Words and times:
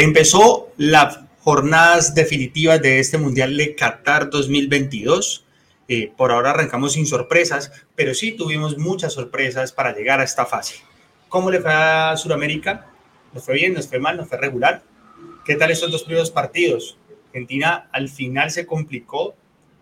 Empezó 0.00 0.72
las 0.76 1.18
jornadas 1.40 2.14
definitivas 2.14 2.80
de 2.80 3.00
este 3.00 3.18
Mundial 3.18 3.56
de 3.56 3.74
Qatar 3.74 4.30
2022. 4.30 5.44
Eh, 5.88 6.12
por 6.16 6.30
ahora 6.30 6.50
arrancamos 6.50 6.92
sin 6.92 7.04
sorpresas, 7.04 7.72
pero 7.96 8.14
sí 8.14 8.30
tuvimos 8.30 8.78
muchas 8.78 9.14
sorpresas 9.14 9.72
para 9.72 9.92
llegar 9.92 10.20
a 10.20 10.22
esta 10.22 10.46
fase. 10.46 10.76
¿Cómo 11.28 11.50
le 11.50 11.60
fue 11.60 11.72
a 11.72 12.16
Sudamérica? 12.16 12.86
¿Nos 13.34 13.44
fue 13.44 13.54
bien? 13.54 13.74
¿Nos 13.74 13.88
fue 13.88 13.98
mal? 13.98 14.16
¿Nos 14.16 14.28
fue 14.28 14.38
regular? 14.38 14.84
¿Qué 15.44 15.56
tal 15.56 15.72
estos 15.72 15.90
dos 15.90 16.04
primeros 16.04 16.30
partidos? 16.30 16.96
Argentina 17.26 17.88
al 17.90 18.08
final 18.08 18.52
se 18.52 18.66
complicó 18.66 19.34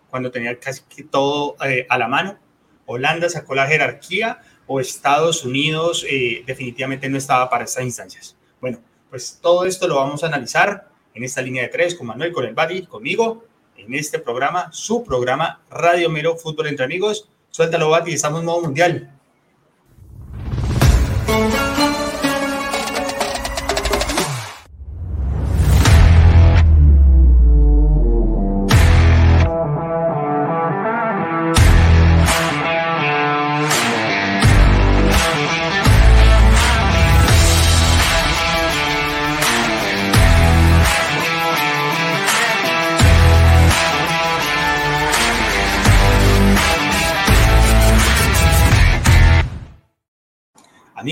cuando 0.08 0.30
tenía 0.30 0.58
casi 0.58 0.80
todo 1.10 1.56
eh, 1.62 1.84
a 1.90 1.98
la 1.98 2.08
mano. 2.08 2.38
Holanda 2.86 3.28
sacó 3.28 3.54
la 3.54 3.66
jerarquía 3.66 4.40
o 4.66 4.80
Estados 4.80 5.44
Unidos 5.44 6.06
eh, 6.08 6.42
definitivamente 6.46 7.06
no 7.10 7.18
estaba 7.18 7.50
para 7.50 7.64
estas 7.64 7.84
instancias. 7.84 8.34
Bueno, 8.62 8.80
pues 9.10 9.38
todo 9.40 9.64
esto 9.64 9.88
lo 9.88 9.96
vamos 9.96 10.22
a 10.22 10.26
analizar 10.26 10.88
en 11.14 11.24
esta 11.24 11.42
línea 11.42 11.62
de 11.62 11.68
tres 11.68 11.94
con 11.94 12.06
Manuel, 12.06 12.32
con 12.32 12.44
el 12.44 12.86
conmigo, 12.86 13.44
en 13.76 13.94
este 13.94 14.18
programa, 14.18 14.70
su 14.72 15.04
programa 15.04 15.60
Radio 15.70 16.10
Mero 16.10 16.36
Fútbol 16.36 16.68
entre 16.68 16.84
Amigos. 16.84 17.28
Suéltalo, 17.50 17.90
Badi, 17.90 18.12
estamos 18.12 18.40
en 18.40 18.46
modo 18.46 18.62
mundial. 18.62 19.12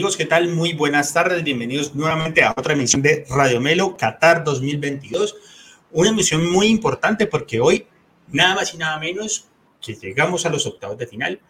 Amigos, 0.04 0.18
¿qué 0.18 0.26
tal? 0.26 0.48
Muy 0.48 0.74
buenas 0.74 1.14
tardes. 1.14 1.42
Bienvenidos 1.42 1.94
nuevamente 1.94 2.44
a 2.44 2.52
otra 2.54 2.74
emisión 2.74 3.00
de 3.00 3.24
Radio 3.30 3.58
Melo 3.58 3.96
Qatar 3.96 4.44
2022. 4.44 5.34
Una 5.92 6.10
emisión 6.10 6.46
muy 6.52 6.66
importante 6.66 7.26
porque 7.26 7.58
hoy, 7.58 7.86
nada 8.28 8.54
más 8.54 8.74
y 8.74 8.76
nada 8.76 8.98
menos 8.98 9.48
que 9.80 9.94
llegamos 9.94 10.44
a 10.44 10.50
los 10.50 10.66
octavos 10.66 10.98
de 10.98 11.06
final, 11.06 11.40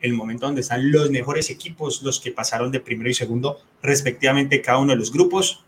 el 0.00 0.12
momento 0.12 0.46
donde 0.46 0.60
están 0.60 0.92
los 0.92 1.10
mejores 1.10 1.50
equipos, 1.50 2.00
los 2.04 2.20
que 2.20 2.30
pasaron 2.30 2.70
de 2.70 2.78
primero 2.78 3.10
y 3.10 3.14
segundo, 3.14 3.60
respectivamente, 3.82 4.62
cada 4.62 4.78
uno 4.78 4.92
de 4.92 4.98
los 4.98 5.12
grupos. 5.12 5.64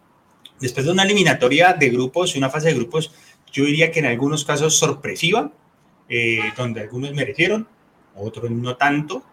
Después 0.60 0.86
de 0.86 0.92
una 0.92 1.02
eliminatoria 1.02 1.72
de 1.72 1.90
grupos, 1.90 2.36
una 2.36 2.48
fase 2.48 2.68
de 2.68 2.74
grupos, 2.74 3.12
yo 3.50 3.64
diría 3.64 3.90
que 3.90 3.98
en 3.98 4.06
algunos 4.06 4.44
casos 4.44 4.78
sorpresiva, 4.78 5.50
eh, 6.08 6.38
donde 6.56 6.82
algunos 6.82 7.12
merecieron, 7.12 7.66
otros 8.14 8.52
no 8.52 8.76
tanto. 8.76 9.24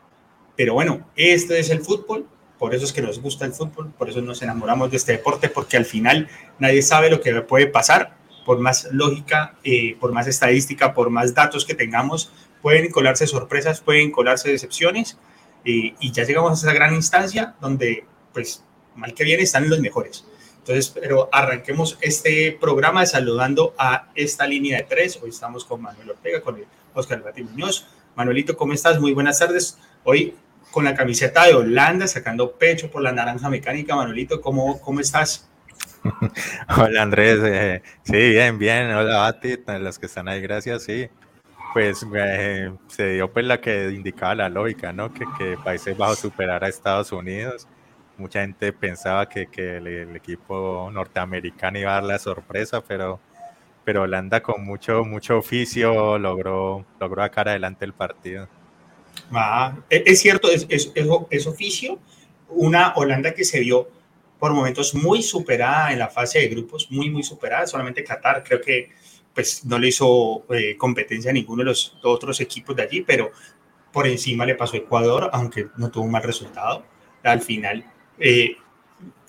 Pero 0.55 0.73
bueno, 0.73 1.05
este 1.15 1.59
es 1.59 1.69
el 1.69 1.81
fútbol 1.81 2.27
por 2.57 2.73
eso 2.73 2.85
es 2.85 2.93
que 2.93 3.01
nos 3.01 3.21
gusta 3.21 3.45
el 3.45 3.53
fútbol, 3.53 3.91
por 3.97 4.09
eso 4.09 4.21
nos 4.21 4.41
enamoramos 4.41 4.91
de 4.91 4.97
este 4.97 5.13
deporte, 5.13 5.49
porque 5.49 5.77
al 5.77 5.85
final 5.85 6.27
nadie 6.59 6.81
sabe 6.81 7.09
lo 7.09 7.21
que 7.21 7.33
puede 7.41 7.67
pasar, 7.67 8.17
por 8.45 8.59
más 8.59 8.87
lógica, 8.91 9.55
eh, 9.63 9.95
por 9.99 10.13
más 10.13 10.27
estadística, 10.27 10.93
por 10.93 11.09
más 11.09 11.33
datos 11.33 11.65
que 11.65 11.75
tengamos, 11.75 12.31
pueden 12.61 12.89
colarse 12.91 13.27
sorpresas, 13.27 13.81
pueden 13.81 14.11
colarse 14.11 14.49
decepciones, 14.49 15.17
eh, 15.65 15.93
y 15.99 16.11
ya 16.11 16.23
llegamos 16.23 16.51
a 16.51 16.67
esa 16.67 16.73
gran 16.73 16.95
instancia 16.95 17.55
donde, 17.59 18.05
pues, 18.33 18.63
mal 18.95 19.13
que 19.13 19.23
bien, 19.23 19.39
están 19.39 19.69
los 19.69 19.79
mejores. 19.79 20.25
Entonces, 20.59 20.89
pero 20.89 21.29
arranquemos 21.31 21.97
este 22.01 22.57
programa 22.59 23.05
saludando 23.05 23.73
a 23.77 24.09
esta 24.15 24.45
línea 24.45 24.77
de 24.77 24.83
tres. 24.83 25.17
Hoy 25.21 25.29
estamos 25.29 25.63
con 25.63 25.81
Manuel 25.81 26.09
Ortega, 26.09 26.41
con 26.41 26.61
Oscar 26.93 27.23
Muñoz. 27.43 27.87
Manuelito, 28.15 28.57
¿cómo 28.57 28.73
estás? 28.73 28.99
Muy 28.99 29.13
buenas 29.13 29.39
tardes. 29.39 29.77
Hoy 30.03 30.35
con 30.77 30.85
la 30.85 30.93
camiseta 30.93 31.47
de 31.47 31.55
Holanda, 31.55 32.05
sacando 32.05 32.51
pecho 32.51 32.91
por 32.91 33.01
la 33.01 33.11
naranja 33.11 33.49
mecánica. 33.49 33.95
Manuelito, 33.95 34.39
¿cómo, 34.39 34.79
cómo 34.79 34.99
estás? 34.99 35.49
Hola 36.77 37.01
Andrés, 37.01 37.39
eh, 37.43 37.81
sí, 38.03 38.11
bien, 38.11 38.59
bien. 38.59 38.91
Hola 38.91 39.17
Bati, 39.21 39.57
los 39.79 39.97
que 39.97 40.05
están 40.05 40.27
ahí, 40.27 40.39
gracias, 40.39 40.83
sí. 40.83 41.09
Pues 41.73 42.05
eh, 42.13 42.71
se 42.89 43.13
dio 43.13 43.33
pues 43.33 43.43
la 43.47 43.59
que 43.59 43.89
indicaba 43.89 44.35
la 44.35 44.49
lógica, 44.49 44.93
¿no? 44.93 45.11
Que, 45.11 45.25
que 45.39 45.57
Países 45.57 45.97
Bajos 45.97 46.19
superara 46.19 46.67
a 46.67 46.69
Estados 46.69 47.11
Unidos. 47.11 47.67
Mucha 48.15 48.41
gente 48.41 48.71
pensaba 48.71 49.27
que, 49.27 49.47
que 49.47 49.77
el, 49.77 50.15
equipo 50.15 50.91
norteamericano 50.93 51.79
iba 51.79 51.89
a 51.89 51.95
dar 51.95 52.03
la 52.03 52.19
sorpresa, 52.19 52.81
pero, 52.81 53.19
pero 53.83 54.03
Holanda 54.03 54.43
con 54.43 54.63
mucho, 54.63 55.03
mucho 55.03 55.39
oficio 55.39 56.19
logró, 56.19 56.85
logró 56.99 57.23
sacar 57.23 57.49
adelante 57.49 57.83
el 57.83 57.93
partido. 57.93 58.47
Ah, 59.31 59.77
es 59.89 60.19
cierto, 60.21 60.49
es, 60.51 61.47
oficio. 61.47 61.99
Una 62.49 62.93
Holanda 62.95 63.33
que 63.33 63.43
se 63.43 63.59
vio 63.59 63.89
por 64.39 64.53
momentos 64.53 64.93
muy 64.95 65.21
superada 65.21 65.91
en 65.91 65.99
la 65.99 66.09
fase 66.09 66.39
de 66.39 66.47
grupos, 66.47 66.89
muy, 66.91 67.09
muy 67.09 67.23
superada. 67.23 67.67
Solamente 67.67 68.03
Qatar 68.03 68.43
creo 68.43 68.61
que 68.61 68.91
pues 69.33 69.65
no 69.65 69.77
le 69.77 69.89
hizo 69.89 70.45
eh, 70.49 70.75
competencia 70.77 71.29
a 71.29 71.33
ninguno 71.33 71.59
de 71.59 71.65
los 71.65 71.95
otros 72.03 72.39
equipos 72.41 72.75
de 72.75 72.83
allí, 72.83 73.01
pero 73.01 73.31
por 73.91 74.07
encima 74.07 74.45
le 74.45 74.55
pasó 74.55 74.77
Ecuador, 74.77 75.29
aunque 75.33 75.67
no 75.77 75.91
tuvo 75.91 76.05
un 76.05 76.11
mal 76.11 76.23
resultado. 76.23 76.83
Al 77.23 77.41
final, 77.41 77.85
eh, 78.19 78.57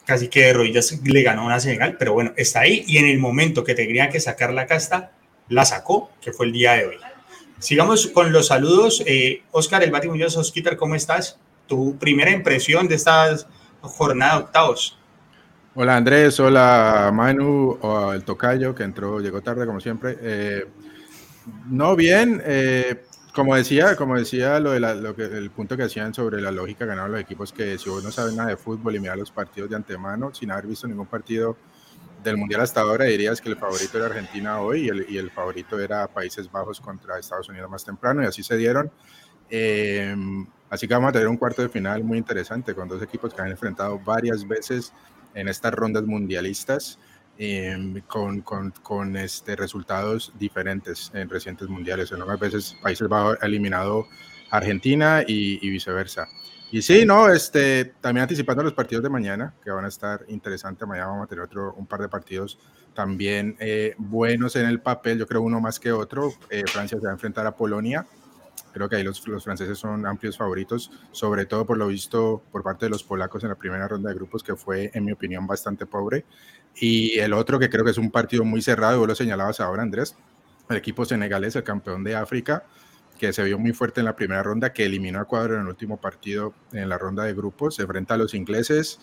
casi 0.04 0.28
que 0.28 0.44
de 0.44 0.52
rodillas 0.54 0.98
le 1.04 1.22
ganó 1.22 1.44
una 1.44 1.60
Senegal, 1.60 1.96
pero 1.98 2.14
bueno, 2.14 2.32
está 2.36 2.60
ahí 2.60 2.84
y 2.86 2.96
en 2.96 3.06
el 3.06 3.18
momento 3.18 3.64
que 3.64 3.74
tenía 3.74 4.08
que 4.08 4.20
sacar 4.20 4.54
la 4.54 4.66
casta, 4.66 5.12
la 5.48 5.66
sacó, 5.66 6.10
que 6.22 6.32
fue 6.32 6.46
el 6.46 6.52
día 6.52 6.72
de 6.74 6.86
hoy. 6.86 6.96
Sigamos 7.58 8.06
con 8.06 8.32
los 8.32 8.46
saludos. 8.46 9.02
Eh, 9.04 9.42
Oscar 9.50 9.82
El 9.82 9.90
Bati 9.90 10.08
Muñoz, 10.08 10.36
Osquitar, 10.36 10.76
¿cómo 10.76 10.94
estás? 10.94 11.38
Tu 11.66 11.98
primera 11.98 12.30
impresión 12.30 12.86
de 12.86 12.94
esta 12.94 13.36
jornada 13.80 14.38
octavos. 14.38 14.96
Hola 15.74 15.96
Andrés, 15.96 16.38
hola 16.40 17.10
Manu, 17.12 17.78
o 17.80 18.12
el 18.12 18.24
Tocayo 18.24 18.74
que 18.74 18.84
entró, 18.84 19.20
llegó 19.20 19.42
tarde 19.42 19.66
como 19.66 19.80
siempre. 19.80 20.16
Eh, 20.20 20.66
no, 21.68 21.96
bien, 21.96 22.40
eh, 22.44 23.04
como 23.34 23.54
decía, 23.54 23.96
como 23.96 24.16
decía 24.16 24.60
lo 24.60 24.72
de 24.72 24.80
lo 24.80 25.14
que, 25.14 25.24
el 25.24 25.50
punto 25.50 25.76
que 25.76 25.84
hacían 25.84 26.14
sobre 26.14 26.40
la 26.40 26.50
lógica 26.50 26.84
ganaron 26.84 27.12
los 27.12 27.20
equipos 27.20 27.52
que 27.52 27.76
si 27.78 27.90
vos 27.90 28.02
no 28.02 28.10
sabes 28.12 28.34
nada 28.34 28.50
de 28.50 28.56
fútbol 28.56 28.96
y 28.96 29.00
mirar 29.00 29.18
los 29.18 29.30
partidos 29.30 29.70
de 29.70 29.76
antemano 29.76 30.32
sin 30.32 30.50
haber 30.50 30.66
visto 30.66 30.86
ningún 30.86 31.06
partido 31.06 31.56
del 32.28 32.36
Mundial 32.38 32.60
hasta 32.60 32.80
ahora 32.80 33.04
dirías 33.04 33.40
que 33.40 33.48
el 33.48 33.56
favorito 33.56 33.98
era 33.98 34.06
Argentina 34.06 34.60
hoy 34.60 34.86
y 34.86 34.88
el, 34.88 35.06
y 35.08 35.18
el, 35.18 35.30
favorito 35.30 35.78
era 35.78 36.06
Países 36.06 36.50
Bajos 36.50 36.80
contra 36.80 37.18
Estados 37.18 37.48
Unidos 37.48 37.70
más 37.70 37.84
temprano 37.84 38.22
y 38.22 38.26
así 38.26 38.42
se 38.42 38.56
dieron. 38.56 38.90
Eh, 39.50 40.14
así 40.70 40.86
que 40.86 40.94
vamos 40.94 41.10
a 41.10 41.12
tener 41.12 41.28
un 41.28 41.36
cuarto 41.36 41.62
de 41.62 41.68
final 41.68 42.04
muy 42.04 42.18
interesante 42.18 42.74
con 42.74 42.88
dos 42.88 43.02
equipos 43.02 43.34
que 43.34 43.42
han 43.42 43.50
enfrentado 43.50 43.98
varias 43.98 44.46
veces 44.46 44.92
en 45.34 45.48
estas 45.48 45.72
rondas 45.72 46.04
mundialistas 46.04 46.98
eh, 47.38 48.02
con, 48.06 48.40
con, 48.42 48.72
con, 48.82 49.16
este, 49.16 49.56
resultados 49.56 50.32
diferentes 50.38 51.10
en 51.14 51.28
recientes 51.28 51.68
mundiales. 51.68 52.10
En 52.10 52.18
algunas 52.18 52.40
veces 52.40 52.76
Países 52.82 53.08
Bajos 53.08 53.38
ha 53.40 53.46
eliminado 53.46 54.08
Argentina 54.50 55.22
y, 55.26 55.64
y 55.66 55.70
viceversa. 55.70 56.28
Y 56.70 56.82
sí, 56.82 57.06
no, 57.06 57.30
este, 57.30 57.86
también 58.00 58.22
anticipando 58.22 58.62
los 58.62 58.74
partidos 58.74 59.02
de 59.02 59.08
mañana, 59.08 59.54
que 59.64 59.70
van 59.70 59.86
a 59.86 59.88
estar 59.88 60.24
interesantes. 60.28 60.86
Mañana 60.86 61.08
vamos 61.08 61.24
a 61.24 61.26
tener 61.26 61.44
otro, 61.44 61.72
un 61.74 61.86
par 61.86 62.00
de 62.00 62.08
partidos 62.08 62.58
también 62.94 63.56
eh, 63.60 63.94
buenos 63.96 64.56
en 64.56 64.66
el 64.66 64.80
papel, 64.80 65.18
yo 65.18 65.26
creo 65.26 65.40
uno 65.40 65.60
más 65.60 65.78
que 65.80 65.92
otro. 65.92 66.32
Eh, 66.50 66.64
Francia 66.66 66.98
se 66.98 67.04
va 67.04 67.10
a 67.10 67.14
enfrentar 67.14 67.46
a 67.46 67.54
Polonia. 67.54 68.06
Creo 68.72 68.88
que 68.88 68.96
ahí 68.96 69.02
los, 69.02 69.26
los, 69.26 69.44
franceses 69.44 69.78
son 69.78 70.04
amplios 70.04 70.36
favoritos, 70.36 70.90
sobre 71.10 71.46
todo 71.46 71.64
por 71.64 71.78
lo 71.78 71.86
visto 71.86 72.42
por 72.52 72.62
parte 72.62 72.86
de 72.86 72.90
los 72.90 73.02
polacos 73.02 73.42
en 73.44 73.48
la 73.48 73.54
primera 73.54 73.88
ronda 73.88 74.10
de 74.10 74.16
grupos, 74.16 74.42
que 74.42 74.56
fue, 74.56 74.90
en 74.92 75.04
mi 75.04 75.12
opinión, 75.12 75.46
bastante 75.46 75.86
pobre. 75.86 76.24
Y 76.74 77.18
el 77.18 77.32
otro, 77.32 77.58
que 77.58 77.70
creo 77.70 77.84
que 77.84 77.92
es 77.92 77.98
un 77.98 78.10
partido 78.10 78.44
muy 78.44 78.60
cerrado, 78.60 78.98
vos 78.98 79.08
lo 79.08 79.14
señalabas 79.14 79.60
ahora, 79.60 79.82
Andrés, 79.82 80.16
el 80.68 80.76
equipo 80.76 81.04
senegalés, 81.04 81.56
el 81.56 81.64
campeón 81.64 82.04
de 82.04 82.14
África, 82.14 82.64
que 83.18 83.32
se 83.32 83.42
vio 83.44 83.58
muy 83.58 83.72
fuerte 83.72 84.00
en 84.00 84.06
la 84.06 84.16
primera 84.16 84.42
ronda, 84.42 84.72
que 84.72 84.86
eliminó 84.86 85.18
a 85.18 85.22
Ecuador 85.22 85.52
en 85.52 85.60
el 85.60 85.66
último 85.66 85.98
partido 85.98 86.54
en 86.72 86.88
la 86.88 86.96
ronda 86.96 87.24
de 87.24 87.34
grupos. 87.34 87.74
Se 87.76 87.82
enfrenta 87.82 88.14
a 88.14 88.16
los 88.16 88.32
ingleses, 88.34 89.00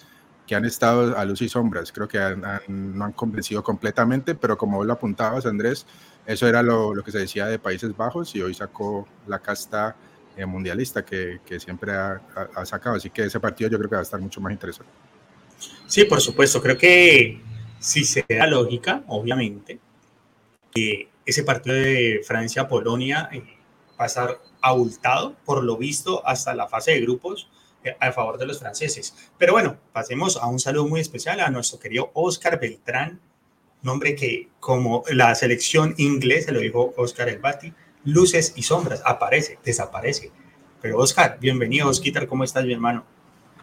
que 0.48 0.56
han 0.56 0.66
estado 0.66 1.18
a 1.18 1.26
luz 1.26 1.42
y 1.42 1.50
sombras. 1.50 1.92
Creo 1.92 2.08
que 2.08 2.20
no 2.68 3.06
han 3.06 3.12
convencido 3.14 3.64
completamente, 3.64 4.36
pero 4.36 4.58
como 4.58 4.78
vos 4.78 4.86
lo 4.86 4.94
apuntabas, 4.94 5.46
Andrés, 5.46 5.86
eso 6.26 6.48
era 6.48 6.62
lo, 6.62 6.94
lo 6.94 7.04
que 7.04 7.12
se 7.12 7.20
decía 7.20 7.48
de 7.48 7.60
Países 7.60 7.96
Bajos 7.96 8.36
y 8.36 8.42
hoy 8.42 8.54
sacó 8.54 9.08
la 9.28 9.40
casta 9.40 9.96
eh, 10.38 10.46
mundialista 10.46 11.04
que, 11.04 11.40
que 11.46 11.60
siempre 11.60 11.94
ha, 11.94 12.22
ha, 12.56 12.66
sacado. 12.66 12.96
Así 12.96 13.10
que 13.10 13.24
ese 13.24 13.40
partido 13.40 13.70
yo 13.70 13.78
creo 13.78 13.90
que 13.90 13.96
va 13.96 14.02
a 14.02 14.04
estar 14.04 14.20
mucho 14.20 14.42
más 14.42 14.52
interesante. 14.52 14.92
Sí, 15.88 16.06
por 16.06 16.22
supuesto. 16.22 16.62
Creo 16.62 16.78
que 16.78 17.42
si 17.80 18.04
se 18.04 18.26
da 18.28 18.48
lógica, 18.48 19.04
obviamente, 19.08 19.80
que 20.72 21.10
ese 21.26 21.44
partido 21.44 21.76
de 21.76 22.22
Francia-Polonia 22.26 23.30
eh, 23.32 23.44
pasar 23.96 24.40
abultado, 24.62 25.36
por 25.46 25.64
lo 25.64 25.78
visto, 25.78 26.26
hasta 26.26 26.54
la 26.54 26.68
fase 26.68 26.92
de 26.92 27.02
grupos 27.02 27.50
eh, 27.84 27.96
a 28.00 28.12
favor 28.12 28.38
de 28.38 28.46
los 28.46 28.60
franceses. 28.60 29.16
Pero 29.38 29.54
bueno, 29.54 29.78
pasemos 29.94 30.38
a 30.38 30.48
un 30.48 30.60
saludo 30.60 30.88
muy 30.88 31.00
especial 31.00 31.40
a 31.40 31.50
nuestro 31.50 31.80
querido 31.80 32.12
Oscar 32.14 32.60
Beltrán, 32.60 33.20
nombre 33.82 34.16
que 34.16 34.50
como 34.60 35.04
la 35.10 35.36
selección 35.36 35.94
inglesa, 35.98 36.52
lo 36.52 36.60
dijo 36.60 36.94
Oscar 36.98 37.30
Elbati, 37.30 37.74
luces 38.04 38.54
y 38.56 38.64
sombras, 38.64 39.02
aparece, 39.06 39.60
desaparece. 39.64 40.32
Pero 40.82 40.98
Oscar, 40.98 41.38
bienvenido, 41.40 41.88
Osquitar, 41.88 42.28
¿cómo 42.28 42.44
estás, 42.44 42.66
mi 42.66 42.74
hermano? 42.74 43.06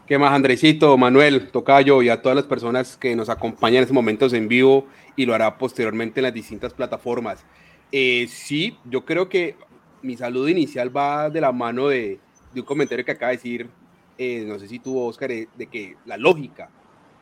¿Qué 0.07 0.19
más, 0.19 0.33
Andresito, 0.33 0.99
Manuel, 0.99 1.51
Tocayo 1.51 2.03
y 2.03 2.09
a 2.09 2.21
todas 2.21 2.37
las 2.37 2.47
personas 2.47 2.97
que 2.97 3.15
nos 3.15 3.29
acompañan 3.29 3.77
en 3.77 3.83
estos 3.83 3.95
momentos 3.95 4.33
en 4.33 4.49
vivo 4.49 4.87
y 5.17 5.27
lo 5.27 5.35
hará 5.35 5.59
posteriormente 5.59 6.21
en 6.21 6.25
las 6.25 6.35
distintas 6.35 6.73
plataformas? 6.73 7.45
Eh, 7.93 8.27
sí, 8.29 8.77
yo 8.85 9.05
creo 9.05 9.29
que 9.29 9.57
mi 10.03 10.17
saludo 10.17 10.49
inicial 10.49 10.95
va 10.95 11.31
de 11.31 11.41
la 11.41 11.53
mano 11.53 11.89
de, 11.89 12.19
un 12.55 12.63
comentario 12.63 13.05
que 13.05 13.13
acaba 13.13 13.31
de 13.31 13.37
decir, 13.37 13.71
eh, 14.19 14.45
no 14.47 14.59
sé 14.59 14.69
si 14.69 14.79
tuvo 14.79 15.07
Oscar, 15.07 15.31
eh, 15.31 15.49
de 15.57 15.67
que 15.67 15.97
la 16.05 16.17
lógica. 16.17 16.69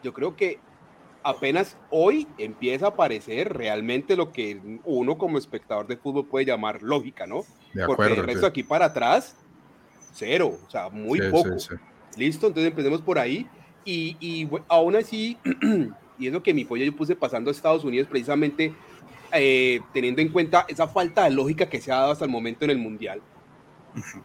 Yo 0.02 0.12
creo 0.12 0.34
que 0.34 0.58
apenas 1.22 1.76
hoy 1.90 2.26
empieza 2.38 2.86
a 2.86 2.88
aparecer 2.90 3.52
realmente 3.52 4.16
lo 4.16 4.32
que 4.32 4.80
uno 4.84 5.18
como 5.18 5.38
espectador 5.38 5.86
de 5.86 5.96
fútbol 5.96 6.26
puede 6.26 6.46
llamar 6.46 6.82
lógica, 6.82 7.26
¿no? 7.26 7.44
Porque 7.86 8.14
el 8.14 8.24
resto 8.24 8.46
aquí 8.46 8.62
para 8.62 8.86
atrás, 8.86 9.36
cero, 10.14 10.58
o 10.66 10.70
sea, 10.70 10.88
muy 10.88 11.20
poco. 11.30 11.50
Listo, 12.16 12.46
entonces 12.48 12.70
empecemos 12.70 13.02
por 13.02 13.18
ahí. 13.18 13.46
Y, 13.84 14.16
y 14.20 14.48
aún 14.68 14.96
así, 14.96 15.38
y 16.18 16.26
es 16.26 16.32
lo 16.32 16.42
que 16.42 16.54
mi 16.54 16.64
pollo 16.64 16.84
yo 16.84 16.96
puse 16.96 17.14
pasando 17.14 17.50
a 17.50 17.52
Estados 17.52 17.84
Unidos 17.84 18.08
precisamente 18.08 18.74
eh, 19.32 19.80
teniendo 19.92 20.20
en 20.20 20.28
cuenta 20.28 20.66
esa 20.68 20.88
falta 20.88 21.24
de 21.24 21.30
lógica 21.30 21.68
que 21.68 21.80
se 21.80 21.92
ha 21.92 21.96
dado 21.96 22.12
hasta 22.12 22.24
el 22.24 22.30
momento 22.30 22.64
en 22.64 22.70
el 22.72 22.78
Mundial. 22.78 23.20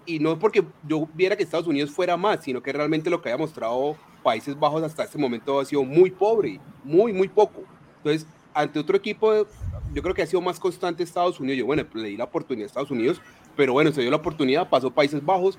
Y 0.06 0.20
no 0.20 0.38
porque 0.38 0.64
yo 0.88 1.08
viera 1.14 1.36
que 1.36 1.44
Estados 1.44 1.68
Unidos 1.68 1.92
fuera 1.92 2.18
más, 2.18 2.44
sino 2.44 2.62
que 2.62 2.72
realmente 2.72 3.10
lo 3.10 3.22
que 3.22 3.30
haya 3.30 3.38
mostrado 3.38 3.96
Países 4.24 4.58
Bajos 4.58 4.84
hasta 4.84 5.04
este 5.04 5.18
momento 5.18 5.60
ha 5.60 5.66
sido 5.66 5.84
muy 5.84 6.12
pobre, 6.12 6.60
muy, 6.84 7.14
muy 7.14 7.28
poco. 7.28 7.64
Entonces, 7.98 8.28
ante 8.54 8.80
otro 8.80 8.96
equipo, 8.98 9.48
yo 9.94 10.02
creo 10.02 10.14
que 10.14 10.22
ha 10.22 10.28
sido 10.28 10.42
más 10.42 10.60
constante 10.60 11.04
Estados 11.04 11.40
Unidos. 11.40 11.60
Yo, 11.60 11.66
bueno, 11.66 11.84
le 11.94 12.10
di 12.10 12.18
la 12.18 12.26
oportunidad 12.26 12.66
a 12.66 12.68
Estados 12.68 12.92
Unidos, 12.92 13.22
pero 13.56 13.74
bueno, 13.74 13.92
se 13.92 14.02
dio 14.02 14.12
la 14.12 14.18
oportunidad, 14.18 14.70
pasó 14.70 14.92
Países 14.92 15.24
Bajos. 15.24 15.58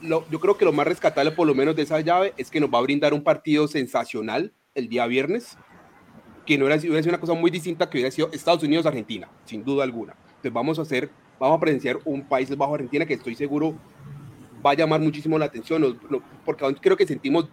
yo 0.00 0.40
creo 0.40 0.56
que 0.56 0.64
lo 0.64 0.72
más 0.72 0.86
rescatable, 0.86 1.30
por 1.32 1.46
lo 1.46 1.54
menos 1.54 1.76
de 1.76 1.82
esa 1.82 2.00
llave, 2.00 2.34
es 2.36 2.50
que 2.50 2.60
nos 2.60 2.70
va 2.70 2.78
a 2.78 2.82
brindar 2.82 3.14
un 3.14 3.22
partido 3.22 3.68
sensacional 3.68 4.52
el 4.74 4.88
día 4.88 5.06
viernes 5.06 5.56
que 6.48 6.56
no 6.56 6.64
hubiera 6.64 6.80
sido, 6.80 6.96
una 6.96 7.20
cosa 7.20 7.34
muy 7.34 7.50
distinta 7.50 7.90
que 7.90 7.98
hubiera 7.98 8.10
sido 8.10 8.30
Estados 8.32 8.62
Unidos-Argentina, 8.62 9.28
sin 9.44 9.62
duda 9.62 9.84
alguna. 9.84 10.14
Entonces 10.28 10.50
vamos 10.50 10.78
a 10.78 10.82
hacer, 10.82 11.10
vamos 11.38 11.58
a 11.58 11.60
presenciar 11.60 11.98
un 12.06 12.26
país 12.26 12.56
bajo 12.56 12.74
Argentina 12.74 13.04
que 13.04 13.12
estoy 13.12 13.34
seguro 13.34 13.74
va 14.64 14.70
a 14.70 14.74
llamar 14.74 14.98
muchísimo 14.98 15.38
la 15.38 15.44
atención, 15.44 16.00
porque 16.46 16.64
aún 16.64 16.74
creo 16.80 16.96
que 16.96 17.06
sentimos 17.06 17.50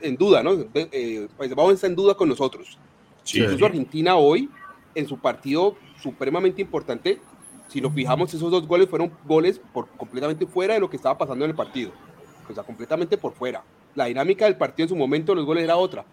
en 0.00 0.16
duda, 0.16 0.44
¿no? 0.44 0.52
Eh, 0.74 1.26
Países 1.36 1.56
Bajos 1.56 1.74
está 1.74 1.88
en 1.88 1.96
duda 1.96 2.14
con 2.14 2.28
nosotros. 2.28 2.78
Sí, 3.24 3.40
Incluso 3.40 3.66
Argentina 3.66 4.14
hoy, 4.14 4.48
en 4.94 5.08
su 5.08 5.18
partido 5.18 5.74
supremamente 6.00 6.62
importante, 6.62 7.18
si 7.66 7.80
nos 7.80 7.92
fijamos, 7.92 8.32
esos 8.32 8.48
dos 8.48 8.64
goles 8.68 8.88
fueron 8.88 9.10
goles 9.24 9.60
por, 9.72 9.88
completamente 9.88 10.46
fuera 10.46 10.74
de 10.74 10.80
lo 10.80 10.88
que 10.88 10.96
estaba 10.96 11.18
pasando 11.18 11.44
en 11.44 11.50
el 11.50 11.56
partido. 11.56 11.90
O 12.48 12.54
sea, 12.54 12.62
completamente 12.62 13.18
por 13.18 13.32
fuera. 13.32 13.64
La 13.96 14.04
dinámica 14.04 14.44
del 14.44 14.56
partido 14.56 14.84
en 14.84 14.90
su 14.90 14.96
momento, 14.96 15.34
los 15.34 15.44
goles 15.44 15.64
era 15.64 15.76
otra. 15.76 16.04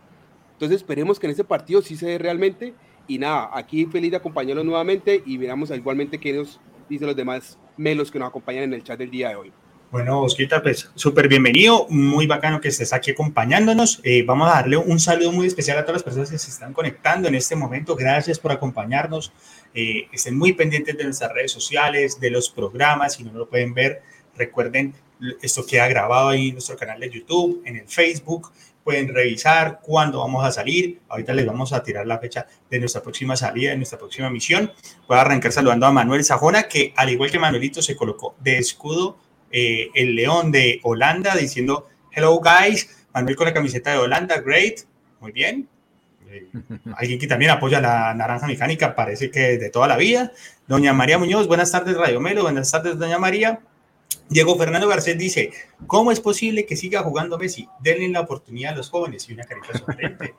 Entonces 0.53 0.77
esperemos 0.77 1.19
que 1.19 1.27
en 1.27 1.33
ese 1.33 1.43
partido 1.43 1.81
sí 1.81 1.95
se 1.95 2.07
dé 2.07 2.17
realmente. 2.17 2.73
Y 3.07 3.17
nada, 3.17 3.49
aquí 3.53 3.85
feliz 3.85 4.11
de 4.11 4.17
acompañarlos 4.17 4.65
nuevamente 4.65 5.21
y 5.25 5.37
miramos 5.37 5.69
igualmente 5.71 6.19
qué 6.19 6.33
nos 6.33 6.59
dicen 6.89 7.07
los 7.07 7.15
demás 7.15 7.59
melos 7.75 8.09
que 8.09 8.19
nos 8.19 8.29
acompañan 8.29 8.63
en 8.63 8.73
el 8.73 8.83
chat 8.83 8.97
del 8.97 9.11
día 9.11 9.29
de 9.29 9.35
hoy. 9.35 9.51
Bueno, 9.93 10.21
Osquita, 10.21 10.63
pues 10.63 10.89
súper 10.95 11.27
bienvenido, 11.27 11.85
muy 11.87 12.25
bacano 12.25 12.59
que 12.59 12.69
estés 12.69 12.93
aquí 12.93 13.11
acompañándonos. 13.11 13.99
Eh, 14.03 14.23
vamos 14.25 14.49
a 14.49 14.55
darle 14.55 14.75
un 14.77 14.99
saludo 14.99 15.31
muy 15.31 15.45
especial 15.45 15.77
a 15.77 15.81
todas 15.81 15.97
las 15.97 16.03
personas 16.03 16.31
que 16.31 16.39
se 16.39 16.49
están 16.49 16.73
conectando 16.73 17.27
en 17.27 17.35
este 17.35 17.55
momento. 17.55 17.95
Gracias 17.95 18.39
por 18.39 18.51
acompañarnos. 18.51 19.31
Eh, 19.75 20.07
estén 20.11 20.35
muy 20.35 20.53
pendientes 20.53 20.97
de 20.97 21.03
nuestras 21.03 21.31
redes 21.31 21.51
sociales, 21.51 22.19
de 22.19 22.31
los 22.31 22.49
programas, 22.49 23.13
si 23.13 23.23
no 23.23 23.33
lo 23.33 23.47
pueden 23.47 23.75
ver, 23.75 24.01
recuerden, 24.35 24.95
esto 25.43 25.63
queda 25.63 25.87
grabado 25.87 26.29
ahí 26.29 26.47
en 26.47 26.55
nuestro 26.55 26.75
canal 26.75 26.99
de 26.99 27.11
YouTube, 27.11 27.61
en 27.63 27.75
el 27.75 27.87
Facebook 27.87 28.51
pueden 28.83 29.13
revisar 29.13 29.79
cuándo 29.81 30.19
vamos 30.19 30.45
a 30.45 30.51
salir. 30.51 30.99
Ahorita 31.09 31.33
les 31.33 31.45
vamos 31.45 31.73
a 31.73 31.83
tirar 31.83 32.05
la 32.05 32.19
fecha 32.19 32.47
de 32.69 32.79
nuestra 32.79 33.01
próxima 33.01 33.35
salida, 33.35 33.71
de 33.71 33.77
nuestra 33.77 33.97
próxima 33.97 34.29
misión. 34.29 34.71
Voy 35.07 35.17
a 35.17 35.21
arrancar 35.21 35.51
saludando 35.51 35.85
a 35.85 35.91
Manuel 35.91 36.23
Sajona, 36.23 36.63
que 36.63 36.93
al 36.95 37.09
igual 37.09 37.31
que 37.31 37.39
Manuelito 37.39 37.81
se 37.81 37.95
colocó 37.95 38.35
de 38.39 38.57
escudo 38.57 39.17
eh, 39.51 39.89
el 39.93 40.15
león 40.15 40.51
de 40.51 40.79
Holanda 40.83 41.35
diciendo, 41.35 41.87
hello 42.11 42.39
guys, 42.39 43.07
Manuel 43.13 43.35
con 43.35 43.45
la 43.45 43.53
camiseta 43.53 43.91
de 43.91 43.99
Holanda, 43.99 44.41
great, 44.41 44.79
muy 45.19 45.31
bien. 45.31 45.69
Eh, 46.27 46.47
alguien 46.97 47.19
que 47.19 47.27
también 47.27 47.51
apoya 47.51 47.79
la 47.79 48.13
naranja 48.13 48.47
mecánica, 48.47 48.95
parece 48.95 49.29
que 49.29 49.57
de 49.57 49.69
toda 49.69 49.87
la 49.87 49.97
vida. 49.97 50.31
Doña 50.67 50.93
María 50.93 51.17
Muñoz, 51.17 51.47
buenas 51.47 51.71
tardes 51.71 51.95
Radio 51.95 52.19
Melo, 52.19 52.41
buenas 52.41 52.71
tardes 52.71 52.97
Doña 52.97 53.19
María. 53.19 53.59
Diego 54.29 54.57
Fernando 54.57 54.87
Garcés 54.87 55.17
dice, 55.17 55.51
¿cómo 55.87 56.11
es 56.11 56.19
posible 56.19 56.65
que 56.65 56.75
siga 56.75 57.03
jugando 57.03 57.37
Messi? 57.37 57.67
Denle 57.79 58.09
la 58.09 58.21
oportunidad 58.21 58.73
a 58.73 58.77
los 58.77 58.89
jóvenes 58.89 59.27
y 59.29 59.33
una 59.33 59.43
carita 59.43 59.77
sonriente. 59.77 60.33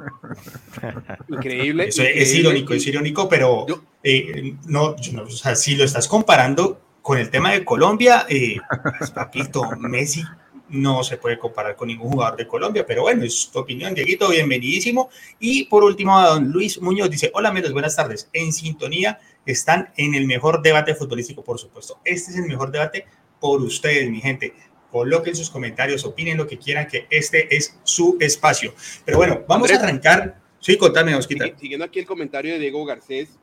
Increíble. 1.29 1.89
Eso 1.89 2.03
es 2.03 2.35
irónico, 2.35 2.75
es 2.75 2.87
irónico, 2.87 3.29
pero 3.29 3.67
eh, 4.03 4.55
no, 4.67 4.95
o 4.97 5.31
sea, 5.31 5.55
si 5.57 5.77
lo 5.77 5.85
estás 5.85 6.09
comparando 6.09 6.81
con 7.03 7.19
el 7.19 7.31
tema 7.31 7.53
de 7.53 7.65
Colombia, 7.65 8.27
eh, 8.29 8.57
pues, 8.99 9.11
papito, 9.11 9.63
Messi 9.79 10.23
no 10.69 11.05
se 11.05 11.19
puede 11.19 11.39
comparar 11.39 11.77
con 11.77 11.89
ningún 11.89 12.13
jugador 12.13 12.37
de 12.37 12.47
Colombia, 12.47 12.85
pero 12.87 13.03
bueno, 13.03 13.25
es 13.25 13.51
tu 13.53 13.59
opinión, 13.59 13.95
Dieguito, 13.95 14.29
bienvenidísimo. 14.29 15.11
Y 15.39 15.65
por 15.67 15.85
último, 15.85 16.19
a 16.19 16.31
don 16.31 16.51
Luis 16.51 16.81
Muñoz 16.81 17.11
dice, 17.11 17.31
hola, 17.35 17.53
Melos, 17.53 17.73
buenas 17.73 17.95
tardes. 17.97 18.29
En 18.33 18.53
sintonía 18.53 19.19
están 19.47 19.91
en 19.97 20.15
el 20.15 20.27
mejor 20.27 20.63
debate 20.63 20.95
futbolístico, 20.95 21.45
por 21.45 21.59
supuesto. 21.59 21.99
Este 22.05 22.31
es 22.33 22.39
el 22.39 22.47
mejor 22.47 22.71
debate 22.71 23.07
por 23.41 23.63
ustedes, 23.63 24.11
mi 24.11 24.21
gente. 24.21 24.55
Coloquen 24.91 25.35
sus 25.35 25.51
comentarios, 25.51 26.05
opinen 26.05 26.37
lo 26.37 26.47
que 26.47 26.59
quieran, 26.59 26.87
que 26.87 27.07
este 27.11 27.55
es 27.55 27.79
su 27.83 28.17
espacio. 28.21 28.75
Pero 29.05 29.19
bueno, 29.19 29.43
vamos 29.49 29.71
a 29.73 29.77
arrancar. 29.77 30.41
Sí, 30.61 30.79
contame, 30.79 31.15
Osquita. 31.15 31.47
Siguiendo 31.59 31.85
aquí 31.85 31.99
el 31.99 32.07
comentario 32.07 32.55
de 32.55 32.61
Diego 32.61 32.85
Garcés, 32.85 33.39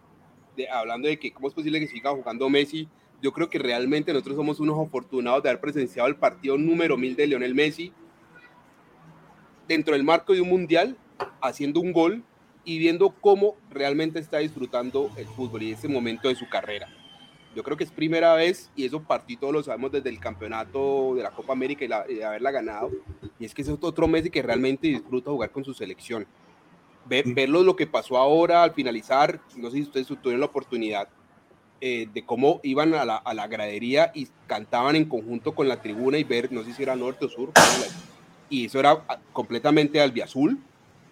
de, 0.56 0.70
hablando 0.70 1.08
de 1.08 1.20
que 1.20 1.32
cómo 1.32 1.48
es 1.48 1.54
posible 1.54 1.80
que 1.80 1.88
siga 1.88 2.12
jugando 2.12 2.50
Messi, 2.50 2.88
yo 3.22 3.32
creo 3.34 3.50
que 3.50 3.60
realmente 3.60 4.12
nosotros 4.14 4.38
somos 4.38 4.60
unos 4.60 4.80
afortunados 4.80 5.44
de 5.44 5.50
haber 5.50 5.62
presenciado 5.62 6.08
el 6.08 6.16
partido 6.16 6.58
número 6.58 6.98
mil 6.98 7.16
de 7.16 7.28
Lionel 7.28 7.54
Messi 7.54 7.94
dentro 9.68 9.94
del 9.94 10.04
marco 10.04 10.34
de 10.34 10.42
un 10.42 10.50
mundial, 10.50 10.98
haciendo 11.42 11.80
un 11.80 11.92
gol 11.92 12.24
y 12.66 12.80
viendo 12.80 13.10
cómo 13.22 13.56
realmente 13.70 14.20
está 14.20 14.40
disfrutando 14.40 15.12
el 15.18 15.28
fútbol 15.28 15.64
y 15.64 15.72
ese 15.72 15.88
momento 15.88 16.28
de 16.28 16.36
su 16.36 16.48
carrera. 16.50 16.88
Yo 17.56 17.64
creo 17.64 17.76
que 17.76 17.84
es 17.84 17.92
primera 17.92 18.34
vez, 18.34 18.72
y 18.76 18.86
eso 18.86 19.04
partí 19.04 19.36
todos 19.36 19.54
lo 19.54 19.64
sabemos 19.64 19.92
desde 19.92 20.10
el 20.10 20.20
campeonato 20.20 21.16
de 21.16 21.24
la 21.24 21.32
Copa 21.32 21.52
América 21.52 21.84
y, 21.84 22.16
de 22.16 22.24
haberla 22.24 22.52
ganado, 22.52 22.92
y 23.40 23.46
es 23.46 23.54
que 23.54 23.62
es 23.62 23.70
otro 23.70 24.08
Messi 24.08 24.30
que 24.30 24.42
realmente 24.42 24.88
disfruta 24.88 25.32
jugar 25.32 25.52
con 25.52 25.66
su 25.66 25.74
selección. 25.74 26.26
verlo 27.06 27.64
lo 27.64 27.76
que 27.76 27.88
pasó 27.88 28.18
ahora 28.18 28.64
al 28.64 28.74
finalizar, 28.74 29.42
no 29.58 29.70
sé 29.70 29.78
si 29.78 29.84
ustedes 29.84 30.08
tuvieron 30.08 30.40
la 30.40 30.46
oportunidad, 30.46 31.10
eh, 31.82 32.08
de 32.14 32.24
cómo 32.24 32.62
iban 32.64 32.94
a 32.94 33.04
la, 33.04 33.18
a 33.18 33.34
la, 33.34 33.48
gradería 33.48 34.12
y 34.14 34.28
cantaban 34.46 34.96
en 34.96 35.06
conjunto 35.06 35.54
con 35.54 35.68
la 35.68 35.82
tribuna 35.82 36.20
y 36.20 36.24
ver, 36.24 36.52
no 36.52 36.64
sé 36.64 36.74
si 36.74 36.84
era 36.84 36.96
norte 36.96 37.26
o 37.26 37.30
sur, 37.30 37.52
y 38.50 38.66
eso 38.66 38.80
era 38.80 39.04
ah, 39.10 39.20
completamente 39.34 40.00
albiazul, 40.00 40.60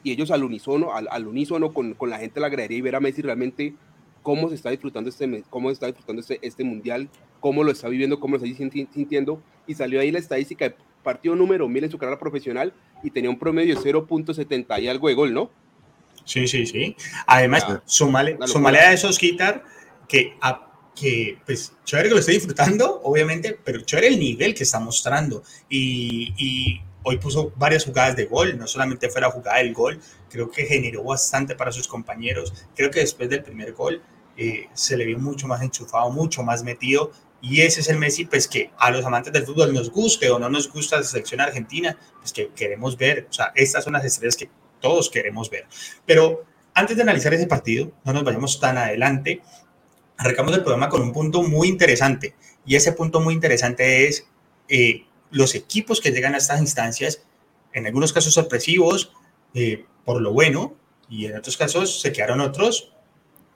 y 0.04 0.12
ellos 0.12 0.32
al 0.32 0.44
unísono, 0.44 0.94
al, 0.94 1.10
al 1.12 1.28
unísono 1.28 1.74
con, 1.74 1.96
con, 1.96 2.10
la 2.10 2.20
gente 2.20 2.36
de 2.36 2.42
la 2.42 2.50
gradería 2.50 2.78
y 2.78 2.82
ver 2.82 2.96
a 2.96 3.02
Messi 3.02 3.22
realmente 3.22 3.74
cómo 4.22 4.50
se 4.50 4.56
está 4.56 4.70
disfrutando 4.70 5.10
este, 5.10 5.44
cómo 5.50 5.72
está 5.72 5.88
disfrutando 5.88 6.22
este, 6.22 6.40
este 6.42 6.64
mundial, 6.64 7.10
cómo 7.40 7.64
lo 7.64 7.72
está 7.72 7.88
viviendo, 7.90 8.20
cómo 8.20 8.38
lo 8.38 8.44
está 8.44 8.58
sintiendo. 8.58 9.42
Y 9.68 9.76
salió 9.76 10.00
ahí 10.00 10.12
la 10.12 10.20
estadística 10.20 10.70
de 10.70 10.76
partido 11.04 11.36
número 11.36 11.68
1000 11.68 11.86
en 11.86 11.92
su 11.92 11.98
carrera 11.98 12.20
profesional 12.20 12.74
y 13.04 13.12
tenía 13.12 13.30
un 13.30 13.40
promedio 13.40 13.76
de 13.76 13.82
0.70 13.82 14.82
y 14.82 14.88
algo 14.88 15.08
de 15.08 15.14
gol, 15.14 15.34
¿no? 15.34 15.50
Sí, 16.26 16.48
sí, 16.48 16.66
sí. 16.66 16.96
Además, 17.26 17.66
sumale, 17.86 18.38
a 18.80 18.94
esos 18.94 19.18
quitar 19.18 19.64
que, 20.08 20.34
a, 20.42 20.72
que, 20.96 21.38
pues, 21.46 21.74
chévere 21.86 22.10
que 22.10 22.16
lo 22.16 22.20
esté 22.20 22.34
disfrutando, 22.34 23.02
obviamente, 23.04 23.58
pero 23.64 23.82
chévere 23.82 24.10
el 24.10 24.20
nivel 24.20 24.54
que 24.54 24.64
está 24.64 24.80
mostrando. 24.80 25.44
Y, 25.70 26.34
y 26.38 26.82
hoy 27.10 27.18
puso 27.18 27.52
varias 27.56 27.86
jugadas 27.86 28.16
de 28.16 28.26
gol, 28.26 28.58
no 28.58 28.68
solamente 28.68 29.10
fue 29.10 29.22
la 29.22 29.32
jugada 29.32 29.58
del 29.58 29.74
gol, 29.74 30.00
creo 30.30 30.52
que 30.52 30.66
generó 30.66 31.04
bastante 31.04 31.56
para 31.56 31.72
sus 31.72 31.88
compañeros. 31.88 32.54
Creo 32.76 32.92
que 32.92 33.00
después 33.00 33.28
del 33.30 33.42
primer 33.42 33.74
gol 33.74 34.02
eh, 34.38 34.68
se 34.74 34.96
le 34.96 35.06
vio 35.06 35.18
mucho 35.18 35.48
más 35.48 35.62
enchufado, 35.64 36.12
mucho 36.12 36.44
más 36.44 36.64
metido. 36.64 37.12
Y 37.42 37.62
ese 37.62 37.82
es 37.82 37.90
el 37.90 37.98
Messi, 37.98 38.26
pues 38.26 38.48
que 38.48 38.70
a 38.78 38.92
los 38.92 39.04
amantes 39.04 39.34
del 39.34 39.44
fútbol 39.44 39.74
nos 39.74 39.90
guste 39.90 40.30
o 40.30 40.38
no 40.38 40.50
nos 40.50 40.72
gusta 40.72 40.98
la 40.98 41.04
selección 41.04 41.42
argentina, 41.42 41.98
pues 42.20 42.32
que 42.32 42.50
queremos 42.50 42.96
ver. 42.96 43.28
O 43.30 43.34
sea, 43.34 43.52
estas 43.56 43.84
son 43.84 43.94
las 43.94 44.06
estrellas 44.06 44.36
que 44.36 44.50
todos 44.80 45.10
queremos 45.10 45.50
ver. 45.50 45.66
Pero 46.06 46.46
antes 46.76 46.96
de 46.96 47.02
analizar 47.02 47.34
ese 47.34 47.48
partido, 47.48 47.92
no 48.04 48.14
nos 48.14 48.24
vayamos 48.24 48.60
tan 48.60 48.78
adelante, 48.78 49.42
arrancamos 50.18 50.54
el 50.54 50.62
programa 50.62 50.90
con 50.90 51.02
un 51.02 51.12
punto 51.12 51.42
muy 51.42 51.70
interesante. 51.70 52.36
Y 52.66 52.76
ese 52.76 52.92
punto 52.92 53.20
muy 53.20 53.34
interesante 53.34 54.08
es 54.08 54.28
eh, 54.68 55.06
los 55.32 55.56
equipos 55.56 56.02
que 56.02 56.12
llegan 56.12 56.36
a 56.36 56.38
estas 56.38 56.60
instancias, 56.60 57.24
en 57.74 57.86
algunos 57.86 58.14
casos 58.14 58.34
sorpresivos, 58.34 59.12
eh, 59.54 59.86
por 60.06 60.22
lo 60.22 60.34
bueno, 60.34 60.76
y 61.10 61.26
en 61.26 61.38
otros 61.38 61.58
casos 61.58 62.02
se 62.02 62.12
quedaron 62.12 62.42
otros 62.42 62.92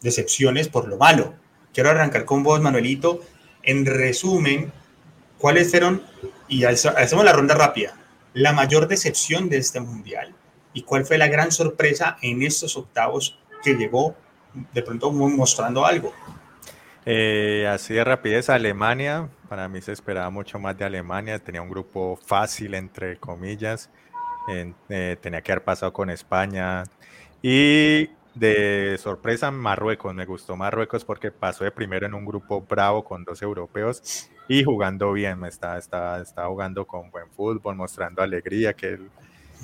decepciones 0.01 0.68
por 0.68 0.88
lo 0.88 0.98
malo. 0.98 1.36
Quiero 1.74 1.89
arrancar 1.89 2.25
con 2.25 2.44
vos, 2.44 2.62
Manuelito. 2.62 3.22
En 3.63 3.86
resumen, 3.86 4.72
¿cuáles 5.38 5.72
fueron, 5.72 6.03
y 6.48 6.65
hacemos 6.65 7.25
la 7.25 7.34
ronda 7.34 7.56
rápida, 7.56 7.98
la 8.34 8.53
mayor 8.53 8.88
decepción 8.88 9.50
de 9.50 9.58
este 9.58 9.80
mundial? 9.80 10.36
¿Y 10.74 10.84
cuál 10.84 11.06
fue 11.06 11.18
la 11.18 11.27
gran 11.27 11.51
sorpresa 11.51 12.18
en 12.22 12.44
estos 12.44 12.75
octavos 12.75 13.39
que 13.63 13.75
llegó 13.75 14.15
de 14.74 14.82
pronto 14.82 15.12
mostrando 15.12 15.86
algo? 15.86 16.13
Eh, 17.05 17.67
así 17.67 17.93
de 17.93 18.03
rapidez, 18.03 18.50
Alemania, 18.50 19.29
para 19.50 19.67
mí 19.67 19.81
se 19.81 19.91
esperaba 19.91 20.29
mucho 20.29 20.57
más 20.60 20.77
de 20.77 20.86
Alemania, 20.86 21.38
tenía 21.39 21.62
un 21.62 21.69
grupo 21.69 22.17
fácil, 22.25 22.74
entre 22.75 23.17
comillas, 23.17 23.89
eh, 24.89 25.17
tenía 25.22 25.41
que 25.41 25.51
haber 25.51 25.63
pasado 25.63 25.91
con 25.91 26.10
España. 26.10 26.83
Y 27.41 28.10
de 28.36 28.98
sorpresa, 29.00 29.51
Marruecos, 29.51 30.13
me 30.13 30.25
gustó 30.25 30.55
Marruecos 30.55 31.03
porque 31.03 31.31
pasó 31.31 31.65
de 31.65 31.72
primero 31.72 32.05
en 32.05 32.13
un 32.13 32.25
grupo 32.25 32.62
bravo 32.62 33.03
con 33.03 33.24
dos 33.25 33.41
europeos 33.41 34.29
y 34.48 34.63
jugando 34.63 35.12
bien, 35.13 35.39
me 35.39 35.50
está, 35.50 35.77
está, 35.77 36.22
está 36.22 36.48
jugando 36.48 36.86
con 36.88 37.12
buen 37.12 37.29
fútbol, 37.31 37.75
mostrando 37.75 38.22
alegría 38.22 38.74
que 38.74 39.00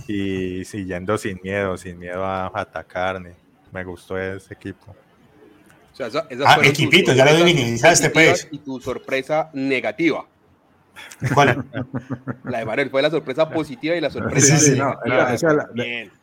y 0.08 0.66
siguiendo 0.66 1.18
sin 1.18 1.40
miedo, 1.42 1.78
sin 1.78 2.00
miedo 2.00 2.26
a 2.26 2.48
atacar. 2.54 3.22
Me 3.72 3.84
gustó 3.84 4.18
ese 4.18 4.54
equipo 4.54 4.96
ah, 6.46 6.60
equipito, 6.64 7.14
ya 7.14 7.32
lo 7.32 7.44
minimizaste, 7.44 8.10
pues. 8.10 8.48
Y 8.52 8.60
tu 8.60 8.80
sorpresa 8.80 9.50
negativa. 9.54 10.26
¿Cuál? 11.34 11.66
La 12.44 12.60
de 12.60 12.66
Manuel 12.66 12.90
fue 12.90 13.02
la 13.02 13.10
sorpresa 13.10 13.50
positiva 13.50 13.96
y 13.96 14.02
la 14.02 14.10
sorpresa 14.10 14.54
negativa. 14.56 15.34
esa, 15.34 15.54
la, 15.54 15.70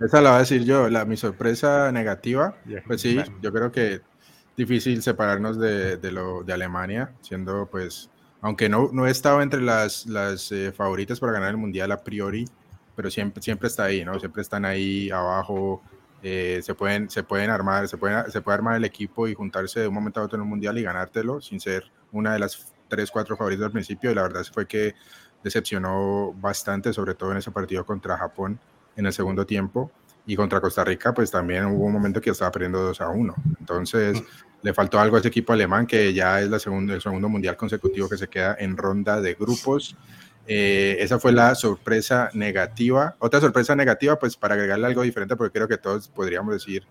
esa, 0.00 0.20
la, 0.20 0.30
voy 0.30 0.36
a 0.36 0.38
decir 0.40 0.64
yo. 0.64 0.88
La, 0.88 1.04
mi 1.04 1.16
sorpresa 1.16 1.90
negativa, 1.92 2.56
pues 2.86 3.00
sí, 3.00 3.18
yo 3.40 3.52
creo 3.52 3.72
que 3.72 4.00
difícil 4.56 5.02
separarnos 5.02 5.58
de, 5.58 5.98
de, 5.98 6.12
lo, 6.12 6.42
de 6.42 6.52
Alemania, 6.52 7.12
siendo 7.20 7.68
pues, 7.70 8.10
aunque 8.40 8.68
no, 8.68 8.90
no 8.92 9.06
he 9.06 9.10
estado 9.10 9.42
entre 9.42 9.60
las, 9.60 10.06
las 10.06 10.50
eh, 10.50 10.72
favoritas 10.72 11.20
para 11.20 11.32
ganar 11.32 11.50
el 11.50 11.56
Mundial 11.58 11.92
a 11.92 12.02
priori, 12.02 12.46
pero 12.94 13.10
siempre, 13.10 13.42
siempre 13.42 13.68
está 13.68 13.84
ahí, 13.84 14.04
¿no? 14.04 14.18
Siempre 14.18 14.42
están 14.42 14.64
ahí 14.64 15.10
abajo, 15.10 15.82
eh, 16.22 16.60
se, 16.62 16.74
pueden, 16.74 17.10
se 17.10 17.22
pueden 17.22 17.50
armar, 17.50 17.88
se, 17.88 17.96
pueden, 17.98 18.30
se 18.30 18.40
puede 18.40 18.54
armar 18.54 18.76
el 18.76 18.84
equipo 18.84 19.28
y 19.28 19.34
juntarse 19.34 19.80
de 19.80 19.88
un 19.88 19.94
momento 19.94 20.20
a 20.20 20.24
otro 20.24 20.36
en 20.36 20.42
un 20.42 20.48
mundial 20.48 20.78
y 20.78 20.82
ganártelo 20.82 21.40
sin 21.40 21.60
ser 21.60 21.90
una 22.12 22.32
de 22.32 22.38
las 22.38 22.74
tres, 22.88 23.10
cuatro 23.10 23.36
favoritas 23.36 23.66
al 23.66 23.72
principio. 23.72 24.10
Y 24.10 24.14
la 24.14 24.22
verdad 24.22 24.44
fue 24.52 24.66
que 24.66 24.94
decepcionó 25.42 26.32
bastante, 26.32 26.92
sobre 26.92 27.14
todo 27.14 27.32
en 27.32 27.38
ese 27.38 27.50
partido 27.50 27.84
contra 27.84 28.16
Japón 28.16 28.58
en 28.96 29.06
el 29.06 29.12
segundo 29.12 29.46
tiempo. 29.46 29.90
Y 30.28 30.34
contra 30.34 30.60
Costa 30.60 30.82
Rica, 30.82 31.14
pues 31.14 31.30
también 31.30 31.66
hubo 31.66 31.84
un 31.84 31.92
momento 31.92 32.20
que 32.20 32.30
estaba 32.30 32.50
perdiendo 32.50 32.82
2 32.82 33.00
a 33.00 33.10
1. 33.10 33.34
Entonces, 33.60 34.20
le 34.60 34.74
faltó 34.74 34.98
algo 34.98 35.14
a 35.14 35.20
ese 35.20 35.28
equipo 35.28 35.52
alemán, 35.52 35.86
que 35.86 36.12
ya 36.12 36.40
es 36.40 36.50
la 36.50 36.58
segunda, 36.58 36.94
el 36.94 37.00
segundo 37.00 37.28
mundial 37.28 37.56
consecutivo 37.56 38.08
que 38.08 38.16
se 38.16 38.26
queda 38.26 38.56
en 38.58 38.76
ronda 38.76 39.20
de 39.20 39.34
grupos. 39.34 39.96
Eh, 40.48 40.96
esa 41.00 41.18
fue 41.18 41.32
la 41.32 41.54
sorpresa 41.54 42.30
negativa. 42.32 43.16
Otra 43.18 43.40
sorpresa 43.40 43.74
negativa, 43.74 44.18
pues 44.18 44.36
para 44.36 44.54
agregarle 44.54 44.86
algo 44.86 45.02
diferente, 45.02 45.36
porque 45.36 45.52
creo 45.52 45.68
que 45.68 45.78
todos 45.78 46.08
podríamos 46.08 46.54
decir 46.54 46.86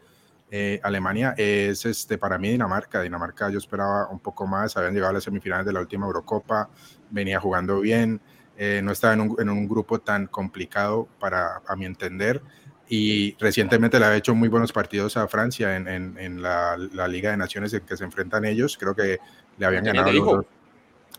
eh, 0.51 0.79
Alemania, 0.83 1.33
es 1.37 1.85
este, 1.85 2.17
para 2.17 2.37
mí 2.37 2.49
Dinamarca. 2.49 3.01
Dinamarca 3.01 3.49
yo 3.49 3.57
esperaba 3.57 4.09
un 4.09 4.19
poco 4.19 4.45
más, 4.45 4.75
habían 4.75 4.93
llegado 4.93 5.11
a 5.11 5.13
las 5.13 5.23
semifinales 5.23 5.65
de 5.65 5.73
la 5.73 5.79
última 5.79 6.05
Eurocopa, 6.05 6.69
venía 7.09 7.39
jugando 7.39 7.79
bien, 7.79 8.19
eh, 8.57 8.81
no 8.83 8.91
estaba 8.91 9.13
en 9.13 9.21
un, 9.21 9.35
en 9.39 9.49
un, 9.49 9.67
grupo 9.67 9.99
tan 9.99 10.27
complicado 10.27 11.07
para, 11.19 11.61
a 11.67 11.75
mi 11.75 11.85
entender. 11.85 12.41
Y 12.87 13.35
recientemente 13.39 13.99
le 13.99 14.05
ha 14.05 14.15
hecho 14.15 14.35
muy 14.35 14.47
buenos 14.47 14.71
partidos 14.71 15.17
a 15.17 15.27
Francia 15.27 15.75
en, 15.75 15.87
en, 15.87 16.17
en 16.19 16.41
la, 16.41 16.77
la, 16.93 17.07
Liga 17.07 17.31
de 17.31 17.37
Naciones 17.37 17.73
en 17.73 17.81
que 17.81 17.97
se 17.97 18.03
enfrentan 18.03 18.45
ellos. 18.45 18.77
Creo 18.77 18.93
que 18.95 19.17
le 19.57 19.65
habían 19.65 19.85
ganado 19.85 20.11
los 20.11 20.25
dos 20.25 20.45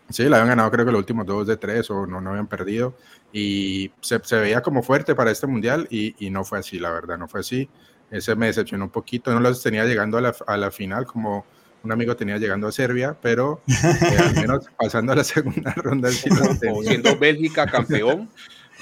Sí, 0.09 0.23
la 0.23 0.37
habían 0.37 0.49
ganado 0.49 0.71
creo 0.71 0.85
que 0.85 0.91
los 0.91 0.99
últimos 0.99 1.25
dos 1.25 1.47
de 1.47 1.57
tres 1.57 1.89
o 1.89 2.07
no, 2.07 2.21
no 2.21 2.29
habían 2.29 2.47
perdido 2.47 2.95
y 3.33 3.91
se, 3.99 4.19
se 4.23 4.37
veía 4.37 4.61
como 4.61 4.81
fuerte 4.81 5.15
para 5.15 5.31
este 5.31 5.47
mundial 5.47 5.87
y, 5.89 6.15
y, 6.25 6.29
no 6.29 6.45
fue 6.45 6.59
así, 6.59 6.79
la 6.79 6.91
verdad, 6.91 7.17
no 7.17 7.27
fue 7.27 7.41
así. 7.41 7.69
Ese 8.09 8.35
me 8.35 8.45
decepcionó 8.45 8.85
un 8.85 8.91
poquito, 8.91 9.33
no 9.33 9.41
los 9.41 9.61
tenía 9.61 9.83
llegando 9.83 10.17
a 10.17 10.21
la, 10.21 10.35
a 10.47 10.55
la 10.55 10.71
final 10.71 11.05
como 11.05 11.45
un 11.83 11.91
amigo 11.91 12.15
tenía 12.15 12.37
llegando 12.37 12.67
a 12.67 12.71
Serbia, 12.71 13.17
pero 13.21 13.61
eh, 13.67 14.17
al 14.17 14.35
menos 14.35 14.65
pasando 14.77 15.13
a 15.13 15.15
la 15.15 15.23
segunda 15.23 15.73
ronda. 15.75 16.09
siendo 16.11 17.17
Bélgica 17.17 17.65
campeón. 17.65 18.29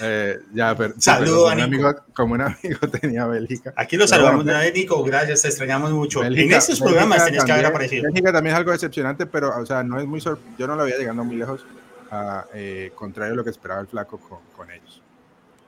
Eh, 0.02 0.40
ya, 0.54 0.76
pero, 0.76 0.94
Saludos, 0.98 1.50
como, 1.50 1.54
un 1.54 1.62
amigo, 1.62 1.96
como 2.14 2.34
un 2.34 2.42
amigo 2.42 2.80
tenía 3.02 3.26
Bélgica. 3.26 3.74
Aquí 3.76 3.96
lo 3.96 4.08
saludamos 4.08 4.44
bueno, 4.44 4.60
de 4.60 4.72
Nico, 4.72 5.02
gracias, 5.04 5.42
te 5.44 5.48
extrañamos 5.48 5.92
mucho. 5.92 6.20
Bélgica, 6.20 6.56
en 6.56 6.60
estos 6.60 6.80
programas 6.82 7.26
tenías 7.26 7.46
que 7.46 7.52
haber 7.52 7.66
aparecido. 7.66 8.04
Bélgica 8.04 8.34
también 8.34 8.56
es 8.56 8.60
algo 8.60 8.72
decepcionante, 8.72 9.26
pero 9.26 9.58
o 9.58 9.66
sea, 9.66 9.84
no 9.84 10.00
es 10.00 10.06
muy 10.06 10.20
yo 10.20 10.68
no 10.68 10.76
lo 10.76 10.82
había 10.82 10.98
llegando 10.98 11.24
muy 11.24 11.38
lejos, 11.38 11.66
a, 12.12 12.46
eh, 12.54 12.92
contrario 12.96 13.34
a 13.34 13.36
lo 13.38 13.44
que 13.44 13.50
esperaba 13.52 13.82
el 13.82 13.88
flaco 13.88 14.20
con, 14.20 14.40
con 14.56 14.70
ellos. 14.70 15.02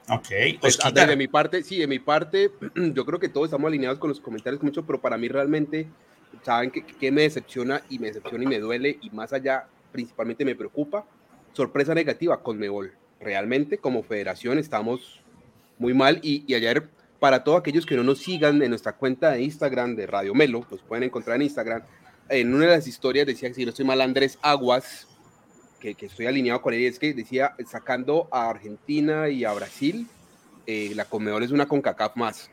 Ok, 0.10 0.27
pues, 0.62 0.77
pues 0.77 0.93
de 0.93 1.15
mi 1.15 1.27
parte, 1.27 1.63
sí, 1.63 1.77
de 1.79 1.88
mi 1.88 2.00
parte, 2.00 2.51
yo 2.75 3.05
creo 3.05 3.19
que 3.19 3.29
todos 3.29 3.48
estamos 3.48 3.67
alineados 3.67 4.00
con 4.00 4.10
los 4.10 4.19
comentarios 4.19 4.62
mucho, 4.62 4.86
pero 4.86 5.00
para 5.00 5.17
mí 5.17 5.27
realmente, 5.29 5.88
¿saben 6.43 6.72
qué, 6.72 6.86
qué 6.86 7.12
me 7.12 7.22
decepciona? 7.22 7.81
Y 7.89 8.00
me 8.00 8.07
decepciona 8.07 8.43
y 8.43 8.48
me 8.48 8.60
duele, 8.60 8.98
y 9.01 9.10
más 9.10 9.31
allá, 9.31 9.67
principalmente 9.91 10.43
me 10.43 10.55
preocupa, 10.55 11.05
sorpresa 11.53 11.93
negativa 11.93 12.41
con 12.41 12.57
Mebol 12.57 12.93
realmente 13.19 13.77
como 13.77 14.03
federación 14.03 14.59
estamos 14.59 15.21
muy 15.77 15.93
mal 15.93 16.19
y, 16.21 16.43
y, 16.47 16.55
ayer 16.55 16.89
para 17.19 17.43
todos 17.43 17.59
aquellos 17.59 17.86
que 17.86 17.95
no 17.95 18.03
nos 18.03 18.19
sigan 18.19 18.62
en 18.62 18.69
nuestra 18.69 18.93
cuenta 18.93 19.31
de 19.31 19.41
Instagram 19.41 19.95
de 19.95 20.07
Radio 20.07 20.33
Melo, 20.33 20.65
los 20.69 20.81
pueden 20.81 21.03
encontrar 21.03 21.38
en 21.38 21.43
Instagram, 21.43 21.81
en 22.29 22.53
una 22.53 22.65
de 22.65 22.71
las 22.71 22.88
historias 22.88 23.25
decía 23.25 23.50
que 23.50 23.55
si 23.55 23.63
no 23.63 23.69
estoy 23.69 23.86
mal 23.86 24.01
Andrés 24.01 24.38
Aguas, 24.41 25.07
que, 25.79 25.95
que 25.95 26.07
estoy 26.07 26.25
alineado 26.25 26.62
con 26.62 26.74
él, 26.74 26.86
es 26.86 27.00
que 27.00 27.13
decía 27.13 27.55
sacando 27.69 28.27
a 28.31 28.50
Argentina 28.50 29.29
y 29.29 29.45
a 29.45 29.53
Brasil, 29.53 30.07
eh, 30.65 30.91
la 30.95 31.05
Comedor 31.05 31.43
es 31.43 31.51
una 31.51 31.67
CONCACAF 31.67 32.15
más, 32.15 32.50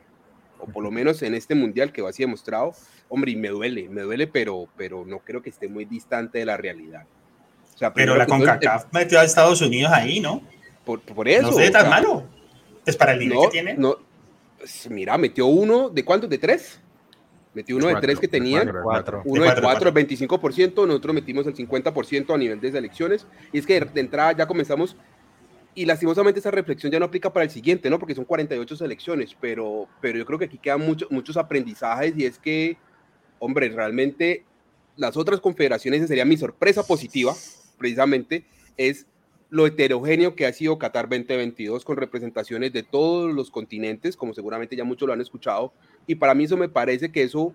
o 0.59 0.67
por 0.67 0.83
lo 0.83 0.91
menos 0.91 1.21
en 1.21 1.35
este 1.35 1.55
mundial 1.55 1.91
que 1.91 2.01
va 2.01 2.09
así 2.09 2.23
demostrado, 2.23 2.73
hombre, 3.09 3.31
y 3.31 3.35
me 3.35 3.49
duele, 3.49 3.89
me 3.89 4.01
duele, 4.01 4.27
pero, 4.27 4.67
pero 4.77 5.05
no 5.05 5.19
creo 5.19 5.41
que 5.41 5.49
esté 5.49 5.67
muy 5.67 5.85
distante 5.85 6.39
de 6.39 6.45
la 6.45 6.57
realidad. 6.57 7.05
O 7.73 7.77
sea, 7.77 7.93
pero 7.93 8.15
la 8.15 8.25
CONCACAF 8.25 8.85
metió 8.93 9.19
a 9.19 9.23
Estados 9.23 9.61
Unidos 9.61 9.91
ahí, 9.93 10.21
¿no? 10.21 10.41
Por, 10.85 11.01
por 11.01 11.27
eso. 11.27 11.41
No 11.41 11.53
sé, 11.53 11.71
tan 11.71 11.89
malo. 11.89 12.23
Es 12.85 12.95
para 12.95 13.13
el 13.13 13.19
nivel 13.19 13.35
no, 13.35 13.41
que 13.43 13.49
tiene. 13.49 13.73
No, 13.73 13.97
pues 14.57 14.89
mira, 14.89 15.17
metió 15.17 15.47
uno, 15.47 15.89
¿de 15.89 16.05
cuántos? 16.05 16.29
¿De 16.29 16.37
tres? 16.37 16.79
Metió 17.53 17.77
uno 17.77 17.87
de, 17.87 17.93
cuatro, 17.93 18.07
de 18.07 18.13
tres 18.13 18.19
que 18.19 18.27
tenían, 18.27 18.67
de 18.67 18.73
cuatro, 18.83 19.21
uno 19.23 19.43
de 19.43 19.61
cuatro, 19.61 19.89
el 19.89 19.95
25%, 19.95 20.85
nosotros 20.85 21.15
metimos 21.15 21.47
el 21.47 21.55
50% 21.55 22.33
a 22.33 22.37
nivel 22.37 22.59
de 22.59 22.71
selecciones, 22.71 23.25
y 23.53 23.59
es 23.59 23.65
que 23.65 23.79
de 23.79 24.01
entrada 24.01 24.33
ya 24.33 24.45
comenzamos, 24.45 24.97
y 25.73 25.85
lastimosamente 25.85 26.41
esa 26.41 26.51
reflexión 26.51 26.91
ya 26.91 26.99
no 26.99 27.05
aplica 27.05 27.31
para 27.31 27.45
el 27.45 27.49
siguiente, 27.49 27.89
¿no? 27.89 27.97
Porque 27.97 28.13
son 28.13 28.25
48 28.25 28.75
selecciones, 28.75 29.37
pero, 29.39 29.87
pero 30.01 30.17
yo 30.17 30.25
creo 30.25 30.37
que 30.37 30.45
aquí 30.45 30.57
quedan 30.57 30.81
mucho, 30.81 31.07
muchos 31.09 31.37
aprendizajes, 31.37 32.13
y 32.17 32.25
es 32.25 32.39
que, 32.39 32.75
hombre, 33.39 33.69
realmente 33.69 34.43
las 34.97 35.15
otras 35.15 35.39
confederaciones, 35.39 36.05
sería 36.07 36.25
mi 36.25 36.35
sorpresa 36.35 36.83
positiva, 36.83 37.33
precisamente, 37.77 38.43
es 38.75 39.05
lo 39.49 39.67
heterogéneo 39.67 40.35
que 40.35 40.45
ha 40.45 40.53
sido 40.53 40.77
Qatar 40.77 41.07
2022 41.07 41.85
con 41.85 41.97
representaciones 41.97 42.73
de 42.73 42.83
todos 42.83 43.33
los 43.33 43.51
continentes, 43.51 44.17
como 44.17 44.33
seguramente 44.33 44.75
ya 44.75 44.83
muchos 44.83 45.07
lo 45.07 45.13
han 45.13 45.21
escuchado, 45.21 45.73
y 46.07 46.15
para 46.15 46.33
mí 46.33 46.45
eso 46.45 46.57
me 46.57 46.69
parece 46.69 47.11
que 47.11 47.23
eso 47.23 47.53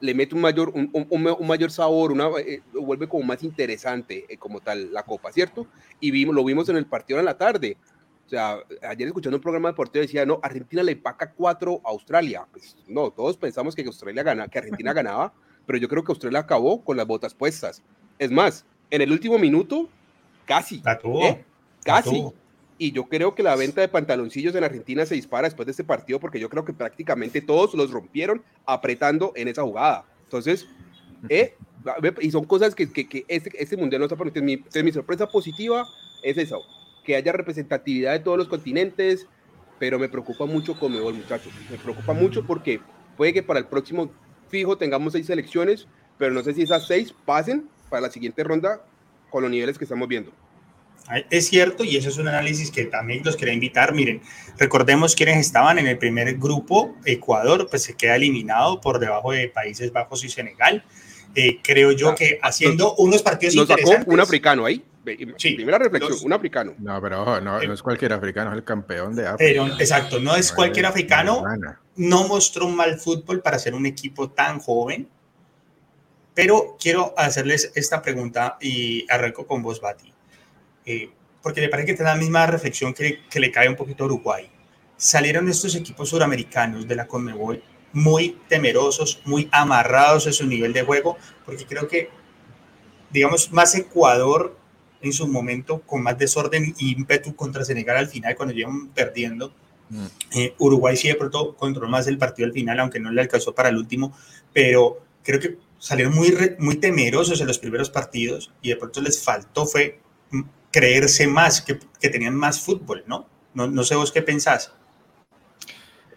le 0.00 0.14
mete 0.14 0.34
un 0.34 0.40
mayor, 0.40 0.72
un, 0.74 1.46
mayor 1.46 1.70
sabor, 1.70 2.12
una, 2.12 2.28
eh, 2.38 2.62
lo 2.72 2.82
vuelve 2.82 3.08
como 3.08 3.24
más 3.24 3.42
interesante 3.42 4.26
eh, 4.28 4.36
como 4.36 4.60
tal 4.60 4.92
la 4.92 5.02
Copa, 5.02 5.32
¿cierto? 5.32 5.66
Y 5.98 6.10
vimos, 6.10 6.34
lo 6.34 6.44
vimos 6.44 6.68
en 6.68 6.76
el 6.76 6.86
partido 6.86 7.18
en 7.18 7.24
la 7.24 7.36
tarde. 7.36 7.76
O 8.26 8.28
sea, 8.28 8.58
ayer 8.82 9.08
escuchando 9.08 9.38
un 9.38 9.42
programa 9.42 9.70
deportivo 9.70 10.02
decía, 10.02 10.24
no, 10.24 10.38
Argentina 10.42 10.82
le 10.82 10.92
empaca 10.92 11.32
4 11.32 11.80
a 11.84 11.88
Australia. 11.88 12.46
Pues, 12.52 12.76
no, 12.86 13.10
todos 13.10 13.36
pensamos 13.36 13.74
que 13.74 13.82
Australia 13.82 14.22
gana, 14.22 14.46
que 14.48 14.58
Argentina 14.58 14.92
ganaba, 14.94 15.32
pero 15.66 15.78
yo 15.78 15.88
creo 15.88 16.04
que 16.04 16.12
Australia 16.12 16.40
acabó 16.40 16.84
con 16.84 16.96
las 16.96 17.06
botas 17.06 17.34
puestas. 17.34 17.82
Es 18.18 18.30
más, 18.30 18.66
en 18.90 19.02
el 19.02 19.10
último 19.10 19.38
minuto 19.38 19.88
Casi. 20.48 20.82
¿eh? 21.22 21.44
Casi. 21.84 22.24
Y 22.78 22.92
yo 22.92 23.04
creo 23.04 23.34
que 23.34 23.42
la 23.42 23.54
venta 23.54 23.80
de 23.80 23.88
pantaloncillos 23.88 24.54
en 24.54 24.64
Argentina 24.64 25.04
se 25.04 25.14
dispara 25.14 25.46
después 25.46 25.66
de 25.66 25.72
este 25.72 25.84
partido 25.84 26.18
porque 26.18 26.40
yo 26.40 26.48
creo 26.48 26.64
que 26.64 26.72
prácticamente 26.72 27.40
todos 27.42 27.74
los 27.74 27.90
rompieron 27.90 28.42
apretando 28.64 29.32
en 29.36 29.48
esa 29.48 29.62
jugada. 29.62 30.06
Entonces, 30.24 30.66
¿eh? 31.28 31.54
y 32.20 32.30
son 32.30 32.44
cosas 32.44 32.74
que, 32.74 32.90
que, 32.90 33.08
que 33.08 33.24
este, 33.28 33.50
este, 33.62 33.76
mundial 33.76 34.00
no 34.00 34.06
está 34.06 34.16
permitiendo. 34.16 34.46
Mi, 34.46 34.82
mi 34.82 34.92
sorpresa 34.92 35.26
positiva 35.28 35.86
es 36.22 36.38
eso, 36.38 36.62
que 37.04 37.16
haya 37.16 37.32
representatividad 37.32 38.12
de 38.12 38.20
todos 38.20 38.38
los 38.38 38.48
continentes, 38.48 39.26
pero 39.78 39.98
me 39.98 40.08
preocupa 40.08 40.46
mucho 40.46 40.78
Comebol, 40.78 41.14
muchachos. 41.14 41.52
Me 41.70 41.78
preocupa 41.78 42.12
mucho 42.12 42.46
porque 42.46 42.80
puede 43.16 43.32
que 43.32 43.42
para 43.42 43.58
el 43.58 43.66
próximo 43.66 44.10
fijo 44.48 44.78
tengamos 44.78 45.12
seis 45.12 45.26
selecciones, 45.26 45.88
pero 46.16 46.32
no 46.32 46.42
sé 46.42 46.54
si 46.54 46.62
esas 46.62 46.86
seis 46.86 47.12
pasen 47.24 47.68
para 47.90 48.02
la 48.02 48.10
siguiente 48.10 48.44
ronda 48.44 48.82
con 49.30 49.42
los 49.42 49.50
niveles 49.50 49.78
que 49.78 49.84
estamos 49.84 50.08
viendo. 50.08 50.32
Es 51.30 51.48
cierto, 51.48 51.84
y 51.84 51.96
eso 51.96 52.10
es 52.10 52.18
un 52.18 52.28
análisis 52.28 52.70
que 52.70 52.84
también 52.84 53.22
los 53.24 53.36
quería 53.36 53.54
invitar. 53.54 53.94
Miren, 53.94 54.20
recordemos 54.58 55.14
quienes 55.14 55.38
estaban 55.38 55.78
en 55.78 55.86
el 55.86 55.96
primer 55.96 56.36
grupo. 56.36 56.96
Ecuador, 57.04 57.66
pues 57.70 57.82
se 57.82 57.94
queda 57.94 58.16
eliminado 58.16 58.80
por 58.80 58.98
debajo 58.98 59.32
de 59.32 59.48
Países 59.48 59.90
Bajos 59.90 60.22
y 60.24 60.28
Senegal. 60.28 60.84
Eh, 61.34 61.60
creo 61.62 61.92
yo 61.92 62.10
ah, 62.10 62.14
que 62.14 62.38
haciendo 62.42 62.94
unos 62.96 63.22
partidos 63.22 63.54
nos 63.54 63.62
interesantes. 63.62 64.00
Sacó 64.00 64.12
un 64.12 64.20
africano 64.20 64.66
ahí. 64.66 64.84
Sí, 65.36 65.54
primera 65.54 65.78
reflexión, 65.78 66.18
un 66.22 66.32
africano. 66.32 66.74
No, 66.78 67.00
pero 67.00 67.22
ojo, 67.22 67.40
no, 67.40 67.60
no, 67.62 67.72
es 67.72 67.82
cualquier 67.82 68.12
africano, 68.12 68.50
es 68.50 68.58
el 68.58 68.64
campeón 68.64 69.14
de 69.14 69.26
África. 69.26 69.38
Pero, 69.38 69.66
exacto, 69.80 70.20
no 70.20 70.36
es 70.36 70.52
cualquier 70.52 70.84
africano. 70.84 71.42
No 71.96 72.28
mostró 72.28 72.66
un 72.66 72.76
mal 72.76 72.98
fútbol 72.98 73.40
para 73.40 73.58
ser 73.58 73.74
un 73.74 73.86
equipo 73.86 74.30
tan 74.30 74.58
joven. 74.58 75.08
Pero 76.38 76.76
quiero 76.80 77.14
hacerles 77.16 77.72
esta 77.74 78.00
pregunta 78.00 78.58
y 78.60 79.04
arranco 79.10 79.44
con 79.44 79.60
vos, 79.60 79.80
Bati. 79.80 80.12
Eh, 80.86 81.10
porque 81.42 81.60
me 81.60 81.68
parece 81.68 81.88
que 81.88 81.94
tiene 81.94 82.12
la 82.12 82.16
misma 82.16 82.46
reflexión 82.46 82.94
que, 82.94 83.24
que 83.28 83.40
le 83.40 83.50
cae 83.50 83.68
un 83.68 83.74
poquito 83.74 84.04
a 84.04 84.06
Uruguay. 84.06 84.48
Salieron 84.96 85.48
estos 85.48 85.74
equipos 85.74 86.10
suramericanos 86.10 86.86
de 86.86 86.94
la 86.94 87.08
Conmebol 87.08 87.60
muy 87.92 88.38
temerosos, 88.48 89.20
muy 89.24 89.48
amarrados 89.50 90.28
a 90.28 90.32
su 90.32 90.46
nivel 90.46 90.72
de 90.72 90.82
juego, 90.82 91.16
porque 91.44 91.66
creo 91.66 91.88
que, 91.88 92.08
digamos, 93.10 93.50
más 93.50 93.74
Ecuador 93.74 94.56
en 95.00 95.12
su 95.12 95.26
momento 95.26 95.80
con 95.80 96.04
más 96.04 96.18
desorden 96.18 96.72
y 96.78 96.92
ímpetu 96.92 97.34
contra 97.34 97.64
Senegal 97.64 97.96
al 97.96 98.06
final 98.06 98.36
cuando 98.36 98.54
llevan 98.54 98.90
perdiendo. 98.90 99.52
Mm. 99.90 100.06
Eh, 100.36 100.54
Uruguay 100.58 100.96
sí 100.96 101.08
de 101.08 101.16
pronto 101.16 101.56
controló 101.56 101.88
más 101.88 102.06
el 102.06 102.16
partido 102.16 102.46
al 102.46 102.52
final, 102.52 102.78
aunque 102.78 103.00
no 103.00 103.10
le 103.10 103.22
alcanzó 103.22 103.56
para 103.56 103.70
el 103.70 103.76
último, 103.76 104.16
pero 104.52 105.00
creo 105.24 105.40
que 105.40 105.67
salieron 105.78 106.14
muy, 106.14 106.34
muy 106.58 106.76
temerosos 106.76 107.40
en 107.40 107.46
los 107.46 107.58
primeros 107.58 107.90
partidos 107.90 108.52
y 108.62 108.70
de 108.70 108.76
pronto 108.76 109.00
les 109.00 109.22
faltó 109.22 109.66
fue 109.66 110.00
creerse 110.70 111.26
más, 111.26 111.62
que, 111.62 111.78
que 112.00 112.08
tenían 112.08 112.34
más 112.34 112.60
fútbol, 112.60 113.04
¿no? 113.06 113.26
¿no? 113.54 113.66
No 113.66 113.84
sé 113.84 113.94
vos 113.94 114.12
qué 114.12 114.22
pensás. 114.22 114.72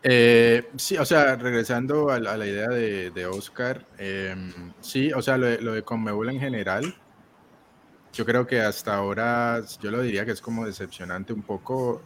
Eh, 0.04 0.68
sí, 0.78 0.98
o 0.98 1.06
sea, 1.06 1.36
regresando 1.36 2.10
a 2.10 2.20
la, 2.20 2.46
idea 2.46 2.70
de, 2.70 3.26
Oscar, 3.28 3.86
em, 4.00 4.52
sí, 4.82 5.12
o 5.14 5.22
sea, 5.22 5.38
lo 5.38 5.46
de, 5.46 5.62
lo 5.62 5.74
de 5.74 5.84
Conmebol 5.84 6.30
en 6.30 6.40
general, 6.40 6.96
yo 8.12 8.26
creo 8.26 8.48
que 8.48 8.62
hasta 8.62 8.96
ahora 8.96 9.62
yo 9.82 9.92
lo 9.92 10.02
diría 10.02 10.26
que 10.26 10.32
es 10.32 10.42
como 10.42 10.66
decepcionante 10.66 11.34
un 11.34 11.44
poco, 11.44 12.02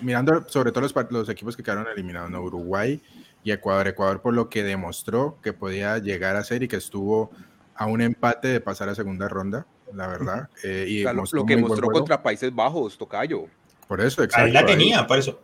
mirando 0.00 0.46
sobre 0.48 0.72
todo 0.72 0.80
los, 0.80 0.94
los, 1.10 1.28
equipos 1.28 1.56
que 1.56 1.62
quedaron 1.62 1.86
eliminados, 1.88 2.30
¿no? 2.30 2.40
Uruguay 2.40 3.00
y 3.48 3.52
Ecuador. 3.52 3.88
Ecuador 3.88 4.20
por 4.20 4.34
lo 4.34 4.50
que 4.50 4.62
demostró 4.62 5.38
que 5.42 5.52
podía 5.54 5.98
llegar 5.98 6.36
a 6.36 6.44
ser 6.44 6.62
y 6.62 6.68
que 6.68 6.76
estuvo 6.76 7.30
a 7.74 7.86
un 7.86 8.02
empate 8.02 8.48
de 8.48 8.60
pasar 8.60 8.88
a 8.90 8.94
segunda 8.94 9.28
ronda, 9.28 9.66
la 9.94 10.06
verdad. 10.06 10.50
Eh, 10.62 10.84
y 10.88 11.02
lo 11.02 11.46
que 11.46 11.56
mostró 11.56 11.88
contra 11.88 12.22
Países 12.22 12.54
Bajos, 12.54 12.98
Tocayo. 12.98 13.46
Por 13.86 14.02
eso, 14.02 14.22
exacto. 14.22 14.46
Ahí 14.46 14.52
la 14.52 14.66
tenía, 14.66 15.06
por 15.06 15.18
eso. 15.18 15.40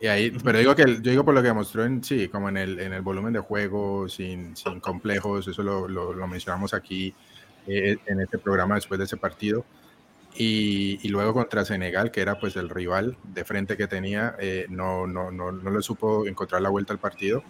Y 0.00 0.06
ahí, 0.08 0.30
pero 0.42 0.58
digo 0.58 0.74
que 0.74 0.84
yo 0.84 1.10
digo 1.10 1.24
por 1.24 1.34
lo 1.34 1.42
que 1.42 1.48
demostró 1.48 1.84
en 1.84 2.02
sí, 2.02 2.28
como 2.28 2.48
en 2.48 2.56
el, 2.56 2.80
en 2.80 2.92
el 2.92 3.02
volumen 3.02 3.32
de 3.32 3.40
juego, 3.40 4.08
sin, 4.08 4.56
sin 4.56 4.80
complejos, 4.80 5.46
eso 5.46 5.62
lo, 5.62 5.86
lo, 5.88 6.12
lo 6.12 6.26
mencionamos 6.26 6.72
aquí 6.74 7.14
eh, 7.66 7.98
en 8.06 8.20
este 8.20 8.38
programa 8.38 8.76
después 8.76 8.98
de 8.98 9.04
ese 9.04 9.16
partido. 9.16 9.64
Y, 10.34 11.00
y, 11.02 11.08
luego 11.08 11.32
contra 11.32 11.64
Senegal, 11.64 12.10
que 12.10 12.20
era 12.20 12.38
pues 12.38 12.54
el 12.56 12.68
rival 12.68 13.16
de 13.24 13.44
frente 13.44 13.76
que 13.76 13.88
tenía, 13.88 14.36
eh, 14.38 14.66
no, 14.68 15.06
no, 15.06 15.32
no, 15.32 15.50
no 15.50 15.70
le 15.70 15.82
supo 15.82 16.26
encontrar 16.26 16.62
la 16.62 16.68
vuelta 16.68 16.92
al 16.92 17.00
partido. 17.00 17.42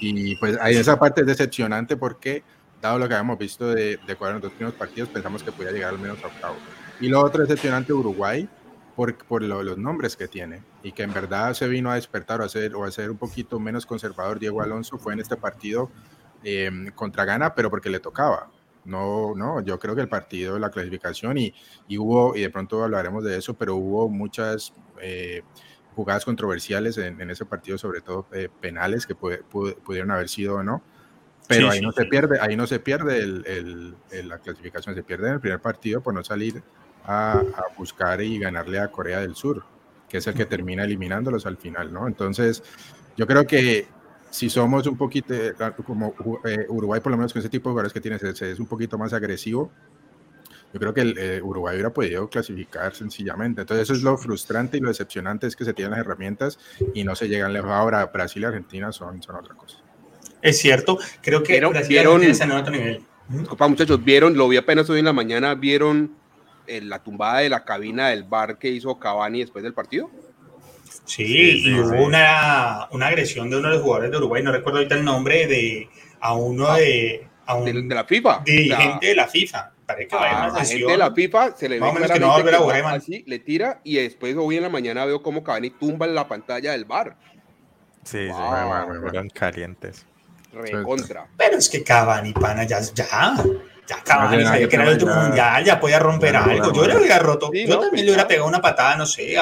Y 0.00 0.36
pues 0.36 0.58
ahí 0.60 0.76
esa 0.76 0.98
parte 0.98 1.22
es 1.22 1.26
decepcionante 1.26 1.96
porque, 1.96 2.42
dado 2.82 2.98
lo 2.98 3.08
que 3.08 3.14
habíamos 3.14 3.38
visto 3.38 3.68
de, 3.68 3.98
de 4.06 4.16
los 4.20 4.42
dos 4.42 4.52
primeros 4.52 4.74
partidos, 4.74 5.08
pensamos 5.08 5.42
que 5.42 5.52
podía 5.52 5.70
llegar 5.70 5.94
al 5.94 5.98
menos 5.98 6.22
a 6.22 6.26
octavo. 6.26 6.56
Y 7.00 7.08
lo 7.08 7.22
otro 7.22 7.42
decepcionante 7.42 7.92
Uruguay, 7.92 8.48
por, 8.94 9.16
por 9.24 9.42
los 9.42 9.78
nombres 9.78 10.16
que 10.16 10.28
tiene 10.28 10.62
y 10.82 10.92
que 10.92 11.02
en 11.02 11.12
verdad 11.12 11.54
se 11.54 11.66
vino 11.68 11.90
a 11.90 11.96
despertar 11.96 12.40
o 12.40 12.44
a 12.44 12.48
ser, 12.48 12.74
o 12.74 12.84
a 12.84 12.90
ser 12.90 13.10
un 13.10 13.16
poquito 13.16 13.58
menos 13.58 13.86
conservador 13.86 14.38
Diego 14.38 14.62
Alonso 14.62 14.98
fue 14.98 15.14
en 15.14 15.20
este 15.20 15.36
partido 15.36 15.90
eh, 16.44 16.70
contra 16.94 17.24
Ghana, 17.24 17.54
pero 17.54 17.70
porque 17.70 17.90
le 17.90 18.00
tocaba. 18.00 18.50
No, 18.84 19.34
no, 19.34 19.62
yo 19.62 19.78
creo 19.78 19.94
que 19.94 20.02
el 20.02 20.08
partido, 20.08 20.58
la 20.58 20.70
clasificación 20.70 21.38
y, 21.38 21.54
y 21.88 21.98
hubo, 21.98 22.36
y 22.36 22.42
de 22.42 22.50
pronto 22.50 22.84
hablaremos 22.84 23.24
de 23.24 23.38
eso, 23.38 23.54
pero 23.54 23.76
hubo 23.76 24.08
muchas 24.08 24.74
eh, 25.00 25.42
jugadas 25.94 26.24
controversiales 26.24 26.98
en, 26.98 27.20
en, 27.20 27.30
ese 27.30 27.46
partido, 27.46 27.78
sobre 27.78 28.00
todo 28.00 28.26
eh, 28.32 28.48
penales 28.60 29.06
que 29.06 29.14
pudieron 29.14 30.10
haber 30.10 30.28
sido 30.28 30.56
o 30.56 30.62
no. 30.62 30.82
Pero 31.46 31.70
ahí 31.70 31.80
no 31.80 31.92
se 31.92 32.06
pierde, 32.06 32.38
ahí 32.40 32.56
no 32.56 32.66
se 32.66 32.80
pierde 32.80 33.18
el, 33.18 33.94
el, 34.10 34.28
la 34.28 34.38
clasificación, 34.38 34.94
se 34.94 35.02
pierde 35.02 35.28
en 35.28 35.34
el 35.34 35.40
primer 35.40 35.60
partido 35.60 36.02
por 36.02 36.14
no 36.14 36.24
salir 36.24 36.62
a, 37.04 37.42
buscar 37.76 38.22
y 38.22 38.38
ganarle 38.38 38.78
a 38.78 38.88
Corea 38.88 39.20
del 39.20 39.34
Sur, 39.34 39.64
que 40.08 40.18
es 40.18 40.26
el 40.26 40.34
que 40.34 40.46
termina 40.46 40.84
eliminándolos 40.84 41.44
al 41.44 41.58
final, 41.58 41.92
¿no? 41.92 42.06
Entonces, 42.06 42.62
yo 43.16 43.26
creo 43.26 43.46
que 43.46 43.86
si 44.34 44.50
somos 44.50 44.84
un 44.88 44.96
poquito, 44.96 45.32
eh, 45.32 45.54
como 45.86 46.12
eh, 46.44 46.66
Uruguay, 46.68 47.00
por 47.00 47.12
lo 47.12 47.16
menos 47.16 47.32
con 47.32 47.38
ese 47.38 47.48
tipo 47.48 47.68
de 47.68 47.74
jugadores 47.74 47.92
que 47.92 48.00
tiene, 48.00 48.16
es 48.16 48.58
un 48.58 48.66
poquito 48.66 48.98
más 48.98 49.12
agresivo, 49.12 49.70
yo 50.72 50.80
creo 50.80 50.92
que 50.92 51.02
el, 51.02 51.16
eh, 51.16 51.40
Uruguay 51.40 51.76
hubiera 51.76 51.90
podido 51.90 52.28
clasificar 52.28 52.92
sencillamente. 52.96 53.60
Entonces, 53.60 53.84
eso 53.84 53.92
es 53.92 54.02
lo 54.02 54.18
frustrante 54.18 54.76
y 54.76 54.80
lo 54.80 54.88
decepcionante 54.88 55.46
es 55.46 55.54
que 55.54 55.64
se 55.64 55.72
tienen 55.72 55.92
las 55.92 56.00
herramientas 56.00 56.58
y 56.94 57.04
no 57.04 57.14
se 57.14 57.28
llegan 57.28 57.52
lejos. 57.52 57.70
Ahora, 57.70 58.04
Brasil 58.06 58.42
y 58.42 58.46
Argentina 58.46 58.90
son, 58.90 59.22
son 59.22 59.36
otra 59.36 59.54
cosa. 59.54 59.78
Es 60.42 60.58
cierto, 60.58 60.98
creo 61.22 61.44
que 61.44 61.60
Brasil 61.60 61.94
y 61.94 61.98
Argentina 61.98 62.32
están 62.32 62.50
en 62.50 62.56
otro 62.56 62.72
nivel. 62.72 63.02
Disculpa, 63.28 63.68
muchachos, 63.68 64.04
vieron, 64.04 64.36
lo 64.36 64.48
vi 64.48 64.56
apenas 64.56 64.90
hoy 64.90 64.98
en 64.98 65.04
la 65.04 65.12
mañana, 65.12 65.54
vieron 65.54 66.16
la 66.66 66.98
tumbada 66.98 67.38
de 67.38 67.50
la 67.50 67.64
cabina 67.64 68.08
del 68.08 68.24
bar 68.24 68.58
que 68.58 68.68
hizo 68.68 68.98
Cavani 68.98 69.40
después 69.42 69.62
del 69.62 69.74
partido? 69.74 70.10
Sí, 71.04 71.66
y 71.66 71.74
hubo 71.74 72.04
una, 72.04 72.88
una, 72.90 73.06
agresión 73.08 73.50
de 73.50 73.56
uno 73.56 73.68
de 73.68 73.74
los 73.74 73.82
jugadores 73.82 74.10
de 74.10 74.16
Uruguay, 74.16 74.42
no 74.42 74.52
recuerdo 74.52 74.78
ahorita 74.78 74.94
el 74.94 75.04
nombre, 75.04 75.46
de 75.46 75.88
a 76.20 76.34
uno 76.34 76.68
ah, 76.68 76.78
de. 76.78 77.26
A 77.46 77.54
un 77.56 77.64
de, 77.66 77.94
la 77.94 78.04
FIFA. 78.04 78.42
Dirigente 78.44 79.06
de 79.06 79.14
la 79.14 79.28
FIFA. 79.28 79.72
Parece 79.86 80.08
que 80.08 80.16
a 80.16 80.48
la 80.48 80.64
gente 80.64 80.86
de 80.86 80.96
la 80.96 81.12
FIFA 81.12 81.56
se 81.56 81.68
le 81.68 81.78
ve 81.78 81.92
que 82.12 82.18
no 82.18 82.32
a 82.32 82.90
así, 82.92 83.22
le 83.26 83.38
tira 83.38 83.80
y 83.84 83.96
después 83.96 84.34
hoy 84.38 84.56
en 84.56 84.62
la 84.62 84.70
mañana 84.70 85.04
veo 85.04 85.22
cómo 85.22 85.44
Cavani 85.44 85.70
tumba 85.70 86.06
en 86.06 86.14
la 86.14 86.26
pantalla 86.26 86.72
del 86.72 86.86
bar. 86.86 87.16
Sí, 88.02 88.28
sí, 88.28 88.32
fueron 88.32 89.28
calientes. 89.28 90.06
Recontra. 90.52 91.26
Pero 91.36 91.58
es 91.58 91.68
que 91.68 91.82
Cavani, 91.82 92.32
pana, 92.32 92.64
ya, 92.64 92.80
ya, 92.80 93.34
ya 93.86 94.02
Cavani 94.02 94.44
sabía 94.44 94.68
que 94.68 94.76
era 94.76 94.84
el 94.84 94.92
último 94.92 95.14
mundial, 95.14 95.64
ya 95.64 95.78
podía 95.78 95.98
romper 95.98 96.36
algo. 96.36 96.72
Yo 96.72 96.86
le 96.86 96.96
hubiera 96.96 97.18
roto, 97.18 97.50
yo 97.52 97.78
también 97.78 98.06
le 98.06 98.12
hubiera 98.12 98.26
pegado 98.26 98.48
una 98.48 98.62
patada, 98.62 98.96
no 98.96 99.04
sé, 99.04 99.36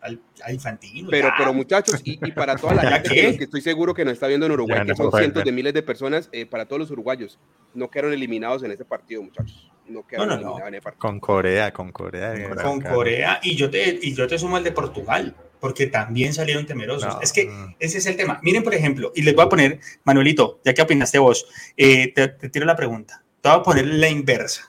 al, 0.00 0.20
al 0.42 0.54
infantino. 0.54 1.08
Pero, 1.10 1.30
pero 1.36 1.52
muchachos, 1.52 2.00
y, 2.04 2.16
para 2.32 2.56
toda 2.56 2.74
la 2.74 2.90
gente 2.90 3.08
que, 3.08 3.36
que, 3.38 3.44
estoy 3.44 3.60
seguro 3.60 3.94
que 3.94 4.04
nos 4.04 4.14
está 4.14 4.26
viendo 4.26 4.46
en 4.46 4.52
Uruguay, 4.52 4.86
que 4.86 4.94
son 4.94 5.12
cientos 5.12 5.44
de 5.44 5.52
miles 5.52 5.74
de 5.74 5.82
personas, 5.82 6.28
eh, 6.32 6.46
para 6.46 6.66
todos 6.66 6.80
los 6.80 6.90
uruguayos, 6.90 7.38
no 7.74 7.90
quedaron 7.90 8.12
eliminados 8.12 8.62
en 8.62 8.70
ese 8.70 8.84
partido, 8.84 9.22
muchachos. 9.22 9.70
No 9.86 10.06
quedaron 10.06 10.32
eliminados 10.32 10.60
en 10.68 10.74
ese 10.74 10.82
partido. 10.82 11.00
Con 11.00 11.20
Corea, 11.20 11.72
con 11.72 11.92
Corea. 11.92 12.34
Con 12.62 12.80
Corea, 12.80 13.40
y 13.42 13.56
yo, 13.56 13.70
te, 13.70 13.98
y 14.00 14.14
yo 14.14 14.26
te 14.26 14.38
sumo 14.38 14.56
al 14.56 14.64
de 14.64 14.72
Portugal 14.72 15.34
porque 15.60 15.86
también 15.86 16.32
salieron 16.32 16.64
temerosos. 16.64 17.16
es 17.20 17.32
que 17.32 17.50
ese 17.78 17.98
es 17.98 18.06
el 18.06 18.16
tema. 18.16 18.40
Miren, 18.42 18.62
por 18.62 18.74
ejemplo, 18.74 19.12
y 19.14 19.22
les 19.22 19.34
voy 19.34 19.44
a 19.44 19.48
poner, 19.48 19.78
Manuelito, 20.04 20.60
ya 20.64 20.72
que 20.72 20.80
opinaste 20.80 21.18
vos, 21.18 21.46
eh, 21.76 22.12
te, 22.14 22.28
te, 22.28 22.48
tiro 22.48 22.64
la 22.64 22.76
pregunta. 22.76 23.22
Te 23.42 23.50
voy 23.50 23.58
a 23.58 23.62
poner 23.62 23.86
la 23.86 24.08
inversa. 24.08 24.62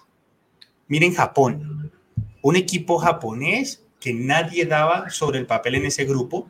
Miren 0.90 1.14
Japón, 1.14 1.92
un 2.42 2.56
equipo 2.58 2.98
japonés 2.98 3.86
que 4.02 4.14
nadie 4.14 4.66
daba 4.66 5.10
sobre 5.10 5.40
el 5.40 5.46
papel 5.46 5.76
en 5.76 5.86
ese 5.86 6.04
grupo 6.04 6.50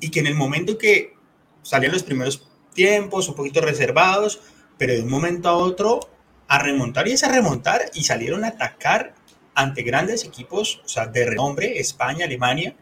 y 0.00 0.10
que 0.10 0.20
en 0.20 0.26
el 0.28 0.34
momento 0.34 0.78
que 0.78 1.14
salían 1.62 1.92
los 1.92 2.04
primeros 2.04 2.48
tiempos, 2.72 3.28
un 3.28 3.34
poquito 3.34 3.60
reservados, 3.60 4.40
pero 4.78 4.94
de 4.94 5.02
un 5.02 5.10
momento 5.10 5.50
a 5.50 5.56
otro 5.56 6.00
a 6.46 6.58
remontar 6.60 7.06
y 7.08 7.12
es 7.12 7.24
a 7.24 7.30
remontar 7.30 7.82
y 7.92 8.04
salieron 8.04 8.44
a 8.44 8.48
atacar 8.48 9.14
ante 9.54 9.82
grandes 9.82 10.24
equipos, 10.24 10.80
o 10.84 10.88
sea, 10.88 11.06
de 11.06 11.26
renombre, 11.26 11.78
España, 11.80 12.24
Alemania, 12.24 12.76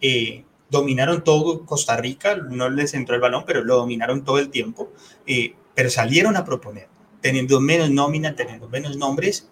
eh, 0.00 0.44
dominaron 0.68 1.24
todo 1.24 1.64
Costa 1.64 1.96
Rica, 1.96 2.36
no 2.36 2.68
les 2.68 2.94
entró 2.94 3.16
el 3.16 3.20
balón, 3.20 3.44
pero 3.46 3.64
lo 3.64 3.76
dominaron 3.76 4.22
todo 4.24 4.38
el 4.38 4.50
tiempo, 4.50 4.92
eh, 5.26 5.56
pero 5.74 5.90
salieron 5.90 6.36
a 6.36 6.44
proponer 6.44 6.88
teniendo 7.22 7.60
menos 7.60 7.88
nómina, 7.88 8.34
teniendo 8.34 8.68
menos 8.68 8.98
nombres, 8.98 9.48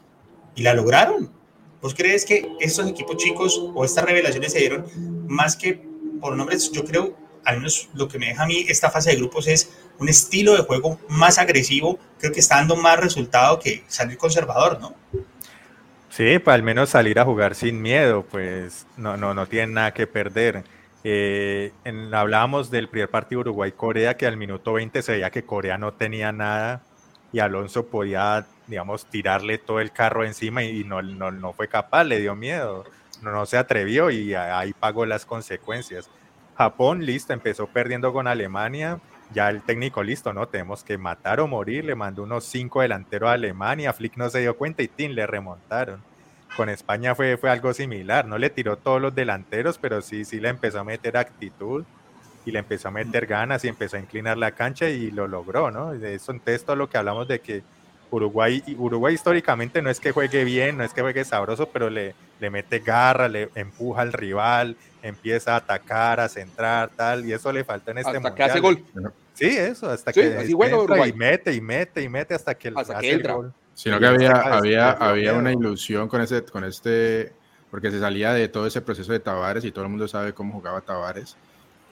y 0.54 0.62
la 0.62 0.74
lograron. 0.74 1.32
¿Vos 1.82 1.94
crees 1.94 2.24
que 2.24 2.46
estos 2.60 2.88
equipos 2.88 3.16
chicos 3.16 3.60
o 3.74 3.84
estas 3.84 4.04
revelaciones 4.04 4.52
se 4.52 4.58
dieron 4.58 4.84
más 5.26 5.56
que 5.56 5.80
por 6.20 6.36
nombres? 6.36 6.70
Yo 6.70 6.84
creo, 6.84 7.16
al 7.44 7.56
menos 7.56 7.88
lo 7.94 8.06
que 8.06 8.18
me 8.18 8.26
deja 8.26 8.42
a 8.42 8.46
mí 8.46 8.66
esta 8.68 8.90
fase 8.90 9.10
de 9.10 9.16
grupos 9.16 9.46
es 9.46 9.70
un 9.98 10.08
estilo 10.08 10.54
de 10.54 10.62
juego 10.62 10.98
más 11.08 11.38
agresivo, 11.38 11.98
creo 12.18 12.32
que 12.32 12.40
está 12.40 12.56
dando 12.56 12.76
más 12.76 12.98
resultado 12.98 13.58
que 13.58 13.82
salir 13.88 14.18
conservador, 14.18 14.78
¿no? 14.80 14.94
Sí, 16.10 16.38
para 16.38 16.56
al 16.56 16.62
menos 16.62 16.90
salir 16.90 17.18
a 17.18 17.24
jugar 17.24 17.54
sin 17.54 17.80
miedo, 17.80 18.26
pues 18.30 18.86
no, 18.96 19.16
no, 19.16 19.32
no 19.32 19.46
tienen 19.46 19.74
nada 19.74 19.94
que 19.94 20.06
perder. 20.06 20.64
Eh, 21.02 21.72
hablábamos 22.12 22.70
del 22.70 22.88
primer 22.88 23.08
partido 23.08 23.40
Uruguay-Corea, 23.40 24.16
que 24.16 24.26
al 24.26 24.36
minuto 24.36 24.74
20 24.74 25.00
se 25.00 25.12
veía 25.12 25.30
que 25.30 25.44
Corea 25.44 25.78
no 25.78 25.94
tenía 25.94 26.30
nada 26.32 26.82
y 27.32 27.38
Alonso 27.38 27.86
podía 27.86 28.46
digamos, 28.70 29.06
tirarle 29.06 29.58
todo 29.58 29.80
el 29.80 29.90
carro 29.90 30.24
encima 30.24 30.62
y 30.62 30.84
no, 30.84 31.02
no, 31.02 31.30
no 31.32 31.52
fue 31.52 31.68
capaz, 31.68 32.04
le 32.04 32.20
dio 32.20 32.36
miedo, 32.36 32.84
no, 33.20 33.32
no 33.32 33.44
se 33.44 33.58
atrevió 33.58 34.10
y 34.10 34.34
ahí 34.34 34.72
pagó 34.72 35.04
las 35.04 35.26
consecuencias. 35.26 36.08
Japón, 36.56 37.04
listo, 37.04 37.32
empezó 37.32 37.66
perdiendo 37.66 38.12
con 38.12 38.26
Alemania, 38.26 39.00
ya 39.32 39.50
el 39.50 39.62
técnico 39.62 40.02
listo, 40.02 40.32
¿no? 40.32 40.46
Tenemos 40.48 40.84
que 40.84 40.98
matar 40.98 41.40
o 41.40 41.48
morir, 41.48 41.84
le 41.84 41.94
mandó 41.94 42.22
unos 42.22 42.44
cinco 42.44 42.80
delanteros 42.80 43.28
a 43.28 43.32
Alemania, 43.32 43.92
Flick 43.92 44.16
no 44.16 44.30
se 44.30 44.40
dio 44.40 44.56
cuenta 44.56 44.82
y 44.82 44.88
Tim 44.88 45.12
le 45.12 45.26
remontaron. 45.26 46.02
Con 46.56 46.68
España 46.68 47.14
fue, 47.14 47.36
fue 47.36 47.50
algo 47.50 47.72
similar, 47.72 48.26
no 48.26 48.38
le 48.38 48.50
tiró 48.50 48.76
todos 48.76 49.00
los 49.00 49.14
delanteros, 49.14 49.78
pero 49.78 50.00
sí, 50.00 50.24
sí 50.24 50.40
le 50.40 50.48
empezó 50.48 50.80
a 50.80 50.84
meter 50.84 51.16
actitud 51.16 51.84
y 52.44 52.50
le 52.50 52.58
empezó 52.58 52.88
a 52.88 52.90
meter 52.90 53.26
ganas 53.26 53.64
y 53.64 53.68
empezó 53.68 53.96
a 53.96 54.00
inclinar 54.00 54.36
la 54.36 54.52
cancha 54.52 54.88
y 54.88 55.10
lo 55.10 55.26
logró, 55.28 55.70
¿no? 55.70 55.92
Eso 55.92 56.32
entonces 56.32 56.64
todo 56.64 56.76
lo 56.76 56.88
que 56.88 56.98
hablamos 56.98 57.28
de 57.28 57.40
que 57.40 57.62
Uruguay, 58.10 58.62
Uruguay 58.76 59.14
históricamente 59.14 59.82
no 59.82 59.90
es 59.90 60.00
que 60.00 60.12
juegue 60.12 60.44
bien, 60.44 60.76
no 60.76 60.84
es 60.84 60.92
que 60.92 61.00
juegue 61.00 61.24
sabroso, 61.24 61.66
pero 61.66 61.90
le, 61.90 62.14
le 62.40 62.50
mete 62.50 62.80
garra, 62.80 63.28
le 63.28 63.50
empuja 63.54 64.02
al 64.02 64.12
rival, 64.12 64.76
empieza 65.02 65.54
a 65.54 65.56
atacar, 65.56 66.20
a 66.20 66.28
centrar, 66.28 66.90
tal, 66.90 67.24
y 67.26 67.32
eso 67.32 67.52
le 67.52 67.64
falta 67.64 67.92
en 67.92 67.98
este 67.98 68.16
hasta 68.16 68.34
que 68.34 68.42
hace 68.42 68.60
gol. 68.60 68.84
Sí, 69.34 69.56
eso, 69.56 69.88
hasta 69.88 70.12
que 70.12 70.36
así 70.36 70.52
y 70.52 71.12
mete 71.12 71.54
y 71.54 71.60
mete 71.60 72.02
y 72.02 72.08
mete 72.08 72.34
hasta 72.34 72.54
que, 72.54 72.72
hasta 72.74 72.98
que 72.98 73.12
entra. 73.12 73.32
El 73.32 73.36
gol. 73.38 73.52
Sino 73.74 73.98
que 73.98 74.06
había, 74.06 74.32
había, 74.32 74.90
había 74.90 75.32
una 75.32 75.52
ilusión 75.52 76.08
con 76.08 76.20
ese, 76.20 76.44
con 76.44 76.64
este, 76.64 77.32
porque 77.70 77.90
se 77.90 78.00
salía 78.00 78.32
de 78.34 78.48
todo 78.48 78.66
ese 78.66 78.82
proceso 78.82 79.12
de 79.12 79.20
Tavares 79.20 79.64
y 79.64 79.72
todo 79.72 79.84
el 79.84 79.90
mundo 79.90 80.06
sabe 80.08 80.34
cómo 80.34 80.52
jugaba 80.52 80.80
Tavares. 80.82 81.36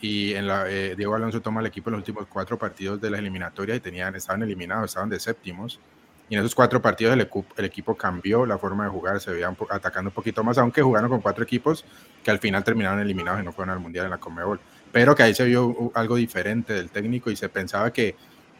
Y 0.00 0.34
en 0.34 0.46
la, 0.46 0.70
eh, 0.70 0.94
Diego 0.96 1.14
Alonso 1.14 1.40
toma 1.40 1.60
el 1.60 1.66
equipo 1.66 1.88
en 1.88 1.92
los 1.92 2.00
últimos 2.00 2.26
cuatro 2.28 2.58
partidos 2.58 3.00
de 3.00 3.10
la 3.10 3.18
eliminatoria 3.18 3.74
y 3.74 3.80
tenían, 3.80 4.14
estaban 4.14 4.42
eliminados, 4.42 4.90
estaban 4.90 5.08
de 5.08 5.18
séptimos 5.18 5.80
y 6.28 6.34
en 6.34 6.40
esos 6.40 6.54
cuatro 6.54 6.82
partidos 6.82 7.14
el, 7.14 7.28
el, 7.56 7.64
equipo 7.64 7.96
cambió 7.96 8.44
la 8.44 8.58
forma 8.58 8.84
de 8.84 8.90
jugar, 8.90 9.20
se 9.20 9.30
veían 9.30 9.56
atacando 9.70 10.10
un 10.10 10.14
poquito 10.14 10.44
más, 10.44 10.58
aunque 10.58 10.82
jugaron 10.82 11.08
con 11.08 11.20
cuatro 11.20 11.42
equipos 11.42 11.84
que 12.22 12.30
al 12.30 12.38
final 12.38 12.62
terminaron 12.64 13.00
eliminados 13.00 13.40
y 13.40 13.44
no 13.44 13.52
fueron 13.52 13.74
al 13.74 13.80
Mundial 13.80 14.04
en 14.04 14.10
la 14.10 14.18
Conmebol. 14.18 14.60
Pero 14.92 15.14
que 15.14 15.22
ahí 15.22 15.34
se 15.34 15.44
vio 15.44 15.90
algo 15.94 16.16
diferente 16.16 16.74
del 16.74 16.90
técnico 16.90 17.30
y 17.30 17.36
se 17.36 17.48
pensaba 17.48 17.92
que 17.92 18.14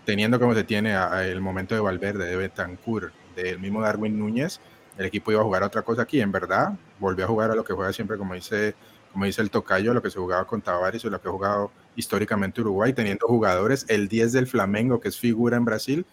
teniendo 0.05 0.41
como 0.41 0.55
se 0.55 0.65
tiene 0.65 0.97
el 1.23 1.41
momento 1.43 1.75
de 1.75 1.83
Valverde, 1.83 2.25
de 2.25 2.37
Betancourt, 2.37 3.13
del 3.37 3.59
mismo 3.59 3.83
Darwin 3.83 4.19
Núñez, 4.19 4.61
el 4.97 5.05
equipo 5.05 5.31
iba 5.31 5.43
a 5.43 5.45
jugar 5.45 5.63
otra 5.63 5.83
cosa 5.83 6.03
aquí. 6.03 6.21
En 6.21 6.33
verdad, 6.33 6.73
volvió 6.99 7.27
a 7.27 7.29
jugar 7.29 7.51
a 7.51 7.55
lo 7.55 7.63
que 7.63 7.75
juega 7.75 7.93
siempre, 7.93 8.17
como 8.17 8.33
dice, 8.33 8.75
como 9.13 9.27
dice 9.27 9.43
el 9.43 9.51
Tocayo, 9.51 9.93
lo 9.93 10.01
que 10.01 10.11
se 10.11 10.19
jugaba 10.19 10.47
con 10.47 10.63
Tavares 10.63 11.05
o 11.05 11.11
lo 11.11 11.21
que 11.21 11.29
ha 11.29 11.33
jugado 11.33 11.71
históricamente 11.95 12.63
Uruguay, 12.63 12.95
teniendo 12.95 13.27
jugadores, 13.27 13.85
el 13.89 14.09
10 14.09 14.33
del 14.33 14.47
Flamengo, 14.47 14.99
que 14.99 15.09
es 15.09 15.19
figura 15.19 15.59
en 15.59 15.67
Brasil, 15.67 16.07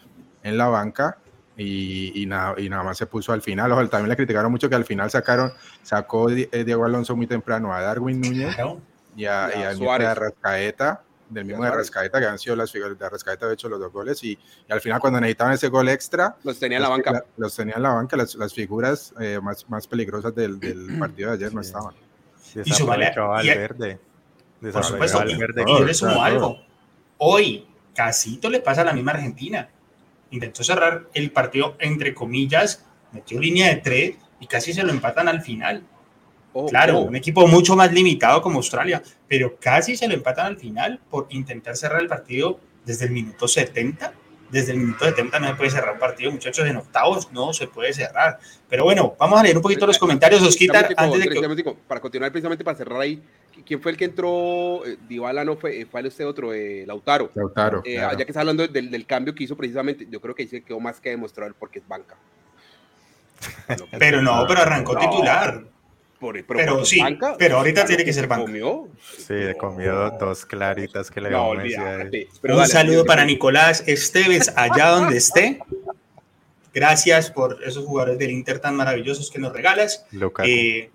en 0.43 0.57
la 0.57 0.67
banca, 0.67 1.17
y, 1.57 2.25
nada, 2.27 2.55
y 2.57 2.69
nada 2.69 2.83
más 2.83 2.97
se 2.97 3.05
puso 3.05 3.31
al 3.31 3.41
final. 3.41 3.71
También 3.89 4.09
le 4.09 4.15
criticaron 4.15 4.51
mucho 4.51 4.69
que 4.69 4.75
al 4.75 4.85
final 4.85 5.09
sacaron, 5.09 5.53
sacó 5.83 6.29
eh, 6.29 6.63
Diego 6.65 6.85
Alonso 6.85 7.15
muy 7.15 7.27
temprano 7.27 7.73
a 7.73 7.81
Darwin 7.81 8.19
Núñez 8.19 8.55
y 9.15 9.25
a, 9.25 9.73
y 9.75 9.85
a, 9.85 10.11
Arrascaeta, 10.11 11.01
del 11.29 11.45
mismo 11.45 11.63
de 11.63 11.69
Arrascaeta, 11.69 12.19
que 12.19 12.25
han 12.25 12.37
sido 12.37 12.55
las 12.55 12.71
figuras 12.71 12.97
de 12.99 13.05
Arrascaeta, 13.05 13.47
de 13.47 13.53
hecho, 13.53 13.69
los 13.69 13.79
dos 13.79 13.91
goles. 13.91 14.21
Y, 14.23 14.31
y, 14.31 14.71
al 14.71 14.81
final, 14.81 14.99
cuando 14.99 15.21
necesitaban 15.21 15.53
ese 15.53 15.69
gol 15.69 15.87
extra, 15.87 16.35
los 16.43 16.59
tenía 16.59 16.77
en 16.77 16.83
la 16.83 16.89
banca. 16.89 17.23
los 17.37 17.55
tenía 17.55 17.75
en 17.75 17.83
la 17.83 17.93
banca, 17.93 18.17
las, 18.17 18.35
las 18.35 18.53
figuras 18.53 19.13
eh, 19.19 19.39
más, 19.41 19.69
más 19.69 19.87
peligrosas 19.87 20.35
del, 20.35 20.59
del 20.59 20.97
partido 20.99 21.29
de 21.29 21.35
ayer 21.35 21.53
no 21.53 21.61
estaban. 21.61 21.93
y 22.53 22.71
su 22.73 22.85
vale, 22.85 23.13
verde. 23.55 23.99
Por 24.71 24.83
supuesto, 24.83 25.23
y, 25.25 25.37
yo 25.67 25.85
le 25.85 25.93
sumo 25.93 26.23
algo. 26.23 26.57
Hoy, 27.17 27.65
Casito 27.93 28.49
le 28.49 28.59
pasa 28.59 28.81
a 28.81 28.85
la 28.85 28.93
misma 28.93 29.13
Argentina 29.13 29.69
intentó 30.35 30.63
cerrar 30.63 31.07
el 31.13 31.31
partido 31.31 31.75
entre 31.79 32.13
comillas, 32.13 32.85
metió 33.11 33.39
línea 33.39 33.69
de 33.69 33.77
tres 33.77 34.15
y 34.39 34.47
casi 34.47 34.73
se 34.73 34.83
lo 34.83 34.91
empatan 34.91 35.27
al 35.27 35.41
final. 35.41 35.83
Oh, 36.53 36.67
claro, 36.67 36.99
oh. 36.99 37.01
un 37.01 37.15
equipo 37.15 37.47
mucho 37.47 37.75
más 37.75 37.91
limitado 37.91 38.41
como 38.41 38.57
Australia, 38.57 39.01
pero 39.27 39.57
casi 39.59 39.97
se 39.97 40.07
lo 40.07 40.13
empatan 40.13 40.45
al 40.45 40.57
final 40.57 40.99
por 41.09 41.27
intentar 41.29 41.75
cerrar 41.75 42.01
el 42.01 42.07
partido 42.07 42.59
desde 42.85 43.05
el 43.05 43.11
minuto 43.11 43.47
70. 43.47 44.13
Desde 44.55 44.71
el 44.71 44.77
minuto 44.77 45.03
70 45.03 45.37
no 45.37 45.47
se 45.47 45.55
puede 45.55 45.69
cerrar 45.69 45.93
un 45.95 45.99
partido, 45.99 46.31
muchachos, 46.31 46.65
en 46.65 46.77
octavos 46.77 47.29
no 47.33 47.51
se 47.51 47.67
puede 47.67 47.91
cerrar. 47.91 48.39
Pero 48.69 48.85
bueno, 48.85 49.13
vamos 49.19 49.37
a 49.37 49.43
leer 49.43 49.57
un 49.57 49.61
poquito 49.61 49.85
los 49.85 49.97
comentarios, 49.97 50.41
Osquitar, 50.41 50.93
antes 50.95 51.19
de 51.19 51.27
que... 51.27 51.75
Para 51.85 51.99
continuar, 51.99 52.31
precisamente 52.31 52.63
para 52.63 52.77
cerrar 52.77 53.01
ahí, 53.01 53.21
¿Quién 53.65 53.81
fue 53.81 53.91
el 53.91 53.97
que 53.97 54.05
entró? 54.05 54.85
Eh, 54.85 54.97
Dybala 55.09 55.43
no 55.43 55.57
fue, 55.57 55.81
eh, 55.81 55.85
fue 55.85 56.07
este 56.07 56.23
otro, 56.23 56.53
eh, 56.53 56.85
Lautaro. 56.87 57.31
Lautaro. 57.35 57.83
Ya 57.83 58.15
que 58.15 58.23
está 58.23 58.41
hablando 58.41 58.65
del, 58.65 58.91
del, 58.91 59.05
cambio 59.05 59.35
que 59.35 59.43
hizo 59.43 59.57
precisamente, 59.57 60.07
yo 60.09 60.21
creo 60.21 60.35
que 60.35 60.43
dice 60.43 60.61
que 60.61 60.67
quedó 60.67 60.79
más 60.79 61.01
que 61.01 61.09
demostrado 61.09 61.53
porque 61.59 61.79
es 61.79 61.87
banca. 61.87 62.15
pero 63.99 64.21
no, 64.21 64.45
pero 64.47 64.61
arrancó 64.61 64.97
titular. 64.97 65.65
Pero, 66.47 66.85
sí, 66.85 67.01
pero 67.37 67.57
ahorita 67.57 67.85
tiene 67.85 68.03
que 68.03 68.13
ser 68.13 68.27
banca. 68.27 68.43
Comió? 68.45 68.87
Sí, 69.17 69.33
comió 69.57 70.11
dos 70.19 70.45
claritas 70.45 71.09
que 71.09 71.21
le 71.21 71.29
no, 71.29 71.51
Un 71.51 72.67
saludo 72.67 73.05
para 73.05 73.25
Nicolás 73.25 73.83
Esteves, 73.85 74.51
allá 74.55 74.89
donde 74.89 75.17
esté. 75.17 75.59
Gracias 76.73 77.31
por 77.31 77.63
esos 77.63 77.85
jugadores 77.85 78.19
del 78.19 78.31
Inter 78.31 78.59
tan 78.59 78.75
maravillosos 78.75 79.31
que 79.31 79.39
nos 79.39 79.53
regalas. 79.53 80.05
Eh, 80.43 80.89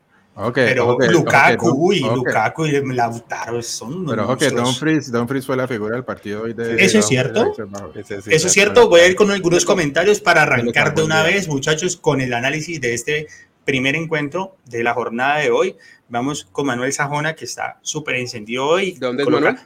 pero 0.54 0.96
Lukaku, 0.98 1.68
uy, 1.70 2.00
Lukaku 2.00 2.66
y 2.66 2.94
Lautaro 2.94 3.62
son 3.62 4.06
Pero 4.06 4.36
que 4.36 4.50
Dumfries, 4.50 5.10
Dumfries 5.10 5.44
fue 5.44 5.56
la 5.56 5.66
figura 5.66 5.96
del 5.96 6.04
partido 6.04 6.42
hoy 6.42 6.54
de... 6.54 6.82
¿Eso 6.82 6.98
es 6.98 7.06
cierto? 7.06 7.52
Eso 7.94 8.46
es 8.46 8.52
cierto. 8.52 8.88
Voy 8.88 9.00
a 9.00 9.06
ir 9.06 9.16
con 9.16 9.30
algunos 9.30 9.64
comentarios 9.64 10.20
para 10.20 10.42
arrancar 10.42 10.94
de 10.94 11.02
una 11.02 11.22
vez, 11.22 11.48
muchachos, 11.48 11.96
con 11.96 12.20
el 12.20 12.32
análisis 12.32 12.80
de 12.80 12.94
este 12.94 13.26
primer 13.64 13.96
encuentro 13.96 14.56
de 14.66 14.82
la 14.82 14.94
jornada 14.94 15.38
de 15.38 15.50
hoy. 15.50 15.76
Vamos 16.08 16.48
con 16.50 16.66
Manuel 16.66 16.92
Sajona, 16.92 17.34
que 17.34 17.44
está 17.44 17.78
súper 17.82 18.16
encendido 18.16 18.66
hoy. 18.66 18.92
¿De 18.92 19.06
dónde 19.06 19.22
es 19.22 19.28
Manuel? 19.28 19.56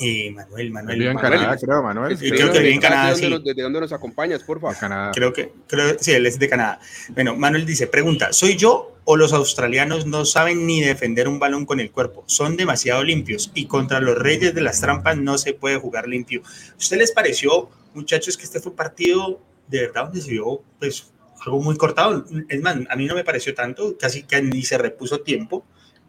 Eh, 0.00 0.32
Manuel, 0.32 0.70
Manuel. 0.72 0.98
Vive 0.98 1.10
en 1.12 1.18
Canadá, 1.18 1.56
creo, 1.56 1.82
Manuel. 1.82 2.18
Sí, 2.18 2.28
creo 2.28 2.50
que 2.50 2.58
vive 2.58 2.74
en 2.74 2.80
Canadá, 2.80 3.14
sí. 3.14 3.32
¿Desde 3.44 3.62
dónde 3.62 3.80
nos 3.80 3.92
acompañas, 3.92 4.42
por 4.42 4.60
favor? 4.60 4.76
Canadá. 4.76 5.12
Creo 5.14 5.32
que, 5.32 5.52
creo, 5.68 5.96
sí, 6.00 6.12
él 6.12 6.26
es 6.26 6.38
de 6.38 6.48
Canadá. 6.48 6.80
Bueno, 7.10 7.36
Manuel 7.36 7.64
dice, 7.64 7.86
pregunta, 7.86 8.32
¿soy 8.32 8.56
yo 8.56 8.96
o 9.04 9.16
los 9.16 9.32
australianos 9.32 10.06
no 10.06 10.24
saben 10.24 10.66
ni 10.66 10.80
defender 10.80 11.28
un 11.28 11.38
balón 11.38 11.64
con 11.64 11.78
el 11.78 11.92
cuerpo? 11.92 12.24
Son 12.26 12.56
demasiado 12.56 13.04
limpios 13.04 13.52
y 13.54 13.66
contra 13.66 14.00
los 14.00 14.18
reyes 14.18 14.52
de 14.52 14.62
las 14.62 14.80
trampas 14.80 15.16
no 15.16 15.38
se 15.38 15.54
puede 15.54 15.76
jugar 15.76 16.08
limpio. 16.08 16.42
¿Usted 16.76 16.98
les 16.98 17.12
pareció, 17.12 17.70
muchachos, 17.94 18.36
que 18.36 18.44
este 18.44 18.58
fue 18.58 18.70
un 18.70 18.76
partido 18.76 19.40
de 19.68 19.80
verdad 19.82 20.06
donde 20.06 20.20
se 20.20 20.32
vio, 20.32 20.60
pues, 20.80 21.12
algo 21.44 21.60
muy 21.60 21.76
cortado? 21.76 22.24
Es 22.48 22.60
más, 22.62 22.76
a 22.88 22.96
mí 22.96 23.06
no 23.06 23.14
me 23.14 23.24
pareció 23.24 23.54
tanto, 23.54 23.96
casi 23.98 24.22
que 24.22 24.40
ni 24.42 24.62
se 24.62 24.78
repuso 24.78 25.20
tiempo. 25.20 25.64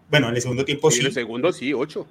Bueno, 0.09 0.29
en 0.29 0.35
el 0.35 0.41
segundo 0.41 0.65
tiempo 0.65 0.91
sí. 0.91 0.99
En 1.01 1.07
el 1.07 1.13
segundo 1.13 1.51
sí, 1.51 1.73
ocho 1.73 2.07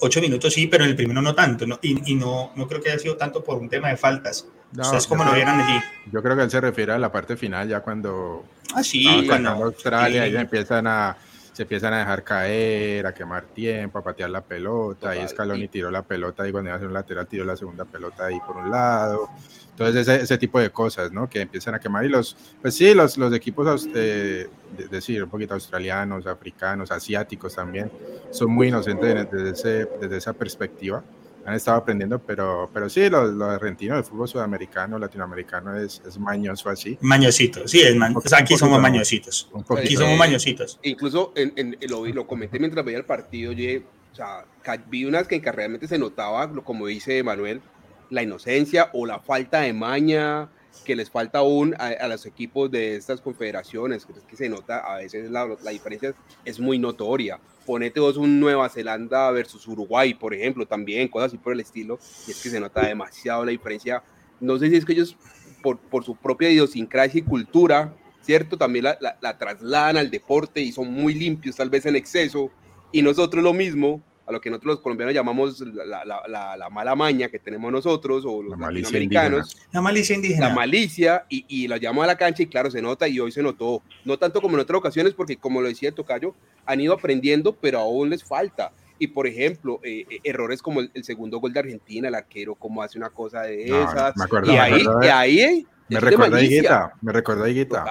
ocho 0.00 0.20
minutos 0.20 0.52
sí, 0.52 0.66
pero 0.66 0.84
en 0.84 0.90
el 0.90 0.96
primero 0.96 1.22
no 1.22 1.34
tanto, 1.34 1.66
¿no? 1.66 1.78
Y, 1.82 2.12
y, 2.12 2.14
no, 2.14 2.52
no 2.56 2.66
creo 2.66 2.80
que 2.80 2.90
haya 2.90 2.98
sido 2.98 3.16
tanto 3.16 3.44
por 3.44 3.58
un 3.58 3.68
tema 3.68 3.88
de 3.88 3.96
faltas. 3.96 4.46
No, 4.72 4.82
Ustedes 4.82 5.06
como 5.06 5.24
lo 5.24 5.32
vieron 5.32 5.60
allí. 5.60 5.80
Yo 6.12 6.22
creo 6.22 6.36
que 6.36 6.42
él 6.42 6.50
se 6.50 6.60
refiere 6.60 6.92
a 6.92 6.98
la 6.98 7.12
parte 7.12 7.36
final, 7.36 7.68
ya 7.68 7.80
cuando... 7.80 8.44
Ah, 8.74 8.82
sí, 8.82 9.24
cuando... 9.26 9.50
Australia, 9.50 10.26
ya 10.26 10.40
empiezan 10.40 10.86
a, 10.86 11.16
se 11.56 11.62
empiezan 11.62 11.94
a 11.94 12.00
dejar 12.00 12.22
caer, 12.22 13.06
a 13.06 13.14
quemar 13.14 13.46
tiempo, 13.46 13.98
a 13.98 14.04
patear 14.04 14.28
la 14.28 14.42
pelota, 14.42 15.16
y 15.16 15.26
Scaloni 15.26 15.68
tiró 15.68 15.90
la 15.90 16.02
pelota 16.02 16.46
y 16.46 16.52
cuando 16.52 16.68
iba 16.68 16.74
a 16.74 16.76
hacer 16.76 16.86
un 16.86 16.92
lateral 16.92 17.26
tiró 17.26 17.46
la 17.46 17.56
segunda 17.56 17.86
pelota 17.86 18.26
ahí 18.26 18.38
por 18.46 18.58
un 18.58 18.70
lado. 18.70 19.30
Entonces, 19.70 20.06
ese, 20.06 20.22
ese, 20.22 20.36
tipo 20.36 20.60
de 20.60 20.68
cosas, 20.68 21.12
¿no? 21.12 21.30
Que 21.30 21.40
empiezan 21.40 21.74
a 21.74 21.78
quemar. 21.78 22.04
Y 22.04 22.10
los, 22.10 22.36
pues 22.60 22.74
sí, 22.74 22.92
los, 22.92 23.16
los 23.16 23.32
equipos, 23.32 23.88
eh, 23.94 24.50
de, 24.76 24.88
decir, 24.88 25.24
un 25.24 25.30
poquito 25.30 25.54
australianos, 25.54 26.26
africanos, 26.26 26.90
asiáticos 26.90 27.54
también, 27.54 27.90
son 28.32 28.50
muy 28.50 28.68
inocentes 28.68 29.26
desde, 29.30 29.50
ese, 29.50 29.88
desde 29.98 30.18
esa 30.18 30.34
perspectiva. 30.34 31.02
Han 31.46 31.54
estado 31.54 31.78
aprendiendo, 31.78 32.18
pero, 32.18 32.68
pero 32.74 32.88
sí, 32.88 33.08
los, 33.08 33.32
los 33.32 33.48
argentinos, 33.48 33.98
el 33.98 34.04
fútbol 34.04 34.28
sudamericano, 34.28 34.98
latinoamericano 34.98 35.78
es, 35.78 36.02
es 36.06 36.18
mañoso 36.18 36.68
así. 36.68 36.98
Mañosito, 37.00 37.66
sí, 37.68 37.80
es 37.80 37.94
man, 37.94 38.14
o 38.16 38.20
sea, 38.20 38.38
aquí 38.38 38.56
somos 38.56 38.80
mañositos. 38.80 39.48
Aquí 39.78 39.96
somos 39.96 40.18
mañositos. 40.18 40.80
Incluso 40.82 41.32
en, 41.36 41.52
en, 41.56 41.76
lo, 41.88 42.04
lo, 42.04 42.26
comenté 42.26 42.58
mientras 42.58 42.84
veía 42.84 42.98
el 42.98 43.04
partido, 43.04 43.52
yo, 43.52 43.80
o 44.12 44.14
sea, 44.14 44.44
vi 44.88 45.04
unas 45.04 45.28
que, 45.28 45.40
que 45.40 45.52
realmente 45.52 45.86
se 45.86 45.98
notaba, 45.98 46.52
como 46.64 46.86
dice 46.86 47.22
Manuel, 47.22 47.62
la 48.10 48.22
inocencia 48.22 48.90
o 48.92 49.06
la 49.06 49.20
falta 49.20 49.60
de 49.60 49.72
maña 49.72 50.48
que 50.84 50.96
les 50.96 51.10
falta 51.10 51.38
aún 51.38 51.74
a, 51.78 52.06
los 52.08 52.26
equipos 52.26 52.70
de 52.70 52.96
estas 52.96 53.20
confederaciones, 53.20 54.06
que, 54.06 54.12
es 54.12 54.24
que 54.24 54.36
se 54.36 54.48
nota 54.48 54.78
a 54.78 54.96
veces 54.98 55.30
la, 55.30 55.46
la, 55.62 55.70
diferencia 55.70 56.14
es 56.44 56.60
muy 56.60 56.78
notoria. 56.78 57.38
Ponete 57.64 58.00
vos 58.00 58.16
un 58.16 58.38
Nueva 58.38 58.68
Zelanda 58.68 59.30
versus 59.30 59.66
Uruguay, 59.66 60.14
por 60.14 60.34
ejemplo, 60.34 60.66
también, 60.66 61.08
cosas 61.08 61.28
así 61.28 61.38
por 61.38 61.52
el 61.52 61.60
estilo, 61.60 61.98
y 62.26 62.30
es 62.30 62.42
que 62.42 62.50
se 62.50 62.60
nota 62.60 62.86
demasiado 62.86 63.44
la 63.44 63.50
diferencia. 63.50 64.02
No 64.40 64.58
sé 64.58 64.70
si 64.70 64.76
es 64.76 64.84
que 64.84 64.92
ellos, 64.92 65.16
por, 65.62 65.78
por 65.78 66.04
su 66.04 66.14
propia 66.16 66.50
idiosincrasia 66.50 67.20
y 67.20 67.22
cultura, 67.22 67.94
¿cierto? 68.22 68.56
También 68.56 68.84
la, 68.84 68.98
la, 69.00 69.18
la 69.20 69.38
trasladan 69.38 69.96
al 69.96 70.10
deporte 70.10 70.60
y 70.60 70.72
son 70.72 70.92
muy 70.92 71.14
limpios, 71.14 71.56
tal 71.56 71.70
vez 71.70 71.86
en 71.86 71.96
exceso, 71.96 72.50
y 72.92 73.02
nosotros 73.02 73.42
lo 73.42 73.52
mismo, 73.52 74.02
a 74.26 74.32
lo 74.32 74.40
que 74.40 74.50
nosotros 74.50 74.74
los 74.74 74.80
colombianos 74.80 75.14
llamamos 75.14 75.60
la, 75.60 76.04
la, 76.04 76.56
la, 76.56 76.70
mala 76.70 76.96
maña 76.96 77.28
que 77.28 77.38
tenemos 77.38 77.70
nosotros 77.70 78.24
o 78.26 78.42
los 78.42 78.58
latinoamericanos. 78.58 79.56
La 79.72 79.80
malicia 79.80 80.16
indígena. 80.16 80.48
La 80.48 80.54
malicia 80.54 81.24
y, 81.28 81.44
y 81.48 81.68
la 81.68 81.76
llamó 81.76 82.02
a 82.02 82.06
la 82.06 82.16
cancha 82.16 82.42
y 82.42 82.46
claro, 82.46 82.70
se 82.70 82.82
nota 82.82 83.06
y 83.06 83.20
hoy 83.20 83.30
se 83.30 83.42
notó. 83.42 83.82
No 84.04 84.18
tanto 84.18 84.40
como 84.40 84.56
en 84.56 84.60
otras 84.60 84.78
ocasiones 84.78 85.14
porque 85.14 85.36
como 85.36 85.60
lo 85.60 85.68
decía 85.68 85.90
el 85.90 85.94
tocayo, 85.94 86.34
han 86.64 86.80
ido 86.80 86.92
aprendiendo, 86.92 87.54
pero 87.54 87.78
aún 87.78 88.10
les 88.10 88.24
falta. 88.24 88.72
Y 88.98 89.08
por 89.08 89.26
ejemplo, 89.26 89.78
eh, 89.84 90.06
eh, 90.10 90.20
errores 90.24 90.60
como 90.60 90.80
el, 90.80 90.90
segundo 91.04 91.38
gol 91.38 91.52
de 91.52 91.60
Argentina, 91.60 92.08
el 92.08 92.14
arquero, 92.14 92.54
como 92.54 92.82
hace 92.82 92.98
una 92.98 93.10
cosa 93.10 93.42
de 93.42 93.66
esas. 93.66 94.16
me 94.16 94.24
acuerdo, 94.24 94.52
y, 94.52 94.56
ahí, 94.56 94.84
me 95.00 95.10
ahí, 95.10 95.66
me 95.88 96.00
recuerda 96.00 96.38
a 96.38 96.42
Higuita, 96.42 96.92
me 97.00 97.12
recuerda 97.12 97.44
a 97.44 97.48
Higuita. 97.48 97.84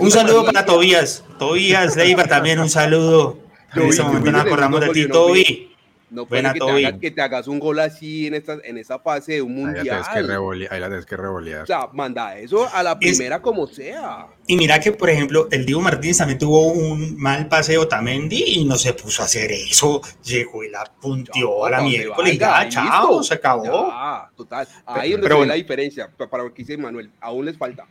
Un 0.00 0.10
saludo 0.10 0.44
para 0.44 0.66
Tobías, 0.66 1.24
Tobías 1.38 1.96
Leiva 1.96 2.24
también, 2.24 2.58
un 2.58 2.68
saludo. 2.68 3.45
En 3.82 3.88
ese 3.88 4.02
momento 4.02 4.32
nos 4.32 4.40
acordamos 4.42 4.80
de 4.80 4.88
ti, 4.90 5.08
Toby. 5.08 5.76
No 6.08 6.24
puede 6.24 6.42
que 6.52 6.60
te, 6.60 6.70
hagas, 6.70 7.00
que 7.00 7.10
te, 7.10 7.20
hagas, 7.20 7.48
un 7.48 7.58
gol 7.58 7.80
así 7.80 8.28
en 8.28 8.34
esta, 8.34 8.58
en 8.62 8.78
esa 8.78 9.00
fase 9.00 9.34
de 9.34 9.42
un 9.42 9.56
mundial. 9.56 10.04
Ahí 10.08 10.80
la 10.80 10.86
tienes 10.86 11.04
que 11.04 11.16
revolear. 11.16 11.64
O 11.64 11.66
sea, 11.66 11.88
manda 11.92 12.38
eso 12.38 12.68
a 12.72 12.82
la 12.84 12.96
primera 12.96 13.42
como 13.42 13.66
sea. 13.66 14.28
Y 14.46 14.56
mira 14.56 14.78
que, 14.78 14.92
por 14.92 15.10
ejemplo, 15.10 15.48
el 15.50 15.66
Diego 15.66 15.80
Martínez 15.80 16.18
también 16.18 16.38
tuvo 16.38 16.68
un 16.68 17.16
mal 17.16 17.48
paseo 17.48 17.82
Otamendi 17.82 18.42
y 18.46 18.64
no 18.64 18.76
se 18.76 18.92
puso 18.92 19.22
a 19.22 19.24
hacer 19.24 19.50
eso. 19.50 20.00
Llegó 20.22 20.62
y 20.62 20.70
la 20.70 20.84
puntió 20.84 21.66
a 21.66 21.70
la 21.70 21.80
miércoles 21.80 22.34
y 22.34 22.38
ya, 22.38 22.68
chao, 22.68 23.22
se 23.24 23.34
acabó. 23.34 23.92
total. 24.36 24.68
Ahí 24.86 25.12
es 25.12 25.20
donde 25.20 25.46
la 25.46 25.54
diferencia, 25.54 26.08
para 26.30 26.44
lo 26.44 26.54
que 26.54 26.62
dice 26.62 26.76
Manuel. 26.76 27.10
Aún 27.20 27.46
les 27.46 27.58
falta. 27.58 27.84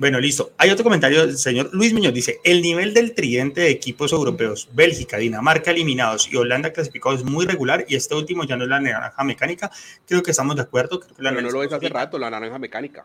Bueno, 0.00 0.18
listo. 0.18 0.54
Hay 0.56 0.70
otro 0.70 0.82
comentario 0.82 1.26
del 1.26 1.36
señor 1.36 1.68
Luis 1.74 1.92
Muñoz. 1.92 2.14
Dice, 2.14 2.40
el 2.42 2.62
nivel 2.62 2.94
del 2.94 3.12
tridente 3.12 3.60
de 3.60 3.68
equipos 3.68 4.12
europeos, 4.12 4.66
Bélgica, 4.72 5.18
Dinamarca 5.18 5.72
eliminados 5.72 6.26
y 6.32 6.36
Holanda 6.36 6.72
clasificados 6.72 7.20
es 7.20 7.26
muy 7.26 7.44
regular 7.44 7.84
y 7.86 7.96
este 7.96 8.14
último 8.14 8.44
ya 8.44 8.56
no 8.56 8.64
es 8.64 8.70
la 8.70 8.80
naranja 8.80 9.22
mecánica. 9.24 9.70
Creo 10.06 10.22
que 10.22 10.30
estamos 10.30 10.56
de 10.56 10.62
acuerdo. 10.62 11.00
Creo 11.00 11.14
que 11.14 11.22
la 11.22 11.32
no, 11.32 11.42
no 11.42 11.50
lo 11.50 11.58
ves 11.58 11.70
hace 11.74 11.90
rato, 11.90 12.18
la 12.18 12.30
naranja 12.30 12.58
mecánica. 12.58 13.04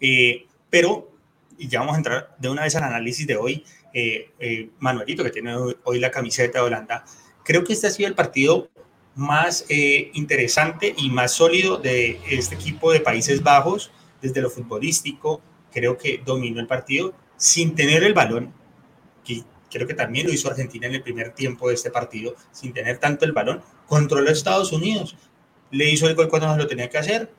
Eh, 0.00 0.44
pero, 0.68 1.12
y 1.58 1.68
ya 1.68 1.78
vamos 1.78 1.94
a 1.94 1.98
entrar 1.98 2.34
de 2.36 2.48
una 2.48 2.62
vez 2.62 2.74
al 2.74 2.82
análisis 2.82 3.24
de 3.24 3.36
hoy, 3.36 3.64
eh, 3.94 4.30
eh, 4.40 4.68
Manuelito, 4.80 5.22
que 5.22 5.30
tiene 5.30 5.54
hoy 5.54 6.00
la 6.00 6.10
camiseta 6.10 6.58
de 6.58 6.64
Holanda, 6.64 7.04
creo 7.44 7.62
que 7.62 7.72
este 7.72 7.86
ha 7.86 7.90
sido 7.90 8.08
el 8.08 8.16
partido 8.16 8.68
más 9.14 9.64
interesante 9.68 10.92
y 10.96 11.08
más 11.08 11.30
sólido 11.34 11.76
de 11.76 12.18
este 12.28 12.56
equipo 12.56 12.90
de 12.90 12.98
Países 12.98 13.44
Bajos, 13.44 13.92
desde 14.20 14.40
lo 14.40 14.50
futbolístico, 14.50 15.40
creo 15.72 15.96
que 15.96 16.22
dominó 16.24 16.60
el 16.60 16.66
partido 16.66 17.14
sin 17.36 17.74
tener 17.74 18.04
el 18.04 18.14
balón, 18.14 18.52
que 19.24 19.42
creo 19.70 19.86
que 19.86 19.94
también 19.94 20.26
lo 20.26 20.32
hizo 20.32 20.48
Argentina 20.48 20.86
en 20.86 20.94
el 20.94 21.02
primer 21.02 21.32
tiempo 21.32 21.68
de 21.68 21.74
este 21.74 21.90
partido, 21.90 22.34
sin 22.52 22.72
tener 22.72 22.98
tanto 22.98 23.24
el 23.24 23.32
balón, 23.32 23.62
controló 23.86 24.28
a 24.28 24.32
Estados 24.32 24.72
Unidos, 24.72 25.16
le 25.70 25.90
hizo 25.90 26.08
el 26.08 26.14
gol 26.14 26.28
cuando 26.28 26.48
no 26.48 26.56
lo 26.56 26.66
tenía 26.66 26.88
que 26.88 26.98
hacer, 26.98 27.32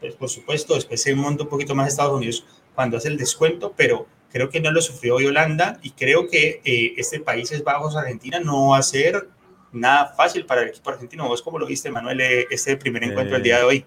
pues 0.00 0.14
por 0.14 0.28
supuesto, 0.28 0.74
después 0.74 1.00
se 1.00 1.14
monta 1.14 1.44
un 1.44 1.48
poquito 1.48 1.74
más 1.74 1.88
Estados 1.88 2.12
Unidos 2.12 2.44
cuando 2.74 2.96
hace 2.96 3.08
el 3.08 3.16
descuento, 3.16 3.72
pero 3.76 4.06
creo 4.30 4.50
que 4.50 4.60
no 4.60 4.70
lo 4.70 4.82
sufrió 4.82 5.16
hoy 5.16 5.26
Holanda 5.26 5.78
y 5.82 5.92
creo 5.92 6.28
que 6.28 6.60
eh, 6.64 6.94
este 6.96 7.20
Países 7.20 7.64
Bajos, 7.64 7.96
Argentina, 7.96 8.38
no 8.40 8.70
va 8.70 8.78
a 8.78 8.82
ser 8.82 9.28
nada 9.72 10.12
fácil 10.14 10.44
para 10.44 10.62
el 10.62 10.68
equipo 10.68 10.90
argentino. 10.90 11.28
¿Vos 11.28 11.42
cómo 11.42 11.58
lo 11.58 11.66
viste, 11.66 11.90
Manuel, 11.90 12.20
eh, 12.20 12.46
este 12.50 12.76
primer 12.76 13.04
encuentro 13.04 13.36
el 13.36 13.42
día 13.42 13.58
de 13.58 13.64
hoy? 13.64 13.86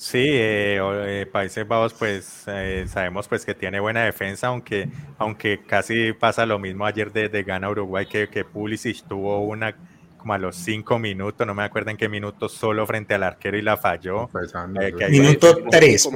Sí, 0.00 0.18
eh, 0.18 0.78
eh, 0.80 1.26
Países 1.30 1.68
Bajos 1.68 1.92
pues 1.92 2.44
eh, 2.46 2.86
sabemos 2.88 3.28
pues 3.28 3.44
que 3.44 3.54
tiene 3.54 3.80
buena 3.80 4.02
defensa, 4.02 4.46
aunque, 4.46 4.88
aunque 5.18 5.60
casi 5.66 6.14
pasa 6.14 6.46
lo 6.46 6.58
mismo 6.58 6.86
ayer 6.86 7.12
de, 7.12 7.28
de 7.28 7.42
Gana 7.42 7.68
Uruguay, 7.68 8.06
que, 8.06 8.26
que 8.30 8.42
Pulisic. 8.46 9.06
Tuvo 9.06 9.40
una 9.40 9.76
como 10.16 10.32
a 10.32 10.38
los 10.38 10.56
cinco 10.56 10.98
minutos, 10.98 11.46
no 11.46 11.54
me 11.54 11.64
acuerdo 11.64 11.90
en 11.90 11.98
qué 11.98 12.08
minuto, 12.08 12.48
solo 12.48 12.86
frente 12.86 13.12
al 13.12 13.24
arquero 13.24 13.58
y 13.58 13.62
la 13.62 13.76
falló. 13.76 14.30
minuto 15.10 15.58
tres, 15.70 16.08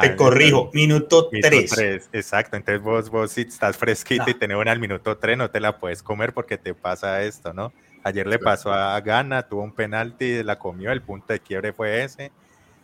te 0.00 0.16
corrijo, 0.16 0.70
minuto, 0.74 1.28
tres. 1.30 2.10
Exacto, 2.12 2.56
entonces 2.56 2.82
vos, 2.82 3.10
vos 3.10 3.30
si 3.30 3.42
estás 3.42 3.76
fresquito 3.76 4.28
y 4.28 4.34
tenés 4.34 4.56
una 4.56 4.72
al 4.72 4.80
minuto 4.80 5.16
tres, 5.18 5.38
no 5.38 5.48
te 5.48 5.60
la 5.60 5.78
puedes 5.78 6.02
comer 6.02 6.34
porque 6.34 6.58
te 6.58 6.74
pasa 6.74 7.22
esto, 7.22 7.52
¿no? 7.52 7.72
Ayer 8.02 8.26
le 8.26 8.40
pasó 8.40 8.72
a 8.72 9.00
Gana, 9.00 9.44
tuvo 9.44 9.62
un 9.62 9.72
penalti, 9.72 10.42
la 10.42 10.58
comió, 10.58 10.90
el 10.90 11.02
punto 11.02 11.32
de 11.32 11.38
quiebre 11.38 11.72
fue 11.72 12.02
ese 12.02 12.32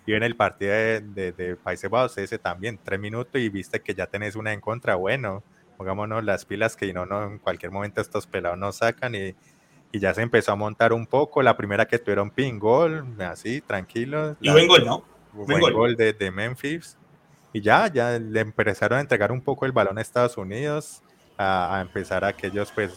y 0.06 0.14
en 0.14 0.22
el 0.22 0.36
partido 0.36 0.72
de, 0.72 1.32
de, 1.32 1.56
Países 1.56 1.90
Bajos, 1.90 2.16
ese 2.18 2.38
también, 2.38 2.78
tres 2.82 3.00
minutos 3.00 3.40
y 3.40 3.48
viste 3.48 3.80
que 3.80 3.94
ya 3.94 4.06
tenés 4.06 4.36
una 4.36 4.52
en 4.52 4.60
contra, 4.60 4.94
bueno, 4.94 5.42
pongámonos 5.76 6.24
las 6.24 6.44
pilas 6.44 6.76
que 6.76 6.92
no, 6.92 7.04
no 7.06 7.24
en 7.24 7.38
cualquier 7.38 7.72
momento 7.72 8.00
estos 8.00 8.26
pelados 8.26 8.56
nos 8.56 8.76
sacan 8.76 9.14
y, 9.16 9.34
y, 9.90 9.98
ya 9.98 10.14
se 10.14 10.22
empezó 10.22 10.52
a 10.52 10.56
montar 10.56 10.92
un 10.92 11.06
poco. 11.06 11.42
La 11.42 11.56
primera 11.56 11.86
que 11.86 11.98
tuvieron 11.98 12.30
pin 12.30 12.58
gol, 12.58 13.04
así, 13.20 13.60
tranquilo. 13.60 14.36
Y 14.40 14.50
buen 14.50 14.68
gol, 14.68 14.84
¿no? 14.84 15.04
Buen 15.32 15.60
gol, 15.60 15.96
de, 15.96 16.12
de, 16.12 16.30
Memphis. 16.30 16.96
Y 17.52 17.60
ya, 17.60 17.92
ya 17.92 18.18
le 18.18 18.40
empezaron 18.40 18.98
a 18.98 19.00
entregar 19.00 19.32
un 19.32 19.40
poco 19.40 19.66
el 19.66 19.72
balón 19.72 19.98
a 19.98 20.02
Estados 20.02 20.36
Unidos, 20.36 21.02
a, 21.36 21.78
a 21.78 21.80
empezar 21.80 22.24
a 22.24 22.32
que 22.32 22.46
ellos 22.46 22.70
pues 22.72 22.92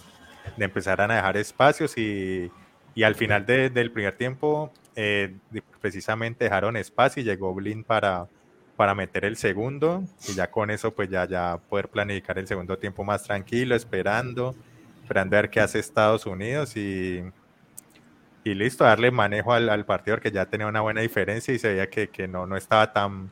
le 0.58 0.65
empezaran 0.65 1.12
a 1.12 1.15
dejar 1.15 1.38
espacios 1.38 1.98
y, 1.98 2.52
y 2.95 3.04
al 3.04 3.15
final 3.15 3.45
de, 3.45 3.69
del 3.69 3.91
primer 3.91 4.15
tiempo 4.15 4.72
eh, 5.02 5.34
precisamente 5.80 6.44
dejaron 6.44 6.76
espacio 6.76 7.22
y 7.22 7.26
llegó 7.26 7.54
Blin 7.54 7.86
para, 7.86 8.28
para 8.76 8.94
meter 8.94 9.24
el 9.24 9.38
segundo 9.38 10.04
y 10.28 10.34
ya 10.34 10.52
con 10.52 10.70
eso 10.70 10.94
pues 10.94 11.10
ya, 11.10 11.24
ya 11.26 11.58
poder 11.70 11.88
planificar 11.88 12.38
el 12.38 12.48
segundo 12.48 12.78
tiempo 12.78 13.06
más 13.06 13.24
tranquilo, 13.24 13.76
esperando, 13.76 14.54
esperando 15.02 15.38
a 15.38 15.42
ver 15.42 15.50
qué 15.50 15.62
hace 15.62 15.80
Estados 15.80 16.26
Unidos 16.26 16.76
y, 16.76 17.24
y 18.44 18.54
listo, 18.54 18.84
darle 18.84 19.10
manejo 19.10 19.54
al, 19.54 19.70
al 19.70 19.86
partido 19.86 20.20
que 20.20 20.32
ya 20.32 20.48
tenía 20.48 20.68
una 20.68 20.82
buena 20.82 21.00
diferencia 21.00 21.54
y 21.54 21.60
se 21.60 21.70
veía 21.70 21.90
que, 21.90 22.10
que 22.10 22.28
no, 22.28 22.46
no 22.46 22.58
estaba 22.58 22.92
tan, 22.92 23.32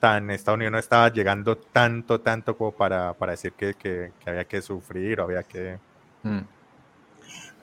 tan, 0.00 0.28
Estados 0.32 0.56
Unidos 0.56 0.72
no 0.72 0.78
estaba 0.80 1.12
llegando 1.12 1.56
tanto, 1.56 2.20
tanto 2.20 2.56
como 2.56 2.72
para, 2.72 3.14
para 3.14 3.32
decir 3.32 3.52
que, 3.52 3.74
que, 3.74 4.10
que, 4.18 4.30
había 4.30 4.44
que 4.46 4.60
sufrir 4.60 5.20
o 5.20 5.22
había 5.22 5.44
que... 5.44 5.78
Mm. 6.24 6.40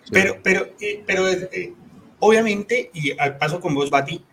Pero, 0.09 0.37
pero, 0.41 0.67
eh, 0.79 1.03
pero 1.05 1.27
eh, 1.27 1.73
Obviamente, 2.23 2.91
y 2.93 3.17
al 3.19 3.37
paso 3.37 3.59
con 3.59 3.73
vos, 3.73 3.89
Bati, 3.89 4.23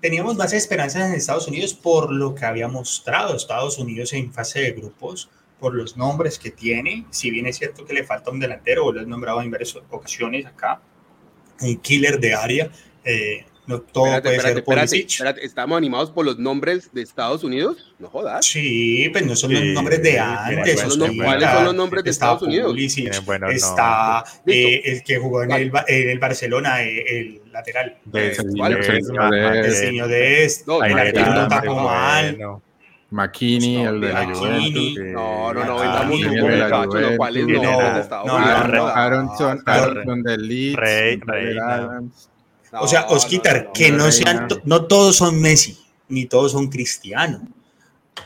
teníamos 0.00 0.36
más 0.36 0.52
esperanzas 0.52 1.08
en 1.08 1.14
Estados 1.14 1.48
Unidos 1.48 1.74
por 1.74 2.12
lo 2.12 2.36
que 2.36 2.44
había 2.44 2.68
mostrado 2.68 3.34
Estados 3.34 3.78
Unidos 3.78 4.12
en 4.12 4.32
fase 4.32 4.60
de 4.60 4.70
grupos, 4.70 5.28
por 5.58 5.74
los 5.74 5.96
nombres 5.96 6.38
que 6.38 6.52
tiene, 6.52 7.04
si 7.10 7.30
bien 7.32 7.46
es 7.46 7.58
cierto 7.58 7.84
que 7.84 7.94
le 7.94 8.04
falta 8.04 8.30
un 8.30 8.38
delantero, 8.38 8.86
o 8.86 8.92
lo 8.92 9.02
he 9.02 9.06
nombrado 9.06 9.42
en 9.42 9.50
varias 9.50 9.76
ocasiones 9.90 10.46
acá, 10.46 10.80
un 11.60 11.76
killer 11.78 12.20
de 12.20 12.32
área, 12.32 12.70
eh, 13.04 13.44
no 13.70 13.80
todo 13.80 14.06
espérate, 14.06 14.62
puede 14.62 14.88
ser 14.88 15.00
espérate, 15.06 15.44
¿Estamos 15.44 15.78
animados 15.78 16.10
por 16.10 16.24
los 16.24 16.38
nombres 16.38 16.92
de 16.92 17.02
Estados 17.02 17.44
Unidos? 17.44 17.94
No 17.98 18.08
jodas. 18.08 18.44
Sí, 18.44 19.08
pues 19.12 19.24
no 19.24 19.36
son 19.36 19.54
los 19.54 19.62
nombres 19.62 20.02
de 20.02 20.18
antes. 20.18 20.82
¿Cuáles 21.16 21.50
son 21.50 21.64
los 21.64 21.74
nombres 21.74 22.04
de 22.04 22.10
Estados 22.10 22.42
Unidos? 22.42 22.76
está 23.50 24.24
eh, 24.46 24.82
el 24.84 25.02
que 25.02 25.18
jugó 25.18 25.42
en 25.42 25.52
el, 25.52 25.72
en 25.86 26.10
el 26.10 26.18
Barcelona, 26.18 26.82
eh, 26.82 27.04
el 27.08 27.42
lateral. 27.52 27.98
De, 28.04 28.28
el 28.28 29.74
señor 29.74 30.08
de 30.08 30.44
esto. 30.44 30.82
El 30.82 30.94
no 30.94 31.02
está 31.02 31.62
mal. 31.62 32.60
Makini, 33.10 33.84
el 33.84 34.00
de 34.00 34.12
la 34.12 34.24
Juventus. 34.26 34.98
No, 34.98 35.52
no, 35.52 35.64
no, 35.64 35.80
vendamos 35.80 36.20
un 36.20 36.40
muchacho, 36.40 37.00
los 37.00 37.16
cuales 37.16 37.46
no. 37.46 38.24
No, 38.24 38.86
Aronson, 38.86 39.62
Aronson 39.66 40.22
del 40.22 40.48
Leeds. 40.48 40.76
Rey, 40.76 41.20
Rey. 41.26 41.56
O 42.72 42.86
sea, 42.86 43.06
Osquitar, 43.08 43.72
que 43.72 43.90
no 43.90 44.10
sean, 44.10 44.48
no 44.64 44.86
todos 44.86 45.16
son 45.16 45.40
Messi, 45.40 45.78
ni 46.08 46.26
todos 46.26 46.52
son 46.52 46.68
Cristiano. 46.68 47.42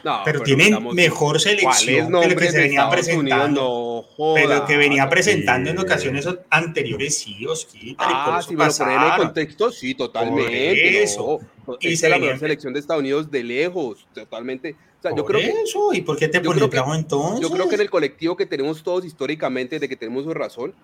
No, 0.02 0.20
pero, 0.24 0.40
tienen 0.40 0.76
mejor 0.92 1.40
selección 1.40 2.12
que 2.20 2.28
lo 2.28 2.37
que 2.37 2.50
se 2.50 2.59
venía 2.59 2.90
presentando. 2.90 4.07
No 4.18 4.35
pero 4.35 4.66
que 4.66 4.76
venía 4.76 5.09
presentando 5.09 5.70
en 5.70 5.78
ocasiones 5.78 6.28
anteriores, 6.50 7.18
sí, 7.18 7.46
Osquitar. 7.46 8.07
Ah, 8.11 8.42
si 8.46 8.57
me 8.57 8.66
lo 8.66 8.72
ponen 8.72 8.98
en 8.98 9.04
el 9.04 9.16
contexto, 9.16 9.70
sí, 9.70 9.94
totalmente. 9.94 11.02
eso. 11.02 11.40
Y 11.80 11.96
se 11.96 12.09
la 12.09 12.18
mejor 12.18 12.38
selección 12.38 12.72
de 12.72 12.80
Estados 12.80 13.00
Unidos 13.00 13.30
de 13.30 13.44
lejos, 13.44 14.07
totalmente. 14.12 14.76
O 14.98 15.02
sea, 15.02 15.16
yo 15.16 15.24
creo 15.24 15.40
eso, 15.40 15.92
¿y 15.92 16.02
por 16.02 16.16
qué 16.16 16.28
te 16.28 16.40
pones 16.40 16.62
entonces? 16.94 17.40
Yo 17.40 17.50
creo 17.50 17.68
que 17.68 17.74
en 17.76 17.80
el 17.83 17.90
colectivo 17.90 18.37
que 18.37 18.46
tenemos 18.46 18.83
todos 18.83 19.04
históricamente, 19.04 19.78
de 19.78 19.88
que 19.88 19.96
tenemos 19.96 20.26
razón, 20.26 20.74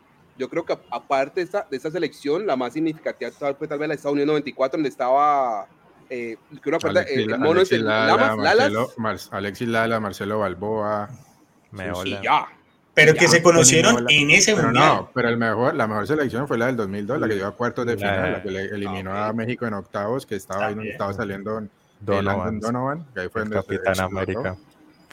yo 0.40 0.48
creo 0.48 0.64
que 0.64 0.72
aparte 0.90 1.40
de 1.40 1.44
esta, 1.44 1.66
de 1.70 1.76
esta 1.76 1.90
selección, 1.90 2.46
la 2.46 2.57
más 2.57 2.72
significativa 2.72 3.31
fue 3.59 3.68
tal 3.68 3.79
vez 3.79 3.88
la 3.88 3.92
de 3.92 3.96
Estados 3.96 4.14
Unidos 4.14 4.29
94, 4.29 4.79
donde 4.79 4.88
estaba 4.88 5.68
eh, 6.09 6.38
que 6.62 6.70
Alexis, 6.70 7.18
el, 7.18 7.38
mono 7.38 7.61
es 7.61 7.72
el 7.72 7.85
Lala, 7.85 8.35
Marcelo, 8.35 8.92
Mar, 8.96 9.18
Alexis 9.33 9.68
Lala, 9.68 10.00
Marcelo 10.00 10.38
Balboa. 10.38 11.11
Sí, 12.03 12.16
ya. 12.22 12.48
Pero 12.94 13.12
que 13.14 13.29
se 13.29 13.42
conocieron 13.42 14.07
en 14.09 14.31
ese 14.31 14.55
pero 14.55 14.68
mundial. 14.68 14.88
No, 14.88 15.11
pero 15.14 15.29
el 15.29 15.37
mejor, 15.37 15.74
la 15.74 15.87
mejor 15.87 16.07
selección 16.07 16.48
fue 16.48 16.57
la 16.57 16.66
del 16.66 16.76
2002, 16.76 17.20
la 17.20 17.29
que 17.29 17.35
llegó 17.35 17.46
a 17.46 17.55
cuartos 17.55 17.85
de 17.85 17.96
final, 17.98 18.33
la 18.33 18.42
que 18.42 18.50
le 18.50 18.64
eliminó 18.64 19.14
a 19.14 19.33
México 19.35 19.66
en 19.66 19.74
octavos, 19.74 20.24
que 20.24 20.37
estaba 20.37 20.68
ahí 20.68 20.74
donde 20.74 20.90
estaba 20.90 21.12
saliendo 21.12 21.62
Donovan, 22.00 22.61
Donovan 22.61 23.07
que 23.12 23.20
ahí 23.20 23.29
fue 23.29 23.42
el 23.42 23.50
Capitán 23.50 24.00
América. 24.00 24.57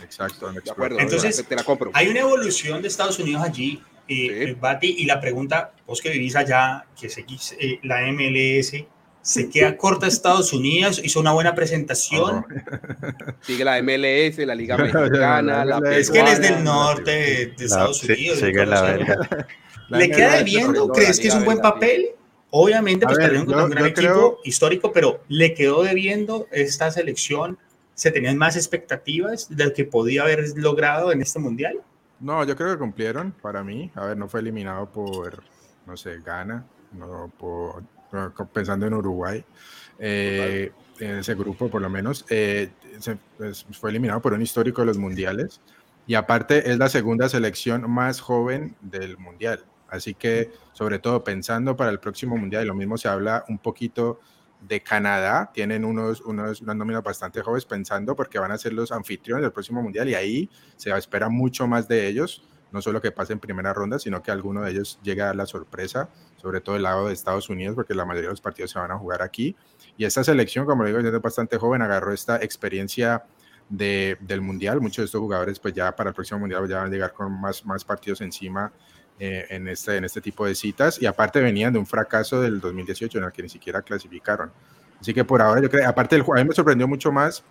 Exacto. 0.02 0.50
Entonces, 0.98 1.46
hay 1.94 2.08
una 2.08 2.22
evolución 2.22 2.82
de 2.82 2.88
Estados 2.88 3.20
Unidos 3.20 3.44
allí 3.44 3.84
eh, 4.08 4.56
Bati, 4.60 4.96
y 5.00 5.06
la 5.06 5.20
pregunta, 5.20 5.74
vos 5.86 6.02
que 6.02 6.10
vivís 6.10 6.36
allá, 6.36 6.86
que 7.00 7.10
seguís 7.10 7.56
eh, 7.60 7.80
la 7.84 8.02
MLS, 8.12 8.74
se 9.22 9.50
queda 9.50 9.76
corta 9.76 10.08
Estados 10.08 10.54
Unidos, 10.54 11.02
hizo 11.04 11.20
una 11.20 11.34
buena 11.34 11.54
presentación. 11.54 12.46
Oh. 12.46 13.34
Sigue 13.42 13.66
la 13.66 13.82
MLS, 13.82 14.38
la 14.38 14.56
Liga 14.56 14.78
Mexicana, 14.78 15.66
la 15.66 15.80
Es 15.92 16.10
que 16.10 16.22
él 16.22 16.28
es 16.28 16.42
del 16.42 16.64
norte 16.64 17.12
de, 17.58 17.66
Estados 17.66 18.02
Unidos. 18.04 18.40
Sigue 18.40 18.66
la 18.66 18.98
¿Le 19.90 20.10
queda 20.10 20.38
debiendo? 20.38 20.88
¿Crees 20.90 21.20
que 21.20 21.28
es 21.28 21.36
un 21.36 21.46
buen 21.46 21.60
papel? 21.60 22.10
Obviamente, 22.50 23.06
pues 23.06 23.18
perdieron 23.18 23.54
un 23.54 23.70
gran 23.70 23.86
equipo 23.86 24.40
histórico, 24.46 24.92
pero 24.94 25.22
le 25.28 25.54
quedó 25.54 25.84
debiendo 25.84 26.48
esta 26.52 26.90
selección. 26.92 27.58
¿Se 27.94 28.12
tenían 28.12 28.38
más 28.38 28.56
expectativas 28.56 29.48
de 29.50 29.66
lo 29.66 29.74
que 29.74 29.84
podía 29.84 30.22
haber 30.22 30.46
logrado 30.56 31.12
en 31.12 31.22
este 31.22 31.40
mundial? 31.40 31.82
No, 32.20 32.44
yo 32.44 32.56
creo 32.56 32.72
que 32.72 32.80
cumplieron 32.80 33.32
para 33.32 33.64
mí. 33.64 33.92
A 33.96 34.06
ver, 34.06 34.18
no 34.18 34.28
fue 34.28 34.40
eliminado 34.40 34.92
por, 34.92 35.44
no 35.86 35.96
sé, 35.96 36.20
Ghana, 36.20 36.66
no 36.94 37.32
por, 37.38 37.84
pensando 38.54 38.88
en 38.88 38.94
Uruguay. 38.94 39.44
Eh, 40.00 40.72
en 41.00 41.18
ese 41.18 41.36
grupo, 41.36 41.70
por 41.70 41.82
lo 41.82 41.90
menos, 41.90 42.26
eh, 42.30 42.72
pues, 43.38 43.66
fue 43.72 43.92
eliminado 43.92 44.22
por 44.22 44.34
un 44.34 44.42
histórico 44.42 44.82
de 44.82 44.88
los 44.88 44.98
mundiales. 44.98 45.62
Y 46.08 46.16
aparte, 46.16 46.72
es 46.72 46.78
la 46.78 46.90
segunda 46.90 47.30
selección 47.30 47.90
más 47.90 48.22
joven 48.22 48.76
del 48.82 49.18
mundial. 49.18 49.66
Así 49.90 50.14
que, 50.14 50.52
sobre 50.74 51.00
todo 51.00 51.24
pensando 51.24 51.76
para 51.76 51.92
el 51.92 52.00
próximo 52.00 52.38
mundial, 52.38 52.64
y 52.64 52.68
lo 52.68 52.74
mismo 52.74 52.98
se 52.98 53.08
habla 53.08 53.46
un 53.48 53.58
poquito 53.58 54.20
de 54.62 54.82
Canadá, 54.82 55.52
tienen 55.54 55.86
unos, 55.86 56.22
unos, 56.22 56.62
unas 56.62 56.76
nóminas 56.76 57.04
bastante 57.04 57.42
jóvenes 57.42 57.66
pensando 57.66 58.16
porque 58.16 58.40
van 58.40 58.52
a 58.52 58.58
ser 58.58 58.74
los 58.74 58.92
anfitriones 58.92 59.44
del 59.44 59.52
próximo 59.52 59.82
mundial 59.82 60.10
y 60.10 60.16
ahí 60.16 60.50
se 60.76 60.96
espera 60.96 61.30
mucho 61.30 61.68
más 61.68 61.88
de 61.88 62.08
ellos, 62.08 62.44
no 62.72 62.82
solo 62.82 63.02
que 63.02 63.12
pasen 63.12 63.40
primera 63.40 63.74
ronda, 63.74 64.00
sino 64.00 64.22
que 64.22 64.32
alguno 64.32 64.62
de 64.62 64.72
ellos 64.72 65.00
llegue 65.04 65.22
a 65.22 65.28
dar 65.28 65.36
la 65.36 65.46
sorpresa, 65.46 66.10
sobre 66.38 66.60
todo 66.60 66.76
el 66.76 66.84
lado 66.84 67.08
de 67.08 67.14
Estados 67.14 67.50
Unidos, 67.50 67.76
porque 67.76 67.94
la 67.94 68.06
mayoría 68.06 68.30
de 68.30 68.34
los 68.34 68.42
partidos 68.42 68.72
se 68.72 68.80
van 68.80 68.92
a 68.92 68.98
jugar 68.98 69.22
aquí. 69.22 69.56
Y 69.96 70.06
esta 70.06 70.24
selección, 70.24 70.66
como 70.66 70.84
digo, 70.86 71.00
es 71.00 71.22
bastante 71.22 71.58
joven, 71.58 71.82
agarró 71.82 72.14
esta 72.14 72.38
experiencia 72.38 73.24
de, 73.70 74.18
del 74.22 74.42
mundial. 74.42 74.82
Muchos 74.82 74.98
de 74.98 75.06
estos 75.06 75.22
jugadores, 75.22 75.60
pues 75.60 75.74
ya 75.74 75.96
para 75.96 76.10
el 76.10 76.14
próximo 76.16 76.42
mundial 76.42 76.68
ya 76.68 76.78
van 76.78 76.88
a 76.88 76.90
llegar 76.90 77.14
con 77.14 77.32
más, 77.40 77.66
más 77.66 77.86
partidos 77.86 78.22
encima 78.22 78.72
eh, 79.20 79.48
en, 79.50 79.68
este, 79.68 79.98
en 79.98 80.06
este 80.06 80.22
tipo 80.22 80.46
de 80.46 80.54
citas 80.54 81.02
y 81.02 81.08
aparte 81.08 81.42
venían 81.42 81.74
de 81.74 81.80
un 81.80 81.88
fracaso 81.88 82.40
del 82.40 82.60
2018 82.60 83.18
en 83.18 83.24
el 83.24 83.32
que 83.32 83.42
ni 83.42 83.50
siquiera 83.50 83.82
clasificaron. 83.82 84.52
Así 85.00 85.14
que 85.14 85.24
por 85.24 85.42
ahora 85.42 85.62
yo 85.62 85.70
creo, 85.70 85.88
aparte 85.88 86.16
del 86.16 86.24
juego, 86.24 86.40
a 86.40 86.44
mí 86.44 86.50
me 86.50 86.56
sorprendió 86.56 86.88
mucho 86.88 87.12
más 87.12 87.44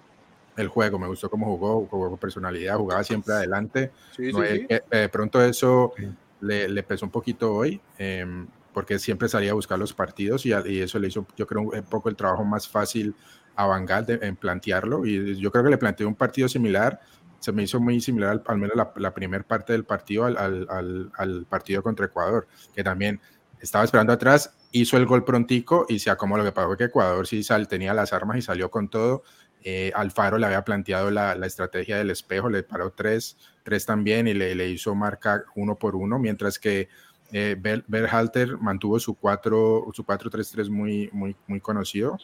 el 0.57 0.69
juego, 0.69 0.99
me 0.99 1.07
gustó 1.07 1.29
cómo 1.29 1.47
jugó, 1.47 1.87
jugó 1.87 2.17
personalidad, 2.17 2.77
jugaba 2.77 3.05
siempre 3.05 3.35
adelante. 3.35 3.91
Eh, 4.19 5.09
pronto 5.11 5.43
eso 5.43 5.93
le, 6.41 6.69
le, 6.69 6.83
pesó 6.83 7.07
un 7.07 7.13
poquito 7.13 7.53
hoy, 7.53 7.81
em, 7.99 8.47
porque 8.73 8.99
siempre 8.99 9.29
salía 9.29 9.51
a 9.51 9.55
buscar 9.55 9.79
los 9.79 9.93
partidos 9.93 10.47
y, 10.47 10.51
y, 10.51 10.81
eso 10.81 10.99
le 10.99 11.09
hizo, 11.09 11.27
yo 11.37 11.47
creo, 11.47 11.63
un 11.63 11.83
poco 11.85 12.09
el 12.09 12.17
trabajo 12.17 12.45
más 12.45 12.69
fácil 12.69 13.15
a 13.57 13.67
Bangal 13.67 14.07
en 14.23 14.37
plantearlo. 14.37 15.05
Y 15.05 15.37
yo 15.41 15.51
creo 15.51 15.65
que 15.65 15.71
le 15.71 15.79
planteó 15.79 16.07
un 16.07 16.15
partido 16.15 16.49
similar 16.49 17.01
se 17.41 17.53
me 17.53 17.63
hizo 17.63 17.81
muy 17.81 18.01
similar 18.01 18.43
al, 18.47 18.59
menos 18.59 18.77
la, 18.77 18.93
la 18.97 19.15
primera 19.15 19.45
parte 19.45 19.73
del 19.73 19.85
partido 19.85 20.25
al, 20.25 20.37
al, 20.37 21.11
al, 21.17 21.47
partido 21.47 21.83
contra 21.83 22.07
Ecuador, 22.07 22.47
que 22.75 22.83
también 22.83 23.21
estaba 23.61 23.85
esperando 23.85 24.13
atrás, 24.13 24.55
hizo 24.73 24.97
el 24.97 25.07
gol 25.07 25.25
prontico 25.25 25.87
y 25.89 25.99
se 25.99 26.11
acomodó. 26.11 26.43
Lo 26.43 26.49
que 26.49 26.53
pasó 26.53 26.77
que 26.77 26.85
Ecuador 26.85 27.27
sí 27.27 27.43
sal, 27.43 27.69
tenía 27.69 27.95
las 27.95 28.13
armas 28.13 28.39
y 28.39 28.43
salió 28.43 28.71
con 28.71 28.89
todo. 28.89 29.23
Eh, 29.63 29.91
Alfaro 29.95 30.39
le 30.39 30.47
había 30.47 30.63
planteado 30.65 31.11
la, 31.11 31.35
la, 31.35 31.47
estrategia 31.47 31.97
del 31.97 32.11
espejo, 32.11 32.49
le 32.49 32.63
paró 32.63 32.93
tres, 32.93 33.37
tres 33.65 33.85
también 33.85 34.29
y 34.29 34.35
le, 34.35 34.55
le 34.55 34.69
hizo 34.69 34.95
marca 34.95 35.45
uno 35.57 35.77
por 35.77 35.97
uno, 35.97 36.19
mientras 36.21 36.59
que 36.59 36.89
eh, 37.33 37.57
Berhalter 37.87 38.57
mantuvo 38.59 39.01
su 39.01 39.17
4-3-3 39.17 40.71
muy, 40.71 41.11
muy, 41.13 41.35
muy 41.47 41.61
conocido. 41.61 42.19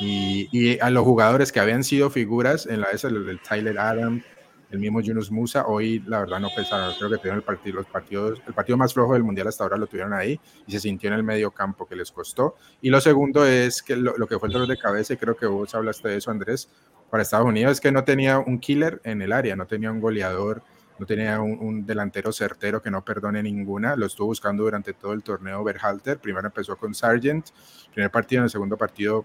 Y, 0.00 0.48
y, 0.52 0.78
a 0.80 0.90
los 0.90 1.04
jugadores 1.04 1.52
que 1.52 1.60
habían 1.60 1.84
sido 1.84 2.08
figuras 2.08 2.66
en 2.66 2.80
la 2.80 2.86
esa, 2.86 3.08
el 3.08 3.40
Tyler 3.46 3.78
Adams, 3.78 4.24
el 4.70 4.78
mismo 4.78 5.00
Yunus 5.00 5.30
Musa, 5.30 5.66
hoy 5.66 6.00
la 6.06 6.20
verdad 6.20 6.40
no 6.40 6.48
pesaron, 6.54 6.94
creo 6.98 7.10
que 7.10 7.16
tuvieron 7.16 7.38
el 7.38 7.44
partido, 7.44 7.76
los 7.76 7.86
partidos, 7.86 8.42
el 8.46 8.52
partido 8.52 8.76
más 8.76 8.92
flojo 8.92 9.14
del 9.14 9.24
Mundial 9.24 9.48
hasta 9.48 9.64
ahora 9.64 9.78
lo 9.78 9.86
tuvieron 9.86 10.12
ahí 10.12 10.38
y 10.66 10.72
se 10.72 10.80
sintió 10.80 11.08
en 11.08 11.14
el 11.14 11.22
medio 11.22 11.50
campo 11.50 11.86
que 11.86 11.96
les 11.96 12.12
costó. 12.12 12.56
Y 12.82 12.90
lo 12.90 13.00
segundo 13.00 13.46
es 13.46 13.82
que 13.82 13.96
lo, 13.96 14.14
que 14.26 14.38
fue 14.38 14.48
el 14.48 14.52
dolor 14.52 14.68
de 14.68 14.76
cabeza, 14.76 15.14
y 15.14 15.16
creo 15.16 15.36
que 15.36 15.46
vos 15.46 15.74
hablaste 15.74 16.08
de 16.08 16.16
eso 16.16 16.30
Andrés, 16.30 16.68
para 17.10 17.22
Estados 17.22 17.46
Unidos 17.46 17.72
es 17.72 17.80
que 17.80 17.90
no 17.90 18.04
tenía 18.04 18.38
un 18.38 18.58
killer 18.58 19.00
en 19.04 19.22
el 19.22 19.32
área, 19.32 19.56
no 19.56 19.66
tenía 19.66 19.90
un 19.90 20.00
goleador, 20.00 20.62
no 20.98 21.06
tenía 21.06 21.40
un, 21.40 21.86
delantero 21.86 22.32
certero 22.32 22.82
que 22.82 22.90
no 22.90 23.02
perdone 23.04 23.42
ninguna, 23.42 23.96
lo 23.96 24.04
estuvo 24.04 24.26
buscando 24.26 24.64
durante 24.64 24.92
todo 24.92 25.14
el 25.14 25.22
torneo 25.22 25.64
Berhalter, 25.64 26.18
primero 26.18 26.46
empezó 26.46 26.76
con 26.76 26.94
Sargent, 26.94 27.46
primer 27.94 28.10
partido, 28.10 28.40
en 28.40 28.44
el 28.44 28.50
segundo 28.50 28.76
partido 28.76 29.24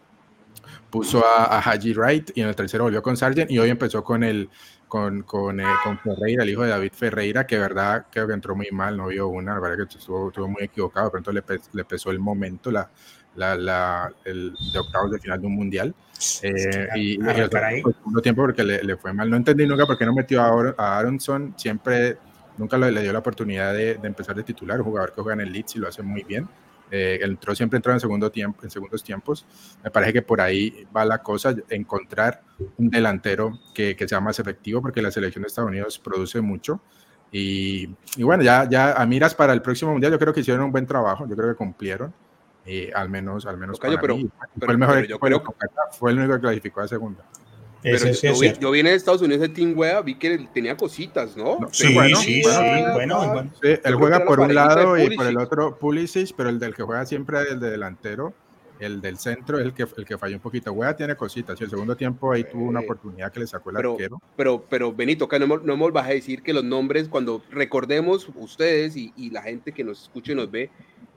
puso 0.90 1.26
a, 1.26 1.46
a 1.46 1.60
Haji 1.60 1.94
Wright 1.94 2.32
y 2.36 2.42
en 2.42 2.48
el 2.48 2.56
tercero 2.56 2.84
volvió 2.84 3.02
con 3.02 3.18
Sargent 3.18 3.50
y 3.50 3.58
hoy 3.58 3.72
empezó 3.72 4.04
con 4.04 4.24
el 4.24 4.50
con, 4.94 5.24
con, 5.24 5.60
eh, 5.60 5.66
con, 5.84 5.98
Ferreira, 5.98 6.44
el 6.44 6.52
hijo 6.52 6.62
de 6.62 6.70
David 6.70 6.92
Ferreira, 6.94 7.48
que 7.48 7.58
verdad 7.58 8.06
creo 8.12 8.28
que 8.28 8.34
entró 8.34 8.56
muy 8.56 8.70
mal, 8.70 8.96
no 8.96 9.08
vio 9.08 9.28
una, 9.28 9.56
la 9.56 9.60
verdad 9.60 9.88
que 9.88 9.98
estuvo, 9.98 10.28
estuvo 10.28 10.48
muy 10.48 10.62
equivocado, 10.62 11.08
de 11.08 11.12
pronto 11.14 11.32
le, 11.32 11.44
le 11.74 11.84
pesó 11.84 12.12
el 12.12 12.20
momento, 12.20 12.70
la, 12.70 12.88
la, 13.36 13.56
la, 13.56 14.14
el 14.24 14.54
de 14.72 14.78
octavos 14.78 15.10
de 15.10 15.18
final 15.18 15.42
de 15.42 15.48
un 15.48 15.56
mundial. 15.56 15.96
Eh, 16.44 16.88
y, 16.94 17.14
y 17.14 17.28
el 17.28 17.50
segundo 17.50 18.22
tiempo 18.22 18.44
porque 18.44 18.64
le, 18.64 18.84
le, 18.84 18.96
fue 18.96 19.12
mal. 19.14 19.32
No 19.32 19.36
entendí 19.36 19.66
nunca 19.66 19.88
por 19.88 19.98
qué 19.98 20.06
no 20.06 20.14
metió 20.14 20.44
a, 20.44 20.76
a 20.78 21.00
Aronson, 21.00 21.56
siempre, 21.58 22.20
nunca 22.60 22.78
le, 22.78 22.92
le 22.92 23.02
dio 23.02 23.12
la 23.12 23.20
oportunidad 23.20 23.74
de, 23.74 23.96
de, 23.96 24.08
empezar 24.08 24.36
de 24.36 24.44
titular, 24.44 24.78
un 24.78 24.86
jugador 24.86 25.12
que 25.12 25.24
juega 25.24 25.42
en 25.42 25.48
el 25.48 25.54
Leeds 25.54 25.76
y 25.76 25.80
lo 25.80 25.88
hace 25.88 26.04
muy 26.04 26.22
bien. 26.22 26.48
Eh, 26.92 27.20
entró 27.22 27.56
siempre 27.56 27.78
entró 27.78 27.92
en 27.92 28.00
segundo 28.00 28.32
tiempo, 28.32 28.62
en 28.64 28.70
segundos 28.70 29.04
tiempos. 29.04 29.46
Me 29.84 29.90
parece 29.90 30.14
que 30.14 30.22
por 30.22 30.42
ahí 30.42 30.86
va 30.96 31.06
la 31.06 31.20
cosa, 31.20 31.56
encontrar 31.70 32.42
un 32.78 32.90
delantero 32.90 33.60
que, 33.74 33.96
que 33.96 34.08
sea 34.08 34.20
más 34.20 34.40
efectivo, 34.40 34.82
porque 34.82 35.02
la 35.02 35.12
selección 35.12 35.42
de 35.42 35.48
Estados 35.48 35.70
Unidos 35.70 36.00
produce 36.00 36.40
mucho. 36.42 36.82
Y, 37.32 37.90
y, 38.16 38.22
bueno, 38.22 38.44
ya, 38.44 38.70
ya 38.70 38.94
a 38.94 39.06
miras 39.08 39.34
para 39.34 39.54
el 39.54 39.62
próximo 39.64 39.92
mundial, 39.92 40.12
yo 40.12 40.20
creo 40.20 40.34
que 40.34 40.42
hicieron 40.42 40.66
un 40.66 40.72
buen 40.72 40.86
trabajo, 40.86 41.28
yo 41.28 41.36
creo 41.36 41.50
que 41.50 41.56
cumplieron, 41.56 42.14
eh, 42.64 42.92
al 42.94 43.10
menos, 43.10 43.48
al 43.48 43.58
menos 43.58 43.80
para 43.80 44.00
pero, 44.00 44.16
mí. 44.16 44.30
Pero, 44.60 44.66
fue 44.66 44.72
el 44.74 44.78
mejor 44.78 45.08
yo 45.08 45.20
creo, 45.20 45.44
fue 45.92 46.12
el 46.12 46.20
único 46.20 46.36
que 46.36 46.42
clasificó 46.42 46.82
a 46.82 46.88
segunda. 46.88 47.24
Pero 47.84 47.98
es 47.98 48.22
yo, 48.22 48.40
vi, 48.40 48.54
yo, 48.60 48.72
vi, 48.72 48.80
en 48.80 48.88
Estados 48.88 49.22
Unidos 49.22 49.42
de 49.42 49.50
Team 49.50 49.74
Wea, 49.78 50.02
vi 50.02 50.16
que 50.16 50.48
tenía 50.54 50.78
cositas, 50.78 51.36
¿no? 51.36 51.60
no 51.60 51.70
sí, 51.72 51.94
bueno, 51.94 52.18
sí, 52.18 52.42
bueno, 52.42 52.60
sí, 52.60 52.92
bueno, 52.94 53.34
bueno. 53.34 53.52
Sí, 53.62 53.76
él 53.84 53.96
juega 53.96 54.26
por 54.26 54.40
un 54.40 54.56
lado 54.56 54.98
y 54.98 55.16
por 55.16 55.28
el 55.28 55.38
otro 55.38 55.78
Pulisic, 55.78 56.34
pero 56.36 56.50
el 56.50 56.60
del 56.60 56.74
que 56.74 56.84
juega 56.84 57.06
siempre 57.06 57.42
es 57.42 57.52
el 57.52 57.60
de 57.60 57.70
delantero, 57.72 58.34
el 58.80 59.02
del 59.02 59.18
centro 59.18 59.60
es 59.60 59.66
el 59.66 59.74
que, 59.74 59.86
el 59.98 60.06
que 60.06 60.18
falló 60.18 60.36
un 60.36 60.42
poquito. 60.42 60.72
Wea 60.72 60.96
tiene 60.96 61.16
cositas, 61.16 61.60
y 61.60 61.66
el 61.66 61.70
segundo 61.70 61.96
tiempo 61.96 62.32
ahí 62.32 62.46
tuvo 62.46 62.66
una 62.66 62.80
oportunidad 62.80 63.32
que 63.32 63.42
le 63.42 63.48
sacó 63.48 63.70
el 63.70 63.76
pero, 63.76 63.92
arquero. 63.92 64.22
Pero, 64.38 64.66
pero 64.70 64.94
Benito, 64.94 65.26
acá 65.26 65.38
no, 65.38 65.58
no 65.58 65.78
me 65.78 65.92
vas 65.92 66.08
a 66.08 66.12
decir 66.12 66.42
que 66.42 66.54
los 66.54 66.64
nombres, 66.64 67.10
cuando 67.10 67.44
recordemos 67.52 68.30
ustedes 68.36 68.96
y, 68.96 69.14
y 69.18 69.30
la 69.30 69.42
gente 69.42 69.74
que 69.74 69.84
nos 69.84 70.04
escucha 70.04 70.32
y 70.32 70.36
nos 70.36 70.50
ve, 70.50 70.70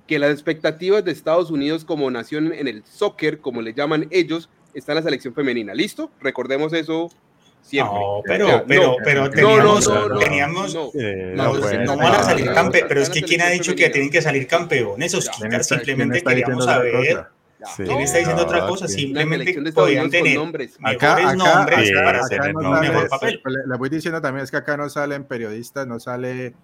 que 0.06 0.18
las 0.18 0.32
expectativas 0.32 1.04
de 1.04 1.12
Estados 1.12 1.50
Unidos 1.50 1.84
como 1.84 2.10
nación 2.10 2.52
en 2.52 2.68
el 2.68 2.84
soccer, 2.84 3.40
como 3.40 3.62
le 3.62 3.74
llaman 3.74 4.06
ellos, 4.10 4.48
está 4.76 4.92
en 4.92 4.96
la 4.96 5.02
selección 5.02 5.34
femenina. 5.34 5.74
¿Listo? 5.74 6.10
Recordemos 6.20 6.72
eso 6.72 7.10
siempre. 7.62 7.98
No, 7.98 8.22
pero, 8.24 8.48
ya, 8.48 8.64
pero, 8.66 8.82
no, 8.82 8.96
pero 9.02 9.30
teníamos, 9.30 9.88
no, 9.88 10.08
no, 10.08 10.18
teníamos, 10.18 10.74
no, 10.74 10.90
eh, 10.94 11.32
no, 11.84 11.96
van 11.96 12.14
a 12.14 12.22
salir 12.22 12.52
campeones, 12.52 12.88
pero 12.88 13.00
es 13.00 13.10
que 13.10 13.22
quién 13.22 13.42
ha 13.42 13.48
dicho 13.48 13.74
que 13.74 13.90
tienen 13.90 14.10
que 14.10 14.22
salir 14.22 14.46
campeones, 14.46 15.12
esos 15.12 15.28
kickers 15.28 15.66
simplemente 15.66 16.22
queríamos 16.22 16.64
saber. 16.64 17.26
Sí, 17.74 17.82
¿Quién 17.82 18.00
está 18.00 18.18
diciendo 18.18 18.42
otra 18.42 18.66
cosa? 18.66 18.86
Simplemente 18.86 19.72
podrían 19.72 20.10
tener 20.10 20.36
nombres, 20.36 20.76
acá, 20.80 21.16
mejores 21.16 21.26
acá, 21.26 21.34
nombres 21.34 21.90
acá, 21.90 22.04
para 22.04 22.20
hacer 22.20 22.54
no 22.54 22.80
mejor 22.80 23.08
papel. 23.08 23.40
Le, 23.44 23.66
le 23.66 23.76
voy 23.76 23.88
diciendo 23.88 24.20
también 24.20 24.44
es 24.44 24.50
que 24.50 24.58
acá 24.58 24.76
no 24.76 24.88
salen 24.88 25.24
periodistas, 25.24 25.86
no 25.86 25.98
sale 25.98 26.54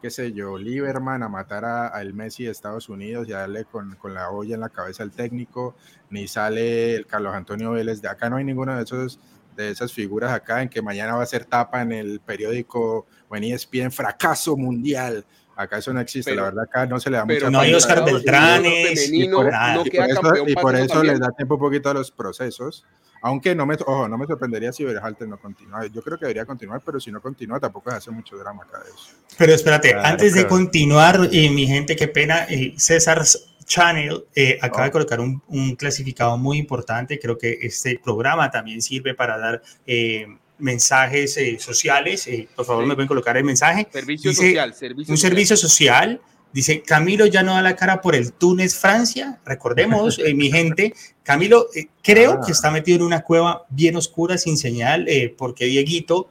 qué 0.00 0.10
sé 0.10 0.32
yo, 0.32 0.58
Lieberman 0.58 1.22
a 1.22 1.28
matar 1.28 1.64
al 1.64 2.14
Messi 2.14 2.44
de 2.44 2.50
Estados 2.50 2.88
Unidos 2.88 3.28
y 3.28 3.32
a 3.32 3.38
darle 3.40 3.64
con, 3.64 3.96
con, 3.96 4.14
la 4.14 4.30
olla 4.30 4.54
en 4.54 4.60
la 4.60 4.68
cabeza 4.68 5.02
al 5.02 5.10
técnico, 5.10 5.76
ni 6.10 6.26
sale 6.26 6.94
el 6.96 7.06
Carlos 7.06 7.34
Antonio 7.34 7.72
Vélez, 7.72 8.00
de 8.00 8.08
acá 8.08 8.30
no 8.30 8.36
hay 8.36 8.44
ninguno 8.44 8.74
de 8.76 8.82
esos 8.82 9.20
de 9.56 9.70
esas 9.70 9.92
figuras 9.92 10.32
acá 10.32 10.62
en 10.62 10.68
que 10.68 10.82
mañana 10.82 11.14
va 11.14 11.22
a 11.22 11.26
ser 11.26 11.44
tapa 11.44 11.82
en 11.82 11.92
el 11.92 12.20
periódico 12.20 13.06
o 13.28 13.36
en 13.36 13.44
ESPN, 13.44 13.90
fracaso 13.90 14.56
mundial. 14.56 15.24
Acá 15.60 15.78
eso 15.78 15.92
no 15.92 16.00
existe, 16.00 16.30
pero, 16.30 16.42
la 16.42 16.48
verdad 16.50 16.64
acá 16.64 16.86
no 16.86 16.98
se 16.98 17.10
le 17.10 17.18
da 17.18 17.24
mucha 17.26 17.50
No 17.50 17.60
hay 17.60 17.74
Oscar 17.74 18.02
Beltranes, 18.04 19.10
y 19.12 19.28
por, 19.28 19.52
no 19.52 19.84
y 19.84 19.90
por 19.90 20.08
eso, 20.08 20.48
y 20.48 20.54
por 20.54 20.76
eso 20.76 21.02
les 21.02 21.20
da 21.20 21.30
tiempo 21.32 21.54
un 21.54 21.60
poquito 21.60 21.90
a 21.90 21.94
los 21.94 22.10
procesos. 22.10 22.86
Aunque 23.22 23.54
no 23.54 23.66
me, 23.66 23.74
ojo, 23.74 24.08
no 24.08 24.16
me 24.16 24.26
sorprendería 24.26 24.72
si 24.72 24.82
Berhalter 24.82 25.28
no 25.28 25.38
continúa. 25.38 25.86
Yo 25.88 26.00
creo 26.00 26.18
que 26.18 26.24
debería 26.24 26.46
continuar, 26.46 26.80
pero 26.82 26.98
si 26.98 27.12
no 27.12 27.20
continúa, 27.20 27.60
tampoco 27.60 27.90
se 27.90 27.96
hace 27.98 28.10
mucho 28.10 28.38
drama 28.38 28.62
acá 28.62 28.78
de 28.82 28.88
eso. 28.88 29.12
Pero 29.36 29.52
espérate, 29.52 29.90
claro, 29.90 30.08
antes 30.08 30.32
claro. 30.32 30.48
de 30.48 30.48
continuar, 30.48 31.28
eh, 31.30 31.50
mi 31.50 31.66
gente, 31.66 31.94
qué 31.94 32.08
pena, 32.08 32.46
eh, 32.48 32.72
César 32.78 33.22
Channel 33.66 34.24
eh, 34.34 34.58
acaba 34.62 34.82
oh. 34.82 34.86
de 34.86 34.90
colocar 34.90 35.20
un, 35.20 35.42
un, 35.48 35.76
clasificado 35.76 36.38
muy 36.38 36.56
importante. 36.56 37.18
Creo 37.18 37.36
que 37.36 37.58
este 37.60 38.00
programa 38.02 38.50
también 38.50 38.80
sirve 38.80 39.14
para 39.14 39.38
dar 39.38 39.62
eh, 39.86 40.26
mensajes 40.60 41.36
eh, 41.36 41.58
sociales. 41.58 42.26
eh, 42.26 42.48
por 42.54 42.64
favor, 42.64 42.84
Sí. 42.84 42.88
me 42.88 42.94
pueden 42.94 43.08
colocar 43.08 43.36
el 43.36 43.44
mensaje. 43.44 43.88
Servicio 43.92 44.30
Dice, 44.30 44.42
social, 44.46 44.74
servicio 44.74 45.12
un 45.12 45.16
social. 45.18 45.30
servicio 45.30 45.56
social. 45.56 46.20
Dice, 46.52 46.82
Camilo 46.82 47.26
ya 47.26 47.42
no 47.44 47.54
da 47.54 47.62
la 47.62 47.76
cara 47.76 48.00
por 48.00 48.16
el 48.16 48.32
Túnez, 48.32 48.74
Francia. 48.76 49.38
Recordemos, 49.44 50.18
eh, 50.18 50.34
mi 50.34 50.50
gente, 50.50 50.94
Camilo 51.22 51.66
eh, 51.76 51.86
creo 52.02 52.32
Ah. 52.32 52.40
que 52.44 52.50
está 52.52 52.70
metido 52.72 52.96
en 52.96 53.02
una 53.04 53.22
cueva 53.22 53.66
bien 53.70 53.94
oscura, 53.96 54.36
sin 54.36 54.56
señal, 54.58 55.08
eh, 55.08 55.32
porque 55.38 55.66
Dieguito, 55.66 56.28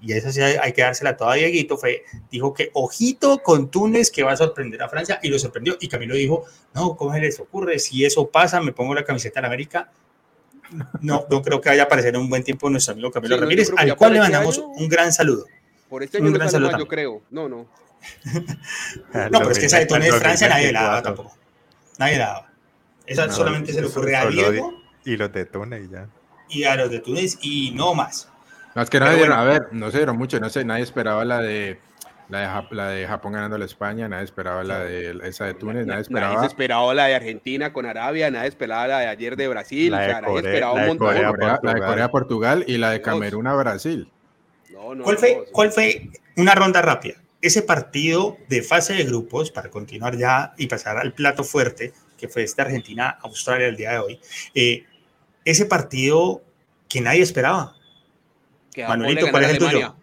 y 0.00 0.12
esa 0.12 0.30
sí 0.30 0.40
hay 0.40 0.54
hay 0.62 0.72
que 0.72 0.82
dársela 0.82 1.16
toda 1.16 1.32
a 1.32 1.34
Dieguito, 1.34 1.76
fue, 1.76 2.04
dijo 2.30 2.54
que 2.54 2.70
ojito 2.72 3.38
con 3.42 3.68
Túnez 3.68 4.12
que 4.12 4.22
va 4.22 4.30
a 4.32 4.36
sorprender 4.36 4.80
a 4.80 4.88
Francia, 4.88 5.18
y 5.24 5.28
lo 5.28 5.40
sorprendió. 5.40 5.76
Y 5.80 5.88
Camilo 5.88 6.14
dijo, 6.14 6.44
no, 6.72 6.94
¿cómo 6.96 7.12
se 7.14 7.20
les 7.20 7.40
ocurre? 7.40 7.80
Si 7.80 8.04
eso 8.04 8.28
pasa, 8.30 8.60
me 8.60 8.70
pongo 8.72 8.94
la 8.94 9.04
camiseta 9.04 9.40
la 9.40 9.48
América. 9.48 9.90
No, 11.00 11.24
no 11.30 11.42
creo 11.42 11.60
que 11.60 11.68
vaya 11.70 11.82
a 11.82 11.86
aparecer 11.86 12.14
en 12.14 12.20
un 12.20 12.28
buen 12.28 12.44
tiempo 12.44 12.68
nuestro 12.68 12.92
amigo 12.92 13.10
Camilo 13.10 13.36
Sí, 13.36 13.40
Ramírez, 13.40 13.72
al 13.76 13.96
cual 13.96 14.12
le 14.12 14.18
este 14.18 14.30
mandamos 14.32 14.58
año- 14.58 14.66
un 14.68 14.88
gran 14.88 15.12
saludo. 15.12 15.46
Por 15.88 16.02
este 16.02 16.18
Un 16.18 16.24
año 16.24 16.32
no 16.32 16.38
gran 16.38 16.50
saludo 16.50 16.70
más, 16.72 16.80
yo 16.80 16.86
creo. 16.88 17.22
No, 17.30 17.48
no. 17.48 17.66
No, 19.30 19.38
pero 19.38 19.50
es 19.50 19.58
que 19.58 19.66
esa 19.66 19.78
de 19.78 19.86
Túnez, 19.86 20.14
Francia, 20.14 20.48
nadie 20.48 20.72
la 20.72 20.82
daba 20.82 20.94
2024. 21.02 21.14
tampoco. 21.14 21.36
Nadie 21.98 22.18
la 22.18 22.26
daba. 22.26 22.52
Esa 23.06 23.26
No, 23.26 23.32
solamente 23.32 23.72
se 23.72 23.80
le 23.80 23.86
ocurre 23.86 24.14
a 24.16 24.26
Diego 24.26 24.74
Y 25.04 25.16
los 25.16 25.32
de 25.32 25.44
Túnez 25.46 25.84
y 25.84 25.92
ya. 25.92 26.06
y 26.50 26.64
a 26.64 26.76
los 26.76 26.90
de 26.90 27.00
Túnez 27.00 27.38
y 27.40 27.70
no 27.72 27.94
más. 27.94 28.28
No, 28.74 28.82
es 28.82 28.90
que 28.90 28.98
dieron, 29.00 29.18
bueno. 29.18 29.34
a 29.34 29.44
ver, 29.44 29.68
no 29.72 29.90
se 29.90 29.96
dieron 29.96 30.16
mucho, 30.18 30.38
no 30.38 30.50
sé, 30.50 30.64
nadie 30.64 30.84
esperaba 30.84 31.24
la 31.24 31.40
de 31.40 31.80
la 32.28 32.40
de, 32.40 32.46
Jap- 32.46 32.70
la 32.72 32.88
de 32.90 33.06
Japón 33.06 33.32
ganando 33.32 33.56
a 33.56 33.58
la 33.58 33.64
España, 33.64 34.08
nadie 34.08 34.24
esperaba 34.24 34.62
la 34.64 34.80
de 34.80 35.18
esa 35.24 35.46
de 35.46 35.54
Túnez, 35.54 35.86
nadie 35.86 35.86
Nadie 35.86 36.02
esperaba 36.02 36.40
se 36.40 36.46
esperaba 36.46 36.94
la 36.94 37.06
de 37.06 37.14
Argentina 37.14 37.72
con 37.72 37.86
Arabia, 37.86 38.30
nadie 38.30 38.48
esperaba 38.48 38.86
la 38.86 38.98
de 39.00 39.06
ayer 39.06 39.36
de 39.36 39.48
Brasil, 39.48 39.90
La 39.90 40.00
de 40.00 40.04
o 40.06 40.10
sea, 40.10 40.20
nadie 40.20 40.34
Corea- 40.34 40.50
esperaba 40.50 40.74
la 40.74 40.80
un 40.80 40.82
de 40.82 40.88
montón. 40.88 41.06
Corea, 41.08 41.28
Corea- 41.30 41.46
la 41.48 41.52
de 41.54 41.60
Portugal. 41.62 41.88
Corea 41.88 42.08
Portugal 42.10 42.64
y 42.66 42.78
la 42.78 42.90
de. 42.90 43.00
Camerún 43.02 43.46
a 43.46 43.54
Brasil. 43.54 44.10
No, 44.70 44.94
no, 44.94 45.04
¿Cuál 45.04 45.14
no, 45.16 45.20
fue, 45.20 45.28
sí. 45.30 45.50
¿Cuál 45.52 45.72
fue 45.72 46.10
una 46.36 46.54
ronda 46.54 46.82
rápida? 46.82 47.14
Ese 47.40 47.62
partido 47.62 48.36
de 48.48 48.62
fase 48.62 48.94
de 48.94 49.04
grupos, 49.04 49.50
para 49.50 49.70
continuar 49.70 50.16
ya 50.16 50.52
y 50.58 50.66
pasar 50.66 50.98
al 50.98 51.12
plato 51.14 51.44
fuerte, 51.44 51.92
que 52.18 52.28
fue 52.28 52.42
este 52.42 52.62
Argentina-Australia 52.62 53.68
el 53.68 53.76
día 53.76 53.92
de 53.92 53.98
hoy, 54.00 54.20
eh, 54.54 54.84
ese 55.44 55.64
partido 55.66 56.42
que 56.88 57.00
nadie 57.00 57.22
esperaba. 57.22 57.74
Que 58.72 58.86
Manuelito, 58.86 59.30
¿cuál 59.30 59.44
es 59.44 59.50
el 59.50 59.58
tuyo? 59.58 59.94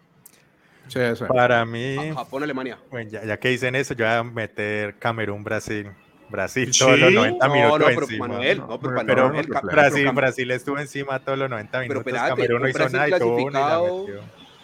Alemania. 0.86 1.14
Sí, 1.16 1.24
eso. 1.24 1.26
Para 1.26 1.64
mí, 1.64 1.96
Japón, 2.14 2.42
Alemania. 2.42 2.78
bueno, 2.90 3.10
ya, 3.10 3.24
ya 3.24 3.36
que 3.38 3.48
dicen 3.48 3.74
eso, 3.74 3.94
yo 3.94 4.04
voy 4.04 4.14
a 4.14 4.22
meter 4.22 4.96
Camerún, 4.98 5.42
Brasil. 5.44 5.90
Brasil, 6.28 6.72
Sí. 6.74 6.80
todos 6.80 6.98
los 6.98 7.12
90 7.12 7.46
No, 7.46 7.54
minutos 7.54 7.78
no, 7.78 7.86
pero 7.86 8.00
encima. 8.02 8.26
Manuel, 8.28 8.58
no, 8.58 8.66
no, 8.66 8.80
pero, 8.80 8.94
pero- 8.94 9.06
Pero 9.06 9.24
Manuel, 9.28 9.46
pero 9.46 9.60
Brasil, 9.62 10.10
Brasil 10.12 10.50
estuvo 10.50 10.78
encima 10.80 11.20
todos 11.20 11.38
los 11.38 11.48
90 11.48 11.78
Pero 11.78 11.82
minutos. 11.88 12.06
espérate, 12.06 12.30
Camerún 12.30 12.62
no 12.62 12.68
hizo 12.68 12.78
Brasil 12.78 12.96
nada 12.98 13.08
y 13.16 13.20
tuvo 13.20 13.36
uno 13.36 13.48
y 13.48 13.52
la 13.52 13.80
metió. 13.80 14.20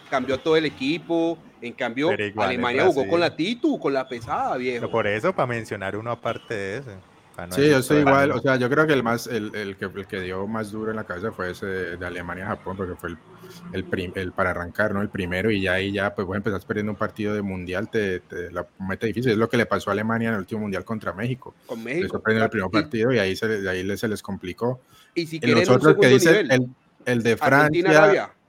cambió 0.09 0.37
todo 0.39 0.57
el 0.57 0.65
equipo. 0.65 1.37
En 1.61 1.71
cambio, 1.71 2.09
Pero 2.09 2.25
igual 2.25 2.49
Alemania 2.49 2.83
jugó 2.85 3.07
con 3.07 3.21
la 3.21 3.33
Titu, 3.33 3.79
con 3.79 3.93
la 3.93 4.05
pesada, 4.09 4.57
viejo. 4.57 4.81
Pero 4.81 4.91
por 4.91 5.07
eso, 5.07 5.33
para 5.33 5.47
mencionar 5.47 5.95
uno 5.95 6.11
aparte 6.11 6.53
de 6.53 6.77
ese. 6.79 6.91
Para 7.35 7.47
no 7.47 7.55
Sí, 7.55 7.67
yo 7.69 7.77
estoy 7.77 7.99
igual, 7.99 8.31
o 8.31 8.39
sea, 8.39 8.55
yo 8.57 8.69
creo 8.69 8.85
que 8.87 8.93
el 8.93 9.03
más, 9.03 9.27
el, 9.27 9.53
el 9.55 9.75
que, 9.77 9.85
el 9.85 10.07
que 10.07 10.21
dio 10.21 10.45
más 10.47 10.71
duro 10.71 10.91
en 10.91 10.97
la 10.97 11.03
cabeza 11.03 11.31
fue 11.31 11.51
ese 11.51 11.65
de 11.65 12.05
Alemania 12.05 12.45
a 12.45 12.47
Japón, 12.49 12.77
porque 12.77 12.95
fue 12.95 13.09
el, 13.09 13.17
el, 13.73 13.83
prim- 13.83 14.11
el 14.15 14.31
para 14.31 14.51
arrancar, 14.51 14.93
¿no? 14.93 15.01
El 15.01 15.09
primero, 15.09 15.49
y 15.51 15.61
ya 15.61 15.73
ahí 15.73 15.91
ya, 15.91 16.13
pues 16.13 16.27
vos 16.27 16.35
empezás 16.37 16.63
perdiendo 16.65 16.91
un 16.91 16.97
partido 16.97 17.33
de 17.33 17.41
mundial, 17.41 17.89
te, 17.89 18.19
te 18.21 18.51
la 18.51 18.65
mete 18.79 19.07
difícil, 19.07 19.31
es 19.31 19.37
lo 19.37 19.49
que 19.49 19.57
le 19.57 19.65
pasó 19.65 19.89
a 19.89 19.93
Alemania 19.93 20.29
en 20.29 20.35
el 20.35 20.39
último 20.41 20.61
mundial 20.61 20.85
contra 20.85 21.13
México. 21.13 21.55
con 21.65 21.79
Les 21.79 21.85
México. 21.85 22.09
sorprendió 22.17 22.43
el 22.43 22.49
primer 22.49 22.69
partido 22.71 23.11
y 23.11 23.19
ahí 23.19 23.35
se, 23.35 23.47
les- 23.47 23.65
ahí 23.67 23.83
les- 23.83 23.99
se 23.99 24.07
les 24.07 24.21
complicó. 24.21 24.81
Y, 25.15 25.25
si 25.27 25.39
los 25.39 25.69
otros 25.69 25.95
que 25.99 26.07
dicen, 26.07 26.33
nivel, 26.47 26.51
el, 26.51 26.67
el 27.05 27.23
de 27.23 27.37
Argentina, 27.39 27.89
Francia, 27.91 28.25
sí, 28.25 28.39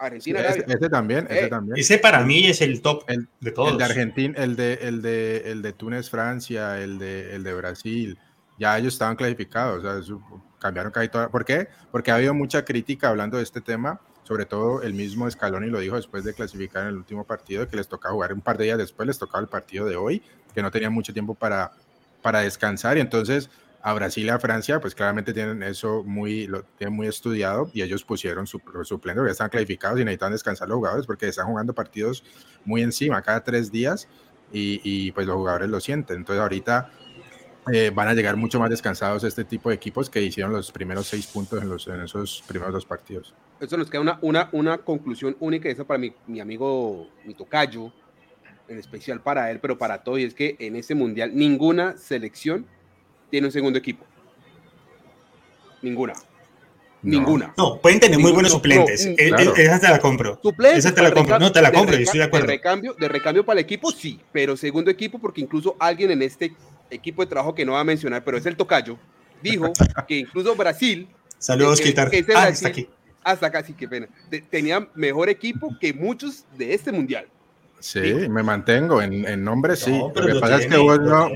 Argentina, 0.00 0.40
ese, 0.42 0.64
ese 0.68 0.88
también, 0.88 1.26
ese 1.28 1.46
Eh, 1.46 1.48
también. 1.48 1.76
Ese 1.76 1.98
para 1.98 2.20
mí 2.24 2.46
es 2.46 2.60
el 2.60 2.80
top 2.82 3.02
El- 3.08 3.26
de 3.40 3.50
todos. 3.50 3.72
El 3.72 3.78
de 3.78 3.84
Argentina, 3.84 4.34
el 4.38 4.54
de, 4.54 4.74
el 4.74 5.02
de, 5.02 5.50
el 5.50 5.60
de 5.62 5.72
Túnez, 5.72 6.08
Francia, 6.08 6.80
el 6.80 6.98
de, 7.00 7.34
el 7.34 7.42
de 7.42 7.54
Brasil, 7.54 8.16
ya 8.58 8.76
ellos 8.78 8.94
estaban 8.94 9.16
clasificados, 9.16 9.84
o 9.84 10.02
sea, 10.02 10.16
cambiaron 10.58 10.92
casi 10.92 11.08
toda. 11.08 11.28
¿Por 11.28 11.44
qué? 11.44 11.68
Porque 11.90 12.10
ha 12.10 12.16
habido 12.16 12.34
mucha 12.34 12.64
crítica 12.64 13.08
hablando 13.08 13.36
de 13.36 13.42
este 13.42 13.60
tema, 13.60 14.00
sobre 14.24 14.44
todo 14.44 14.82
el 14.82 14.92
mismo 14.92 15.30
Scaloni 15.30 15.68
lo 15.68 15.80
dijo 15.80 15.96
después 15.96 16.24
de 16.24 16.34
clasificar 16.34 16.82
en 16.82 16.90
el 16.90 16.96
último 16.96 17.24
partido, 17.24 17.66
que 17.68 17.76
les 17.76 17.88
tocaba 17.88 18.12
jugar 18.12 18.32
un 18.32 18.40
par 18.40 18.58
de 18.58 18.64
días 18.64 18.78
después, 18.78 19.06
les 19.06 19.18
tocaba 19.18 19.40
el 19.40 19.48
partido 19.48 19.86
de 19.86 19.96
hoy, 19.96 20.22
que 20.54 20.60
no 20.60 20.70
tenían 20.70 20.92
mucho 20.92 21.12
tiempo 21.12 21.34
para, 21.34 21.72
para 22.20 22.40
descansar, 22.40 22.98
y 22.98 23.00
entonces 23.00 23.48
a 23.80 23.94
Brasil 23.94 24.26
y 24.26 24.28
a 24.28 24.38
Francia, 24.38 24.80
pues 24.80 24.94
claramente 24.94 25.32
tienen 25.32 25.62
eso 25.62 26.02
muy, 26.04 26.46
lo 26.46 26.62
tienen 26.62 26.94
muy 26.94 27.06
estudiado, 27.06 27.70
y 27.72 27.82
ellos 27.82 28.04
pusieron 28.04 28.46
su 28.46 28.60
suplente, 28.82 29.20
porque 29.20 29.32
están 29.32 29.48
clasificados 29.48 30.00
y 30.00 30.04
necesitan 30.04 30.32
descansar 30.32 30.68
los 30.68 30.76
jugadores, 30.76 31.06
porque 31.06 31.28
están 31.28 31.46
jugando 31.46 31.72
partidos 31.72 32.24
muy 32.64 32.82
encima, 32.82 33.22
cada 33.22 33.42
tres 33.44 33.70
días, 33.70 34.08
y, 34.52 34.80
y, 34.82 35.12
pues 35.12 35.26
los 35.26 35.36
jugadores 35.36 35.68
lo 35.68 35.78
sienten. 35.78 36.16
Entonces 36.16 36.40
ahorita 36.40 36.90
eh, 37.72 37.90
van 37.94 38.08
a 38.08 38.14
llegar 38.14 38.36
mucho 38.36 38.58
más 38.58 38.70
descansados 38.70 39.24
este 39.24 39.44
tipo 39.44 39.68
de 39.68 39.74
equipos 39.76 40.08
que 40.10 40.20
hicieron 40.22 40.52
los 40.52 40.70
primeros 40.72 41.06
seis 41.06 41.26
puntos 41.26 41.62
en, 41.62 41.68
los, 41.68 41.86
en 41.88 42.00
esos 42.02 42.42
primeros 42.46 42.72
dos 42.74 42.84
partidos. 42.86 43.34
Eso 43.60 43.76
nos 43.76 43.90
queda 43.90 44.00
una, 44.00 44.18
una, 44.22 44.48
una 44.52 44.78
conclusión 44.78 45.36
única, 45.40 45.68
esa 45.68 45.84
para 45.84 45.98
mi, 45.98 46.12
mi 46.26 46.40
amigo, 46.40 47.08
mi 47.24 47.34
tocayo, 47.34 47.92
en 48.68 48.78
especial 48.78 49.20
para 49.20 49.50
él, 49.50 49.60
pero 49.60 49.78
para 49.78 50.02
todo, 50.02 50.18
y 50.18 50.24
es 50.24 50.34
que 50.34 50.56
en 50.58 50.76
este 50.76 50.94
mundial 50.94 51.32
ninguna 51.34 51.96
selección 51.96 52.66
tiene 53.30 53.46
un 53.48 53.52
segundo 53.52 53.78
equipo. 53.78 54.04
Ninguna. 55.82 56.14
No. 57.00 57.10
Ninguna. 57.20 57.54
No, 57.56 57.80
pueden 57.80 58.00
tener 58.00 58.18
muy 58.18 58.32
buenos 58.32 58.50
no, 58.50 58.56
suplentes. 58.58 59.06
no, 59.06 59.12
Eh, 59.12 59.28
claro. 59.28 59.56
eh, 59.56 59.62
Esa 59.62 59.78
te 59.78 59.88
la 59.88 59.98
compro. 60.00 60.40
Suplentes 60.42 60.84
Esa 60.84 60.94
te 60.94 61.00
la 61.02 61.12
compro. 61.12 61.38
No, 61.38 61.52
te 61.52 61.62
la 61.62 61.70
compro, 61.72 61.94
yo 61.96 62.02
estoy 62.02 62.18
de 62.18 62.24
acuerdo. 62.26 62.46
De 62.46 62.52
recambio, 62.54 62.94
de 62.98 63.08
recambio 63.08 63.46
para 63.46 63.60
el 63.60 63.64
equipo, 63.64 63.92
sí, 63.92 64.20
pero 64.32 64.56
segundo 64.56 64.90
equipo, 64.90 65.18
porque 65.20 65.40
incluso 65.40 65.76
alguien 65.78 66.10
en 66.10 66.22
este 66.22 66.52
equipo 66.90 67.22
de 67.22 67.28
trabajo 67.28 67.54
que 67.54 67.64
no 67.64 67.72
va 67.72 67.80
a 67.80 67.84
mencionar, 67.84 68.24
pero 68.24 68.36
es 68.36 68.46
el 68.46 68.56
tocayo, 68.56 68.98
dijo 69.42 69.72
que 70.08 70.18
incluso 70.18 70.54
Brasil, 70.56 71.08
Saludos, 71.38 71.80
que- 71.80 71.94
que- 71.94 72.24
Ah, 72.34 72.48
está 72.48 72.68
aquí. 72.68 72.88
hasta 73.22 73.50
casi 73.50 73.72
que 73.72 73.86
pena, 73.88 74.08
te- 74.30 74.40
tenía 74.42 74.88
mejor 74.94 75.28
equipo 75.28 75.76
que 75.80 75.92
muchos 75.92 76.44
de 76.56 76.74
este 76.74 76.90
mundial. 76.92 77.26
Sí, 77.80 78.00
me 78.28 78.42
mantengo 78.42 79.00
en, 79.00 79.24
en 79.24 79.44
nombre, 79.44 79.76
sí. 79.76 79.92
No, 79.96 80.10
pero 80.12 80.26
lo 80.28 80.34
que 80.34 80.40
pasa 80.40 80.56
es 80.56 80.66
que 80.66 80.74
no, 80.74 80.84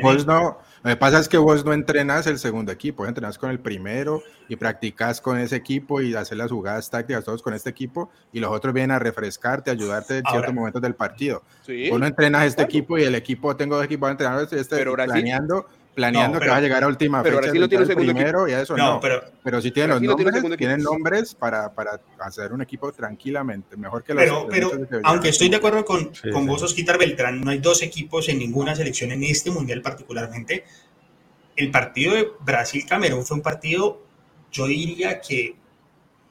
vos 0.03 0.27
no, 0.27 0.59
lo 0.83 0.91
que 0.91 0.97
pasa 0.97 1.19
es 1.21 1.29
que 1.29 1.39
vos 1.39 1.65
no 1.65 1.73
entrenas 1.73 2.27
el 2.27 2.39
segundo 2.39 2.73
equipo, 2.73 3.07
entrenas 3.07 3.39
con 3.39 3.51
el 3.51 3.61
primero 3.61 4.23
y 4.49 4.57
practicas 4.57 5.21
con 5.21 5.39
ese 5.39 5.57
equipo 5.57 6.01
y 6.01 6.15
hacer 6.15 6.39
las 6.39 6.51
jugadas 6.51 6.91
tácticas 6.91 7.25
todos 7.25 7.41
con 7.43 7.55
este 7.55 7.71
equipo 7.71 8.11
y 8.33 8.41
los 8.41 8.51
otros 8.51 8.75
vienen 8.75 8.91
a 8.91 8.99
refrescarte, 8.99 9.71
a 9.71 9.75
ayudarte 9.75 10.19
en 10.19 10.27
Ahora. 10.27 10.39
ciertos 10.39 10.55
momentos 10.55 10.83
del 10.83 10.95
partido. 10.95 11.43
Sí. 11.65 11.89
Vos 11.89 12.01
no 12.01 12.07
entrenas 12.07 12.45
este 12.47 12.57
Claro. 12.63 12.69
equipo 12.71 12.99
y 12.99 13.05
el 13.05 13.15
equipo, 13.15 13.55
tengo 13.57 13.77
dos 13.77 13.85
equipos 13.85 14.09
de 14.09 14.11
entrenadores, 14.13 14.53
este, 14.53 14.77
Pero 14.77 14.95
planeando, 14.95 15.67
planeando 15.95 16.35
No, 16.35 16.41
que 16.41 16.45
pero- 16.45 16.53
vas 16.53 16.59
a 16.59 16.63
llegar 16.63 16.85
a 16.85 16.87
última 16.87 17.23
pero 17.23 17.37
fecha. 17.37 17.43
Brasil 17.47 17.61
no 17.61 17.69
tiene 17.69 17.83
el 17.85 17.89
segundo 17.89 18.13
primero 18.15 18.49
y 18.49 18.53
eso 18.53 18.77
No, 18.77 18.95
no. 18.95 19.01
pero, 19.01 19.23
Pero 19.45 19.61
sí 19.61 19.71
tienen 19.71 19.91
los 19.91 20.01
Brasil 20.01 20.17
tiene 20.17 20.31
nombres, 20.33 20.45
equipo. 20.45 20.57
tienen 20.59 20.83
nombres 20.83 21.35
para, 21.35 21.73
para 21.75 22.01
hacer 22.21 22.53
un 22.53 22.63
equipo 22.63 22.91
tranquilamente, 22.93 23.77
mejor 23.77 24.03
que 24.03 24.15
los 24.15 24.23
pero, 24.23 24.47
pero 24.49 24.71
que 24.71 25.01
aunque 25.05 25.29
estoy 25.29 25.49
de 25.51 25.57
acuerdo 25.57 25.85
con, 25.85 26.15
Sí, 26.15 26.31
con 26.31 26.43
sí. 26.43 26.49
vos, 26.49 26.63
Osquitar 26.63 26.99
Beltrán, 26.99 27.41
no 27.43 27.51
hay 27.51 27.59
dos 27.59 27.83
equipos 27.83 28.29
en 28.31 28.39
ninguna 28.39 28.75
selección 28.75 29.13
en 29.13 29.23
este 29.25 29.51
mundial 29.51 29.83
particularmente. 29.83 30.65
El 31.57 31.71
partido 31.71 32.15
de 32.15 32.29
Brasil-Camerún 32.41 33.27
fue 33.27 33.37
un 33.37 33.43
partido, 33.43 34.01
yo 34.51 34.67
diría 34.67 35.21
que 35.21 35.57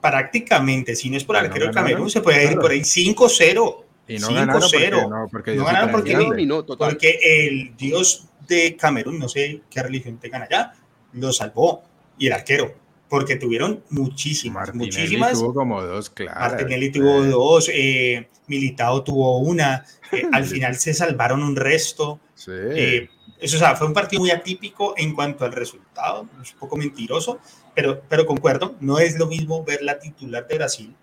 prácticamente, 0.01 0.95
si 0.95 1.09
no 1.09 1.17
es 1.17 1.23
por 1.23 1.35
el 1.35 1.43
No 1.43 1.47
arquero 1.47 1.65
de 1.67 1.71
ganaron, 1.71 1.89
Camerún, 1.91 2.09
se 2.09 2.21
puede 2.21 2.51
ir 2.51 2.57
por 2.57 2.71
ahí 2.71 2.81
5-0. 2.83 3.85
Y 4.07 4.17
no 4.17 4.27
ganaron 4.33 4.61
porque, 4.61 4.89
5-0. 4.91 5.09
no, 5.09 5.27
porque 5.31 5.55
No 5.55 5.65
porque 5.91 6.45
no-. 6.47 6.65
Porque 6.65 7.19
el 7.21 7.77
dios 7.77 8.27
de 8.55 8.75
Camerún, 8.75 9.19
no 9.19 9.29
sé 9.29 9.61
qué 9.69 9.83
religión 9.83 10.17
tengan 10.17 10.43
allá, 10.43 10.73
lo 11.13 11.31
salvó. 11.31 11.83
Y 12.17 12.27
el 12.27 12.33
arquero, 12.33 12.73
porque 13.09 13.35
tuvieron 13.35 13.83
muchísimas, 13.89 14.67
Martinelli 14.67 14.91
muchísimas. 14.91 15.33
tuvo 15.33 15.53
como 15.53 15.81
dos, 15.81 16.09
claro. 16.09 16.39
Martinelli 16.39 16.91
tuvo 16.91 17.23
dos, 17.23 17.69
eh, 17.73 18.29
Militao 18.47 19.03
tuvo 19.03 19.39
una, 19.39 19.85
eh, 20.11 20.23
al 20.31 20.45
final 20.45 20.75
se 20.75 20.93
salvaron 20.93 21.41
un 21.41 21.55
resto. 21.55 22.19
Sí. 22.35 22.51
eh, 22.53 23.09
eso, 23.39 23.57
o 23.57 23.59
sea, 23.59 23.75
fue 23.75 23.87
un 23.87 23.93
partido 23.93 24.19
muy 24.19 24.29
atípico 24.29 24.93
en 24.97 25.15
cuanto 25.15 25.45
al 25.45 25.51
resultado, 25.51 26.21
un 26.21 26.59
poco 26.59 26.77
mentiroso, 26.77 27.39
pero, 27.73 28.01
pero 28.07 28.27
concuerdo, 28.27 28.75
no 28.81 28.99
es 28.99 29.17
lo 29.17 29.25
mismo 29.25 29.63
ver 29.63 29.81
la 29.81 29.97
titular 29.97 30.47
de 30.47 30.55
Brasil 30.57 30.95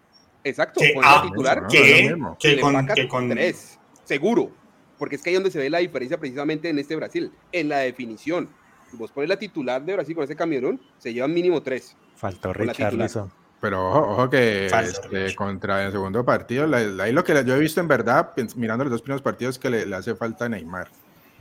Exacto, 0.45 0.81
que, 0.81 0.95
con 0.95 1.05
ah, 1.05 1.17
la 1.17 1.23
titular 1.23 1.63
no, 1.63 1.69
que, 1.69 2.07
es 2.55 2.61
con, 2.61 2.87
que 2.87 3.09
con- 3.09 3.29
tres, 3.29 3.79
seguro. 4.05 4.51
Porque 4.99 5.17
es 5.17 5.23
que 5.23 5.31
ahí 5.31 5.37
es 5.37 5.41
donde 5.41 5.51
se 5.51 5.59
ve 5.59 5.71
la 5.71 5.79
diferencia 5.79 6.19
precisamente 6.19 6.69
en 6.69 6.79
este 6.79 6.97
Brasil, 6.97 7.31
en 7.53 7.69
la 7.69 7.79
definición. 7.79 8.49
Vos 8.93 9.11
pones 9.13 9.29
la 9.29 9.39
titular 9.39 9.85
de 9.85 9.95
Brasil 9.95 10.15
con 10.15 10.25
ese 10.25 10.35
Camerún, 10.35 10.81
se 10.99 11.13
llevan 11.13 11.33
mínimo 11.35 11.63
tres. 11.63 11.97
Faltó. 12.17 12.53
Richarlison. 12.53 13.31
Pero 13.61 13.89
ojo, 13.89 14.13
ojo 14.13 14.31
que 14.31 14.67
este, 14.67 15.35
contra 15.35 15.85
el 15.87 15.93
segundo 15.93 16.25
partido, 16.25 16.69
ahí 17.01 17.13
lo 17.13 17.25
que 17.25 17.45
yo 17.45 17.57
he 17.57 17.59
visto 17.59 17.81
en 17.81 17.89
verdad, 17.89 18.31
mirando 18.57 18.85
los 18.85 18.93
dos 18.93 19.03
primeros 19.03 19.21
partidos, 19.23 19.59
que 19.59 19.69
le, 19.69 19.85
le 19.85 19.97
hace 19.97 20.15
falta 20.15 20.45
a 20.45 20.49
Neymar. 20.49 20.89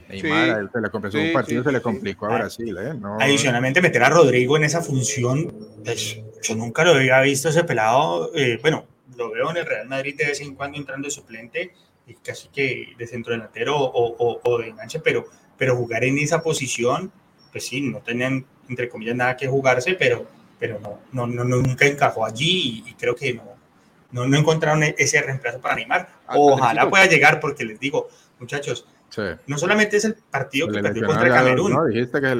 Neymar, 0.10 0.46
Sí. 0.46 0.50
a 0.50 0.58
él 0.58 0.70
se 0.74 0.82
le 0.82 0.90
complicó 0.90 1.18
Sí, 1.18 1.28
un 1.28 1.34
partido, 1.34 1.62
sí, 1.62 1.66
se 1.68 1.72
le 1.74 1.78
sí. 1.78 1.84
complicó 1.84 2.26
a 2.26 2.30
Ah. 2.34 2.38
Brasil, 2.40 2.78
¿eh? 2.80 2.94
No, 3.00 3.18
Adicionalmente, 3.20 3.82
meter 3.82 4.04
a 4.04 4.10
Rodrigo 4.10 4.58
en 4.58 4.64
esa 4.64 4.82
función, 4.82 5.54
pues, 5.86 6.20
yo 6.42 6.56
nunca 6.56 6.84
lo 6.84 6.92
había 6.92 7.22
visto 7.22 7.50
ese 7.50 7.64
pelado. 7.64 8.32
eh, 8.34 8.58
bueno, 8.62 8.86
lo 9.16 9.32
veo 9.32 9.52
en 9.52 9.58
el 9.58 9.66
Real 9.66 9.88
Madrid 9.88 10.16
de 10.18 10.26
vez 10.26 10.42
en 10.42 10.56
cuando 10.56 10.78
entrando 10.78 11.06
de 11.08 11.12
suplente, 11.12 11.74
casi 12.16 12.48
que 12.50 12.94
de 12.98 13.08
centro 13.08 13.34
delantero 13.34 13.78
o, 13.78 14.42
o, 14.44 14.58
de 14.60 14.70
enganche, 14.70 15.00
pero, 15.00 15.28
pero 15.58 15.76
jugar 15.76 16.04
en 16.04 16.18
esa 16.18 16.42
posición, 16.42 17.12
pues 17.52 17.68
sí, 17.68 17.82
no 17.82 18.00
tenían, 18.00 18.46
entre 18.70 18.90
comillas, 18.90 19.16
nada 19.16 19.36
que 19.36 19.48
jugarse, 19.48 19.94
pero, 19.96 20.26
pero 20.60 20.80
no, 20.80 21.00
no, 21.12 21.28
no 21.28 21.44
nunca 21.44 21.86
encajó 21.86 22.26
allí 22.26 22.84
y, 22.86 22.94
creo 22.94 23.16
que 23.16 23.34
no, 23.34 23.44
no, 24.12 24.28
no, 24.28 24.38
encontraron 24.38 24.84
ese 24.84 25.22
reemplazo 25.22 25.60
para 25.60 25.76
animar. 25.76 26.10
Ah, 26.28 26.36
Ojalá 26.38 26.90
pueda 26.90 27.06
llegar, 27.06 27.40
porque 27.40 27.66
les 27.66 27.80
digo, 27.80 28.10
muchachos, 28.40 28.86
no 29.48 29.58
solamente 29.58 29.98
es 29.98 30.06
el 30.06 30.16
partido 30.16 30.68
que 30.68 30.82
perdió 30.82 31.06
contra 31.08 31.30
Camerún, 31.30 31.74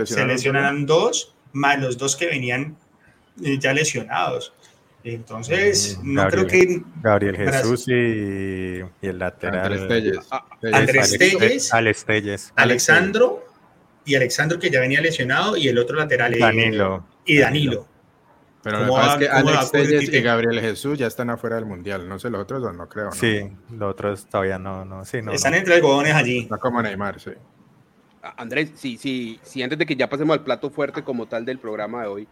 se, 0.06 0.26
lesionaron 0.26 0.86
dos, 0.86 1.36
más 1.54 1.80
los 1.80 1.98
dos 1.98 2.16
que 2.16 2.28
venían 2.28 2.78
eh, 3.44 3.58
ya 3.60 3.74
lesionados. 3.74 4.54
Entonces, 5.14 6.00
mm, 6.02 6.14
no 6.14 6.28
creo 6.28 6.48
que. 6.48 6.82
Gabriel 7.02 7.38
Jesús 7.38 7.88
y, 7.88 8.82
el 9.02 9.20
lateral. 9.20 9.90
Andrés 10.74 11.18
Telles. 11.18 11.74
Alex 11.74 12.06
Telles. 12.06 12.54
Alexandro 12.56 13.46
y 14.04 14.16
Alexandro 14.16 14.60
que 14.60 14.70
ya 14.70 14.82
venía 14.82 15.00
lesionado 15.00 15.56
y 15.56 15.70
el 15.70 15.78
otro 15.78 15.98
lateral. 15.98 16.34
Eh, 16.34 16.40
Danilo. 16.40 17.06
Y 17.26 17.38
Danilo. 17.38 17.88
Pero 18.64 18.86
lo 18.86 18.96
que 18.96 19.02
es 19.02 19.16
que 19.16 19.30
Alex 19.30 19.72
Telles 19.72 20.14
y 20.14 20.22
Gabriel 20.22 20.60
Jesús 20.60 20.98
ya 20.98 21.08
están 21.08 21.30
afuera 21.30 21.56
del 21.56 21.66
mundial. 21.66 22.10
No 22.10 22.20
sé 22.20 22.30
los 22.30 22.42
otros, 22.42 22.62
no 22.76 22.90
creo. 22.90 23.06
¿no? 23.06 23.12
Sí, 23.14 23.50
los 23.72 23.92
otros 23.92 24.28
todavía 24.28 24.60
no. 24.60 24.84
no, 24.84 25.06
sí, 25.06 25.22
no 25.22 25.32
Están 25.32 25.54
entre 25.54 25.76
algodones 25.76 26.14
allí. 26.14 26.48
No 26.52 26.60
como 26.60 26.82
Neymar, 26.82 27.20
sí. 27.22 27.32
Andrés, 28.36 28.72
sí, 28.76 28.98
sí, 28.98 29.40
sí, 29.42 29.64
antes 29.64 29.80
de 29.80 29.86
que 29.86 29.96
ya 29.96 30.10
pasemos 30.10 30.38
al 30.38 30.44
plato 30.44 30.70
fuerte 30.70 31.02
como 31.02 31.28
tal 31.28 31.46
del 31.46 31.60
programa 31.60 32.02
de 32.02 32.08
hoy, 32.10 32.28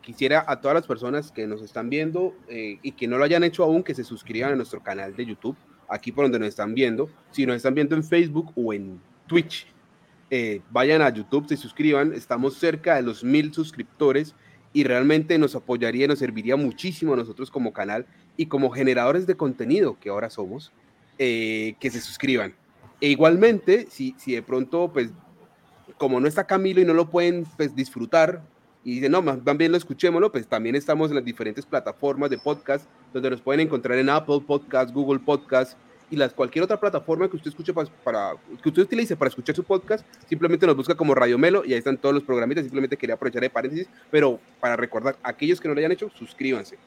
quisiera 0.00 0.44
a 0.46 0.60
todas 0.60 0.74
las 0.74 0.86
personas 0.86 1.30
que 1.32 1.46
nos 1.46 1.62
están 1.62 1.90
viendo 1.90 2.34
eh, 2.48 2.78
y 2.82 2.92
que 2.92 3.06
no 3.06 3.18
lo 3.18 3.24
hayan 3.24 3.44
hecho 3.44 3.62
aún, 3.62 3.82
que 3.82 3.94
se 3.94 4.04
suscriban 4.04 4.52
a 4.52 4.56
nuestro 4.56 4.82
canal 4.82 5.14
de 5.14 5.26
YouTube, 5.26 5.56
aquí 5.88 6.12
por 6.12 6.24
donde 6.24 6.38
nos 6.38 6.48
están 6.48 6.74
viendo. 6.74 7.10
Si 7.30 7.44
nos 7.44 7.56
están 7.56 7.74
viendo 7.74 7.94
en 7.94 8.02
Facebook 8.02 8.52
o 8.56 8.72
en 8.72 9.00
Twitch, 9.26 9.66
eh, 10.30 10.62
vayan 10.70 11.02
a 11.02 11.10
YouTube, 11.10 11.48
se 11.48 11.56
suscriban. 11.56 12.14
Estamos 12.14 12.54
cerca 12.54 12.96
de 12.96 13.02
los 13.02 13.22
mil 13.22 13.52
suscriptores 13.52 14.34
y 14.72 14.84
realmente 14.84 15.36
nos 15.38 15.54
apoyaría, 15.54 16.06
nos 16.06 16.20
serviría 16.20 16.56
muchísimo 16.56 17.14
a 17.14 17.16
nosotros 17.16 17.50
como 17.50 17.72
canal 17.72 18.06
y 18.36 18.46
como 18.46 18.70
generadores 18.70 19.26
de 19.26 19.36
contenido 19.36 19.98
que 20.00 20.08
ahora 20.08 20.30
somos, 20.30 20.72
eh, 21.18 21.74
que 21.80 21.90
se 21.90 22.00
suscriban. 22.00 22.54
E 23.00 23.08
igualmente, 23.08 23.86
si, 23.90 24.14
si 24.18 24.34
de 24.34 24.42
pronto, 24.42 24.90
pues, 24.92 25.10
como 25.98 26.20
no 26.20 26.28
está 26.28 26.46
Camilo 26.46 26.80
y 26.80 26.84
no 26.84 26.94
lo 26.94 27.10
pueden 27.10 27.44
pues, 27.56 27.74
disfrutar 27.74 28.42
y 28.82 28.94
dicen, 28.94 29.12
no, 29.12 29.22
más 29.22 29.38
bien 29.56 29.72
lo 29.72 29.78
escuchémoslo, 29.78 30.32
pues 30.32 30.46
también 30.46 30.74
estamos 30.74 31.10
en 31.10 31.16
las 31.16 31.24
diferentes 31.24 31.66
plataformas 31.66 32.30
de 32.30 32.38
podcast, 32.38 32.88
donde 33.12 33.30
nos 33.30 33.40
pueden 33.40 33.60
encontrar 33.60 33.98
en 33.98 34.08
Apple 34.08 34.40
Podcast, 34.46 34.92
Google 34.92 35.20
Podcast 35.20 35.76
y 36.10 36.16
las, 36.16 36.32
cualquier 36.32 36.64
otra 36.64 36.80
plataforma 36.80 37.28
que 37.28 37.36
usted 37.36 37.50
escuche 37.50 37.72
para, 37.72 38.34
que 38.62 38.68
usted 38.68 38.82
utilice 38.82 39.16
para 39.16 39.28
escuchar 39.28 39.54
su 39.54 39.62
podcast, 39.62 40.04
simplemente 40.28 40.66
nos 40.66 40.76
busca 40.76 40.94
como 40.94 41.14
Radio 41.14 41.38
Melo 41.38 41.62
y 41.64 41.72
ahí 41.72 41.78
están 41.78 41.98
todos 41.98 42.14
los 42.14 42.24
programitas, 42.24 42.64
simplemente 42.64 42.96
quería 42.96 43.14
aprovechar 43.14 43.42
de 43.42 43.50
paréntesis, 43.50 43.88
pero 44.10 44.40
para 44.60 44.76
recordar, 44.76 45.16
aquellos 45.22 45.60
que 45.60 45.68
no 45.68 45.74
lo 45.74 45.78
hayan 45.78 45.92
hecho, 45.92 46.10
suscríbanse. 46.14 46.78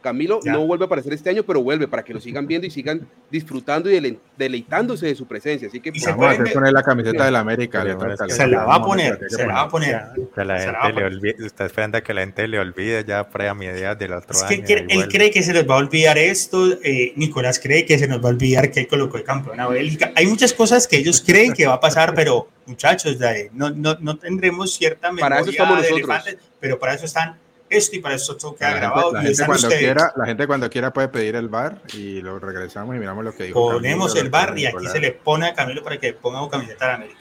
Camilo 0.00 0.40
no 0.44 0.66
vuelve 0.66 0.84
a 0.84 0.86
aparecer 0.86 1.12
este 1.12 1.30
año, 1.30 1.42
pero 1.42 1.62
vuelve 1.62 1.86
para 1.88 2.02
que 2.02 2.14
lo 2.14 2.20
sigan 2.20 2.46
viendo 2.46 2.66
y 2.66 2.70
sigan 2.70 3.06
disfrutando 3.30 3.90
y 3.90 4.18
deleitándose 4.36 5.06
de 5.06 5.14
su 5.14 5.26
presencia. 5.26 5.68
Así 5.68 5.80
que 5.80 5.90
vamos 5.90 6.26
a 6.26 6.30
hacer 6.30 6.52
poner 6.52 6.72
la 6.72 6.82
camiseta 6.82 7.24
de 7.24 7.30
la 7.30 7.40
América. 7.40 7.84
Se 8.28 8.46
la 8.46 8.64
va 8.64 8.76
a 8.76 8.82
poner, 8.82 9.18
se 9.28 9.46
la 9.46 9.54
va 9.54 9.60
a 9.62 9.68
poner. 9.68 10.02
la 10.36 10.58
gente 10.58 10.92
le 11.00 11.04
olvide, 11.04 11.46
está 11.46 11.66
esperando 11.66 11.98
a 11.98 12.00
que 12.00 12.14
la 12.14 12.22
gente 12.22 12.48
le 12.48 12.58
olvide 12.58 13.04
ya 13.04 13.28
para 13.28 13.54
mediados 13.54 13.98
del 13.98 14.12
otro 14.12 14.32
es 14.32 14.42
año. 14.42 14.64
Que 14.64 14.86
él 14.88 15.08
cree 15.08 15.30
que 15.30 15.42
se 15.42 15.52
nos 15.52 15.68
va 15.68 15.74
a 15.74 15.78
olvidar 15.78 16.18
esto, 16.18 16.72
eh, 16.82 17.12
Nicolás 17.16 17.58
cree 17.60 17.84
que 17.84 17.98
se 17.98 18.08
nos 18.08 18.22
va 18.22 18.28
a 18.28 18.32
olvidar 18.32 18.70
que 18.70 18.80
él 18.80 18.88
colocó 18.88 19.16
el 19.16 19.24
campeón 19.24 19.60
a 19.60 19.68
Bélgica. 19.68 20.12
Hay 20.16 20.26
muchas 20.26 20.52
cosas 20.52 20.86
que 20.86 20.96
ellos 20.96 21.22
creen 21.24 21.52
que 21.52 21.66
va 21.66 21.74
a 21.74 21.80
pasar, 21.80 22.14
pero 22.14 22.48
muchachos, 22.66 23.18
no, 23.52 23.70
no, 23.70 23.96
no 24.00 24.16
tendremos 24.16 24.74
cierta 24.74 25.08
memoria 25.08 25.28
para 25.28 25.40
eso 25.40 25.50
estamos 25.50 25.82
de 25.82 25.88
elefantes, 25.88 26.38
pero 26.58 26.78
para 26.78 26.94
eso 26.94 27.06
están 27.06 27.36
esto 27.70 27.96
y 27.96 28.00
para 28.00 28.16
eso 28.16 28.36
todo 28.36 28.54
queda 28.54 28.74
grabado. 28.74 29.12
La 29.12 29.22
gente, 29.22 29.46
cuando 29.46 29.68
quiera, 29.68 30.12
la 30.16 30.26
gente 30.26 30.46
cuando 30.46 30.70
quiera 30.70 30.92
puede 30.92 31.08
pedir 31.08 31.36
el 31.36 31.48
bar 31.48 31.80
y 31.94 32.20
lo 32.20 32.38
regresamos 32.38 32.96
y 32.96 32.98
miramos 32.98 33.24
lo 33.24 33.34
que 33.34 33.44
dijo. 33.44 33.70
Ponemos 33.70 34.14
el 34.16 34.28
bar 34.28 34.58
y 34.58 34.66
aquí 34.66 34.86
se 34.86 34.98
le 34.98 35.12
pone 35.12 35.46
a 35.46 35.54
Camilo 35.54 35.82
para 35.82 35.98
que 35.98 36.12
ponga 36.12 36.42
un 36.42 36.50
camiseta 36.50 36.88
de 36.88 36.92
América. 36.94 37.20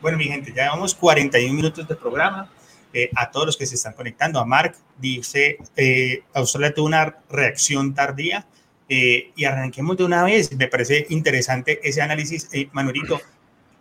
Bueno, 0.00 0.16
mi 0.16 0.24
gente, 0.24 0.52
ya 0.54 0.64
llevamos 0.64 0.94
41 0.94 1.52
minutos 1.52 1.86
de 1.86 1.94
programa. 1.96 2.48
Eh, 2.94 3.10
a 3.14 3.30
todos 3.30 3.44
los 3.44 3.56
que 3.58 3.66
se 3.66 3.74
están 3.74 3.92
conectando, 3.92 4.40
a 4.40 4.46
Mark 4.46 4.74
dice, 4.96 5.58
eh, 5.76 6.22
Australia 6.32 6.72
tuvo 6.72 6.86
una 6.86 7.18
reacción 7.28 7.92
tardía 7.92 8.46
eh, 8.88 9.32
y 9.36 9.44
arranquemos 9.44 9.96
de 9.96 10.04
una 10.04 10.24
vez. 10.24 10.52
Me 10.56 10.68
parece 10.68 11.06
interesante 11.10 11.80
ese 11.82 12.00
análisis. 12.00 12.48
Eh, 12.52 12.68
Manurito, 12.72 13.20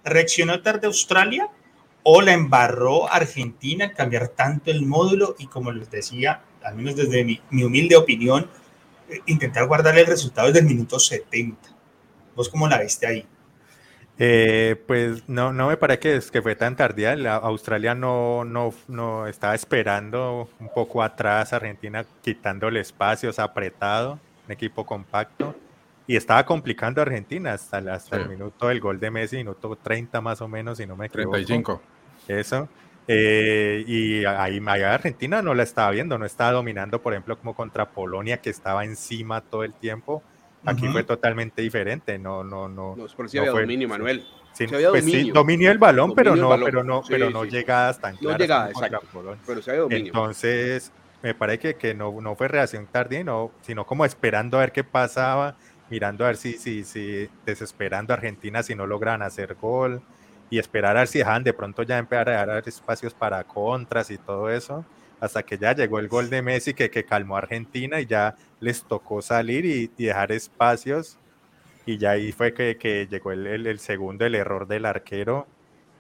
¿reaccionó 0.04 0.62
tarde 0.62 0.88
Australia? 0.88 1.48
O 2.10 2.22
la 2.22 2.32
embarró 2.32 3.12
Argentina 3.12 3.84
al 3.84 3.94
cambiar 3.94 4.30
tanto 4.30 4.72
el 4.72 4.86
módulo 4.86 5.36
y 5.40 5.48
como 5.48 5.74
les 5.74 5.92
decía, 5.92 6.42
al 6.64 6.76
menos 6.76 6.96
desde 6.96 7.26
mi, 7.26 7.42
humilde 7.62 7.98
opinión, 7.98 8.50
eh, 9.10 9.20
intentar 9.26 9.68
guardarle 9.68 10.02
el 10.02 10.08
resultado 10.08 10.48
desde 10.48 10.62
el 10.62 10.68
minuto 10.68 11.00
70. 11.00 11.58
¿Vos 12.34 12.48
cómo 12.48 12.66
la 12.70 12.80
viste 12.80 13.08
ahí? 13.08 13.26
Eh, 14.20 14.82
pues 14.88 15.28
no, 15.28 15.52
no 15.52 15.68
me 15.68 15.76
parece 15.76 16.00
que, 16.00 16.22
que 16.32 16.42
fue 16.42 16.56
tan 16.56 16.78
tardía. 16.78 17.14
La 17.18 17.36
Australia 17.36 17.94
no, 17.94 18.46
no, 18.46 18.74
no 18.88 19.28
estaba 19.28 19.54
esperando 19.54 20.50
un 20.62 20.70
poco 20.74 21.04
atrás, 21.04 21.52
Argentina 21.52 22.06
quitándole 22.22 22.80
espacios, 22.80 23.38
apretado, 23.38 24.18
un 24.46 24.52
equipo 24.54 24.86
compacto. 24.86 25.54
Y 26.08 26.16
estaba 26.16 26.46
complicando 26.46 27.02
a 27.02 27.04
Argentina 27.04 27.52
hasta, 27.52 27.80
hasta 27.80 28.16
el 28.16 28.30
minuto 28.30 28.70
del 28.70 28.80
gol 28.80 28.98
de 28.98 29.12
Messi, 29.12 29.36
minuto 29.36 29.76
30 29.76 30.22
más 30.22 30.40
o 30.40 30.48
menos, 30.48 30.78
si 30.78 30.86
no 30.88 30.96
me 30.96 31.08
equivoco. 31.08 31.32
35. 31.32 31.97
Eso. 32.28 32.68
Eh, 33.08 33.86
y 33.88 34.26
ahí 34.26 34.60
Argentina 34.84 35.42
no 35.42 35.54
la 35.54 35.64
estaba 35.64 35.92
viendo, 35.92 36.18
no 36.18 36.26
estaba 36.26 36.52
dominando, 36.52 37.02
por 37.02 37.14
ejemplo, 37.14 37.38
como 37.38 37.56
contra 37.56 37.90
Polonia, 37.90 38.38
que 38.38 38.50
estaba 38.50 38.84
encima 38.84 39.42
todo 39.42 39.64
el 39.64 39.74
tiempo. 39.74 40.22
Aquí 40.66 40.88
fue 40.90 41.04
totalmente 41.04 41.62
diferente, 41.62 42.18
no, 42.20 42.44
no, 42.44 42.68
no. 42.68 42.96
No, 42.98 43.06
por 43.08 43.30
si 43.30 43.38
había 43.38 43.52
dominio, 43.52 43.88
Manuel. 43.88 44.26
Sí, 44.52 44.66
había 44.66 44.90
pues 44.90 45.06
dominio. 45.06 45.26
sí, 45.26 45.32
dominio 45.32 45.72
el 45.72 45.78
balón, 45.78 46.14
pero 46.14 46.36
no, 46.36 46.50
pero 46.60 46.84
no, 46.84 47.02
pero 47.08 47.30
no 47.30 47.46
llegadas 47.46 48.02
tan 48.02 48.18
claras. 48.18 48.50
No 48.50 48.84
exacto. 48.84 49.38
Pero 49.46 49.62
se 49.62 49.72
había 49.72 49.84
dominio. 49.84 50.08
Entonces, 50.08 50.92
me 51.24 51.34
parece 51.34 51.60
que, 51.60 51.76
que 51.76 51.94
no, 51.94 52.20
no 52.20 52.36
fue 52.36 52.50
reacción 52.50 52.88
tardía, 52.88 53.24
no, 53.24 53.52
sino 53.62 53.86
como 53.86 54.04
esperando 54.04 54.58
a 54.58 54.62
ver 54.62 54.74
qué 54.74 54.84
pasaba, 54.84 55.56
mirando 55.90 56.26
a 56.26 56.28
ver 56.28 56.38
si, 56.38 56.58
si, 56.58 56.84
si 56.84 57.30
desesperando 57.46 58.12
a 58.12 58.18
Argentina 58.18 58.62
si 58.62 58.76
no 58.76 58.86
logran 58.86 59.22
hacer 59.22 59.56
gol 59.56 60.02
y 60.50 60.60
esperar 60.60 60.96
a 60.96 61.02
ver 61.02 61.08
si 61.08 61.20
de 61.20 61.54
pronto 61.54 61.84
ya 61.84 61.98
empezar 61.98 62.30
a 62.30 62.46
dar 62.46 62.68
espacios 62.68 63.14
para 63.14 63.44
contras 63.44 64.10
y 64.12 64.18
todo 64.18 64.50
eso, 64.50 64.86
hasta 65.20 65.44
que 65.44 65.58
ya 65.58 65.74
llegó 65.74 66.00
el 66.00 66.08
gol 66.08 66.30
de 66.30 66.42
Messi 66.42 66.74
que, 66.74 66.90
que 66.90 67.04
calmó 67.04 67.36
a 67.36 67.40
Argentina 67.40 68.00
y 68.00 68.06
ya 68.06 68.36
les 68.60 68.84
tocó 68.84 69.22
salir 69.22 69.66
y, 69.66 69.88
dejar 69.88 70.32
espacios. 70.32 71.18
Y 71.86 71.98
ya 71.98 72.12
ahí 72.12 72.32
fue 72.32 72.54
que, 72.54 72.78
que 72.78 73.08
llegó 73.08 73.32
el, 73.32 73.48
el, 73.48 73.80
segundo, 73.80 74.26
el 74.26 74.36
error 74.36 74.68
del 74.68 74.86
arquero. 74.86 75.48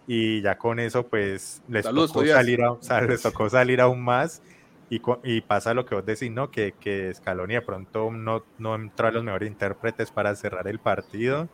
Y 0.05 0.41
ya 0.41 0.57
con 0.57 0.79
eso, 0.79 1.07
pues 1.07 1.61
les, 1.67 1.83
tocó 1.83 2.25
salir, 2.25 2.59
les 3.07 3.21
tocó 3.21 3.49
salir 3.49 3.81
aún 3.81 4.01
más. 4.01 4.41
Y, 4.89 5.01
y, 5.23 5.41
pasa 5.41 5.73
lo 5.73 5.85
que 5.85 5.95
vos 5.95 6.05
decís, 6.05 6.31
¿no? 6.31 6.49
Que, 6.49 6.73
que 6.79 7.13
Scaloni 7.13 7.55
de 7.55 7.61
pronto 7.61 8.09
no, 8.11 8.43
no 8.57 8.75
entró 8.75 9.07
a 9.07 9.11
los 9.11 9.23
mejores 9.23 9.49
intérpretes 9.49 10.11
para 10.11 10.33
cerrar 10.35 10.67
el 10.67 10.79
partido. 10.79 11.49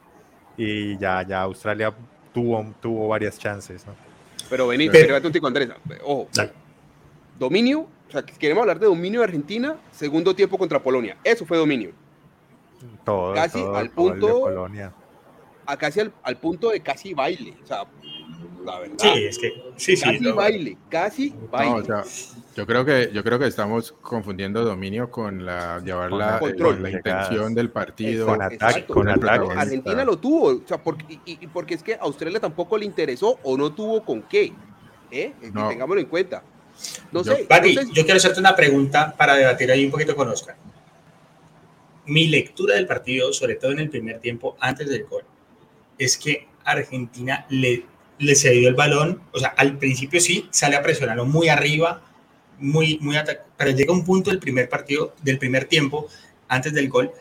Y 0.57 0.97
ya, 0.97 1.23
ya 1.23 1.41
Australia 1.41 1.95
tuvo, 2.33 2.73
tuvo 2.81 3.07
varias 3.07 3.37
chances, 3.37 3.85
¿no? 3.85 3.93
Pero 4.49 4.67
vení, 4.67 4.89
pero, 4.89 5.15
un 5.17 5.31
tico, 5.31 5.47
Andrés, 5.47 5.69
ojo. 6.03 6.27
Dominio, 7.39 7.87
o 8.07 8.11
sea, 8.11 8.23
queremos 8.23 8.61
hablar 8.61 8.79
de 8.79 8.85
dominio 8.85 9.21
de 9.21 9.25
Argentina, 9.25 9.77
segundo 9.91 10.35
tiempo 10.35 10.57
contra 10.57 10.81
Polonia. 10.81 11.17
Eso 11.23 11.45
fue 11.45 11.57
dominio. 11.57 11.91
Todo, 13.03 13.33
casi 13.33 13.63
al 13.73 13.89
punto. 13.89 14.41
Polonia. 14.41 14.93
A 15.65 15.77
casi 15.77 16.01
al, 16.01 16.13
al, 16.21 16.37
punto 16.37 16.69
de 16.69 16.81
casi 16.81 17.13
baile. 17.13 17.55
O 17.63 17.65
sea, 17.65 17.85
la 18.65 18.79
verdad. 18.79 18.95
Sí, 18.97 19.25
es 19.25 19.37
que. 19.37 19.53
Sí, 19.75 19.95
casi 19.99 20.17
sí, 20.19 20.31
baile, 20.31 20.77
casi 20.89 21.33
baile. 21.51 21.71
No, 21.71 21.75
o 21.77 21.83
sea, 21.83 22.03
yo 22.55 22.67
creo 22.67 22.85
que 22.85 23.09
yo 23.13 23.23
creo 23.23 23.39
que 23.39 23.47
estamos 23.47 23.93
confundiendo 24.01 24.63
dominio 24.63 25.09
con 25.09 25.45
la 25.45 25.79
llevar 25.79 26.11
la, 26.11 26.37
eh, 26.37 26.79
la 26.79 26.91
intención 26.91 27.55
del 27.55 27.69
partido 27.71 28.27
con 28.27 28.41
ataque, 28.41 28.85
con 28.85 29.09
ataque. 29.09 29.47
Argentina 29.55 30.05
lo 30.05 30.17
tuvo, 30.17 30.49
o 30.49 30.67
sea, 30.67 30.77
porque, 30.81 31.19
y, 31.25 31.47
porque 31.47 31.73
es 31.73 31.83
que 31.83 31.95
a 31.95 32.01
Australia 32.01 32.39
tampoco 32.39 32.77
le 32.77 32.85
interesó 32.85 33.39
o 33.43 33.57
no 33.57 33.73
tuvo 33.73 34.03
con 34.03 34.21
qué, 34.23 34.53
¿eh? 35.11 35.33
tengámoslo 35.41 35.99
en 35.99 36.07
cuenta. 36.07 36.43
No 37.11 37.23
sé, 37.23 37.47
yo 37.93 38.03
quiero 38.03 38.17
hacerte 38.17 38.39
una 38.39 38.55
pregunta 38.55 39.13
para 39.17 39.35
debatir 39.35 39.71
ahí 39.71 39.85
un 39.85 39.91
poquito 39.91 40.15
con 40.15 40.27
Oscar. 40.27 40.55
Mi 42.05 42.27
lectura 42.27 42.75
del 42.75 42.85
partido, 42.85 43.31
sobre 43.31 43.55
todo 43.55 43.71
en 43.71 43.79
el 43.79 43.89
primer 43.89 44.19
tiempo, 44.19 44.57
antes 44.59 44.89
del 44.89 45.05
gol, 45.05 45.23
es 45.97 46.17
que 46.17 46.47
Argentina 46.65 47.45
le, 47.49 47.85
le 48.23 48.35
cedió 48.35 48.69
el 48.69 48.75
balón, 48.75 49.21
o 49.31 49.39
sea, 49.39 49.49
al 49.49 49.77
principio 49.77 50.19
sí, 50.19 50.47
sale 50.51 50.75
a 50.75 50.81
presionarlo 50.81 51.25
muy 51.25 51.49
arriba, 51.49 52.01
muy, 52.59 52.97
muy 53.01 53.17
pero 53.57 53.71
llega 53.71 53.93
un 53.93 54.05
punto 54.05 54.29
del 54.29 54.39
primer 54.39 54.69
partido, 54.69 55.15
del 55.21 55.37
primer 55.37 55.65
tiempo, 55.65 56.07
antes 56.47 56.73
del 56.73 56.89
gol, 56.89 57.11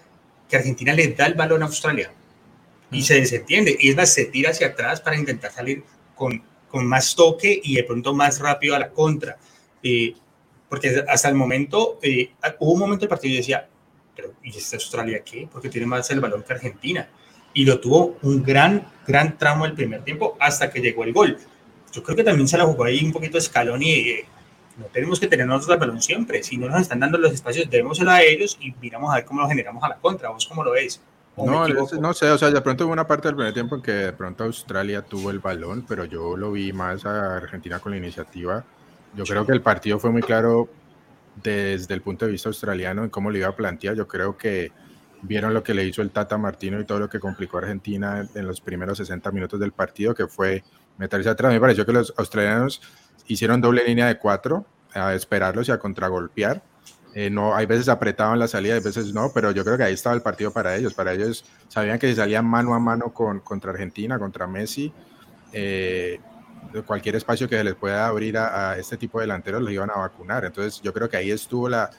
que 0.49 0.57
Argentina 0.57 0.93
le 0.93 1.09
da 1.09 1.27
el 1.27 1.35
balón 1.35 1.63
a 1.63 1.67
Australia 1.67 2.13
y 2.91 3.03
se 3.03 3.15
desentiende. 3.15 3.77
Y 3.81 3.91
es 3.91 3.97
más, 3.97 4.13
se 4.13 4.27
tira 4.27 4.51
hacia 4.51 4.69
atrás 4.69 5.01
para 5.01 5.17
intentar 5.17 5.51
salir 5.51 5.83
con, 6.15 6.43
con 6.69 6.87
más 6.87 7.15
toque 7.15 7.61
y 7.63 7.75
de 7.75 7.85
pronto 7.85 8.15
más 8.15 8.39
rápido 8.39 8.77
a 8.77 8.79
la 8.79 8.91
contra. 8.91 9.39
Eh, 9.83 10.15
porque 10.69 11.05
hasta 11.09 11.29
el 11.29 11.35
momento, 11.35 11.99
eh, 12.03 12.33
hubo 12.59 12.73
un 12.73 12.81
momento 12.81 13.01
del 13.01 13.09
partido 13.09 13.35
y 13.35 13.39
decía, 13.39 13.69
pero 14.15 14.35
¿y 14.43 14.57
esta 14.57 14.77
Australia 14.77 15.23
qué? 15.25 15.49
Porque 15.51 15.69
tiene 15.69 15.87
más 15.87 16.11
el 16.11 16.21
balón 16.21 16.43
que 16.43 16.53
Argentina. 16.53 17.09
Y 17.55 17.65
lo 17.65 17.81
tuvo 17.81 18.17
un 18.23 18.43
gran, 18.43 18.87
gran 19.07 19.37
tramo 19.37 19.67
el 19.67 19.75
primer 19.75 20.03
tiempo 20.03 20.37
hasta 20.41 20.71
que 20.71 20.81
llegó 20.81 21.05
el 21.05 21.13
gol. 21.13 21.39
Yo 21.93 22.03
creo 22.03 22.17
que 22.17 22.25
también 22.25 22.49
se 22.49 22.57
la 22.57 22.65
jugó 22.65 22.85
ahí 22.85 23.05
un 23.05 23.13
poquito 23.13 23.37
escalón 23.39 23.83
y 23.83 23.93
eh, 23.93 24.25
no 24.79 24.87
tenemos 24.87 25.21
que 25.21 25.27
tener 25.27 25.47
nosotros 25.47 25.75
el 25.75 25.81
balón 25.81 26.01
siempre. 26.01 26.43
Si 26.43 26.57
no 26.57 26.69
nos 26.69 26.81
están 26.81 27.01
dando 27.01 27.19
los 27.19 27.33
espacios, 27.33 27.69
debémoselo 27.69 28.11
a 28.11 28.23
ellos 28.23 28.57
y 28.61 28.73
miramos 28.81 29.13
a 29.13 29.17
ver 29.17 29.25
cómo 29.25 29.43
lo 29.43 29.49
generamos 29.49 29.83
a 29.85 29.89
la 29.89 29.97
contra. 29.97 30.31
¿Vos 30.31 30.47
cómo 30.47 30.65
lo 30.65 30.73
ves? 30.73 31.01
No, 31.37 31.67
no 31.67 32.13
sé, 32.13 32.31
o 32.31 32.37
sea, 32.37 32.51
de 32.51 32.61
pronto 32.61 32.85
hubo 32.85 32.93
una 32.93 33.07
parte 33.07 33.29
del 33.29 33.37
primer 33.37 33.55
tiempo 33.55 33.77
en 33.77 33.83
que 33.83 33.93
de 33.93 34.13
pronto 34.13 34.45
Australia 34.45 35.01
tuvo 35.01 35.31
el 35.31 35.39
balón, 35.39 35.85
pero 35.89 36.05
yo 36.05 36.37
lo 36.37 36.53
vi 36.53 36.75
más 36.75 37.07
a 37.07 37.37
Argentina 37.37 37.79
con 37.79 37.93
la 37.93 37.99
iniciativa. 37.99 38.65
Yo 39.15 39.25
creo 39.25 39.47
que 39.47 39.53
el 39.53 39.63
partido 39.63 39.99
fue 39.99 40.11
muy 40.11 40.23
claro 40.23 40.69
desde 41.43 41.95
el 41.95 42.03
punto 42.03 42.27
de 42.27 42.33
vista 42.33 42.51
australiano 42.51 43.05
en 43.05 43.11
cómo 43.11 43.31
lo 43.31 43.39
iba 43.39 43.49
a 43.49 43.57
plantear. 43.57 43.95
Yo 43.95 44.07
creo 44.07 44.37
que 44.37 44.73
vieron 45.23 45.55
lo 45.55 45.63
que 45.63 45.73
le 45.73 45.85
hizo 45.85 46.03
el 46.03 46.11
Tata 46.11 46.37
Martino 46.37 46.81
y 46.81 46.85
todo 46.85 46.99
lo 46.99 47.09
que 47.09 47.21
complicó 47.21 47.57
a 47.57 47.61
Argentina 47.61 48.29
en 48.35 48.47
los 48.47 48.61
primeros 48.61 48.99
60 48.99 49.31
minutos 49.31 49.59
del 49.61 49.73
partido, 49.73 50.15
que 50.15 50.27
fue 50.27 50.65
meterse 50.99 51.29
atrás. 51.29 51.53
Me 51.53 51.61
pareció 51.61 51.87
que 51.87 51.93
los 51.93 52.13
australianos 52.17 52.83
hicieron 53.27 53.61
doble 53.61 53.85
línea 53.85 54.07
de 54.07 54.19
cuatro 54.19 54.67
a 54.93 55.15
esperarlos 55.15 55.69
y 55.69 55.73
a 55.73 55.79
contragolpear. 55.79 56.63
Eh, 57.15 57.31
no, 57.31 57.55
hay 57.55 57.67
veces 57.67 57.89
apretaban 57.89 58.39
la 58.39 58.49
salida, 58.49 58.75
hay 58.75 58.83
veces 58.83 59.13
no, 59.13 59.31
pero 59.35 59.51
yo 59.51 59.65
creo 59.65 59.77
que 59.77 59.85
ahí 59.85 59.95
estaba 59.95 60.15
el 60.15 60.23
partido 60.23 60.51
para 60.51 60.77
ellos. 60.77 60.95
Para 60.95 61.13
ellos 61.13 61.45
sabían 61.69 61.99
que 61.99 62.09
si 62.09 62.17
salían 62.17 62.45
mano 62.45 62.75
a 62.75 62.81
mano 62.81 63.13
con, 63.13 63.41
contra 63.41 63.71
Argentina, 63.71 64.19
contra 64.19 64.47
Messi, 64.47 64.93
eh, 65.53 66.19
cualquier 66.87 67.17
espacio 67.17 67.49
que 67.49 67.57
se 67.57 67.65
les 67.65 67.75
pueda 67.75 68.07
abrir 68.07 68.39
a, 68.39 68.79
este 68.79 68.97
tipo 68.97 69.19
de 69.19 69.25
delanteros 69.25 69.63
los 69.63 69.71
iban 69.71 69.91
a 69.91 69.99
vacunar. 69.99 70.45
Entonces 70.45 70.81
yo 70.81 70.93
creo 70.93 71.09
que 71.09 71.19
ahí 71.19 71.31
estuvo 71.31 71.69
la, 71.69 71.91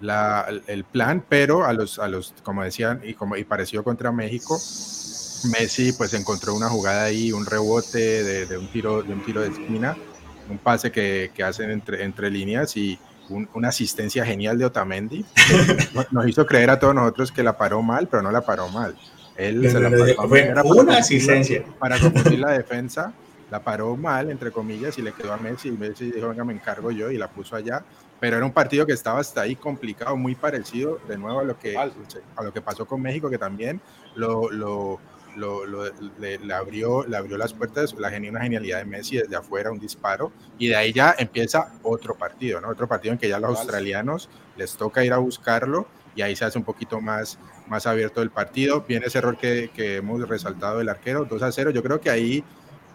la, 0.00 0.46
el 0.66 0.84
plan, 0.84 1.24
pero 1.28 1.64
a 1.64 1.72
los, 1.72 1.98
a 1.98 2.08
los, 2.08 2.34
como 2.42 2.62
decían, 2.62 3.00
y 3.04 3.14
como 3.14 3.36
y 3.36 3.44
pareció 3.44 3.82
contra 3.82 4.12
México, 4.12 4.58
Messi 5.52 5.92
pues 5.92 6.14
encontró 6.14 6.54
una 6.54 6.68
jugada 6.68 7.04
ahí, 7.04 7.32
un 7.32 7.46
rebote 7.46 8.46
de, 8.46 8.58
un, 8.58 8.68
tiro, 8.68 9.02
de 9.02 9.12
un 9.12 9.24
tiro 9.24 9.40
de 9.40 9.48
esquina, 9.48 9.96
un 10.48 10.58
pase 10.58 10.90
que, 10.90 11.30
que 11.34 11.42
hacen 11.42 11.70
entre, 11.70 12.04
entre 12.04 12.30
líneas 12.30 12.76
y 12.76 12.98
una 13.54 13.68
asistencia 13.68 14.24
genial 14.24 14.58
de 14.58 14.64
Otamendi. 14.64 15.24
Nos 16.10 16.26
hizo 16.28 16.46
creer 16.46 16.70
a 16.70 16.78
todos 16.78 16.94
nosotros 16.94 17.32
que 17.32 17.42
la 17.42 17.56
paró 17.56 17.82
mal, 17.82 18.08
pero 18.08 18.22
no 18.22 18.30
la 18.30 18.40
paró 18.40 18.68
mal. 18.68 18.96
Él 19.36 19.70
se 19.70 19.78
la 19.78 19.90
paró 19.90 20.68
una 20.70 20.98
asistencia. 20.98 21.64
Para 21.78 21.98
confundir 21.98 22.40
la 22.40 22.52
defensa 22.52 23.12
la 23.50 23.62
paró 23.62 23.96
mal, 23.96 24.30
entre 24.30 24.50
comillas, 24.50 24.98
y 24.98 25.02
le 25.02 25.12
quedó 25.12 25.32
a 25.32 25.36
Messi. 25.38 25.68
Y 25.68 25.72
Messi 25.72 26.10
dijo, 26.10 26.28
venga, 26.28 26.44
me 26.44 26.52
encargo 26.52 26.90
yo, 26.90 27.10
y 27.10 27.16
la 27.16 27.28
puso 27.28 27.56
allá. 27.56 27.82
Pero 28.20 28.36
era 28.36 28.44
un 28.44 28.52
partido 28.52 28.86
que 28.86 28.92
estaba 28.92 29.20
hasta 29.20 29.42
ahí 29.42 29.56
complicado, 29.56 30.16
muy 30.16 30.34
parecido 30.34 30.98
de 31.08 31.16
nuevo 31.16 31.40
a 31.40 31.44
lo 31.44 31.58
que, 31.58 31.76
a 31.76 32.42
lo 32.42 32.52
que 32.52 32.60
pasó 32.60 32.86
con 32.86 33.00
México, 33.00 33.30
que 33.30 33.38
también 33.38 33.80
lo, 34.16 34.50
lo, 34.50 34.98
lo, 35.36 35.64
le, 36.18 36.52
abrió, 36.52 37.06
le 37.06 37.16
abrió 37.16 37.38
las 37.38 37.52
puertas, 37.52 37.94
la 37.94 38.08
una 38.08 38.40
genialidad 38.40 38.78
de 38.78 38.84
Messi 38.84 39.18
desde 39.18 39.36
afuera, 39.36 39.70
un 39.70 39.78
disparo, 39.78 40.32
y 40.58 40.68
de 40.68 40.76
ahí 40.76 40.92
ya 40.92 41.14
empieza 41.16 41.72
otro 41.82 42.16
partido, 42.16 42.60
¿no? 42.60 42.68
Otro 42.68 42.88
partido 42.88 43.12
en 43.12 43.18
que 43.18 43.28
ya 43.28 43.38
los 43.38 43.58
australianos 43.58 44.28
les 44.56 44.76
toca 44.76 45.04
ir 45.04 45.12
a 45.12 45.18
buscarlo 45.18 45.86
y 46.16 46.22
ahí 46.22 46.34
se 46.34 46.44
hace 46.44 46.58
un 46.58 46.64
poquito 46.64 47.00
más, 47.00 47.38
más 47.68 47.86
abierto 47.86 48.20
el 48.22 48.30
partido. 48.30 48.84
Viene 48.88 49.06
ese 49.06 49.18
error 49.18 49.36
que, 49.36 49.70
que 49.72 49.96
hemos 49.96 50.28
resaltado 50.28 50.78
del 50.78 50.88
arquero, 50.88 51.24
2 51.24 51.42
a 51.42 51.52
0. 51.52 51.70
Yo 51.70 51.82
creo 51.82 52.00
que 52.00 52.10
ahí 52.10 52.42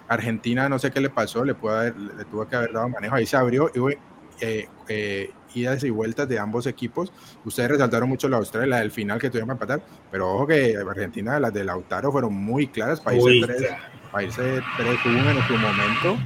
Argentina, 0.08 0.70
no 0.70 0.80
sé 0.80 0.92
qué 0.92 1.00
le 1.00 1.10
pasó, 1.10 1.44
le, 1.44 1.56
pudo 1.56 1.84
le 1.84 2.26
tuvo 2.26 2.48
que 2.48 2.56
haber 2.56 2.74
dado 2.74 2.90
manejo, 2.90 3.16
ahí 3.16 3.26
se 3.26 3.38
abrió, 3.38 3.72
y, 3.74 3.98
eh, 4.40 4.68
eh, 4.88 5.32
idas 5.54 5.84
y 5.84 5.90
vueltas 5.90 6.28
de 6.28 6.40
ambos 6.40 6.68
equipos. 6.68 7.12
Ustedes 7.46 7.72
resaltaron 7.72 8.10
mucho 8.10 8.28
la 8.28 8.38
Australia, 8.38 8.68
la 8.68 8.80
del 8.80 8.92
final 8.92 9.20
que 9.20 9.30
tuvieron 9.30 9.50
que 9.50 9.54
empatar, 9.54 9.82
pero 10.12 10.34
ojo 10.34 10.48
que 10.48 10.76
Argentina, 10.78 11.40
las 11.40 11.54
de 11.54 11.64
Lautaro 11.64 12.12
fueron 12.12 12.34
muy 12.34 12.68
claras 12.68 13.00
para 13.02 13.16
irse 13.18 13.78
3-1 14.14 14.62
en 15.06 15.48
su 15.48 15.54
momento. 15.58 16.18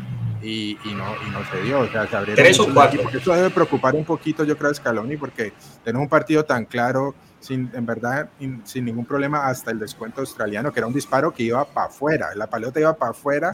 Y, 0.41 0.77
y, 0.85 0.93
no, 0.93 1.15
y 1.27 1.31
no 1.31 1.43
se 1.51 1.63
dio. 1.63 1.79
O 1.79 1.87
sea, 1.87 2.07
se 2.07 2.15
abrieron. 2.15 2.43
Tres 2.43 2.59
o 2.59 2.71
cuatro. 2.71 3.01
Eso 3.11 3.33
debe 3.33 3.49
preocupar 3.49 3.95
un 3.95 4.05
poquito, 4.05 4.43
yo 4.43 4.55
creo, 4.55 4.69
a 4.69 4.73
Scaloni, 4.73 5.17
porque 5.17 5.51
tener 5.83 5.99
un 5.99 6.07
partido 6.07 6.45
tan 6.45 6.65
claro, 6.65 7.15
sin, 7.39 7.71
en 7.73 7.85
verdad, 7.85 8.29
sin 8.63 8.85
ningún 8.85 9.05
problema, 9.05 9.47
hasta 9.47 9.71
el 9.71 9.79
descuento 9.79 10.21
australiano, 10.21 10.71
que 10.71 10.79
era 10.79 10.87
un 10.87 10.93
disparo 10.93 11.33
que 11.33 11.43
iba 11.43 11.65
para 11.65 11.87
afuera. 11.87 12.35
La 12.35 12.47
pelota 12.47 12.79
iba 12.79 12.95
para 12.95 13.11
afuera. 13.11 13.51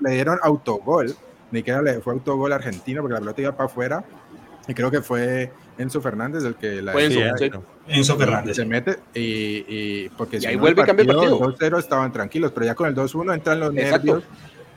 Le 0.00 0.10
dieron 0.10 0.38
autogol. 0.42 1.14
Ni 1.54 1.60
siquiera 1.60 1.80
le 1.82 2.00
fue 2.00 2.14
autogol 2.14 2.52
argentino, 2.52 3.00
porque 3.00 3.14
la 3.14 3.20
pelota 3.20 3.40
iba 3.40 3.52
para 3.52 3.66
afuera. 3.66 4.04
Y 4.66 4.74
creo 4.74 4.90
que 4.90 5.02
fue 5.02 5.52
Enzo 5.78 6.00
Fernández 6.00 6.42
el 6.42 6.56
que 6.56 6.82
la. 6.82 6.90
Fue 6.90 7.04
Enzo, 7.04 7.20
Enzo 7.86 8.16
Fernández. 8.16 8.56
Se 8.56 8.64
mete 8.64 8.98
y. 9.14 9.64
y 9.68 10.08
porque 10.16 10.38
y 10.40 10.46
ahí 10.46 10.56
vuelve 10.56 10.82
y 10.82 10.84
cambia 10.84 11.02
el 11.02 11.08
partido. 11.08 11.38
2-0 11.38 11.78
estaban 11.78 12.12
tranquilos, 12.12 12.50
pero 12.50 12.66
ya 12.66 12.74
con 12.74 12.88
el 12.88 12.96
2-1 12.96 13.34
entran 13.34 13.60
los 13.60 13.72
nervios 13.72 14.24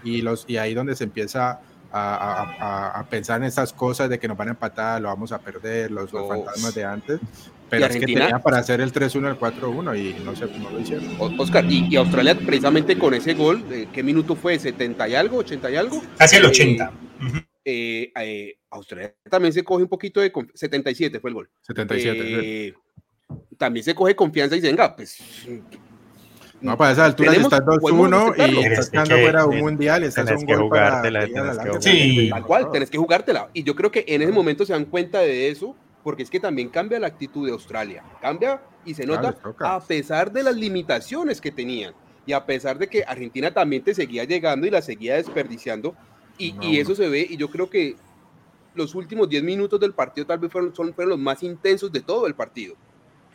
y, 0.03 0.21
los, 0.21 0.45
y 0.47 0.57
ahí 0.57 0.75
donde 0.75 0.95
se 0.95 1.05
empieza 1.05 1.61
a, 1.91 2.99
a, 2.99 3.03
pensar 3.09 3.41
en 3.41 3.47
esas 3.47 3.73
cosas 3.73 4.07
de 4.07 4.19
que 4.19 4.27
nos 4.27 4.37
van 4.37 4.49
a 4.49 4.51
empatar, 4.51 5.01
lo 5.01 5.07
vamos 5.07 5.31
a 5.31 5.39
perder, 5.39 5.89
los, 5.89 6.11
fantasmas 6.11 6.75
de 6.75 6.85
antes. 6.85 7.19
Pero 7.69 7.85
es 7.85 7.97
que 7.97 8.05
tenía 8.05 8.39
para 8.39 8.59
hacer 8.59 8.81
el 8.81 8.93
3-1, 8.93 9.29
el 9.29 9.37
4-1 9.37 9.97
y 9.97 10.23
no, 10.23 10.35
se, 10.35 10.45
no 10.45 10.69
lo 10.69 10.79
hicieron. 10.79 11.09
Oscar, 11.19 11.65
y, 11.69 11.95
Australia 11.95 12.35
precisamente 12.35 12.97
con 12.97 13.13
ese 13.13 13.33
gol, 13.33 13.63
eh, 13.71 13.87
¿qué 13.91 14.03
minuto 14.03 14.35
fue? 14.35 14.57
¿70 14.57 15.09
y 15.09 15.15
algo? 15.15 15.43
¿80 15.43 15.71
y 15.71 15.75
algo? 15.75 16.01
Casi 16.17 16.37
el 16.37 16.45
80. 16.45 16.91
Eh, 17.65 18.11
eh, 18.15 18.57
Australia 18.69 19.13
también 19.29 19.53
se 19.53 19.63
coge 19.63 19.83
un 19.83 19.89
poquito 19.89 20.21
de... 20.21 20.31
77 20.53 21.19
fue 21.19 21.29
el 21.29 21.33
gol. 21.33 21.49
77. 21.61 22.73
también 23.57 23.83
se 23.83 23.93
coge 23.93 24.15
confianza 24.15 24.55
y 24.55 24.59
dice, 24.59 24.71
venga, 24.71 24.95
pues 24.95 25.21
no, 26.59 26.75
para 26.75 26.91
esa 26.91 27.05
altura 27.05 27.33
estás 27.33 27.61
2-1 27.61 28.51
y 28.51 28.65
estás 28.65 28.89
quedando 28.89 29.15
fuera 29.15 29.41
de 29.41 29.47
un 29.47 29.59
mundial, 29.59 30.03
estás 30.03 30.31
un 30.31 30.45
gol 30.45 30.69
para 30.69 31.03
sí. 31.79 32.29
Tal 32.29 32.45
cual, 32.45 32.71
tenés 32.71 32.89
que 32.89 32.97
jugártela. 32.97 33.49
Y 33.53 33.63
yo 33.63 33.75
creo 33.75 33.91
que 33.91 34.05
en 34.07 34.21
ese 34.21 34.31
momento 34.31 34.65
se 34.65 34.73
dan 34.73 34.85
cuenta 34.85 35.19
de 35.19 35.49
eso, 35.49 35.75
porque 36.07 36.23
es 36.23 36.29
que 36.29 36.39
también 36.39 36.69
cambia 36.69 37.01
la 37.01 37.07
actitud 37.07 37.45
de 37.45 37.51
Australia. 37.51 38.01
Cambia 38.21 38.61
y 38.85 38.93
se 38.93 39.05
nota 39.05 39.35
a 39.59 39.81
pesar 39.81 40.31
de 40.31 40.41
las 40.41 40.55
limitaciones 40.55 41.41
que 41.41 41.51
tenían 41.51 41.93
y 42.25 42.31
a 42.31 42.45
pesar 42.45 42.77
de 42.77 42.87
que 42.87 43.03
Argentina 43.05 43.53
también 43.53 43.83
te 43.83 43.93
seguía 43.93 44.23
llegando 44.23 44.65
y 44.65 44.69
la 44.69 44.81
seguía 44.81 45.15
desperdiciando. 45.15 45.97
Y, 46.37 46.55
y 46.61 46.79
eso 46.79 46.95
se 46.95 47.09
ve, 47.09 47.27
y 47.29 47.35
yo 47.35 47.49
creo 47.49 47.69
que 47.69 47.97
los 48.73 48.95
últimos 48.95 49.27
10 49.27 49.43
minutos 49.43 49.81
del 49.81 49.93
partido 49.93 50.25
tal 50.25 50.39
vez 50.39 50.49
fueron, 50.49 50.73
son, 50.73 50.93
fueron 50.93 51.09
los 51.09 51.19
más 51.19 51.43
intensos 51.43 51.91
de 51.91 51.99
todo 51.99 52.25
el 52.25 52.35
partido. 52.35 52.75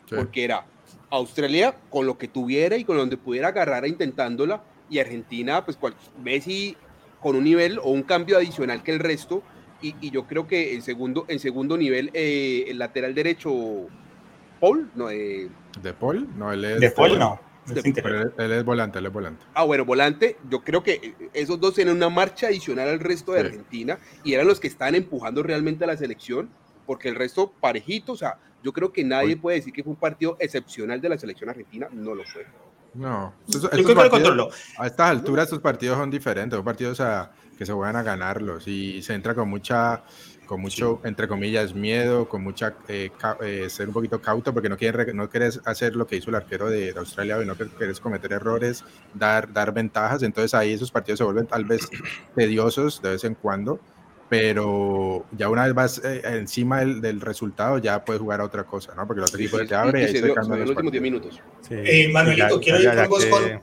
Porque 0.09 0.43
era 0.43 0.65
Australia 1.11 1.77
con 1.91 2.07
lo 2.07 2.17
que 2.17 2.27
tuviera 2.27 2.75
y 2.75 2.85
con 2.85 2.97
donde 2.97 3.17
pudiera 3.17 3.49
agarrar 3.49 3.85
intentándola 3.85 4.63
y 4.89 4.97
Argentina 4.97 5.63
pues 5.63 5.77
cual, 5.77 5.93
Messi 6.23 6.75
con 7.21 7.35
un 7.35 7.43
nivel 7.43 7.77
o 7.77 7.91
un 7.91 8.01
cambio 8.01 8.35
adicional 8.35 8.81
que 8.81 8.93
el 8.93 8.99
resto 8.99 9.43
y, 9.83 10.11
yo 10.11 10.25
creo 10.25 10.47
que 10.47 10.73
en 10.73 10.81
segundo, 10.81 11.25
en 11.27 11.39
segundo 11.39 11.77
nivel 11.77 12.09
eh, 12.13 12.65
el 12.67 12.79
lateral 12.79 13.13
derecho 13.13 13.87
Paul 14.59 14.89
no 14.95 15.09
eh, 15.09 15.49
de 15.81 15.93
Paul 15.93 16.27
no 16.37 16.53
él 16.53 16.63
es 16.63 16.79
de 16.79 16.91
Paul 16.91 17.19
no 17.19 17.39
él, 17.67 18.51
es 18.51 18.65
volante, 18.65 18.99
él 18.99 19.05
es 19.05 19.13
volante. 19.13 19.45
Ah, 19.53 19.63
bueno, 19.63 19.85
volante, 19.85 20.35
yo 20.49 20.61
creo 20.63 20.83
que 20.83 21.15
esos 21.33 21.59
dos 21.61 21.75
tienen 21.75 21.95
una 21.95 22.09
marcha 22.09 22.47
adicional 22.47 22.89
al 22.89 22.99
resto 22.99 23.31
de 23.31 23.39
Argentina 23.39 23.99
y 24.23 24.33
eran 24.33 24.47
los 24.47 24.59
que 24.59 24.67
estaban 24.67 24.95
empujando 24.95 25.43
realmente 25.43 25.85
a 25.85 25.87
la 25.87 25.95
selección, 25.95 26.49
porque 26.85 27.07
el 27.07 27.15
resto 27.15 27.53
parejito, 27.61 28.11
o 28.11 28.17
sea, 28.17 28.37
yo 28.63 28.73
creo 28.73 28.91
que 28.91 29.05
nadie 29.05 29.37
puede 29.37 29.57
decir 29.57 29.71
que 29.71 29.81
fue 29.81 29.91
un 29.91 29.99
partido 29.99 30.35
excepcional 30.41 30.99
de 30.99 31.09
la 31.09 31.17
selección 31.17 31.49
argentina, 31.49 31.87
no 31.91 32.13
lo 32.15 32.25
fue. 32.25 32.45
No, 32.93 33.33
yo 33.47 33.69
creo 33.69 33.85
que 34.09 34.49
A 34.77 34.87
estas 34.87 35.09
alturas 35.09 35.45
estos 35.45 35.59
partidos 35.59 35.97
son 35.97 36.11
diferentes, 36.11 36.55
son 36.55 36.63
partidos 36.63 36.99
a, 36.99 37.31
que 37.57 37.65
se 37.65 37.73
van 37.73 37.95
a 37.95 38.03
ganarlos 38.03 38.67
y 38.67 39.01
se 39.01 39.13
entra 39.13 39.33
con 39.33 39.49
mucha, 39.49 40.03
con 40.45 40.61
mucho, 40.61 41.01
entre 41.03 41.27
comillas, 41.27 41.73
miedo, 41.73 42.29
con 42.29 42.43
mucha, 42.43 42.75
eh, 42.87 43.09
eh, 43.41 43.67
ser 43.69 43.87
un 43.87 43.93
poquito 43.93 44.21
cauto 44.21 44.53
porque 44.53 44.69
no 44.69 44.77
quieres, 44.77 45.13
no 45.13 45.29
quieres 45.29 45.59
hacer 45.65 45.95
lo 45.95 46.05
que 46.05 46.17
hizo 46.17 46.29
el 46.29 46.35
arquero 46.35 46.69
de, 46.69 46.93
de 46.93 46.99
Australia 46.99 47.41
y 47.41 47.45
no 47.45 47.55
quieres 47.55 47.99
cometer 47.99 48.31
errores, 48.33 48.83
dar, 49.13 49.51
dar 49.51 49.73
ventajas, 49.73 50.21
entonces 50.21 50.53
ahí 50.53 50.73
esos 50.73 50.91
partidos 50.91 51.17
se 51.17 51.23
vuelven 51.23 51.47
tal 51.47 51.65
vez 51.65 51.89
tediosos 52.35 53.01
de 53.01 53.11
vez 53.11 53.23
en 53.23 53.35
cuando 53.35 53.79
pero 54.33 55.25
ya 55.31 55.47
una 55.47 55.65
vez 55.65 55.75
vas 55.75 56.01
eh, 56.03 56.23
encima 56.25 56.79
del, 56.79 57.01
del, 57.01 57.21
resultado 57.21 57.77
ya 57.77 58.03
puedes 58.03 58.19
jugar 58.19 58.41
a 58.41 58.45
otra 58.45 58.63
cosa, 58.63 58.95
¿no? 58.95 59.05
Porque 59.05 59.19
el 59.19 59.25
otro 59.25 59.37
equipo 59.37 59.63
te 59.63 59.75
abre 59.75 60.01
y 60.01 60.05
ahí 60.05 60.11
se, 60.11 60.33
cambian 60.33 60.61
los 60.61 60.69
últimos 60.71 60.91
10 60.91 61.03
minutos. 61.03 61.39
Sí. 61.61 61.75
Eh, 61.75 62.09
Manuelito, 62.11 62.59
quiero 62.59 62.81
ir 62.81 62.95
con 62.95 63.09
vos 63.09 63.25
con... 63.27 63.61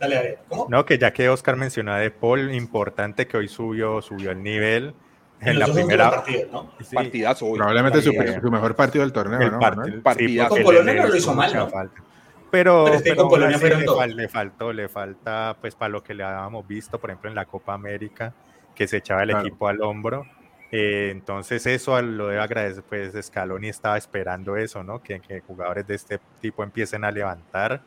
Dale, 0.00 0.14
dale. 0.16 0.38
¿Cómo? 0.48 0.66
No, 0.68 0.84
que 0.84 0.98
ya 0.98 1.12
que 1.12 1.28
Oscar 1.28 1.54
mencionó 1.54 1.94
de 1.94 2.10
Paul, 2.10 2.52
importante 2.52 3.28
que 3.28 3.36
hoy 3.36 3.46
subió, 3.46 4.02
subió 4.02 4.32
el 4.32 4.42
nivel, 4.42 4.94
en 5.42 5.60
la 5.60 5.66
primera 5.68 6.10
partidos, 6.10 6.50
¿no? 6.50 6.72
sí, 6.80 6.92
partidazo 6.92 7.46
hoy. 7.46 7.58
Probablemente 7.58 8.02
su, 8.02 8.10
su, 8.10 8.50
mejor 8.50 8.74
partido 8.74 9.04
del 9.04 9.12
torneo, 9.12 9.40
el 9.40 9.52
¿no? 9.52 9.60
Part, 9.60 10.02
partidazo. 10.02 10.56
Sí, 10.56 10.62
con 10.62 10.74
Polonia 10.74 10.94
no 11.02 11.06
lo 11.06 11.16
hizo 11.16 11.34
mal, 11.34 11.54
¿no? 11.54 11.68
Falta. 11.68 12.02
Pero, 12.50 12.86
pero, 12.86 13.00
pero, 13.04 13.28
Polonia 13.28 13.58
sí, 13.58 13.64
le, 13.64 13.86
fal, 13.86 14.16
le, 14.16 14.28
faltó, 14.28 14.72
le 14.72 14.88
falta, 14.88 15.56
pues 15.60 15.76
para 15.76 15.90
lo 15.90 16.02
que 16.02 16.14
le 16.14 16.24
habíamos 16.24 16.66
visto, 16.66 16.98
por 16.98 17.10
ejemplo, 17.10 17.30
en 17.30 17.36
la 17.36 17.44
Copa 17.44 17.74
América, 17.74 18.34
que 18.80 18.88
se 18.88 18.96
echaba 18.96 19.22
el 19.24 19.28
claro. 19.28 19.46
equipo 19.46 19.68
al 19.68 19.82
hombro. 19.82 20.26
Eh, 20.72 21.10
entonces 21.10 21.66
eso 21.66 22.00
lo 22.00 22.28
debe 22.28 22.40
agradecer, 22.40 22.82
pues 22.82 23.12
Scaloni 23.26 23.68
estaba 23.68 23.98
esperando 23.98 24.56
eso, 24.56 24.82
¿no? 24.82 25.02
Que, 25.02 25.20
que, 25.20 25.40
jugadores 25.40 25.86
de 25.86 25.96
este 25.96 26.18
tipo 26.40 26.62
empiecen 26.62 27.04
a 27.04 27.10
levantar, 27.10 27.82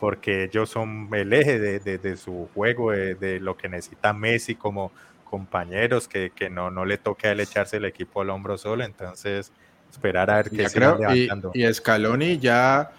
porque 0.00 0.44
ellos 0.44 0.70
son 0.70 1.10
el 1.12 1.34
eje 1.34 1.58
de, 1.58 1.80
de, 1.80 1.98
de 1.98 2.16
su 2.16 2.48
juego, 2.54 2.92
de, 2.92 3.14
de, 3.14 3.40
lo 3.40 3.58
que 3.58 3.68
necesita 3.68 4.14
Messi 4.14 4.54
como 4.54 4.90
compañeros, 5.24 6.08
que, 6.08 6.30
que, 6.30 6.48
no, 6.48 6.70
no 6.70 6.86
le 6.86 6.96
toque 6.96 7.28
a 7.28 7.32
él 7.32 7.40
echarse 7.40 7.76
el 7.76 7.84
equipo 7.84 8.22
al 8.22 8.30
hombro 8.30 8.56
solo, 8.56 8.84
entonces 8.84 9.52
esperar 9.90 10.30
a 10.30 10.36
ver 10.36 10.48
qué 10.48 10.66
se 10.66 10.80
levantando. 10.80 11.50
Y, 11.52 11.66
y 11.66 11.74
Scaloni 11.74 12.38
ya 12.38 12.90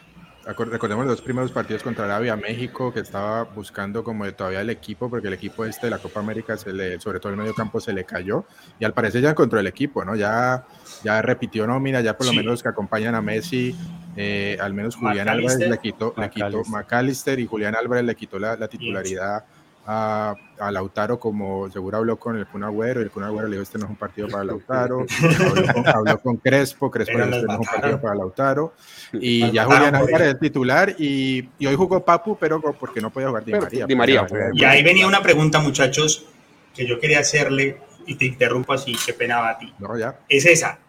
recordemos 0.46 1.06
los 1.06 1.22
primeros 1.22 1.52
partidos 1.52 1.84
contra 1.84 2.06
Arabia, 2.06 2.36
México, 2.36 2.94
que 2.94 3.00
estaba 3.00 3.44
buscando 3.44 4.04
como 4.04 4.32
todavía 4.34 4.62
el 4.62 4.70
equipo, 4.70 5.10
porque 5.10 5.28
el 5.28 5.34
equipo 5.34 5.66
este 5.66 5.88
de 5.88 5.92
la 5.92 5.98
Copa 6.00 6.20
América, 6.20 6.58
se 6.58 6.74
le, 6.74 7.00
sobre 7.00 7.20
todo 7.20 7.32
el 7.32 7.38
medio 7.38 7.54
campo, 7.54 7.80
se 7.80 7.94
le 7.94 8.04
cayó, 8.04 8.46
y 8.80 8.86
al 8.86 8.94
parecer 8.94 9.22
ya 9.22 9.32
encontró 9.32 9.60
el 9.60 9.68
equipo, 9.68 10.04
¿no? 10.04 10.16
Ya, 10.16 10.66
ya 11.04 11.22
repitió 11.22 11.66
nómina, 11.66 12.02
ya 12.02 12.18
por 12.18 12.26
lo 12.26 12.32
sí. 12.32 12.38
menos 12.38 12.62
que 12.62 12.70
acompañan 12.70 13.16
a 13.16 13.22
Messi, 13.22 13.76
eh, 14.16 14.58
al 14.62 14.74
menos 14.74 14.96
Julián 14.96 15.30
Álvarez 15.30 15.60
le 15.60 15.78
quitó, 15.78 16.14
le 16.18 16.30
quitó 16.30 16.64
McAllister 16.66 17.40
y 17.40 17.46
Julián 17.48 17.76
Álvarez 17.76 18.04
le 18.04 18.16
quitó 18.16 18.38
la, 18.38 18.56
la 18.58 18.68
titularidad 18.68 19.46
a, 19.86 20.36
a, 20.60 20.72
Lautaro 20.72 21.20
como 21.20 21.70
seguro 21.70 21.98
habló 21.98 22.18
con 22.18 22.38
el 22.38 22.48
Kun 22.48 22.64
Agüero 22.64 23.02
y 23.02 23.04
el 23.04 23.12
Kun 23.12 23.24
Agüero 23.24 23.48
le 23.48 23.58
dijo 23.58 23.64
este 23.64 23.78
no 23.78 23.86
es 23.86 23.92
un 23.92 23.98
partido 23.98 24.30
para 24.30 24.44
Lautaro 24.44 25.06
habló, 25.40 25.74
con, 25.74 25.88
habló, 25.88 26.20
con, 26.22 26.38
Crespo 26.38 26.90
Crespo 26.90 27.18
le 27.18 27.26
dijo 27.26 27.36
este 27.36 27.48
no 27.48 27.54
es 27.54 27.60
un 27.60 27.66
partido 27.66 28.02
para 28.02 28.16
Lautaro 28.16 28.74
y 29.14 29.52
ya 29.52 29.66
Julián 29.66 29.96
Álvarez 29.96 30.36
es 30.36 30.40
titular 30.40 30.96
y, 30.98 31.50
y, 31.60 31.66
hoy 31.66 31.76
jugó 31.76 32.04
Papu 32.04 32.38
pero 32.38 32.62
porque 32.62 33.02
no 33.02 33.10
podía 33.10 33.28
jugar 33.28 33.44
Di 33.44 33.52
María, 33.54 33.86
Di 33.86 33.96
María 33.96 34.28
y 34.54 34.64
ahí 34.64 34.84
venía 34.84 35.06
una 35.06 35.22
pregunta 35.22 35.60
muchachos 35.60 36.28
que 36.74 36.88
yo 36.88 37.00
quería 37.00 37.20
hacerle 37.20 37.78
y 38.06 38.16
te 38.16 38.26
interrumpo 38.26 38.74
así 38.74 38.96
qué 39.06 39.14
pena 39.14 39.40
va 39.40 39.52
a 39.52 39.58
ti. 39.58 39.74
No, 39.80 39.98
ya. 39.98 40.20
es 40.28 40.46
esa 40.46 40.80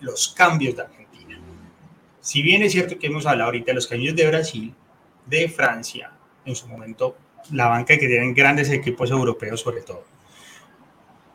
los 0.00 0.28
cambios 0.28 0.76
de 0.76 0.82
Argentina. 0.82 1.38
Si 2.20 2.42
bien 2.42 2.62
es 2.62 2.72
cierto 2.72 2.98
que 2.98 3.06
hemos 3.06 3.26
hablado 3.26 3.46
ahorita 3.46 3.66
de 3.66 3.74
los 3.74 3.86
cambios 3.86 4.14
de 4.14 4.26
Brasil 4.26 4.74
de 5.26 5.48
Francia 5.48 6.12
en 6.44 6.54
su 6.54 6.68
momento 6.68 7.16
la 7.52 7.68
banca 7.68 7.98
que 7.98 8.06
tienen 8.06 8.34
grandes 8.34 8.70
equipos 8.70 9.10
europeos 9.10 9.60
sobre 9.60 9.82
todo. 9.82 10.04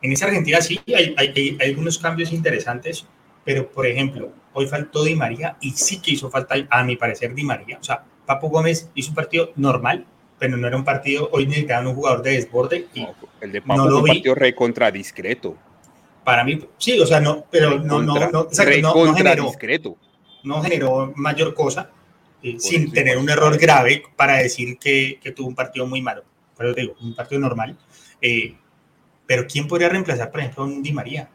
En 0.02 0.12
esa 0.12 0.26
Argentina 0.26 0.60
sí 0.60 0.80
hay, 0.94 1.14
hay, 1.16 1.32
hay, 1.60 1.68
algunos 1.68 1.98
cambios 1.98 2.32
interesantes, 2.32 3.06
pero 3.44 3.70
por 3.70 3.86
ejemplo, 3.86 4.32
hoy 4.54 4.66
faltó 4.66 5.04
Di 5.04 5.14
María 5.14 5.56
y 5.60 5.70
sí 5.72 6.00
que 6.00 6.12
hizo 6.12 6.30
falta, 6.30 6.54
a 6.70 6.84
mi 6.84 6.96
parecer, 6.96 7.34
Di 7.34 7.44
María. 7.44 7.78
O 7.80 7.84
sea, 7.84 8.02
Papo 8.26 8.48
Gómez 8.48 8.90
hizo 8.94 9.10
un 9.10 9.14
partido 9.14 9.52
normal, 9.56 10.06
pero 10.38 10.56
no 10.56 10.66
era 10.66 10.76
un 10.76 10.84
partido, 10.84 11.28
hoy 11.32 11.46
necesitaban 11.46 11.86
un 11.86 11.94
jugador 11.94 12.22
de 12.22 12.32
desborde. 12.32 12.86
Y 12.94 13.02
no, 13.02 13.14
el 13.40 13.52
de 13.52 13.60
Papo 13.60 13.76
no 13.76 13.88
lo 13.90 13.98
un 13.98 14.06
partido 14.06 14.34
recontra 14.34 14.90
discreto. 14.90 15.56
Para 16.24 16.44
mí, 16.44 16.60
sí, 16.78 16.98
o 16.98 17.06
sea, 17.06 17.20
no, 17.20 17.44
pero 17.50 17.78
no, 17.78 18.02
no, 18.02 18.14
no, 18.30 18.42
exacto, 18.42 18.80
no, 18.80 19.06
no 19.06 19.14
generó, 19.14 19.44
discreto. 19.44 19.96
no 20.44 20.62
generó 20.62 21.12
mayor 21.16 21.54
cosa 21.54 21.90
eh, 22.42 22.56
sin 22.58 22.90
tener 22.92 23.18
un 23.18 23.28
error 23.28 23.56
grave 23.58 24.02
para 24.16 24.36
decir 24.36 24.78
que, 24.78 25.18
que, 25.22 25.32
tuvo 25.32 25.48
un 25.48 25.54
partido 25.54 25.86
muy 25.86 26.00
malo. 26.00 26.24
Pero 26.56 26.74
te 26.74 26.82
digo, 26.82 26.96
un 27.00 27.14
partido 27.14 27.40
normal. 27.40 27.76
Eh, 28.20 28.56
pero 29.26 29.46
¿quién 29.46 29.68
podría 29.68 29.88
reemplazar, 29.88 30.30
por 30.30 30.40
ejemplo, 30.40 30.64
a 30.64 30.66
un 30.66 30.82
Di 30.82 30.92
María? 30.92 31.28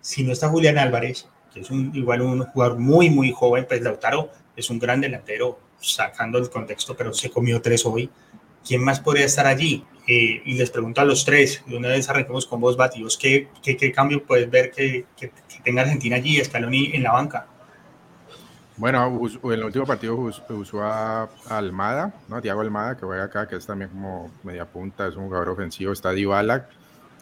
Si 0.00 0.22
no 0.22 0.32
está 0.32 0.48
Julián 0.48 0.78
Álvarez, 0.78 1.28
que 1.52 1.60
es 1.60 1.70
un, 1.70 1.90
igual 1.94 2.22
un 2.22 2.44
jugador 2.44 2.78
muy, 2.78 3.10
muy 3.10 3.32
joven, 3.32 3.66
pues 3.68 3.82
Lautaro 3.82 4.30
es 4.56 4.70
un 4.70 4.78
gran 4.78 5.00
delantero, 5.00 5.58
sacando 5.80 6.38
el 6.38 6.48
contexto, 6.48 6.96
pero 6.96 7.12
se 7.12 7.30
comió 7.30 7.60
tres 7.60 7.84
hoy. 7.84 8.08
¿Quién 8.66 8.82
más 8.82 9.00
podría 9.00 9.26
estar 9.26 9.46
allí? 9.46 9.84
Eh, 10.06 10.42
y 10.44 10.54
les 10.54 10.70
pregunto 10.70 11.00
a 11.00 11.04
los 11.04 11.24
tres, 11.24 11.62
de 11.66 11.76
una 11.76 11.88
vez 11.88 12.08
arranquemos 12.08 12.46
con 12.46 12.60
vos, 12.60 12.76
Batios, 12.76 13.16
¿qué, 13.16 13.48
qué, 13.62 13.76
qué 13.76 13.92
cambio 13.92 14.24
puedes 14.24 14.50
ver 14.50 14.70
que, 14.70 15.06
que, 15.16 15.30
que 15.30 15.60
tenga 15.62 15.82
Argentina 15.82 16.16
allí, 16.16 16.42
Scaloni 16.42 16.92
en 16.94 17.02
la 17.02 17.12
banca? 17.12 17.46
Bueno, 18.76 19.20
en 19.44 19.52
el 19.52 19.64
último 19.64 19.84
partido 19.84 20.16
usó 20.16 20.82
a 20.82 21.28
Almada, 21.48 22.14
¿no? 22.28 22.40
Tiago 22.40 22.62
Almada, 22.62 22.96
que 22.96 23.04
juega 23.04 23.24
acá, 23.24 23.46
que 23.46 23.56
es 23.56 23.66
también 23.66 23.90
como 23.90 24.30
media 24.42 24.64
punta, 24.64 25.06
es 25.06 25.16
un 25.16 25.24
jugador 25.24 25.50
ofensivo. 25.50 25.92
Está 25.92 26.12
Dybala, 26.12 26.68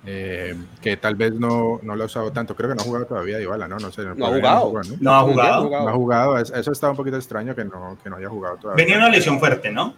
eh, 0.06 0.56
que 0.80 0.96
tal 0.96 1.16
vez 1.16 1.34
no, 1.34 1.80
no 1.82 1.96
lo 1.96 2.04
ha 2.04 2.06
usado 2.06 2.30
tanto. 2.30 2.54
Creo 2.54 2.70
que 2.70 2.76
no 2.76 2.82
ha 2.82 2.84
jugado 2.84 3.06
todavía 3.06 3.38
Dybala, 3.38 3.66
¿no? 3.66 3.78
No 3.78 3.90
sé. 3.90 4.02
No, 4.04 4.14
no 4.14 4.26
ha 4.26 4.30
jugado. 4.30 4.72
¿no? 4.72 4.96
no 5.00 5.14
ha 5.14 5.22
jugado. 5.22 5.70
No 5.70 5.88
ha 5.88 5.92
jugado. 5.92 6.38
Eso 6.38 6.72
está 6.72 6.90
un 6.90 6.96
poquito 6.96 7.16
extraño 7.16 7.54
que 7.54 7.64
no, 7.64 7.98
que 8.02 8.08
no 8.08 8.16
haya 8.16 8.28
jugado 8.28 8.56
todavía. 8.56 8.84
Venía 8.84 8.98
una 8.98 9.10
lesión 9.10 9.38
fuerte, 9.40 9.72
¿no? 9.72 9.94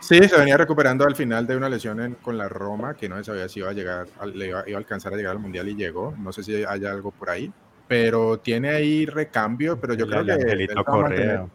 Sí, 0.00 0.26
se 0.26 0.36
venía 0.36 0.56
recuperando 0.56 1.04
al 1.04 1.14
final 1.14 1.46
de 1.46 1.56
una 1.56 1.68
lesión 1.68 2.00
en, 2.00 2.14
con 2.14 2.36
la 2.36 2.48
Roma, 2.48 2.94
que 2.94 3.08
no 3.08 3.16
se 3.18 3.24
sabía 3.24 3.48
si 3.48 3.60
iba 3.60 3.70
a 3.70 3.72
llegar, 3.72 4.08
le 4.34 4.48
iba, 4.48 4.64
iba 4.66 4.76
a 4.76 4.80
alcanzar 4.80 5.12
a 5.12 5.16
llegar 5.16 5.32
al 5.32 5.38
Mundial 5.38 5.68
y 5.68 5.76
llegó. 5.76 6.14
No 6.18 6.32
sé 6.32 6.42
si 6.42 6.64
hay 6.64 6.84
algo 6.84 7.12
por 7.12 7.30
ahí 7.30 7.52
pero 7.90 8.38
tiene 8.38 8.68
ahí 8.70 9.04
recambio, 9.04 9.80
pero 9.80 9.94
yo 9.94 10.04
el 10.04 10.12
creo 10.12 10.24
que... 10.24 10.30
Angelito 10.30 10.84
Correa. 10.84 11.46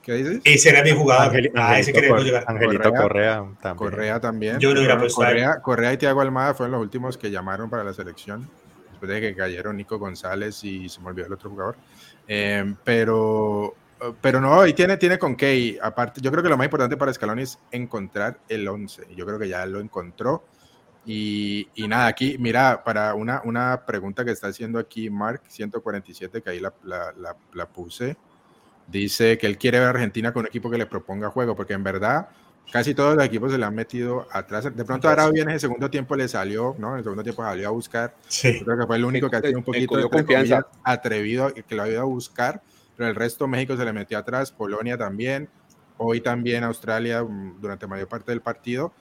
¿Qué 0.00 0.14
dices? 0.14 0.40
Ese 0.42 0.70
era 0.70 0.82
mi 0.82 0.92
jugador. 0.92 1.36
Angel, 1.36 1.52
ah, 1.54 1.78
ese 1.78 1.92
queremos 1.92 2.24
llegar. 2.24 2.44
Angelito 2.46 2.90
Correa, 2.90 3.02
Correa, 3.02 3.34
también. 3.60 3.76
Correa 3.76 4.20
también. 4.20 4.58
Yo 4.58 4.72
lo 4.72 4.80
hubiera 4.80 4.98
Correa, 4.98 5.60
Correa 5.60 5.92
y 5.92 5.98
Tiago 5.98 6.22
Almada 6.22 6.54
fueron 6.54 6.72
los 6.72 6.80
últimos 6.80 7.18
que 7.18 7.30
llamaron 7.30 7.68
para 7.68 7.84
la 7.84 7.92
selección, 7.92 8.48
después 8.88 9.10
de 9.10 9.20
que 9.20 9.36
cayeron 9.36 9.76
Nico 9.76 9.98
González 9.98 10.64
y 10.64 10.88
se 10.88 10.98
me 11.02 11.08
olvidó 11.08 11.26
el 11.26 11.34
otro 11.34 11.50
jugador. 11.50 11.76
Eh, 12.26 12.74
pero, 12.82 13.74
pero 14.18 14.40
no, 14.40 14.66
y 14.66 14.72
tiene, 14.72 14.96
tiene 14.96 15.18
con 15.18 15.36
Key. 15.36 15.76
Aparte, 15.82 16.22
yo 16.22 16.30
creo 16.30 16.42
que 16.42 16.48
lo 16.48 16.56
más 16.56 16.64
importante 16.64 16.96
para 16.96 17.12
Scaloni 17.12 17.42
es 17.42 17.58
encontrar 17.70 18.38
el 18.48 18.66
11. 18.66 19.08
Yo 19.14 19.26
creo 19.26 19.38
que 19.38 19.50
ya 19.50 19.66
lo 19.66 19.78
encontró. 19.78 20.42
Y, 21.06 21.68
y, 21.74 21.88
nada, 21.88 22.06
aquí, 22.06 22.36
mira, 22.38 22.84
para 22.84 23.14
una, 23.14 23.40
una 23.44 23.84
pregunta 23.86 24.24
que 24.24 24.32
está 24.32 24.48
haciendo 24.48 24.78
aquí 24.78 25.08
Mark 25.08 25.42
147, 25.48 26.42
que 26.42 26.50
ahí 26.50 26.60
la, 26.60 26.74
la, 26.84 27.12
la, 27.16 27.36
la, 27.54 27.66
puse, 27.66 28.16
dice 28.86 29.38
que 29.38 29.46
él 29.46 29.56
quiere 29.56 29.78
ver 29.78 29.88
a 29.88 29.90
Argentina 29.90 30.32
con 30.32 30.40
un 30.40 30.46
equipo 30.46 30.70
que 30.70 30.76
le 30.76 30.86
proponga 30.86 31.30
juego, 31.30 31.56
porque 31.56 31.72
en 31.72 31.82
verdad 31.82 32.28
casi 32.70 32.94
todos 32.94 33.16
los 33.16 33.24
equipos 33.24 33.50
se 33.50 33.58
le 33.58 33.64
han 33.64 33.74
metido 33.74 34.26
atrás. 34.30 34.64
De 34.74 34.84
pronto 34.84 35.08
Arabia 35.08 35.42
en 35.42 35.50
el 35.50 35.60
segundo 35.60 35.90
tiempo 35.90 36.14
le 36.16 36.28
salió, 36.28 36.76
¿no? 36.78 36.92
En 36.92 36.98
el 36.98 37.02
segundo 37.02 37.22
tiempo 37.22 37.42
salió 37.42 37.68
a 37.68 37.70
buscar. 37.70 38.14
Sí. 38.28 38.58
Yo 38.58 38.64
creo 38.64 38.78
que 38.78 38.86
fue 38.86 38.96
el 38.96 39.04
único 39.04 39.30
que 39.30 39.36
ha 39.36 39.40
sido 39.40 39.58
un 39.58 39.64
poquito 39.64 39.96
de 39.96 40.08
confianza. 40.08 40.66
atrevido, 40.84 41.52
que 41.52 41.74
lo 41.74 41.82
ha 41.82 41.88
ido 41.88 42.00
a 42.00 42.04
buscar, 42.04 42.62
pero 42.96 43.08
el 43.08 43.16
resto 43.16 43.48
México 43.48 43.76
se 43.76 43.84
le 43.84 43.92
metió 43.92 44.18
atrás, 44.18 44.52
Polonia 44.52 44.96
también, 44.96 45.48
hoy 45.96 46.20
también 46.20 46.64
Australia 46.64 47.26
durante 47.58 47.86
mayor 47.86 48.08
parte 48.08 48.32
del 48.32 48.40
partido 48.40 48.92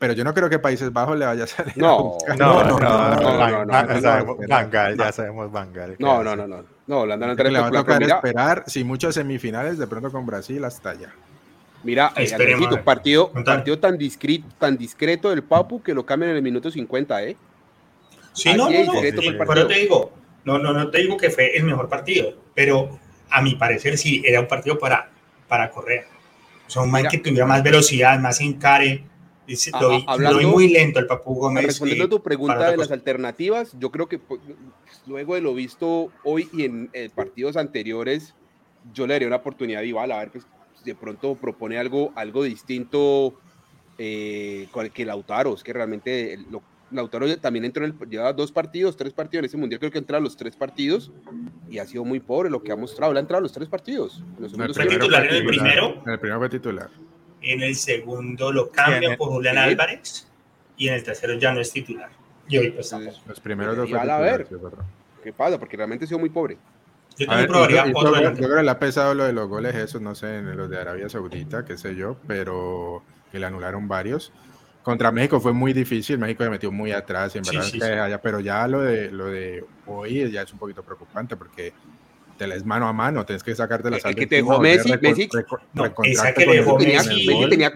pero 0.00 0.14
yo 0.14 0.24
no 0.24 0.32
creo 0.32 0.48
que 0.48 0.58
Países 0.58 0.90
Bajos 0.90 1.18
le 1.18 1.26
vaya 1.26 1.44
a 1.44 1.46
salir. 1.46 1.76
No, 1.76 2.16
no, 2.38 2.64
no, 2.64 2.78
no, 2.80 3.64
no, 3.66 4.36
Bangal, 4.48 4.96
ya 4.96 5.12
sabemos 5.12 5.52
Bangal. 5.52 5.96
No, 5.98 6.24
no, 6.24 6.34
no, 6.34 6.48
no. 6.48 6.64
No, 6.86 7.00
Holanda 7.00 7.26
no 7.26 7.34
le 7.34 7.60
va 7.60 7.66
a 7.66 7.70
tocar 7.70 8.02
esperar, 8.02 8.64
si 8.66 8.82
muchos 8.82 9.14
semifinales, 9.14 9.78
de 9.78 9.86
pronto 9.86 10.10
con 10.10 10.24
Brasil 10.24 10.64
hasta 10.64 10.90
allá. 10.90 11.10
Mira, 11.84 12.12
eh, 12.16 12.28
Andresito, 12.32 12.82
partido, 12.82 13.30
partido 13.44 13.78
tan, 13.78 13.98
discreto, 13.98 14.46
tan 14.58 14.76
discreto 14.78 15.28
del 15.28 15.42
Papu 15.42 15.82
que 15.82 15.92
lo 15.92 16.04
cambian 16.04 16.30
en 16.30 16.38
el 16.38 16.42
minuto 16.42 16.70
50, 16.70 17.22
¿eh? 17.22 17.36
Sí, 18.32 18.54
no, 18.54 18.70
no, 18.70 18.84
no, 18.84 18.92
pero 19.46 19.66
te 19.66 19.74
digo, 19.74 20.12
no, 20.44 20.58
no, 20.58 20.72
no 20.72 20.90
te 20.90 20.98
digo 20.98 21.18
que 21.18 21.28
fue 21.28 21.54
el 21.54 21.64
mejor 21.64 21.90
partido, 21.90 22.34
pero 22.54 22.98
a 23.28 23.42
mi 23.42 23.54
parecer 23.54 23.98
sí, 23.98 24.22
era 24.24 24.40
un 24.40 24.48
partido 24.48 24.78
para, 24.78 25.10
para 25.46 25.70
correr. 25.70 26.06
O 26.66 26.70
sea, 26.70 26.82
un 26.82 26.90
man 26.90 27.04
que 27.10 27.18
tuviera 27.18 27.44
más 27.44 27.62
velocidad, 27.62 28.18
más 28.18 28.40
encare, 28.40 29.04
lo, 29.80 29.90
vi, 29.90 30.04
hablando, 30.06 30.40
lo 30.40 30.46
vi 30.46 30.52
muy 30.52 30.68
lento 30.68 30.98
el 30.98 31.06
Papu 31.06 31.34
Gómez. 31.34 31.64
Respondiendo 31.64 32.04
a 32.04 32.08
tu 32.08 32.22
pregunta 32.22 32.70
de 32.70 32.76
las 32.76 32.90
alternativas, 32.90 33.74
yo 33.78 33.90
creo 33.90 34.08
que 34.08 34.18
pues, 34.18 34.40
luego 35.06 35.34
de 35.34 35.40
lo 35.40 35.54
visto 35.54 36.10
hoy 36.24 36.48
y 36.52 36.64
en 36.64 36.90
eh, 36.92 37.10
partidos 37.14 37.56
anteriores, 37.56 38.34
yo 38.94 39.06
le 39.06 39.14
daría 39.14 39.28
una 39.28 39.36
oportunidad 39.36 39.82
a 39.82 39.84
Ibala, 39.84 40.16
a 40.16 40.18
ver 40.20 40.30
pues, 40.30 40.46
de 40.84 40.94
pronto 40.94 41.34
propone 41.34 41.78
algo, 41.78 42.12
algo 42.14 42.42
distinto 42.44 43.34
eh, 43.98 44.68
con 44.70 44.86
el 44.86 44.92
que 44.92 45.04
Lautaro, 45.04 45.54
es 45.54 45.62
que 45.62 45.72
realmente 45.72 46.38
lo, 46.50 46.62
Lautaro 46.90 47.36
también 47.38 47.64
entró 47.64 47.84
en 47.84 47.96
el, 48.00 48.08
lleva 48.08 48.32
dos 48.32 48.50
partidos, 48.50 48.96
tres 48.96 49.12
partidos 49.12 49.40
en 49.40 49.44
ese 49.46 49.56
mundial, 49.56 49.78
creo 49.78 49.92
que 49.92 49.98
entra 49.98 50.18
a 50.18 50.20
los 50.20 50.36
tres 50.36 50.56
partidos 50.56 51.12
y 51.68 51.78
ha 51.78 51.86
sido 51.86 52.04
muy 52.04 52.20
pobre 52.20 52.50
lo 52.50 52.62
que 52.62 52.72
ha 52.72 52.76
mostrado. 52.76 53.12
Le 53.12 53.18
ha 53.18 53.22
entrado 53.22 53.38
a 53.38 53.42
los 53.42 53.52
tres 53.52 53.68
partidos. 53.68 54.22
Los 54.38 54.56
¿No 54.56 54.72
¿Fue 54.72 54.86
titular 54.86 55.26
en 55.26 55.34
el 55.34 55.46
primero? 55.46 56.02
En 56.04 56.12
el 56.12 56.18
primero 56.18 56.40
fue 56.40 56.48
titular. 56.48 56.90
En 57.42 57.62
el 57.62 57.74
segundo 57.74 58.52
lo 58.52 58.70
cambian 58.70 59.16
por 59.16 59.28
Julián 59.28 59.54
sí. 59.54 59.60
Álvarez 59.60 60.28
y 60.76 60.88
en 60.88 60.94
el 60.94 61.02
tercero 61.02 61.34
ya 61.34 61.52
no 61.52 61.60
es 61.60 61.72
titular. 61.72 62.10
Y 62.48 62.58
hoy 62.58 62.70
pues 62.70 62.90
tampoco. 62.90 63.18
Los 63.26 63.40
primeros 63.40 63.76
dos. 63.76 63.92
a 63.92 64.18
ver 64.18 64.46
qué 65.22 65.32
pasa, 65.32 65.58
porque 65.58 65.76
realmente 65.76 66.04
ha 66.04 66.08
sido 66.08 66.18
muy 66.18 66.30
pobre. 66.30 66.58
Yo 67.18 67.26
también 67.26 67.48
probaría 67.48 67.86
yo, 67.86 67.92
yo, 67.92 68.22
yo, 68.22 68.32
creo 68.34 68.56
que 68.56 68.62
le 68.62 68.70
ha 68.70 68.78
pesado 68.78 69.14
lo 69.14 69.24
de 69.24 69.32
los 69.32 69.48
goles, 69.48 69.74
eso 69.74 70.00
no 70.00 70.14
sé, 70.14 70.38
en 70.38 70.56
los 70.56 70.70
de 70.70 70.78
Arabia 70.78 71.08
Saudita, 71.08 71.64
qué 71.64 71.76
sé 71.76 71.94
yo, 71.94 72.16
pero 72.26 73.02
que 73.30 73.38
le 73.38 73.46
anularon 73.46 73.88
varios. 73.88 74.32
contra 74.82 75.12
México 75.12 75.38
fue 75.40 75.52
muy 75.52 75.72
difícil, 75.72 76.18
México 76.18 76.44
se 76.44 76.50
metió 76.50 76.72
muy 76.72 76.92
atrás, 76.92 77.36
en 77.36 77.42
verdad, 77.42 78.20
pero 78.22 78.40
ya 78.40 78.66
lo 78.66 78.80
de, 78.80 79.10
lo 79.10 79.26
de 79.26 79.64
hoy 79.86 80.30
ya 80.30 80.42
es 80.42 80.52
un 80.52 80.58
poquito 80.58 80.82
preocupante 80.82 81.36
porque 81.36 81.74
te 82.40 82.46
la 82.46 82.54
es 82.54 82.64
mano 82.64 82.88
a 82.88 82.92
mano, 82.94 83.26
tienes 83.26 83.42
que 83.42 83.54
sacarte 83.54 83.90
la 83.90 84.00
sal. 84.00 84.14
que 84.14 84.26
te 84.26 84.36
dejó 84.36 84.58
Messi, 84.58 84.90
Messi, 84.98 85.28
esa 86.04 86.32
que 86.32 86.46
dejó 86.46 86.78
Messi, 86.78 87.26
tenía 87.50 87.70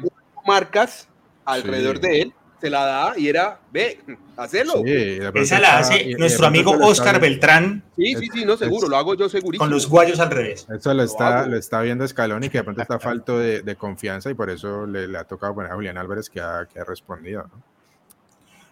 marcas 0.46 1.06
alrededor 1.44 2.00
de 2.00 2.22
él 2.22 2.34
se 2.62 2.70
la 2.70 2.86
da 2.86 3.18
y 3.18 3.28
era, 3.28 3.60
ve, 3.70 4.00
hacelo. 4.38 4.82
Esa 4.86 5.60
la 5.60 5.80
hace 5.80 6.14
nuestro 6.16 6.46
amigo 6.46 6.70
Oscar 6.80 7.20
Beltrán. 7.20 7.82
Sí, 7.94 8.14
sí, 8.14 8.28
sí, 8.32 8.44
no, 8.46 8.56
seguro, 8.56 8.88
lo 8.88 8.96
hago 8.96 9.14
yo 9.14 9.28
segurísimo. 9.28 9.62
Con 9.62 9.70
los 9.70 9.86
guayos 9.86 10.18
al 10.18 10.30
revés. 10.30 10.66
Eso 10.74 10.94
lo, 10.94 11.02
está, 11.02 11.46
lo, 11.46 11.58
está 11.58 11.82
viendo 11.82 12.06
Escalón 12.06 12.42
y 12.42 12.48
que 12.48 12.56
de 12.56 12.64
pronto 12.64 12.80
está 12.80 12.98
falto 13.00 13.38
de, 13.38 13.60
de, 13.60 13.76
confianza 13.76 14.30
y 14.30 14.34
por 14.34 14.48
eso 14.48 14.86
le, 14.86 15.08
le, 15.08 15.18
ha 15.18 15.24
tocado 15.24 15.54
poner 15.54 15.72
a 15.72 15.74
Julián 15.74 15.98
Álvarez 15.98 16.30
que 16.30 16.40
ha, 16.40 16.66
que 16.72 16.80
ha 16.80 16.84
respondido. 16.84 17.42
¿no? 17.42 17.73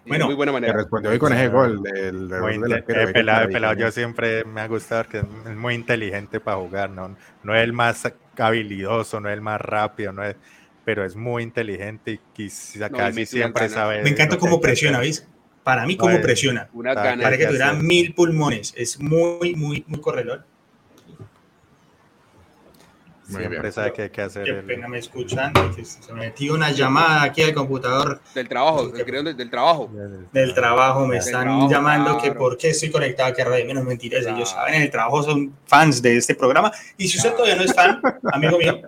Bueno, 0.04 0.26
muy 0.26 0.34
buena 0.34 0.52
manera. 0.52 0.72
Que 0.72 0.78
respondió 0.78 1.10
hoy 1.10 1.18
con 1.18 1.32
ese 1.32 1.48
gol. 1.48 1.82
Del, 1.82 2.28
del 2.28 3.12
pelado, 3.12 3.48
pelado, 3.48 3.74
yo 3.74 3.90
siempre 3.90 4.44
me 4.44 4.60
ha 4.60 4.66
gustado 4.66 5.04
que 5.08 5.18
es 5.18 5.56
muy 5.56 5.74
inteligente 5.74 6.40
para 6.40 6.56
jugar, 6.56 6.90
¿no? 6.90 7.16
No 7.42 7.54
es 7.54 7.62
el 7.62 7.72
más 7.72 8.12
habilidoso, 8.36 9.20
no 9.20 9.28
es 9.28 9.34
el 9.34 9.40
más 9.40 9.60
rápido, 9.60 10.12
no 10.12 10.24
es 10.24 10.36
pero 10.84 11.04
es 11.04 11.16
muy 11.16 11.42
inteligente 11.42 12.12
y 12.12 12.20
quizá 12.32 12.90
casi 12.90 13.26
siempre 13.26 13.68
sabe. 13.68 14.02
Me 14.02 14.10
encanta 14.10 14.36
cómo 14.36 14.60
presiona, 14.60 14.98
¿veis? 14.98 15.26
Para 15.62 15.86
mí, 15.86 15.96
cómo 15.96 16.20
presiona. 16.20 16.68
Para 16.94 17.36
que 17.36 17.46
tuviera 17.46 17.72
mil 17.72 18.14
pulmones. 18.14 18.74
Es 18.76 18.98
muy, 19.00 19.54
muy, 19.54 19.84
muy 19.86 20.00
corredor. 20.00 20.44
Siempre 23.28 23.72
sabe 23.72 23.92
hay 23.96 24.10
que 24.10 24.22
hacer. 24.22 24.44
Qué 24.44 24.54
pena 24.54 24.88
me 24.88 24.98
escuchan. 24.98 25.52
Se 25.82 26.12
me 26.12 26.20
metió 26.20 26.54
una 26.54 26.70
llamada 26.70 27.22
aquí 27.22 27.42
al 27.42 27.54
computador. 27.54 28.20
Del 28.34 28.48
trabajo, 28.48 28.90
creo 28.90 29.22
del, 29.22 29.50
trabajo. 29.50 29.90
Del 30.32 30.54
trabajo, 30.54 31.06
me 31.06 31.18
están 31.18 31.68
llamando 31.68 32.18
que 32.18 32.32
por 32.32 32.56
qué 32.56 32.70
estoy 32.70 32.90
conectado 32.90 33.32
a 33.32 33.44
Radio 33.44 33.66
Menos 33.66 33.84
Mentiras. 33.84 34.26
Ellos 34.26 34.50
saben, 34.50 34.74
en 34.74 34.82
el 34.82 34.90
trabajo 34.90 35.22
son 35.22 35.54
fans 35.66 36.02
de 36.02 36.16
este 36.16 36.34
programa. 36.34 36.72
Y 36.96 37.08
si 37.08 37.18
usted 37.18 37.32
todavía 37.32 37.56
no 37.56 37.62
es 37.62 37.74
fan, 37.74 38.00
amigo 38.32 38.58
mío, 38.58 38.80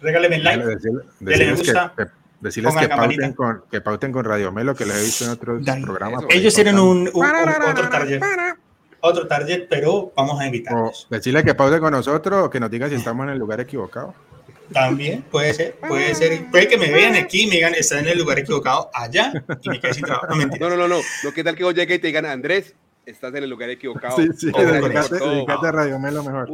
regáleme 0.00 0.36
el 0.36 0.44
like, 0.44 0.64
me 1.20 1.52
gusta. 1.52 1.92
Que, 1.96 2.06
decirles 2.40 2.76
que 2.76 2.88
pauten, 2.88 3.32
con, 3.32 3.62
que 3.70 3.80
pauten, 3.80 4.12
con, 4.12 4.24
Radio 4.24 4.52
Melo, 4.52 4.74
que 4.74 4.86
lo 4.86 4.94
he 4.94 5.02
visto 5.02 5.24
en 5.24 5.30
otros 5.30 5.62
programas. 5.82 6.24
Ellos 6.30 6.54
tienen 6.54 6.78
un, 6.78 7.10
un, 7.12 7.26
otro 7.26 7.88
target. 7.88 8.22
Otro 9.00 9.26
target, 9.26 9.66
pero 9.68 10.12
vamos 10.16 10.40
a 10.40 10.46
invitarlos. 10.46 11.06
decirle 11.10 11.44
que 11.44 11.54
pauten 11.54 11.80
con 11.80 11.92
nosotros 11.92 12.46
o 12.46 12.50
que 12.50 12.60
nos 12.60 12.70
digan 12.70 12.90
si 12.90 12.96
estamos 12.96 13.24
en 13.24 13.30
el 13.30 13.38
lugar 13.38 13.60
equivocado. 13.60 14.14
También 14.72 15.22
puede 15.30 15.54
ser, 15.54 15.76
puede 15.76 16.14
ser. 16.14 16.50
Puede 16.50 16.66
que 16.66 16.76
me 16.76 16.90
vean 16.90 17.14
aquí 17.14 17.42
y 17.42 17.46
me 17.46 17.56
digan, 17.56 17.74
está 17.74 18.00
en 18.00 18.08
el 18.08 18.18
lugar 18.18 18.38
equivocado 18.38 18.90
allá 18.92 19.32
y 19.62 19.68
me 19.68 19.80
quede 19.80 19.94
sin 19.94 20.04
trabajo. 20.04 20.26
No, 20.34 20.36
no, 20.36 20.68
no, 20.70 20.76
no, 20.76 20.88
no. 20.88 21.00
Lo 21.22 21.32
que 21.32 21.44
tal 21.44 21.54
que 21.54 21.64
vos 21.64 21.74
llegues 21.74 21.98
y 21.98 22.00
te 22.00 22.08
digan, 22.08 22.26
Andrés, 22.26 22.74
estás 23.06 23.32
en 23.34 23.44
el 23.44 23.50
lugar 23.50 23.70
equivocado. 23.70 24.16
Sí, 24.16 24.28
sí, 24.36 24.50
dedicate, 24.50 25.66
a 25.66 25.72
Radio 25.72 25.98
Melo 25.98 26.24
mejor. 26.24 26.48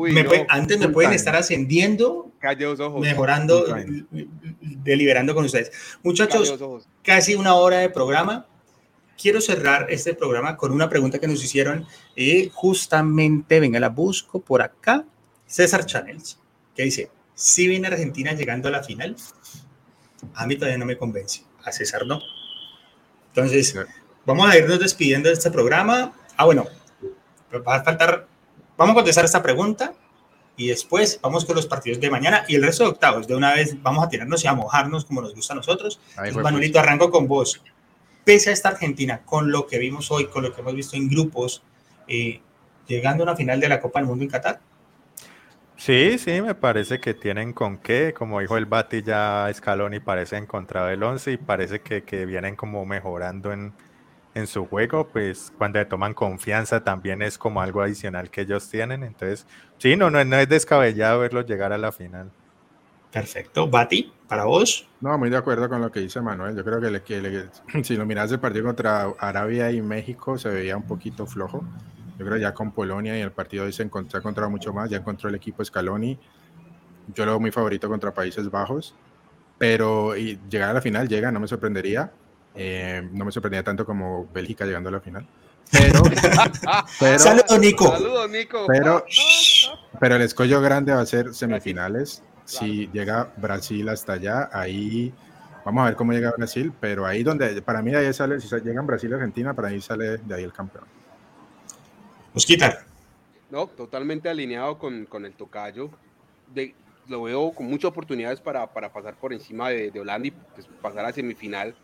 antes 0.49 0.79
me 0.79 0.89
pueden 0.89 1.13
estar 1.13 1.35
ascendiendo, 1.35 2.31
mejorando, 3.01 3.65
deliberando 4.61 5.35
con 5.35 5.47
ustedes. 5.47 5.73
Muchachos, 6.03 6.59
casi 7.03 7.35
una 7.35 7.55
hora 7.55 7.79
de 7.79 7.89
programa. 7.89 8.47
Quiero 9.23 9.41
cerrar 9.41 9.87
este 9.89 10.15
programa 10.15 10.57
con 10.57 10.73
una 10.73 10.89
pregunta 10.89 11.21
que 11.21 11.29
nos 11.29 11.45
hicieron. 11.45 11.87
y 12.17 12.51
justamente, 12.53 13.61
venga, 13.61 13.79
la 13.79 13.89
busco 13.89 14.41
por 14.41 14.63
acá. 14.63 15.05
César 15.47 15.87
Channels, 15.87 16.41
que 16.75 16.83
dice, 16.83 17.09
si 17.33 17.69
viene 17.69 17.87
Argentina 17.87 18.33
llegando 18.33 18.67
a 18.67 18.73
la 18.73 18.83
final, 18.83 19.15
a 20.35 20.45
mí 20.45 20.57
todavía 20.57 20.77
no 20.77 20.87
me 20.87 20.99
convence. 20.99 21.45
A 21.63 21.71
César 21.71 22.05
no. 22.05 22.19
Entonces, 23.29 23.77
vamos 24.27 24.51
a 24.51 24.59
irnos 24.59 24.81
despidiendo 24.81 25.29
de 25.29 25.35
este 25.35 25.53
programa. 25.53 26.13
Ah, 26.37 26.45
bueno, 26.45 26.67
va 27.65 27.77
a 27.77 27.85
faltar, 27.85 28.27
vamos 28.77 28.95
a 28.95 28.97
contestar 28.97 29.25
esta 29.25 29.41
pregunta 29.41 29.95
y 30.57 30.67
después 30.67 31.21
vamos 31.23 31.45
con 31.45 31.55
los 31.55 31.67
partidos 31.67 32.01
de 32.01 32.11
mañana 32.11 32.45
y 32.49 32.57
el 32.57 32.65
resto 32.65 32.83
de 32.83 32.91
octavos. 32.91 33.29
De 33.29 33.37
una 33.37 33.55
vez 33.55 33.81
vamos 33.81 34.05
a 34.05 34.09
tirarnos 34.09 34.43
y 34.43 34.49
a 34.49 34.55
mojarnos 34.55 35.05
como 35.05 35.23
nos 35.23 35.33
gusta 35.33 35.53
a 35.53 35.57
nosotros. 35.57 36.01
Manuelito, 36.43 36.81
arranco 36.81 37.09
con 37.13 37.29
vos. 37.29 37.63
Pese 38.25 38.51
a 38.51 38.53
esta 38.53 38.69
Argentina, 38.69 39.23
con 39.25 39.51
lo 39.51 39.67
que 39.67 39.79
vimos 39.79 40.11
hoy, 40.11 40.27
con 40.27 40.43
lo 40.43 40.55
que 40.55 40.61
hemos 40.61 40.75
visto 40.75 40.97
en 40.97 41.09
grupos, 41.09 41.63
eh, 42.07 42.41
llegando 42.87 43.25
a 43.25 43.27
una 43.27 43.37
final 43.37 43.61
de 43.61 43.69
la 43.69 43.81
Copa 43.81 43.99
del 43.99 44.09
Mundo 44.09 44.25
en 44.25 44.31
Qatar. 44.31 44.61
Sí, 45.77 46.17
sí, 46.19 46.41
me 46.41 46.55
parece 46.55 47.01
que 47.01 47.15
tienen 47.15 47.53
con 47.53 47.79
qué, 47.79 48.15
como 48.17 48.41
dijo 48.41 48.57
el 48.57 48.67
Bati 48.67 49.03
ya 49.03 49.51
Scaloni, 49.53 49.99
parece 49.99 50.37
encontrado 50.37 50.91
el 50.91 51.03
11 51.03 51.33
y 51.33 51.37
parece 51.39 51.81
que, 51.81 52.05
que 52.05 52.25
vienen 52.25 52.55
como 52.55 52.87
mejorando 52.87 53.53
en, 53.53 53.73
en 54.35 54.47
su 54.47 54.67
juego, 54.67 55.09
pues 55.09 55.53
cuando 55.59 55.79
le 55.79 55.85
toman 55.85 56.15
confianza 56.15 56.83
también 56.83 57.23
es 57.23 57.39
como 57.39 57.61
algo 57.61 57.83
adicional 57.83 58.31
que 58.31 58.43
ellos 58.43 58.69
tienen. 58.69 59.03
Entonces, 59.03 59.47
sí, 59.79 59.97
no, 59.97 60.11
no, 60.11 60.21
es 60.21 60.49
descabellado 60.49 61.21
verlos 61.21 61.47
llegar 61.47 61.73
a 61.73 61.79
la 61.79 61.93
final. 61.93 62.31
Perfecto. 63.13 63.69
Bati, 63.69 64.13
para 64.27 64.45
vos. 64.45 64.89
No, 65.01 65.17
muy 65.19 65.29
de 65.31 65.37
acuerdo 65.37 65.69
con 65.69 65.81
lo 65.81 65.93
que 65.93 66.01
dice 66.01 66.21
Manuel. 66.21 66.57
Yo 66.57 66.65
creo 66.65 66.81
que, 66.81 66.91
le, 66.91 67.03
que 67.03 67.49
si 67.85 67.97
lo 67.97 68.07
miras 68.07 68.33
el 68.33 68.41
partido 68.41 68.65
contra 68.65 69.13
Arabia 69.19 69.71
y 69.71 69.83
México 69.83 70.39
se 70.39 70.49
veía 70.49 70.77
un 70.77 70.85
poquito 70.85 71.27
flojo. 71.27 71.63
Yo 72.19 72.27
creo 72.27 72.39
ya 72.39 72.55
con 72.55 72.73
Polonia 72.73 73.17
y 73.19 73.21
el 73.21 73.33
partido 73.33 73.71
se, 73.71 73.83
encontró, 73.83 74.19
ha 74.19 74.21
encontrado 74.21 74.51
mucho 74.51 74.73
más. 74.73 74.89
Ya 74.89 74.99
encontró 74.99 75.29
el 75.29 75.35
equipo 75.35 75.65
Scaloni. 75.65 76.19
Yo 77.15 77.27
lo 77.27 77.33
veo 77.33 77.41
muy 77.41 77.51
favorito 77.51 77.89
contra 77.89 78.15
Países 78.15 78.51
Bajos. 78.51 78.95
Pero 79.59 80.17
y 80.17 80.41
llegar 80.49 80.71
a 80.71 80.73
la 80.73 80.81
final 80.81 81.09
llega, 81.09 81.31
no 81.31 81.39
me 81.39 81.47
sorprendería 81.47 82.11
eh, 82.55 83.09
no 83.13 83.25
me 83.25 83.33
sorprendía 83.33 83.63
tanto 83.63 83.87
como 83.87 84.29
Bélgica 84.33 84.65
llegando 84.65 84.89
a 84.89 84.93
la 84.93 85.01
final. 85.01 85.27
Pero, 85.71 86.03
pero 87.01 87.19
Saludos, 87.19 87.59
Nico. 87.59 88.29
Nico. 88.29 88.67
Pero, 88.67 89.05
pero 89.99 90.17
el 90.17 90.23
escollo 90.23 90.61
grande 90.61 90.93
va 90.93 91.01
a 91.01 91.07
ser 91.07 91.35
semifinales. 91.35 92.23
Si 92.61 92.89
llega 92.93 93.33
Brasil 93.37 93.89
hasta 93.89 94.15
allá, 94.15 94.51
ahí 94.53 95.13
vamos 95.65 95.83
a 95.83 95.87
ver 95.87 95.97
cómo 95.97 96.13
llega 96.13 96.33
Brasil. 96.37 96.73
Pero 96.81 97.07
ahí 97.07 97.23
donde, 97.23 97.63
para 97.63 97.83
mí, 97.83 97.95
ahí 97.95 98.13
sale, 98.13 98.41
si 98.41 98.49
llegan 98.61 98.87
Brasil 98.87 99.11
y 99.11 99.15
Argentina, 99.15 99.55
para 99.55 99.71
mí 99.71 99.81
sale 99.81 100.19
de 100.19 100.35
ahí 100.35 100.45
el 100.45 100.53
campeón. 100.53 100.85
Mosquita. 102.35 102.85
No, 103.51 103.67
totalmente 103.67 104.29
alineado 104.29 104.79
con, 104.79 105.05
con 105.07 105.27
el 105.27 105.33
tocayo. 105.33 105.91
De, 106.55 106.75
lo 107.09 107.23
veo 107.23 107.53
con 107.53 107.67
muchas 107.67 107.91
oportunidades 107.91 108.41
para, 108.41 108.67
para 108.73 108.93
pasar 108.93 109.15
por 109.15 109.33
encima 109.33 109.69
de, 109.71 109.91
de 109.91 110.01
Holanda 110.01 110.29
y 110.29 110.31
pues, 110.31 110.67
pasar 110.81 111.05
a 111.05 111.13
semifinal 111.13 111.75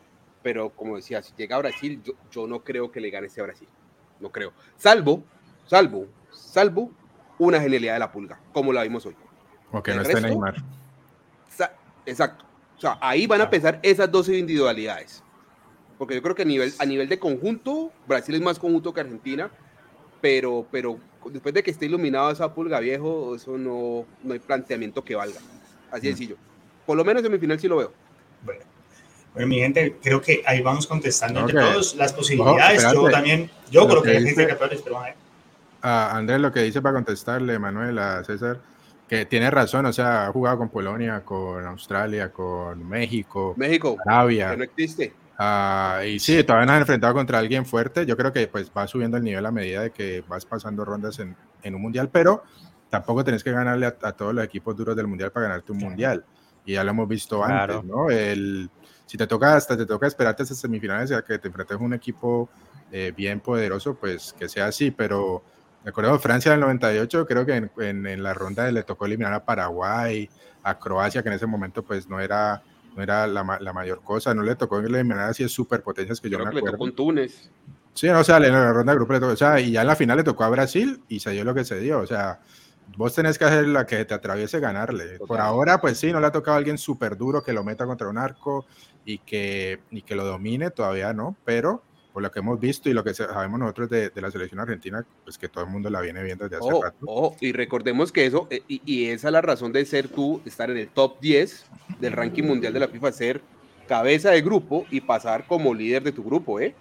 pero 0.43 0.71
como 0.71 0.97
decía, 0.97 1.23
si 1.23 1.33
llega 1.37 1.57
a 1.57 1.59
Brasil, 1.59 2.03
yo, 2.31 2.47
no 2.47 2.63
creo 2.63 2.91
que 2.91 3.01
le 3.01 3.11
gane 3.11 3.27
ese 3.27 3.43
Brasil. 3.43 3.69
No 4.21 4.31
creo. 4.31 4.53
Salvo, 4.77 5.23
salvo, 5.67 6.07
salvo 6.31 6.91
una 7.39 7.61
genialidad 7.61 7.95
de 7.95 7.99
la 7.99 8.13
pulga, 8.13 8.41
como 8.53 8.73
la 8.73 8.83
vimos 8.83 9.05
hoy. 9.07 9.17
O 9.73 9.83
que 9.83 9.95
no 9.95 10.03
esté 10.03 10.21
Neymar. 10.21 10.57
Exacto. 12.07 12.45
O 12.77 12.81
sea, 12.81 12.97
ahí 13.01 13.27
van 13.27 13.41
a 13.41 13.51
pesar 13.51 13.81
esas 13.83 14.11
dos 14.11 14.29
individualidades. 14.29 15.23
Porque 15.99 16.15
yo 16.15 16.23
creo 16.23 16.35
que 16.35 16.43
a 16.43 16.47
nivel, 16.47 16.73
a 16.79 16.87
nivel 16.87 17.09
de 17.09 17.19
conjunto, 17.19 17.93
Brasil 18.07 18.35
es 18.35 18.41
más 18.41 18.59
conjunto 18.59 18.95
que 18.95 19.01
Argentina, 19.01 19.51
pero, 20.21 20.65
pero 20.71 20.99
después 21.27 21.53
de 21.55 21.63
que 21.63 21.73
esté 21.73 21.87
iluminado 21.87 22.31
esa 22.31 22.55
pulga 22.55 22.79
viejo, 22.79 23.35
eso 23.35 23.59
no, 23.59 24.07
no 24.23 24.33
hay 24.33 24.39
planteamiento 24.39 25.05
que 25.05 25.17
valga. 25.17 25.41
Así 25.91 26.07
de 26.07 26.13
mm. 26.13 26.17
sencillo. 26.17 26.37
Por 26.87 26.97
lo 26.97 27.05
menos 27.05 27.25
en 27.25 27.33
mi 27.33 27.39
final 27.39 27.59
sí 27.59 27.69
lo 27.69 27.77
veo. 27.77 27.93
Bueno, 28.45 28.63
bueno, 29.35 29.49
mi 29.49 29.59
gente, 29.59 29.97
creo 30.03 30.21
que 30.21 30.43
ahí 30.47 30.63
vamos 30.63 30.87
contestando 30.87 31.41
entre 31.41 31.61
todos 31.61 31.95
las 31.97 32.13
posibilidades. 32.13 32.83
yo 32.93 33.11
también, 33.11 33.51
yo 33.71 33.87
creo 33.87 34.03
que, 34.03 34.11
hay 34.11 34.25
gente 34.25 34.47
que 34.47 34.55
pero 34.55 34.99
a 35.81 36.17
Andrés, 36.17 36.41
lo 36.41 36.53
que 36.53 36.61
dice 36.61 36.83
para 36.83 36.95
contestarle, 36.95 37.59
Manuel, 37.59 37.99
a 37.99 38.25
César, 38.25 38.61
que 39.09 39.25
tiene 39.25 39.51
razón, 39.51 39.87
o 39.87 39.93
sea, 39.93 40.27
ha 40.27 40.33
jugado 40.33 40.59
con 40.59 40.69
Polonia, 40.69 41.25
con 41.25 41.65
Australia, 41.67 42.31
con 42.31 42.87
México, 42.87 43.55
México, 43.57 43.97
Arabia. 44.05 44.51
Que 44.51 44.57
no 44.57 44.65
existe. 44.65 45.15
Uh, 45.39 46.03
y 46.05 46.19
sí, 46.19 46.43
todavía 46.43 46.67
no 46.67 46.73
has 46.73 46.81
enfrentado 46.81 47.15
contra 47.15 47.39
alguien 47.39 47.65
fuerte. 47.65 48.05
Yo 48.05 48.17
creo 48.17 48.33
que 48.33 48.49
pues 48.49 48.71
va 48.77 48.87
subiendo 48.87 49.17
el 49.17 49.23
nivel 49.23 49.47
a 49.47 49.51
medida 49.51 49.83
de 49.83 49.91
que 49.93 50.23
vas 50.29 50.45
pasando 50.45 50.85
rondas 50.85 51.19
en, 51.21 51.37
en 51.63 51.75
un 51.75 51.83
mundial, 51.83 52.11
pero 52.11 52.43
tampoco 52.91 53.25
tenés 53.25 53.45
que 53.45 53.53
ganarle 53.53 53.87
a, 53.87 54.13
todos 54.13 54.35
los 54.35 54.45
equipos 54.45 54.77
duros 54.77 54.97
del 54.97 55.07
mundial 55.07 55.31
para 55.31 55.49
ganarte 55.49 55.73
un 55.73 55.79
mundial. 55.79 56.25
Y 56.65 56.75
ya 56.75 56.85
lo 56.85 56.91
hemos 56.91 57.09
visto 57.09 57.43
antes, 57.43 57.85
¿no? 57.85 58.11
El, 58.11 58.69
si 59.07 59.17
te 59.17 59.27
toca 59.27 59.57
hasta 59.57 59.77
te 59.77 59.87
toca 59.87 60.07
esperarte 60.07 60.43
hasta 60.43 60.55
semifinales 60.55 61.09
ya 61.09 61.23
que 61.23 61.39
te 61.39 61.49
enfrentes 61.49 61.79
a 61.79 61.81
un 61.81 61.95
equipo 61.95 62.51
eh, 62.91 63.13
bien 63.17 63.41
poderoso, 63.41 63.95
pues 63.95 64.35
que 64.35 64.49
sea 64.49 64.67
así, 64.67 64.91
pero 64.91 65.43
de 65.85 66.19
Francia 66.19 66.51
del 66.51 66.61
98, 66.61 67.27
creo 67.27 67.47
que 67.47 67.57
en, 67.57 68.07
en, 68.07 68.23
la 68.23 68.35
ronda 68.35 68.71
le 68.71 68.83
tocó 68.83 69.07
eliminar 69.07 69.33
a 69.33 69.45
Paraguay, 69.45 70.29
a 70.63 70.79
Croacia, 70.79 71.23
que 71.23 71.29
en 71.29 71.35
ese 71.35 71.47
momento 71.47 71.83
pues 71.83 72.09
no 72.09 72.21
era, 72.21 72.63
no 72.97 73.03
era 73.03 73.27
la, 73.27 73.59
la 73.61 73.73
mayor 73.73 74.03
cosa, 74.03 74.35
no 74.35 74.43
le 74.43 74.55
tocó 74.55 74.79
eliminar 74.79 75.21
así 75.21 75.49
superpotencias 75.49 76.21
que 76.21 76.29
yo 76.29 76.37
creo 76.39 76.53
me 76.53 76.59
acuerdo. 76.59 76.67
Le 76.67 76.73
tocó 76.73 76.85
con 76.85 76.95
Túnez. 76.95 77.51
Sí, 77.95 78.07
no, 78.09 78.21
o 78.21 78.25
sea, 78.25 78.37
en 78.37 78.53
la 78.53 78.73
ronda 78.73 78.93
de 78.93 78.99
grupo 78.99 79.13
le 79.13 79.21
tocó, 79.21 79.33
o 79.33 79.37
sea, 79.37 79.61
y 79.61 79.73
ya 79.73 79.81
en 79.81 79.87
la 79.87 79.97
final 79.97 80.19
le 80.19 80.25
tocó 80.25 80.45
a 80.45 80.51
Brasil 80.51 81.03
y 81.09 81.21
se 81.21 81.31
dio 81.31 81.45
lo 81.45 81.55
que 81.55 81.65
se 81.65 81.81
dio, 81.81 81.99
o 82.01 82.07
sea, 82.07 82.41
vos 82.97 83.15
tenés 83.15 83.39
que 83.39 83.45
hacer 83.45 83.67
la 83.67 83.87
que 83.87 84.05
te 84.05 84.15
atraviese 84.15 84.61
ganarle. 84.61 85.19
Por 85.19 85.41
ahora, 85.41 85.81
pues 85.81 85.99
sí, 85.99 86.13
no 86.13 86.21
le 86.21 86.27
ha 86.27 86.33
tocado 86.33 86.55
a 86.55 86.59
alguien 86.59 86.79
súper 86.79 87.17
duro 87.17 87.43
que 87.43 87.53
lo 87.53 87.65
meta 87.65 87.87
contra 87.87 88.09
un 88.09 88.19
arco 88.19 88.67
y 89.05 89.19
que, 89.19 89.81
y 89.91 90.03
que 90.03 90.15
lo 90.15 90.25
domine, 90.25 90.71
todavía 90.71 91.13
no, 91.13 91.37
pero 91.45 91.83
por 92.13 92.23
lo 92.23 92.31
que 92.31 92.39
hemos 92.39 92.59
visto 92.59 92.89
y 92.89 92.93
lo 92.93 93.05
que 93.05 93.15
sabemos 93.15 93.61
nosotros 93.61 93.91
de, 93.91 94.11
la 94.15 94.31
selección 94.31 94.61
argentina, 94.61 95.05
pues 95.25 95.39
que 95.39 95.49
todo 95.49 95.65
el 95.65 95.71
mundo 95.71 95.91
la 95.91 96.01
viene 96.01 96.23
viendo 96.23 96.49
desde 96.49 96.57
hace 96.57 96.83
rato. 96.83 97.37
y 97.41 97.53
recordemos 97.53 98.13
que 98.13 98.27
eso, 98.27 98.47
eh, 98.51 98.63
y, 98.67 99.07
esa 99.07 99.29
es 99.29 99.33
la 99.33 99.41
razón 99.41 99.73
de 99.73 99.85
ser 99.85 100.09
tú, 100.09 100.41
estar 100.45 100.71
en 100.71 100.79
el 100.79 100.89
top 100.89 101.21
10 101.21 101.67
del 102.01 102.13
ranking 102.13 102.45
mundial 102.45 102.73
de 102.73 102.81
la 102.81 102.89
FIFA, 102.89 103.13
ser 103.13 103.41
cabeza 103.87 104.31
de 104.31 104.43
grupo 104.43 104.87
y 104.91 105.01
pasar 105.01 105.47
como 105.47 105.75
líder 105.75 106.03
de 106.03 106.13
tu 106.13 106.25
grupo, 106.25 106.61
¿eh? 106.61 106.75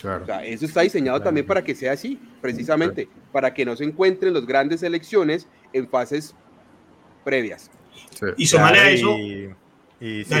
Claro. 0.00 0.24
O 0.24 0.26
sea, 0.26 0.44
eso 0.44 0.66
está 0.66 0.82
diseñado 0.82 1.20
también 1.22 1.46
para 1.46 1.64
que 1.64 1.74
sea 1.74 1.92
así, 1.92 2.20
precisamente, 2.40 3.08
para 3.32 3.52
que 3.54 3.64
no 3.64 3.74
se 3.76 3.84
encuentren 3.84 4.34
las 4.34 4.44
grandes 4.44 4.80
selecciones 4.80 5.48
en 5.72 5.88
fases 5.88 6.34
previas. 7.24 7.70
Y 8.36 8.46
sumarle 8.46 8.78
a 8.78 8.90
eso, 8.90 9.16
y 9.98 10.24
sí, 10.24 10.34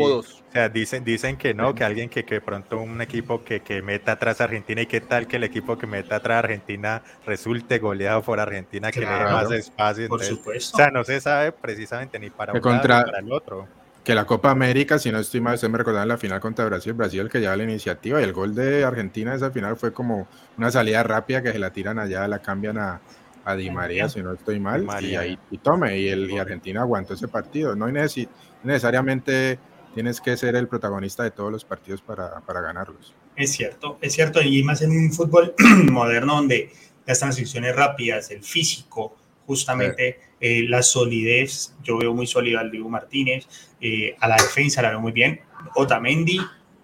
O 0.00 0.22
sea, 0.52 0.68
dicen, 0.68 1.02
dicen 1.02 1.38
que 1.38 1.54
no, 1.54 1.74
que 1.74 1.82
alguien 1.82 2.10
que, 2.10 2.24
que 2.24 2.42
pronto 2.42 2.78
un 2.78 3.00
equipo 3.00 3.42
que, 3.42 3.60
que 3.60 3.80
meta 3.80 4.12
atrás 4.12 4.40
a 4.40 4.44
Argentina 4.44 4.82
y 4.82 4.86
qué 4.86 5.00
tal 5.00 5.26
que 5.26 5.36
el 5.36 5.44
equipo 5.44 5.78
que 5.78 5.86
meta 5.86 6.16
atrás 6.16 6.36
a 6.36 6.38
Argentina 6.40 7.02
resulte 7.24 7.78
goleado 7.78 8.22
por 8.22 8.38
Argentina, 8.38 8.90
que 8.90 9.00
le 9.00 9.06
dé 9.06 9.24
más 9.24 9.50
espacio. 9.50 10.08
Por 10.08 10.22
supuesto. 10.22 10.76
O 10.76 10.78
sea, 10.78 10.90
no 10.90 11.04
se 11.04 11.20
sabe 11.20 11.52
precisamente 11.52 12.18
ni 12.18 12.28
para 12.28 12.52
uno 12.52 12.72
ni 12.72 12.78
para 12.80 13.18
el 13.18 13.32
otro. 13.32 13.66
Que 14.04 14.14
la 14.14 14.26
Copa 14.26 14.50
América, 14.50 14.98
si 14.98 15.10
no 15.10 15.18
estoy 15.18 15.40
mal, 15.40 15.54
usted 15.54 15.68
me 15.68 15.78
recordaba 15.78 16.02
en 16.02 16.08
la 16.08 16.18
final 16.18 16.40
contra 16.40 16.64
Brasil, 16.66 16.92
Brasil 16.92 17.20
el 17.20 17.28
que 17.30 17.40
lleva 17.40 17.56
la 17.56 17.64
iniciativa 17.64 18.20
y 18.20 18.24
el 18.24 18.32
gol 18.32 18.54
de 18.54 18.84
Argentina 18.84 19.34
esa 19.34 19.50
final 19.50 19.76
fue 19.76 19.92
como 19.92 20.28
una 20.56 20.70
salida 20.70 21.02
rápida 21.02 21.42
que 21.42 21.52
se 21.52 21.58
la 21.58 21.70
tiran 21.72 21.98
allá, 21.98 22.26
la 22.26 22.40
cambian 22.40 22.78
a, 22.78 23.00
a 23.44 23.54
Di 23.54 23.70
María, 23.70 24.08
si 24.08 24.22
no 24.22 24.32
estoy 24.32 24.60
mal, 24.60 24.86
y 25.02 25.16
ahí 25.16 25.38
y 25.50 25.58
tome, 25.58 25.98
y, 25.98 26.08
el, 26.08 26.30
y 26.30 26.38
Argentina 26.38 26.82
aguantó 26.82 27.14
ese 27.14 27.28
partido. 27.28 27.74
No 27.74 27.86
hay 27.86 27.92
necesidad 27.92 28.30
necesariamente 28.62 29.58
tienes 29.94 30.20
que 30.20 30.36
ser 30.36 30.56
el 30.56 30.68
protagonista 30.68 31.22
de 31.22 31.30
todos 31.30 31.50
los 31.50 31.64
partidos 31.64 32.02
para, 32.02 32.40
para 32.40 32.60
ganarlos. 32.60 33.14
Es 33.36 33.52
cierto, 33.52 33.98
es 34.00 34.12
cierto, 34.12 34.42
y 34.42 34.62
más 34.62 34.82
en 34.82 34.90
un 34.90 35.12
fútbol 35.12 35.54
moderno 35.90 36.36
donde 36.36 36.72
las 37.06 37.20
transiciones 37.20 37.74
rápidas, 37.74 38.30
el 38.30 38.42
físico, 38.42 39.16
justamente 39.46 40.20
eh, 40.40 40.64
la 40.68 40.82
solidez, 40.82 41.74
yo 41.82 41.96
veo 41.98 42.12
muy 42.12 42.26
sólido 42.26 42.60
al 42.60 42.70
Diego 42.70 42.90
Martínez, 42.90 43.46
eh, 43.80 44.14
a 44.20 44.28
la 44.28 44.36
defensa 44.36 44.82
la 44.82 44.90
veo 44.90 45.00
muy 45.00 45.12
bien, 45.12 45.40
Otamendi, 45.74 46.38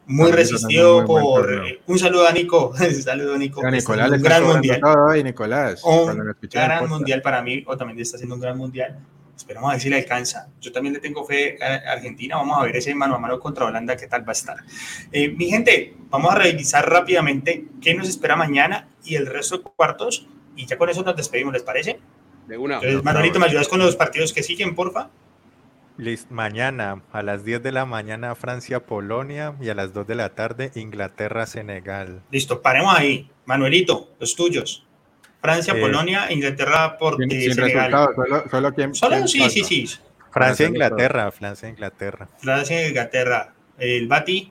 muy 0.06 0.32
resistido 0.32 1.04
por... 1.04 1.52
Eh, 1.52 1.80
un 1.86 1.98
saludo 1.98 2.26
a 2.26 2.32
Nico, 2.32 2.70
un 2.80 3.02
saludo 3.02 3.34
a 3.34 3.38
Nico, 3.38 3.62
Nicolás, 3.70 4.10
un 4.10 4.22
gran 4.22 4.44
mundial. 4.44 4.80
Nicolás, 5.22 5.82
un 5.84 6.34
gran 6.50 6.88
mundial 6.88 7.20
para 7.20 7.42
mí, 7.42 7.62
Otamendi 7.66 8.02
está 8.02 8.16
haciendo 8.16 8.36
un 8.36 8.40
gran 8.40 8.56
mundial, 8.56 8.98
Esperamos 9.36 9.70
a 9.70 9.72
ver 9.72 9.80
si 9.80 9.88
le 9.88 9.96
alcanza. 9.96 10.48
Yo 10.60 10.72
también 10.72 10.94
le 10.94 11.00
tengo 11.00 11.24
fe 11.24 11.58
a 11.62 11.92
Argentina. 11.92 12.36
Vamos 12.36 12.58
a 12.58 12.62
ver 12.62 12.76
ese 12.76 12.94
mano 12.94 13.16
a 13.16 13.18
mano 13.18 13.38
contra 13.40 13.66
Holanda, 13.66 13.96
qué 13.96 14.06
tal 14.06 14.26
va 14.26 14.30
a 14.30 14.32
estar. 14.32 14.56
Eh, 15.12 15.28
mi 15.28 15.46
gente, 15.46 15.94
vamos 16.08 16.32
a 16.32 16.36
revisar 16.36 16.88
rápidamente 16.88 17.64
qué 17.82 17.94
nos 17.94 18.08
espera 18.08 18.36
mañana 18.36 18.88
y 19.04 19.16
el 19.16 19.26
resto 19.26 19.58
de 19.58 19.64
cuartos. 19.64 20.26
Y 20.56 20.66
ya 20.66 20.78
con 20.78 20.88
eso 20.88 21.02
nos 21.02 21.16
despedimos, 21.16 21.52
¿les 21.52 21.62
parece? 21.62 21.98
De 22.46 22.56
una. 22.56 22.76
Entonces, 22.76 23.02
Manuelito, 23.02 23.38
¿me 23.38 23.46
ayudas 23.46 23.68
con 23.68 23.78
los 23.78 23.96
partidos 23.96 24.32
que 24.32 24.42
siguen, 24.42 24.74
porfa? 24.74 25.10
Listo. 25.96 26.34
Mañana 26.34 27.02
a 27.12 27.22
las 27.22 27.44
10 27.44 27.62
de 27.62 27.70
la 27.70 27.86
mañana 27.86 28.34
Francia-Polonia 28.34 29.54
y 29.60 29.68
a 29.68 29.74
las 29.74 29.92
2 29.92 30.06
de 30.06 30.14
la 30.16 30.34
tarde 30.34 30.72
Inglaterra-Senegal. 30.74 32.22
Listo, 32.30 32.62
paremos 32.62 32.94
ahí. 32.96 33.30
Manuelito, 33.46 34.10
los 34.18 34.34
tuyos. 34.34 34.84
Francia, 35.44 35.74
Polonia, 35.78 36.32
Inglaterra, 36.32 36.96
por 36.96 37.18
sin, 37.18 37.30
sin 37.30 37.52
Solo, 37.52 38.14
solo, 38.14 38.48
solo 38.48 39.28
sí, 39.28 39.50
sí, 39.50 39.62
sí. 39.62 39.98
Francia, 40.30 40.66
Inglaterra, 40.66 41.30
Francia, 41.32 41.68
Inglaterra. 41.68 42.26
Francia, 42.38 42.88
Inglaterra. 42.88 43.52
El 43.76 44.08
Bati. 44.08 44.50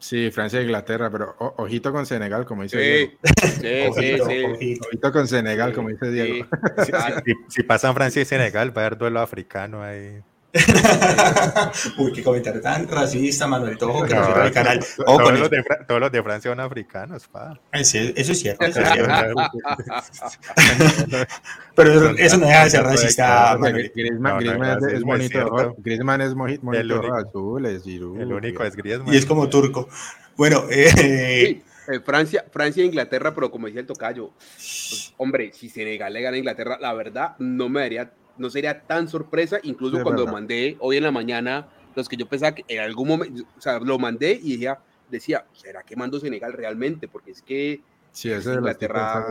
Sí, 0.00 0.32
Francia, 0.32 0.60
Inglaterra, 0.60 1.08
pero 1.08 1.36
ojito 1.38 1.92
con 1.92 2.04
Senegal, 2.04 2.44
como 2.46 2.64
dice 2.64 2.78
Diego. 2.78 3.12
Sí, 3.36 3.60
sí, 3.94 4.78
ojito, 4.80 5.12
con 5.12 5.28
Senegal, 5.28 5.72
como 5.72 5.90
dice 5.90 6.10
Diego. 6.10 6.44
Si, 7.24 7.32
si, 7.46 7.62
pasan 7.62 7.94
Francia 7.94 8.22
y 8.22 8.24
Senegal, 8.24 8.76
va 8.76 8.82
a 8.82 8.86
haber 8.86 8.98
duelo 8.98 9.20
africano 9.20 9.84
ahí. 9.84 10.20
Uy, 11.98 12.12
qué 12.12 12.22
comentario 12.22 12.60
tan 12.62 12.88
racista, 12.88 13.46
Manuel 13.46 13.76
Tojo, 13.76 14.04
que 14.06 14.14
no, 14.14 14.42
el 14.42 14.50
canal. 14.50 14.82
todos, 14.96 15.38
los 15.38 15.50
de, 15.50 15.62
todos, 15.86 16.00
los 16.00 16.10
de, 16.10 16.22
Francia 16.22 16.50
son 16.50 16.60
africanos, 16.60 17.28
pa. 17.28 17.60
eso 17.72 17.98
es 17.98 18.40
cierto. 18.40 18.64
Eso 18.64 18.80
es 18.80 18.90
cierto. 18.90 19.34
Pero 21.74 22.10
eso 22.16 22.38
no 22.38 22.46
deja 22.46 22.64
de 22.64 22.70
ser 22.70 22.82
racista, 22.82 23.58
Manuel. 23.58 23.92
Griezmann, 23.94 24.38
Griezmann 24.38 24.78
es, 24.78 24.92
es, 24.94 25.02
bonito. 25.02 25.74
Griezmann 25.78 26.20
es 26.22 26.34
bonito, 26.34 26.72
el 26.72 26.92
único, 26.92 27.14
azules. 27.14 27.82
El 27.86 28.32
único 28.32 28.64
es 28.64 28.74
Griezmann. 28.74 29.12
Y 29.12 29.18
es 29.18 29.26
como 29.26 29.50
turco. 29.50 29.88
Bueno, 30.36 30.64
eh, 30.70 30.90
sí, 30.96 31.62
Francia, 32.04 32.44
Francia 32.50 32.82
e 32.82 32.86
Inglaterra, 32.86 33.34
pero 33.34 33.50
como 33.50 33.66
decía 33.66 33.80
el 33.80 33.86
tocayo, 33.86 34.30
pues, 34.30 35.12
hombre, 35.18 35.52
si 35.52 35.68
Senegal 35.68 36.12
le 36.12 36.22
gana 36.22 36.36
a 36.36 36.38
Inglaterra, 36.38 36.78
la 36.80 36.94
verdad 36.94 37.34
no 37.38 37.68
me 37.68 37.80
daría 37.80 38.12
no 38.38 38.50
sería 38.50 38.82
tan 38.82 39.08
sorpresa, 39.08 39.58
incluso 39.62 40.02
cuando 40.02 40.24
lo 40.24 40.32
mandé 40.32 40.76
hoy 40.80 40.96
en 40.96 41.02
la 41.02 41.10
mañana, 41.10 41.68
los 41.94 42.08
que 42.08 42.16
yo 42.16 42.26
pensaba 42.26 42.54
que 42.54 42.64
en 42.68 42.80
algún 42.80 43.08
momento, 43.08 43.44
o 43.56 43.60
sea, 43.60 43.78
lo 43.80 43.98
mandé 43.98 44.38
y 44.42 44.52
decía, 44.52 44.78
decía 45.10 45.44
¿será 45.52 45.82
que 45.82 45.96
mando 45.96 46.20
Senegal 46.20 46.52
realmente? 46.52 47.08
Porque 47.08 47.32
es 47.32 47.42
que 47.42 47.80
sí, 48.12 48.30
ese 48.30 48.54
Inglaterra 48.54 49.26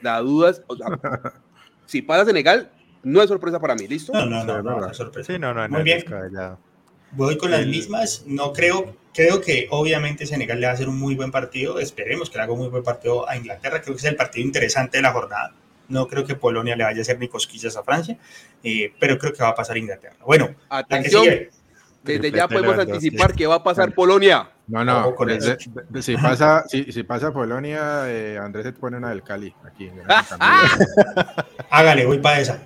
da 0.00 0.20
dudas, 0.20 0.62
o 0.66 0.76
sea, 0.76 0.86
si 1.86 2.02
pasa 2.02 2.24
Senegal, 2.24 2.70
no 3.02 3.20
es 3.20 3.28
sorpresa 3.28 3.60
para 3.60 3.74
mí, 3.74 3.86
¿listo? 3.86 4.12
No, 4.12 4.26
no, 4.26 4.44
no, 4.44 4.62
no, 4.62 4.90
es 4.90 4.96
sorpresa. 4.96 5.32
Sí, 5.32 5.38
no, 5.38 5.52
no, 5.52 5.68
Muy 5.68 5.82
bien. 5.82 6.04
Voy 7.12 7.38
con 7.38 7.52
las 7.52 7.64
mismas, 7.64 8.24
no 8.26 8.52
creo, 8.52 8.96
creo 9.12 9.40
que 9.40 9.68
obviamente 9.70 10.26
Senegal 10.26 10.58
le 10.58 10.66
va 10.66 10.72
a 10.72 10.74
hacer 10.74 10.88
un 10.88 10.98
muy 10.98 11.14
buen 11.14 11.30
partido, 11.30 11.78
esperemos 11.78 12.28
que 12.28 12.38
le 12.38 12.42
haga 12.42 12.52
un 12.52 12.58
muy 12.58 12.68
buen 12.68 12.82
partido 12.82 13.28
a 13.28 13.36
Inglaterra, 13.36 13.80
creo 13.80 13.94
que 13.94 14.00
es 14.00 14.04
el 14.06 14.16
partido 14.16 14.44
interesante 14.44 14.98
de 14.98 15.02
la 15.02 15.12
jornada 15.12 15.54
no 15.88 16.06
creo 16.06 16.24
que 16.24 16.34
Polonia 16.34 16.76
le 16.76 16.84
vaya 16.84 16.98
a 16.98 17.02
hacer 17.02 17.18
ni 17.18 17.28
cosquillas 17.28 17.76
a 17.76 17.82
Francia, 17.82 18.18
eh, 18.62 18.92
pero 18.98 19.18
creo 19.18 19.32
que 19.32 19.42
va 19.42 19.50
a 19.50 19.54
pasar 19.54 19.76
Inglaterra. 19.76 20.16
Bueno, 20.24 20.54
atención. 20.68 21.24
Desde 22.02 22.30
ya 22.30 22.46
podemos 22.46 22.78
anticipar 22.78 23.32
que 23.32 23.46
va 23.46 23.56
a 23.56 23.62
pasar 23.62 23.94
Polonia. 23.94 24.50
No, 24.66 24.84
no, 24.84 25.14
si, 26.00 26.16
pasa, 26.16 26.64
si, 26.68 27.02
pasa 27.02 27.32
Polonia, 27.32 28.04
eh, 28.10 28.38
Andrés 28.38 28.64
se 28.66 28.72
pone 28.72 28.98
una 28.98 29.10
del 29.10 29.22
Cali 29.22 29.54
aquí. 29.64 29.90
Hágale, 31.70 32.06
voy 32.06 32.18
para 32.18 32.40
esa. 32.40 32.62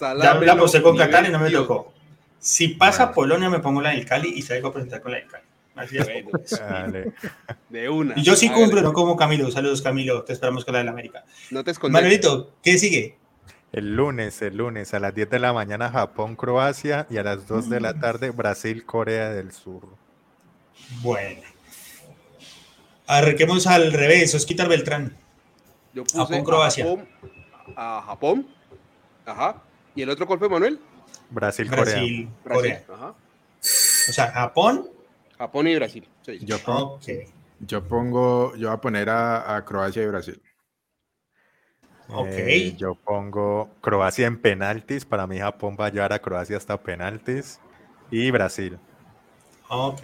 ya 0.00 0.34
la 0.34 0.56
posé 0.56 0.82
con 0.82 0.96
Qatar 0.96 1.26
y 1.26 1.30
no 1.30 1.38
me 1.38 1.50
tocó. 1.50 1.92
Si 2.38 2.68
pasa 2.68 3.12
Polonia, 3.12 3.50
me 3.50 3.60
pongo 3.60 3.82
la 3.82 3.90
del 3.90 4.06
Cali 4.06 4.32
y 4.34 4.40
salgo 4.40 4.68
a 4.68 4.72
presentar 4.72 5.02
con 5.02 5.12
la 5.12 5.18
del 5.18 5.28
Cali. 5.28 5.44
De 7.68 7.88
una. 7.88 8.18
Y 8.18 8.22
yo 8.22 8.36
sí 8.36 8.50
cumplo, 8.50 8.82
no 8.82 8.92
como 8.92 9.16
Camilo. 9.16 9.50
Saludos, 9.50 9.82
Camilo. 9.82 10.24
Te 10.24 10.32
esperamos 10.32 10.64
con 10.64 10.72
la 10.72 10.80
del 10.80 10.88
América. 10.88 11.24
No 11.50 11.64
te 11.64 11.70
escondas. 11.70 12.02
Manuelito, 12.02 12.54
¿qué 12.62 12.78
sigue? 12.78 13.16
El 13.72 13.94
lunes, 13.94 14.42
el 14.42 14.56
lunes, 14.56 14.94
a 14.94 15.00
las 15.00 15.14
10 15.14 15.30
de 15.30 15.38
la 15.38 15.52
mañana 15.52 15.90
Japón, 15.90 16.34
Croacia 16.34 17.06
y 17.08 17.18
a 17.18 17.22
las 17.22 17.46
2 17.46 17.70
de 17.70 17.80
la 17.80 17.92
mm. 17.92 18.00
tarde 18.00 18.30
Brasil, 18.30 18.84
Corea 18.84 19.30
del 19.30 19.52
Sur. 19.52 19.86
Bueno. 21.02 21.42
Arrequemos 23.06 23.66
al 23.66 23.92
revés, 23.92 24.34
Osquitar 24.34 24.68
Beltrán. 24.68 25.16
Yo 25.94 26.02
puse 26.04 26.18
Japón, 26.18 26.44
Croacia. 26.44 26.86
A 27.76 28.02
Japón, 28.04 28.46
Ajá. 29.30 29.62
¿Y 29.94 30.02
el 30.02 30.10
otro 30.10 30.26
golpe, 30.26 30.48
Manuel? 30.48 30.78
Brasil, 31.30 31.68
Brasil 31.68 32.28
Corea. 32.42 32.84
Corea. 32.86 33.14
O 33.60 34.12
sea, 34.12 34.32
Japón, 34.32 34.88
Japón 35.40 35.68
y 35.68 35.74
Brasil. 35.74 36.06
Yo, 36.42 36.58
pongo, 36.58 37.00
yo 37.60 37.88
pongo, 37.88 38.54
yo 38.56 38.68
voy 38.68 38.76
a 38.76 38.80
poner 38.82 39.08
a, 39.08 39.64
Croacia 39.66 40.02
y 40.02 40.06
Brasil. 40.06 40.42
Ok. 42.08 42.28
Eh, 42.28 42.74
yo 42.76 42.94
pongo 42.94 43.70
Croacia 43.80 44.26
en 44.26 44.38
penaltis. 44.38 45.06
Para 45.06 45.26
mí 45.26 45.38
Japón 45.38 45.78
va 45.80 45.86
a 45.86 45.90
llevar 45.90 46.12
a 46.12 46.18
Croacia 46.18 46.58
hasta 46.58 46.76
penaltis. 46.82 47.58
Y 48.10 48.30
Brasil. 48.30 48.78
Ok. 49.70 50.02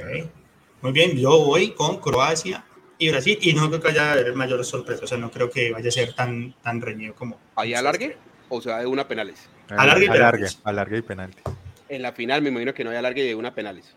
Muy 0.80 0.92
bien, 0.92 1.18
yo 1.18 1.44
voy 1.44 1.72
con 1.72 2.00
Croacia 2.00 2.64
y 2.96 3.10
Brasil. 3.10 3.38
Y 3.42 3.52
no 3.52 3.68
creo 3.68 3.80
que 3.82 3.88
haya 3.88 4.32
mayor 4.34 4.64
sorpresa. 4.64 5.04
O 5.04 5.06
sea, 5.06 5.18
no 5.18 5.30
creo 5.30 5.50
que 5.50 5.70
vaya 5.70 5.90
a 5.90 5.92
ser 5.92 6.14
tan, 6.14 6.54
tan 6.62 6.80
reñido 6.80 7.14
como... 7.14 7.38
¿Ahí 7.56 7.74
alargue? 7.74 8.16
O 8.48 8.62
sea, 8.62 8.78
de 8.78 8.86
una 8.86 9.06
penales. 9.06 9.50
Alargue 9.68 10.06
y 10.06 10.08
penales. 10.08 10.60
Alargue 10.64 10.96
y 10.96 11.02
penaltis. 11.02 11.42
En 11.90 12.00
la 12.00 12.12
final 12.12 12.40
me 12.40 12.48
imagino 12.48 12.72
que 12.72 12.84
no 12.84 12.90
hay 12.90 12.96
alargue 12.96 13.22
de 13.22 13.34
una 13.34 13.54
penales. 13.54 13.94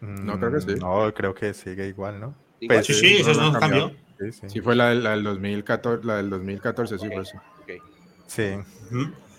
No, 0.00 0.38
creo 0.38 0.52
que 0.52 0.60
sí. 0.60 0.74
No, 0.78 1.12
creo 1.14 1.34
que 1.34 1.54
sigue 1.54 1.88
igual, 1.88 2.20
¿no? 2.20 2.34
Pues, 2.66 2.86
sí, 2.86 2.94
sí, 2.94 3.16
eso 3.20 3.34
no, 3.34 3.58
cambió. 3.58 3.92
Sí, 4.46 4.60
fue 4.60 4.74
la, 4.74 4.90
del 4.90 5.22
2014, 5.22 6.06
la 6.06 6.16
del 6.16 6.30
2014, 6.30 6.98
sí, 6.98 7.06
fue 7.08 7.22
eso. 7.22 7.40
Sí. 8.26 8.56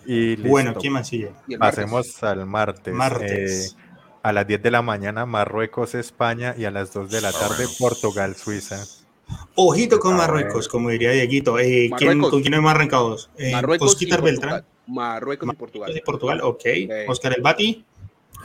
y 0.05 0.35
bueno, 0.47 0.75
¿quién 0.75 0.93
más 0.93 1.07
sigue? 1.07 1.31
Pasemos 1.59 2.23
al 2.23 2.45
martes. 2.45 2.93
Martes. 2.93 3.75
Eh, 3.75 3.83
a 4.23 4.33
las 4.33 4.45
10 4.45 4.61
de 4.61 4.71
la 4.71 4.81
mañana, 4.81 5.25
Marruecos, 5.25 5.95
España, 5.95 6.53
y 6.57 6.65
a 6.65 6.71
las 6.71 6.93
2 6.93 7.09
de 7.09 7.21
la 7.21 7.31
tarde, 7.31 7.65
Portugal, 7.79 8.35
Suiza. 8.35 8.83
Ojito 9.55 9.99
con 9.99 10.15
Marruecos, 10.15 10.67
como 10.67 10.89
diría 10.89 11.11
Dieguito. 11.11 11.57
Eh, 11.59 11.89
¿quién, 11.97 12.19
¿Con 12.21 12.41
quién 12.41 12.53
hemos 12.53 12.71
arrancado? 12.71 13.17
Eh, 13.37 13.51
Marruecos 13.51 14.01
y 14.01 14.05
Beltrán. 14.05 14.63
Marruecos 14.85 15.49
y 15.51 15.55
Portugal. 15.55 15.97
y 15.97 16.01
Portugal, 16.01 16.41
ok. 16.43 16.63
Oscar 17.07 17.33
El 17.35 17.41
Bati. 17.41 17.85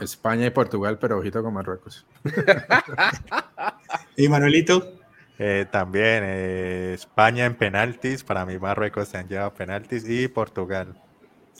España 0.03 0.45
y 0.45 0.49
Portugal, 0.49 0.97
pero 0.99 1.17
ojito 1.17 1.41
con 1.41 1.53
Marruecos. 1.53 2.05
¿Y 4.17 4.27
Manuelito? 4.27 4.93
Eh, 5.39 5.65
también 5.71 6.23
eh, 6.25 6.93
España 6.93 7.45
en 7.45 7.55
penaltis. 7.55 8.23
Para 8.23 8.45
mí 8.45 8.57
Marruecos 8.57 9.07
se 9.07 9.17
han 9.17 9.27
llevado 9.27 9.53
penaltis 9.53 10.07
y 10.07 10.27
Portugal. 10.27 11.01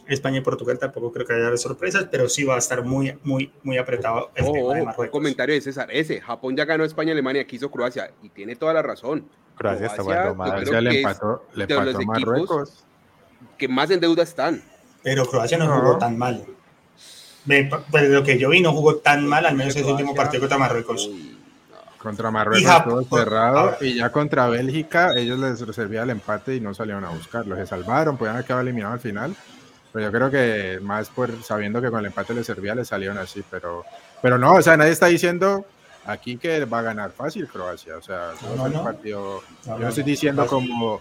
España 0.07 0.39
y 0.39 0.41
Portugal 0.41 0.77
tampoco 0.79 1.11
creo 1.11 1.25
que 1.25 1.33
haya 1.33 1.55
sorpresas, 1.57 2.07
pero 2.11 2.27
sí 2.27 2.43
va 2.43 2.55
a 2.55 2.59
estar 2.59 2.83
muy, 2.83 3.17
muy, 3.23 3.51
muy 3.63 3.77
apretado 3.77 4.31
el 4.35 4.45
tema 4.51 4.73
de 4.73 4.83
Marruecos. 4.83 5.09
comentario 5.11 5.55
de 5.55 5.61
César, 5.61 5.87
ese, 5.91 6.19
Japón 6.19 6.57
ya 6.57 6.65
ganó 6.65 6.83
España, 6.83 7.13
Alemania, 7.13 7.45
quiso 7.47 7.71
Croacia, 7.71 8.11
y 8.21 8.29
tiene 8.29 8.55
toda 8.55 8.73
la 8.73 8.81
razón. 8.81 9.29
Croacia, 9.55 9.87
está 9.87 10.03
jugando 10.03 10.35
mal. 10.35 10.51
Croacia 10.51 10.81
le 10.81 10.97
empató, 10.97 11.45
le 11.53 11.63
empató 11.63 11.97
a 11.97 12.01
Marruecos. 12.01 12.85
Que 13.57 13.67
más 13.67 13.91
en 13.91 13.99
deuda 13.99 14.23
están. 14.23 14.61
Pero 15.03 15.25
Croacia 15.25 15.57
no, 15.57 15.67
jugó 15.67 15.97
tan 15.97 16.17
mal. 16.17 16.45
Pues 17.45 18.09
lo 18.09 18.23
que 18.23 18.39
yo 18.39 18.49
vi 18.49 18.61
no 18.61 18.71
jugó 18.71 18.97
tan 18.97 19.27
mal, 19.27 19.45
al 19.45 19.55
menos 19.55 19.75
ese 19.75 19.89
último 19.89 20.15
partido 20.15 20.41
contra 20.41 20.57
Marruecos. 20.57 21.09
Contra 21.97 22.31
Marruecos 22.31 22.83
todo 22.83 23.03
cerrado 23.03 23.77
y 23.79 23.95
ya 23.95 24.11
contra 24.11 24.47
Bélgica 24.47 25.13
ellos 25.15 25.39
les 25.39 25.75
servía 25.75 26.03
el 26.03 26.09
empate 26.09 26.55
y 26.55 26.59
no 26.59 26.73
salieron 26.73 27.05
a 27.05 27.09
buscarlo. 27.09 27.55
Se 27.55 27.65
salvaron, 27.65 28.17
podían 28.17 28.37
acabar 28.37 28.63
eliminados 28.63 28.95
al 28.95 28.99
final 28.99 29.35
pero 29.93 30.07
yo 30.07 30.11
creo 30.11 30.31
que 30.31 30.79
más 30.81 31.09
por 31.09 31.43
sabiendo 31.43 31.79
que 31.79 31.91
con 31.91 31.99
el 31.99 32.07
empate 32.07 32.33
le 32.33 32.43
servía, 32.43 32.73
le 32.73 32.83
salieron 32.83 33.19
así, 33.19 33.43
pero, 33.49 33.85
pero 34.23 34.39
no, 34.39 34.55
o 34.55 34.61
sea, 34.61 34.75
nadie 34.75 34.91
está 34.91 35.05
diciendo 35.05 35.65
aquí 36.05 36.37
que 36.37 36.65
va 36.65 36.79
a 36.79 36.81
ganar 36.81 37.11
fácil 37.11 37.47
Croacia, 37.47 37.97
o 37.97 38.01
sea, 38.01 38.31
no, 38.57 38.67
no, 38.67 38.83
partido, 38.83 39.43
yo 39.65 39.77
no 39.77 39.87
estoy 39.87 40.03
diciendo 40.03 40.47
como, 40.47 40.99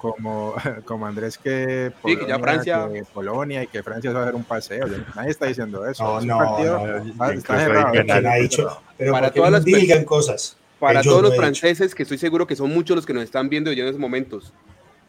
como, 0.00 0.54
como 0.84 1.06
Andrés 1.06 1.36
que, 1.36 1.92
Polonia, 2.00 2.26
ya 2.26 2.38
Francia. 2.38 2.88
que 2.92 3.04
Polonia 3.04 3.62
y 3.62 3.66
que 3.66 3.82
Francia 3.82 4.12
va 4.12 4.20
a 4.20 4.22
hacer 4.22 4.34
un 4.34 4.44
paseo, 4.44 4.86
nadie 5.14 5.30
está 5.30 5.46
diciendo 5.46 5.86
eso. 5.86 6.20
No, 6.22 6.38
partido 6.38 6.96
está 7.32 8.34
dicho, 8.36 8.82
pero 8.96 9.12
para 9.12 9.30
todas 9.30 9.52
las 9.52 9.64
digan 9.64 10.04
cosas. 10.04 10.56
Para 10.78 11.02
todos 11.02 11.22
los 11.22 11.36
franceses, 11.36 11.94
que 11.94 12.04
estoy 12.04 12.16
seguro 12.16 12.46
que 12.46 12.56
son 12.56 12.72
muchos 12.72 12.96
los 12.96 13.04
que 13.04 13.12
nos 13.12 13.24
están 13.24 13.50
viendo 13.50 13.70
ya 13.70 13.82
en 13.82 13.88
esos 13.88 14.00
momentos, 14.00 14.54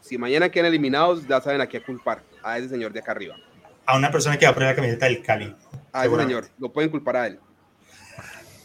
si 0.02 0.18
mañana 0.18 0.50
quedan 0.50 0.66
eliminados, 0.68 1.26
ya 1.26 1.40
saben 1.40 1.62
a 1.62 1.68
qué 1.68 1.82
culpar, 1.82 2.22
a 2.44 2.58
ese 2.58 2.68
señor 2.68 2.92
de 2.92 3.00
acá 3.00 3.14
arriba. 3.14 3.38
A 3.86 3.98
una 3.98 4.12
persona 4.12 4.38
que 4.38 4.46
va 4.46 4.52
a 4.52 4.54
poner 4.54 4.70
la 4.70 4.76
camiseta 4.76 5.06
del 5.06 5.24
Cali. 5.24 5.56
A 5.94 6.06
ese 6.06 6.18
señor, 6.18 6.50
lo 6.60 6.70
pueden 6.74 6.90
culpar 6.90 7.16
a 7.16 7.28
él. 7.28 7.40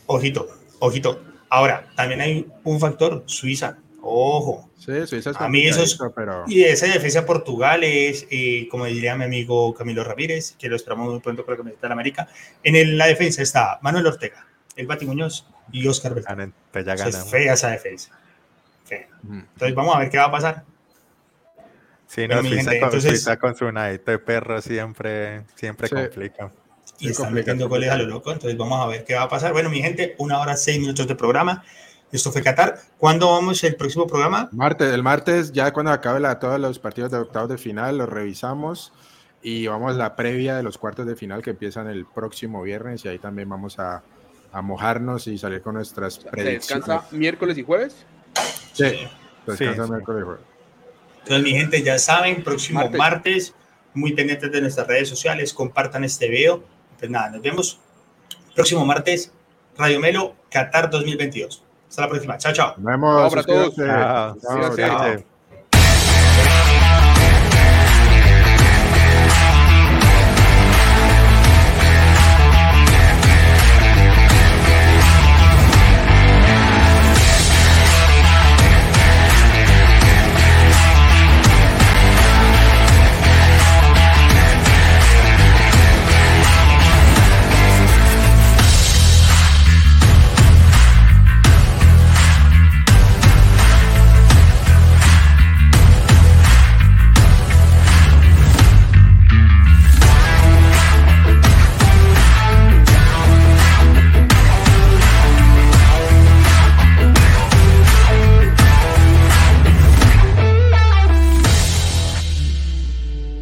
Ojito, 0.07 0.49
ojito. 0.81 1.23
Ahora, 1.49 1.87
también 1.95 2.21
hay 2.21 2.47
un 2.65 2.81
factor, 2.81 3.23
Suiza. 3.27 3.79
Ojo. 4.09 4.71
Sí, 4.79 5.07
Suiza 5.07 5.33
A 5.35 5.49
mí 5.49 5.67
eso 5.67 5.83
es, 5.83 5.99
pero... 6.15 6.45
Y 6.47 6.63
esa 6.63 6.87
defensa 6.87 7.27
Portugal 7.27 7.83
es, 7.83 8.27
eh, 8.31 8.69
como 8.71 8.85
diría 8.85 9.17
mi 9.17 9.25
amigo 9.25 9.75
Camilo 9.75 10.05
Ramírez, 10.05 10.55
que 10.59 10.69
lo 10.69 10.77
esperamos 10.77 11.11
muy 11.11 11.21
pronto 11.21 11.45
con 11.45 11.55
la 11.55 11.59
camiseta 11.59 11.83
de 11.83 11.89
la 11.89 11.95
América. 11.95 12.29
En 12.63 12.97
la 12.97 13.07
defensa 13.07 13.43
está 13.43 13.79
Manuel 13.83 14.07
Ortega, 14.07 14.47
el 14.77 14.87
Bati 14.87 15.07
Muñoz 15.07 15.47
y 15.73 15.87
Oscar 15.89 16.15
Beltrán. 16.15 16.55
Es 16.73 17.31
fea 17.31 17.55
esa 17.55 17.71
defensa. 17.71 18.11
Entonces 18.89 19.75
vamos 19.75 19.97
a 19.97 19.99
ver 19.99 20.11
qué 20.11 20.19
va 20.19 20.25
a 20.25 20.31
pasar. 20.31 20.65
Sí, 22.07 22.29
no, 22.29 22.41
Suiza, 22.41 22.65
con, 22.65 22.75
entonces, 22.75 23.29
con 23.41 23.57
su 23.57 23.73
nadito 23.73 24.13
de 24.13 24.19
perro 24.21 24.63
siempre, 24.63 25.43
siempre 25.57 25.89
complica. 25.89 26.53
Y 27.01 27.11
están 27.11 27.35
metiendo 27.35 27.69
goles 27.69 27.91
a 27.91 27.97
lo 27.97 28.07
loco, 28.07 28.33
entonces 28.33 28.57
vamos 28.57 28.81
a 28.81 28.87
ver 28.87 29.05
qué 29.05 29.15
va 29.15 29.23
a 29.23 29.29
pasar. 29.29 29.53
Bueno, 29.53 29.69
mi 29.69 29.83
gente, 29.83 30.15
una 30.19 30.39
hora, 30.39 30.57
seis 30.57 30.79
minutos 30.79 31.07
de 31.09 31.17
programa. 31.17 31.65
Esto 32.13 32.31
fue 32.33 32.43
Qatar. 32.43 32.79
¿Cuándo 32.99 33.31
vamos 33.33 33.63
el 33.65 33.77
próximo 33.77 34.07
programa? 34.07 34.49
Martes, 34.53 34.93
el 34.93 35.03
martes, 35.03 35.53
ya 35.53 35.73
cuando 35.73 35.93
acabe 35.93 36.21
la, 36.21 36.39
todos 36.39 36.61
los 36.61 36.79
partidos 36.79 37.11
de 37.11 37.19
octavos 37.19 37.49
de 37.49 37.59
final, 37.59 37.99
los 37.99 38.09
revisamos 38.09 38.93
y 39.43 39.67
vamos 39.67 39.95
a 39.95 39.99
la 39.99 40.17
previa 40.17 40.57
de 40.57 40.63
los 40.63 40.79
cuartos 40.79 41.07
de 41.07 41.17
final 41.17 41.43
que 41.43 41.51
empiezan 41.51 41.89
el 41.89 42.07
próximo 42.07 42.63
viernes 42.63 43.05
y 43.05 43.09
ahí 43.09 43.19
también 43.19 43.49
vamos 43.49 43.79
a, 43.79 44.03
a 44.53 44.63
mojarnos 44.63 45.27
y 45.27 45.37
salir 45.37 45.63
con 45.63 45.75
nuestras 45.75 46.19
predicciones. 46.19 46.65
¿Se 46.65 46.75
descansa 46.75 47.17
miércoles 47.17 47.59
y 47.59 47.63
jueves? 47.63 48.07
Sí, 48.73 48.85
descansa 49.47 49.85
sí, 49.85 49.91
miércoles 49.91 50.23
y 50.23 50.25
jueves. 50.25 50.45
Entonces, 51.19 51.45
mi 51.45 51.51
gente, 51.59 51.83
ya 51.83 51.99
saben, 51.99 52.45
próximo 52.45 52.89
martes. 52.91 53.55
muy 53.95 54.13
pendientes 54.13 54.51
de 54.53 54.61
nuestras 54.61 54.87
redes 54.87 55.09
sociales, 55.09 55.53
compartan 55.53 56.05
este 56.05 56.29
video. 56.29 56.63
Pues 56.99 57.11
nada, 57.11 57.31
nos 57.31 57.43
vemos 57.43 57.81
próximo 58.55 58.87
martes, 58.87 59.33
Radio 59.77 60.01
Melo, 60.01 60.37
Qatar 60.51 60.89
2022. 60.89 61.66
Hasta 61.89 62.03
la 62.03 62.09
próxima. 62.09 62.39
Chao, 62.39 62.53
chao. 62.53 62.75
Nos 62.77 62.85
vemos. 62.85 63.21
Chao 63.21 63.31
para 63.31 63.43
todos. 63.43 63.75
Chao. 63.75 64.77
Chao. 64.77 65.36